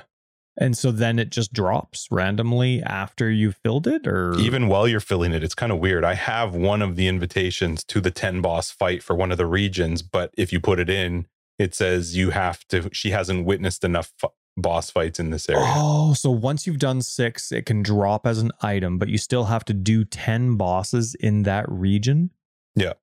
And 0.60 0.76
so 0.76 0.92
then 0.92 1.18
it 1.18 1.30
just 1.30 1.52
drops 1.54 2.06
randomly 2.10 2.82
after 2.82 3.30
you 3.30 3.50
filled 3.50 3.86
it, 3.86 4.06
or 4.06 4.34
Even 4.38 4.68
while 4.68 4.86
you're 4.86 5.00
filling 5.00 5.32
it, 5.32 5.42
it's 5.42 5.54
kind 5.54 5.72
of 5.72 5.78
weird. 5.78 6.04
I 6.04 6.14
have 6.14 6.54
one 6.54 6.82
of 6.82 6.96
the 6.96 7.08
invitations 7.08 7.82
to 7.84 8.00
the 8.00 8.10
10 8.10 8.42
boss 8.42 8.70
fight 8.70 9.02
for 9.02 9.16
one 9.16 9.32
of 9.32 9.38
the 9.38 9.46
regions, 9.46 10.02
but 10.02 10.32
if 10.36 10.52
you 10.52 10.60
put 10.60 10.78
it 10.78 10.90
in, 10.90 11.26
it 11.58 11.74
says 11.74 12.14
you 12.14 12.30
have 12.30 12.66
to, 12.68 12.90
she 12.92 13.10
hasn't 13.10 13.46
witnessed 13.46 13.84
enough 13.84 14.12
f- 14.22 14.30
boss 14.56 14.90
fights 14.90 15.18
in 15.18 15.30
this 15.30 15.48
area. 15.48 15.64
Oh, 15.64 16.12
so 16.12 16.30
once 16.30 16.66
you've 16.66 16.78
done 16.78 17.00
six, 17.00 17.50
it 17.50 17.64
can 17.64 17.82
drop 17.82 18.26
as 18.26 18.38
an 18.38 18.52
item, 18.60 18.98
but 18.98 19.08
you 19.08 19.16
still 19.16 19.44
have 19.44 19.64
to 19.64 19.72
do 19.72 20.04
10 20.04 20.56
bosses 20.56 21.14
in 21.14 21.44
that 21.44 21.64
region. 21.68 22.30
Yeah. 22.76 22.94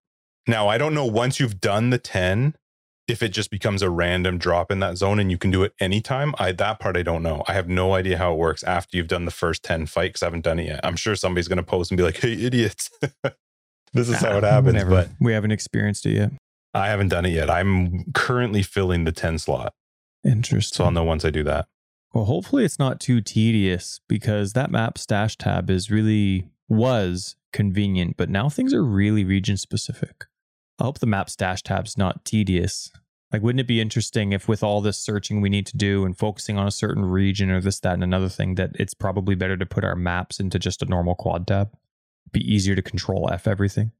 Now, 0.45 0.67
I 0.67 0.77
don't 0.77 0.93
know 0.93 1.05
once 1.05 1.39
you've 1.39 1.59
done 1.59 1.89
the 1.89 1.97
10, 1.97 2.55
if 3.07 3.23
it 3.23 3.29
just 3.29 3.49
becomes 3.49 3.81
a 3.81 3.89
random 3.89 4.37
drop 4.37 4.71
in 4.71 4.79
that 4.79 4.97
zone 4.97 5.19
and 5.19 5.31
you 5.31 5.37
can 5.37 5.49
do 5.49 5.63
it 5.63 5.73
anytime. 5.79 6.35
I 6.37 6.51
that 6.51 6.79
part 6.79 6.97
I 6.97 7.03
don't 7.03 7.23
know. 7.23 7.43
I 7.47 7.53
have 7.53 7.69
no 7.69 7.93
idea 7.93 8.17
how 8.17 8.33
it 8.33 8.37
works 8.37 8.63
after 8.63 8.97
you've 8.97 9.07
done 9.07 9.25
the 9.25 9.31
first 9.31 9.63
10 9.63 9.85
fights. 9.85 10.21
I 10.21 10.27
haven't 10.27 10.43
done 10.43 10.59
it 10.59 10.67
yet. 10.67 10.81
I'm 10.83 10.97
sure 10.97 11.15
somebody's 11.15 11.47
gonna 11.47 11.63
post 11.63 11.91
and 11.91 11.97
be 11.97 12.03
like, 12.03 12.17
hey 12.17 12.33
idiots. 12.33 12.89
this 13.93 14.09
is 14.09 14.17
how 14.17 14.37
it 14.37 14.43
happens. 14.43 14.73
whatever. 14.73 14.89
But 14.89 15.09
we 15.19 15.33
haven't 15.33 15.51
experienced 15.51 16.05
it 16.05 16.15
yet. 16.15 16.31
I 16.73 16.87
haven't 16.87 17.09
done 17.09 17.25
it 17.25 17.31
yet. 17.31 17.49
I'm 17.49 18.11
currently 18.13 18.61
filling 18.61 19.05
the 19.05 19.11
10 19.11 19.39
slot. 19.39 19.73
Interesting. 20.23 20.75
So 20.75 20.83
I'll 20.85 20.91
know 20.91 21.03
once 21.03 21.23
I 21.23 21.29
do 21.29 21.43
that. 21.43 21.67
Well, 22.13 22.25
hopefully 22.25 22.65
it's 22.65 22.79
not 22.79 22.99
too 22.99 23.21
tedious 23.21 23.99
because 24.07 24.53
that 24.53 24.71
map 24.71 24.97
stash 24.97 25.37
tab 25.37 25.69
is 25.69 25.89
really 25.89 26.49
was 26.67 27.35
convenient, 27.53 28.17
but 28.17 28.29
now 28.29 28.49
things 28.49 28.73
are 28.73 28.83
really 28.83 29.23
region 29.23 29.57
specific. 29.57 30.25
I 30.79 30.83
hope 30.83 30.99
the 30.99 31.05
map 31.05 31.29
stash 31.29 31.61
tab's 31.63 31.97
not 31.97 32.23
tedious. 32.25 32.91
Like, 33.31 33.41
wouldn't 33.41 33.59
it 33.59 33.67
be 33.67 33.81
interesting 33.81 34.31
if, 34.31 34.47
with 34.47 34.63
all 34.63 34.79
this 34.79 34.97
searching 34.97 35.41
we 35.41 35.49
need 35.49 35.65
to 35.67 35.77
do 35.77 36.05
and 36.05 36.17
focusing 36.17 36.57
on 36.57 36.67
a 36.67 36.71
certain 36.71 37.03
region 37.03 37.49
or 37.49 37.59
this, 37.59 37.79
that, 37.81 37.93
and 37.93 38.03
another 38.03 38.29
thing, 38.29 38.55
that 38.55 38.71
it's 38.75 38.93
probably 38.93 39.35
better 39.35 39.57
to 39.57 39.65
put 39.65 39.83
our 39.83 39.95
maps 39.95 40.39
into 40.39 40.59
just 40.59 40.81
a 40.81 40.85
normal 40.85 41.15
quad 41.15 41.45
tab? 41.47 41.71
Be 42.31 42.39
easier 42.39 42.75
to 42.75 42.81
control 42.81 43.29
F 43.31 43.47
everything. 43.47 43.91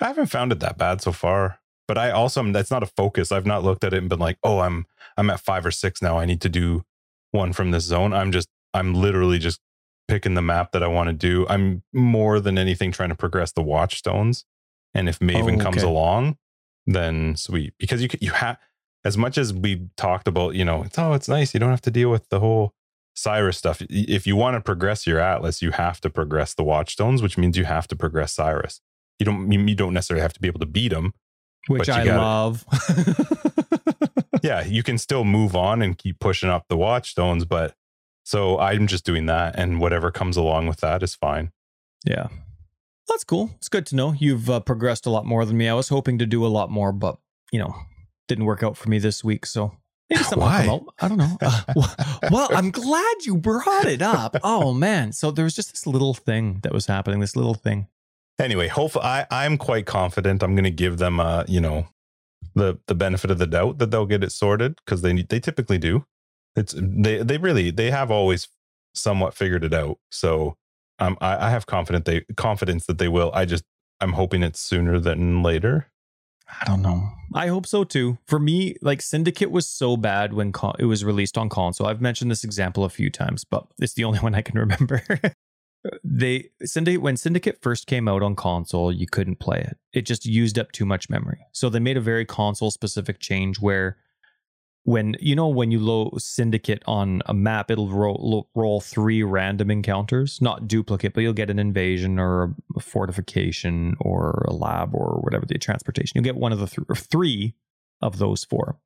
I 0.00 0.08
haven't 0.08 0.26
found 0.26 0.52
it 0.52 0.60
that 0.60 0.76
bad 0.76 1.00
so 1.00 1.12
far. 1.12 1.60
But 1.86 1.98
I 1.98 2.10
also 2.10 2.40
um, 2.40 2.52
that's 2.52 2.70
not 2.70 2.82
a 2.82 2.86
focus. 2.86 3.30
I've 3.30 3.46
not 3.46 3.62
looked 3.62 3.84
at 3.84 3.92
it 3.92 3.98
and 3.98 4.08
been 4.08 4.18
like, 4.18 4.38
oh, 4.42 4.60
I'm 4.60 4.86
I'm 5.16 5.30
at 5.30 5.40
five 5.40 5.66
or 5.66 5.70
six 5.70 6.00
now. 6.00 6.18
I 6.18 6.24
need 6.24 6.40
to 6.40 6.48
do 6.48 6.84
one 7.30 7.52
from 7.52 7.70
this 7.70 7.84
zone. 7.84 8.12
I'm 8.12 8.32
just 8.32 8.48
I'm 8.72 8.94
literally 8.94 9.38
just 9.38 9.60
picking 10.08 10.34
the 10.34 10.42
map 10.42 10.72
that 10.72 10.82
I 10.82 10.86
want 10.86 11.08
to 11.08 11.12
do. 11.12 11.46
I'm 11.48 11.82
more 11.92 12.40
than 12.40 12.58
anything 12.58 12.90
trying 12.90 13.10
to 13.10 13.14
progress 13.14 13.52
the 13.52 13.62
watchstones. 13.62 14.44
And 14.94 15.08
if 15.08 15.18
Maven 15.18 15.42
oh, 15.42 15.54
okay. 15.54 15.62
comes 15.62 15.82
along, 15.82 16.36
then 16.86 17.36
sweet. 17.36 17.74
Because 17.78 18.02
you 18.02 18.08
you 18.20 18.32
have 18.32 18.58
as 19.04 19.18
much 19.18 19.36
as 19.36 19.52
we 19.52 19.88
talked 19.96 20.26
about, 20.28 20.54
you 20.54 20.64
know, 20.64 20.82
it's 20.82 20.98
oh, 20.98 21.12
it's 21.12 21.28
nice. 21.28 21.54
You 21.54 21.60
don't 21.60 21.70
have 21.70 21.82
to 21.82 21.90
deal 21.90 22.10
with 22.10 22.28
the 22.28 22.40
whole 22.40 22.72
Sirus 23.16 23.54
stuff. 23.54 23.82
If 23.88 24.26
you 24.26 24.34
want 24.36 24.56
to 24.56 24.60
progress 24.60 25.06
your 25.06 25.20
Atlas, 25.20 25.62
you 25.62 25.70
have 25.72 26.00
to 26.00 26.10
progress 26.10 26.54
the 26.54 26.64
Watchstones, 26.64 27.22
which 27.22 27.38
means 27.38 27.56
you 27.56 27.64
have 27.64 27.86
to 27.88 27.96
progress 27.96 28.34
Sirus. 28.34 28.80
You 29.18 29.26
don't 29.26 29.50
you 29.50 29.74
don't 29.74 29.94
necessarily 29.94 30.22
have 30.22 30.32
to 30.32 30.40
be 30.40 30.48
able 30.48 30.60
to 30.60 30.66
beat 30.66 30.88
them, 30.88 31.12
which 31.68 31.88
I 31.88 32.04
gotta, 32.04 32.20
love. 32.20 32.64
yeah, 34.42 34.64
you 34.64 34.82
can 34.82 34.98
still 34.98 35.24
move 35.24 35.54
on 35.54 35.82
and 35.82 35.96
keep 35.96 36.18
pushing 36.18 36.48
up 36.48 36.66
the 36.68 36.76
Watchstones, 36.76 37.44
but 37.44 37.74
so 38.24 38.58
I'm 38.58 38.86
just 38.86 39.04
doing 39.04 39.26
that, 39.26 39.56
and 39.56 39.80
whatever 39.80 40.10
comes 40.10 40.36
along 40.36 40.66
with 40.66 40.80
that 40.80 41.02
is 41.02 41.14
fine. 41.14 41.52
Yeah, 42.04 42.28
that's 43.08 43.24
cool. 43.24 43.50
It's 43.56 43.68
good 43.68 43.86
to 43.86 43.96
know 43.96 44.12
you've 44.12 44.48
uh, 44.48 44.60
progressed 44.60 45.06
a 45.06 45.10
lot 45.10 45.26
more 45.26 45.44
than 45.44 45.56
me. 45.56 45.68
I 45.68 45.74
was 45.74 45.88
hoping 45.88 46.18
to 46.18 46.26
do 46.26 46.44
a 46.44 46.48
lot 46.48 46.70
more, 46.70 46.92
but 46.92 47.18
you 47.52 47.58
know, 47.58 47.74
didn't 48.28 48.44
work 48.44 48.62
out 48.62 48.76
for 48.76 48.88
me 48.88 48.98
this 48.98 49.22
week. 49.22 49.46
So 49.46 49.76
maybe 50.10 50.22
something 50.22 50.40
Why? 50.40 50.66
will 50.66 50.78
come 50.78 50.88
out. 50.88 50.94
I 51.00 51.08
don't 51.08 51.18
know. 51.18 51.36
Uh, 51.40 51.62
well, 51.76 51.94
well, 52.30 52.48
I'm 52.52 52.70
glad 52.70 53.14
you 53.24 53.36
brought 53.36 53.86
it 53.86 54.02
up. 54.02 54.36
Oh 54.42 54.72
man. 54.72 55.12
So 55.12 55.30
there 55.30 55.44
was 55.44 55.54
just 55.54 55.72
this 55.72 55.86
little 55.86 56.14
thing 56.14 56.60
that 56.62 56.72
was 56.72 56.86
happening, 56.86 57.20
this 57.20 57.36
little 57.36 57.54
thing. 57.54 57.88
Anyway, 58.38 58.68
hopefully 58.68 59.04
I, 59.04 59.26
I'm 59.30 59.56
quite 59.56 59.86
confident 59.86 60.42
I'm 60.42 60.56
gonna 60.56 60.70
give 60.70 60.98
them 60.98 61.20
uh, 61.20 61.44
you 61.46 61.60
know, 61.60 61.88
the 62.54 62.78
the 62.86 62.94
benefit 62.94 63.30
of 63.30 63.38
the 63.38 63.46
doubt 63.46 63.78
that 63.78 63.90
they'll 63.90 64.06
get 64.06 64.24
it 64.24 64.32
sorted 64.32 64.76
because 64.84 65.02
they 65.02 65.12
they 65.22 65.40
typically 65.40 65.78
do. 65.78 66.04
It's 66.56 66.74
they 66.76 67.22
they 67.22 67.38
really 67.38 67.70
they 67.70 67.90
have 67.90 68.10
always 68.10 68.48
somewhat 68.94 69.34
figured 69.34 69.64
it 69.64 69.74
out. 69.74 69.98
So 70.10 70.56
um 70.98 71.16
I, 71.20 71.46
I 71.46 71.50
have 71.50 71.66
confident 71.66 72.04
they 72.04 72.22
confidence 72.36 72.86
that 72.86 72.98
they 72.98 73.08
will. 73.08 73.30
I 73.34 73.44
just 73.44 73.64
I'm 74.00 74.12
hoping 74.12 74.42
it's 74.42 74.60
sooner 74.60 74.98
than 74.98 75.42
later. 75.42 75.88
I 76.60 76.64
don't 76.66 76.82
know. 76.82 77.08
I 77.34 77.48
hope 77.48 77.66
so 77.66 77.84
too. 77.84 78.18
For 78.26 78.38
me, 78.38 78.76
like 78.82 79.00
Syndicate 79.00 79.50
was 79.50 79.66
so 79.66 79.96
bad 79.96 80.34
when 80.34 80.52
con- 80.52 80.76
it 80.78 80.84
was 80.84 81.04
released 81.04 81.38
on 81.38 81.48
console. 81.48 81.86
I've 81.86 82.02
mentioned 82.02 82.30
this 82.30 82.44
example 82.44 82.84
a 82.84 82.90
few 82.90 83.10
times, 83.10 83.44
but 83.44 83.66
it's 83.78 83.94
the 83.94 84.04
only 84.04 84.18
one 84.20 84.34
I 84.34 84.42
can 84.42 84.58
remember. 84.58 85.02
they 86.04 86.50
Syndicate 86.62 87.02
when 87.02 87.16
Syndicate 87.16 87.58
first 87.62 87.86
came 87.86 88.08
out 88.08 88.22
on 88.22 88.36
console, 88.36 88.92
you 88.92 89.06
couldn't 89.06 89.40
play 89.40 89.60
it. 89.60 89.78
It 89.92 90.02
just 90.02 90.26
used 90.26 90.58
up 90.58 90.72
too 90.72 90.84
much 90.84 91.08
memory. 91.08 91.46
So 91.52 91.68
they 91.68 91.80
made 91.80 91.96
a 91.96 92.02
very 92.02 92.24
console 92.24 92.70
specific 92.70 93.20
change 93.20 93.60
where 93.60 93.96
when 94.84 95.16
you 95.18 95.34
know 95.34 95.48
when 95.48 95.70
you 95.70 95.80
load 95.80 96.20
syndicate 96.20 96.82
on 96.86 97.22
a 97.26 97.34
map 97.34 97.70
it'll 97.70 97.88
roll, 97.88 98.48
roll 98.54 98.80
three 98.80 99.22
random 99.22 99.70
encounters 99.70 100.40
not 100.40 100.68
duplicate 100.68 101.14
but 101.14 101.22
you'll 101.22 101.32
get 101.32 101.50
an 101.50 101.58
invasion 101.58 102.18
or 102.18 102.54
a 102.76 102.80
fortification 102.80 103.96
or 104.00 104.44
a 104.46 104.52
lab 104.52 104.94
or 104.94 105.20
whatever 105.22 105.46
the 105.46 105.58
transportation 105.58 106.12
you'll 106.14 106.24
get 106.24 106.36
one 106.36 106.52
of 106.52 106.60
the 106.60 106.66
th- 106.66 106.98
three 106.98 107.54
of 108.00 108.18
those 108.18 108.44
four. 108.44 108.78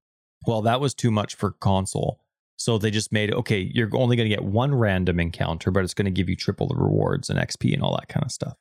Well 0.47 0.62
that 0.62 0.81
was 0.81 0.95
too 0.95 1.11
much 1.11 1.35
for 1.35 1.51
console. 1.51 2.20
So 2.57 2.79
they 2.79 2.91
just 2.91 3.12
made 3.12 3.33
okay 3.35 3.70
you're 3.75 3.91
only 3.95 4.16
going 4.16 4.29
to 4.29 4.35
get 4.35 4.45
one 4.45 4.75
random 4.75 5.19
encounter 5.19 5.73
but 5.73 5.83
it's 5.83 5.95
going 5.95 6.07
to 6.07 6.12
give 6.12 6.29
you 6.29 6.37
triple 6.37 6.69
the 6.69 6.77
rewards 6.77 7.29
and 7.29 7.39
xp 7.41 7.73
and 7.75 7.83
all 7.83 7.97
that 7.97 8.09
kind 8.09 8.25
of 8.25 8.33
stuff. 8.33 8.57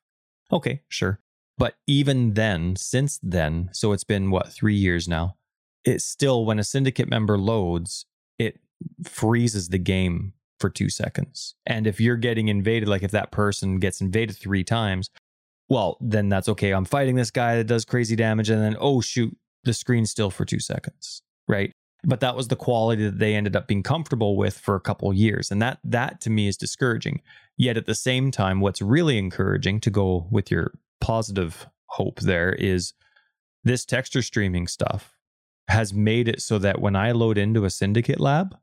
Okay 0.52 0.82
sure. 0.90 1.20
But 1.60 1.76
even 1.86 2.34
then 2.34 2.76
since 2.76 3.20
then 3.22 3.70
so 3.74 3.92
it's 3.92 4.04
been 4.04 4.32
what 4.32 4.52
three 4.52 4.76
years 4.76 5.08
now 5.08 5.36
it 5.84 6.02
still 6.02 6.45
when 6.45 6.60
a 6.60 6.64
syndicate 6.64 7.10
member 7.10 7.38
loads, 7.38 8.06
it 8.38 8.60
freezes 9.04 9.70
the 9.70 9.78
game 9.78 10.34
for 10.60 10.70
two 10.70 10.90
seconds. 10.90 11.56
And 11.66 11.88
if 11.88 11.99
you're 11.99 12.18
getting 12.18 12.48
invaded, 12.48 12.90
like 12.90 13.04
if 13.04 13.12
that 13.12 13.32
person 13.32 13.80
gets 13.80 14.02
invaded 14.02 14.38
three 14.38 14.64
times, 14.64 15.10
well, 15.70 15.98
then 16.02 16.30
that's 16.30 16.49
okay. 16.49 16.72
I'm 16.72 16.86
fighting 16.86 17.16
this 17.16 17.32
guy 17.32 17.58
that 17.58 17.66
does 17.66 17.86
crazy 17.86 18.16
damage, 18.16 18.49
and 18.49 18.62
then 18.62 18.78
oh 18.80 19.02
shoot, 19.02 19.36
the 19.64 19.74
screen's 19.74 20.12
still 20.12 20.30
for 20.30 20.45
two 20.45 20.60
seconds, 20.60 21.22
right? 21.48 21.72
But 22.04 22.22
that 22.22 22.36
was 22.36 22.48
the 22.48 22.56
quality 22.56 23.06
that 23.06 23.20
they 23.20 23.36
ended 23.36 23.56
up 23.56 23.68
being 23.68 23.84
comfortable 23.84 24.38
with 24.38 24.58
for 24.58 24.76
a 24.76 24.82
couple 24.82 25.12
years, 25.14 25.52
and 25.52 25.62
that 25.62 25.80
that 25.84 26.22
to 26.22 26.30
me 26.30 26.48
is 26.48 26.58
discouraging. 26.58 27.22
Yet 27.58 27.76
at 27.76 27.86
the 27.86 27.95
same 27.95 28.32
time, 28.32 28.62
what's 28.62 28.82
really 28.82 29.18
encouraging 29.18 29.82
to 29.82 29.90
go 29.90 30.28
with 30.32 30.49
your 30.49 30.74
positive 31.02 31.68
hope 31.88 32.20
there 32.22 32.54
is 32.54 32.94
this 33.64 33.84
texture 33.84 34.22
streaming 34.22 34.68
stuff 34.68 35.16
has 35.68 35.94
made 35.94 36.27
it 36.27 36.41
so 36.41 36.57
that 36.60 36.81
when 36.81 36.95
I 36.95 37.11
load 37.11 37.38
into 37.38 37.65
a 37.65 37.69
syndicate 37.69 38.19
lab, 38.19 38.57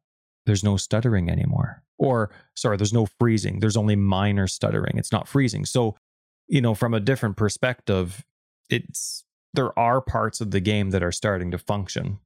there's 0.47 0.65
no 0.65 0.77
stuttering 0.77 1.31
anymore. 1.31 1.83
Or, 1.99 2.31
sorry, 2.55 2.77
there's 2.77 2.93
no 2.93 3.07
freezing. 3.19 3.61
There's 3.61 3.77
only 3.77 3.97
minor 3.97 4.47
stuttering. 4.47 4.97
It's 4.97 5.13
not 5.13 5.29
freezing. 5.29 5.65
So, 5.65 5.97
you 6.49 6.61
know, 6.61 6.75
from 6.75 6.93
a 6.95 7.01
different 7.01 7.37
perspective, 7.37 8.25
it's 8.69 9.25
there 9.53 9.79
are 9.79 10.01
parts 10.01 10.41
of 10.41 10.51
the 10.51 10.61
game 10.61 10.91
that 10.91 11.03
are 11.03 11.13
starting 11.13 11.51
to 11.53 11.59
function. 11.59 12.19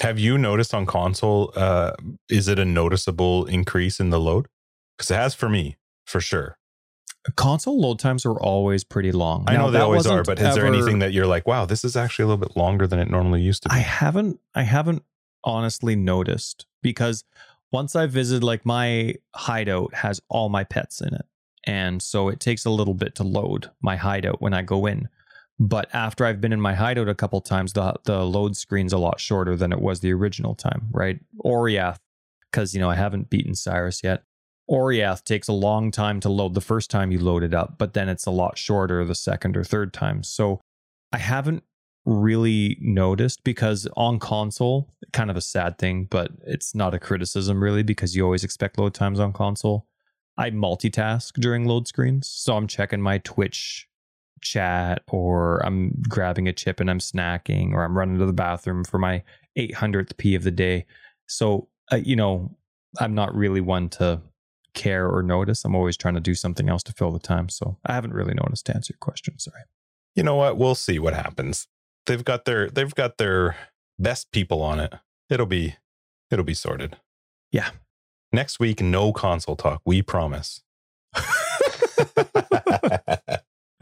Have 0.00 0.18
you 0.18 0.36
noticed 0.36 0.74
on 0.74 0.84
console, 0.86 1.52
uh, 1.54 1.92
is 2.28 2.48
it 2.48 2.58
a 2.58 2.64
noticeable 2.64 3.44
increase 3.46 4.00
in 4.00 4.10
the 4.10 4.18
load? 4.18 4.48
Because 4.96 5.10
it 5.10 5.16
has 5.16 5.34
for 5.34 5.48
me, 5.48 5.76
for 6.06 6.20
sure 6.20 6.56
console 7.36 7.80
load 7.80 7.98
times 7.98 8.26
are 8.26 8.38
always 8.38 8.84
pretty 8.84 9.12
long. 9.12 9.44
I 9.46 9.56
know 9.56 9.70
they 9.70 9.78
always 9.78 10.06
are, 10.06 10.24
but 10.24 10.40
is 10.40 10.54
there 10.54 10.66
anything 10.66 10.98
that 11.00 11.12
you're 11.12 11.26
like, 11.26 11.46
wow, 11.46 11.64
this 11.64 11.84
is 11.84 11.96
actually 11.96 12.24
a 12.24 12.26
little 12.26 12.44
bit 12.44 12.56
longer 12.56 12.86
than 12.86 12.98
it 12.98 13.10
normally 13.10 13.42
used 13.42 13.62
to 13.64 13.68
be? 13.68 13.76
I 13.76 13.78
haven't 13.78 14.40
I 14.54 14.62
haven't 14.62 15.04
honestly 15.44 15.96
noticed 15.96 16.66
because 16.82 17.24
once 17.72 17.96
I 17.96 18.06
visited 18.06 18.44
like 18.44 18.66
my 18.66 19.14
hideout 19.34 19.94
has 19.94 20.20
all 20.28 20.48
my 20.48 20.64
pets 20.64 21.00
in 21.00 21.14
it. 21.14 21.26
And 21.64 22.02
so 22.02 22.28
it 22.28 22.40
takes 22.40 22.64
a 22.64 22.70
little 22.70 22.94
bit 22.94 23.14
to 23.16 23.22
load 23.22 23.70
my 23.80 23.96
hideout 23.96 24.42
when 24.42 24.52
I 24.52 24.62
go 24.62 24.86
in. 24.86 25.08
But 25.58 25.88
after 25.94 26.24
I've 26.24 26.40
been 26.40 26.52
in 26.52 26.60
my 26.60 26.74
hideout 26.74 27.08
a 27.08 27.14
couple 27.14 27.40
times, 27.40 27.72
the 27.72 27.94
the 28.04 28.24
load 28.24 28.56
screen's 28.56 28.92
a 28.92 28.98
lot 28.98 29.20
shorter 29.20 29.56
than 29.56 29.72
it 29.72 29.80
was 29.80 30.00
the 30.00 30.12
original 30.12 30.54
time, 30.54 30.88
right? 30.90 31.20
Oriath, 31.44 31.98
because 32.50 32.74
you 32.74 32.80
know 32.80 32.90
I 32.90 32.96
haven't 32.96 33.30
beaten 33.30 33.52
Sirus 33.52 34.02
yet. 34.02 34.24
Oriath 34.72 35.22
takes 35.24 35.48
a 35.48 35.52
long 35.52 35.90
time 35.90 36.18
to 36.20 36.30
load 36.30 36.54
the 36.54 36.60
first 36.62 36.90
time 36.90 37.12
you 37.12 37.18
load 37.18 37.42
it 37.42 37.52
up, 37.52 37.76
but 37.76 37.92
then 37.92 38.08
it's 38.08 38.24
a 38.24 38.30
lot 38.30 38.56
shorter 38.56 39.04
the 39.04 39.14
second 39.14 39.54
or 39.56 39.64
third 39.64 39.92
time. 39.92 40.22
So 40.22 40.60
I 41.12 41.18
haven't 41.18 41.62
really 42.06 42.78
noticed 42.80 43.44
because 43.44 43.86
on 43.96 44.18
console, 44.18 44.88
kind 45.12 45.30
of 45.30 45.36
a 45.36 45.42
sad 45.42 45.78
thing, 45.78 46.08
but 46.10 46.30
it's 46.46 46.74
not 46.74 46.94
a 46.94 46.98
criticism 46.98 47.62
really 47.62 47.82
because 47.82 48.16
you 48.16 48.24
always 48.24 48.44
expect 48.44 48.78
load 48.78 48.94
times 48.94 49.20
on 49.20 49.34
console. 49.34 49.86
I 50.38 50.50
multitask 50.50 51.34
during 51.34 51.66
load 51.66 51.86
screens. 51.86 52.26
So 52.26 52.56
I'm 52.56 52.66
checking 52.66 53.02
my 53.02 53.18
Twitch 53.18 53.86
chat 54.40 55.02
or 55.08 55.64
I'm 55.66 56.02
grabbing 56.08 56.48
a 56.48 56.52
chip 56.52 56.80
and 56.80 56.90
I'm 56.90 56.98
snacking 56.98 57.72
or 57.72 57.84
I'm 57.84 57.96
running 57.96 58.18
to 58.18 58.26
the 58.26 58.32
bathroom 58.32 58.84
for 58.84 58.98
my 58.98 59.22
800th 59.58 60.16
P 60.16 60.34
of 60.34 60.44
the 60.44 60.50
day. 60.50 60.86
So, 61.26 61.68
uh, 61.92 61.96
you 61.96 62.16
know, 62.16 62.56
I'm 62.98 63.14
not 63.14 63.34
really 63.34 63.60
one 63.60 63.90
to 63.90 64.22
care 64.74 65.08
or 65.08 65.22
notice. 65.22 65.64
I'm 65.64 65.74
always 65.74 65.96
trying 65.96 66.14
to 66.14 66.20
do 66.20 66.34
something 66.34 66.68
else 66.68 66.82
to 66.84 66.92
fill 66.92 67.10
the 67.10 67.18
time. 67.18 67.48
So 67.48 67.78
I 67.86 67.94
haven't 67.94 68.14
really 68.14 68.34
noticed 68.34 68.66
to 68.66 68.74
answer 68.74 68.92
your 68.92 68.98
question. 68.98 69.38
Sorry. 69.38 69.62
You 70.14 70.22
know 70.22 70.36
what? 70.36 70.56
We'll 70.56 70.74
see 70.74 70.98
what 70.98 71.14
happens. 71.14 71.66
They've 72.06 72.24
got 72.24 72.44
their 72.44 72.68
they've 72.68 72.94
got 72.94 73.18
their 73.18 73.56
best 73.98 74.30
people 74.32 74.62
on 74.62 74.80
it. 74.80 74.94
It'll 75.30 75.46
be 75.46 75.76
it'll 76.30 76.44
be 76.44 76.54
sorted. 76.54 76.96
Yeah. 77.50 77.70
Next 78.32 78.58
week, 78.58 78.80
no 78.80 79.12
console 79.12 79.56
talk. 79.56 79.82
We 79.84 80.02
promise. 80.02 80.62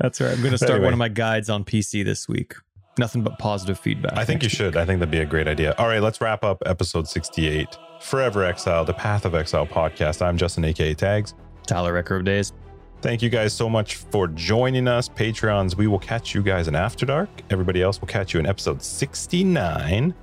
That's 0.00 0.20
right. 0.20 0.32
I'm 0.32 0.40
going 0.40 0.50
to 0.52 0.58
start 0.58 0.72
anyway. 0.72 0.86
one 0.86 0.92
of 0.92 0.98
my 0.98 1.08
guides 1.08 1.48
on 1.48 1.64
PC 1.64 2.04
this 2.04 2.28
week. 2.28 2.54
Nothing 3.00 3.22
but 3.22 3.38
positive 3.38 3.78
feedback. 3.80 4.18
I 4.18 4.26
think 4.26 4.42
you 4.42 4.48
week. 4.48 4.52
should. 4.52 4.76
I 4.76 4.84
think 4.84 5.00
that'd 5.00 5.10
be 5.10 5.20
a 5.20 5.24
great 5.24 5.48
idea. 5.48 5.74
All 5.78 5.86
right, 5.86 6.02
let's 6.02 6.20
wrap 6.20 6.44
up 6.44 6.62
episode 6.66 7.08
68. 7.08 7.78
Forever 8.02 8.44
Exiled, 8.44 8.88
the 8.88 8.92
Path 8.92 9.24
of 9.24 9.34
Exile 9.34 9.66
podcast. 9.66 10.20
I'm 10.20 10.36
Justin, 10.36 10.66
aka 10.66 10.92
Tags. 10.92 11.32
Tyler 11.66 11.94
Wrecker 11.94 12.16
of 12.16 12.26
Days. 12.26 12.52
Thank 13.00 13.22
you 13.22 13.30
guys 13.30 13.54
so 13.54 13.70
much 13.70 13.94
for 13.94 14.28
joining 14.28 14.86
us. 14.86 15.08
Patreons, 15.08 15.76
we 15.76 15.86
will 15.86 15.98
catch 15.98 16.34
you 16.34 16.42
guys 16.42 16.68
in 16.68 16.74
After 16.74 17.06
Dark. 17.06 17.30
Everybody 17.48 17.80
else 17.80 17.98
will 18.02 18.08
catch 18.08 18.34
you 18.34 18.40
in 18.40 18.44
episode 18.44 18.82
69. 18.82 20.14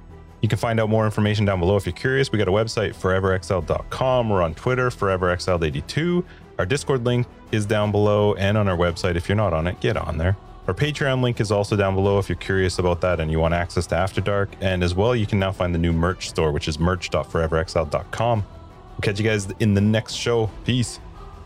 You 0.43 0.47
can 0.47 0.59
find 0.59 0.79
out 0.79 0.87
more 0.87 1.05
information 1.05 1.45
down 1.45 1.59
below 1.59 1.77
if 1.77 1.87
you're 1.87 1.93
curious. 1.93 2.31
We 2.31 2.37
got 2.37 2.47
a 2.47 2.51
website, 2.51 2.93
foreverexiled.com. 2.93 4.29
We're 4.29 4.43
on 4.43 4.53
Twitter, 4.53 4.91
foreverexiled82. 4.91 6.23
Our 6.59 6.67
Discord 6.67 7.05
link 7.05 7.25
is 7.51 7.65
down 7.65 7.91
below 7.91 8.35
and 8.35 8.55
on 8.55 8.67
our 8.67 8.77
website. 8.77 9.15
If 9.15 9.27
you're 9.27 9.35
not 9.35 9.53
on 9.53 9.65
it, 9.65 9.79
get 9.79 9.97
on 9.97 10.19
there. 10.19 10.37
Our 10.67 10.73
Patreon 10.73 11.21
link 11.21 11.39
is 11.39 11.49
also 11.49 11.77
down 11.77 11.95
below 11.95 12.19
if 12.19 12.27
you're 12.27 12.35
curious 12.35 12.77
about 12.77 12.99
that 12.99 13.21
and 13.21 13.31
you 13.31 13.39
want 13.39 13.53
access 13.53 13.87
to 13.87 13.95
After 13.95 14.19
Dark. 14.19 14.49
And 14.59 14.83
as 14.83 14.93
well, 14.93 15.15
you 15.15 15.25
can 15.25 15.39
now 15.39 15.53
find 15.53 15.73
the 15.73 15.79
new 15.79 15.93
merch 15.93 16.27
store, 16.27 16.51
which 16.51 16.67
is 16.67 16.77
merch.foreverexiled.com. 16.77 18.43
We'll 18.43 19.01
catch 19.01 19.17
you 19.17 19.25
guys 19.25 19.47
in 19.59 19.75
the 19.75 19.81
next 19.81 20.15
show. 20.15 20.49
Peace. 20.65 20.99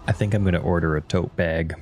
I 0.07 0.11
think 0.11 0.33
I'm 0.33 0.41
going 0.41 0.55
to 0.55 0.61
order 0.61 0.95
a 0.95 1.01
tote 1.01 1.35
bag. 1.35 1.75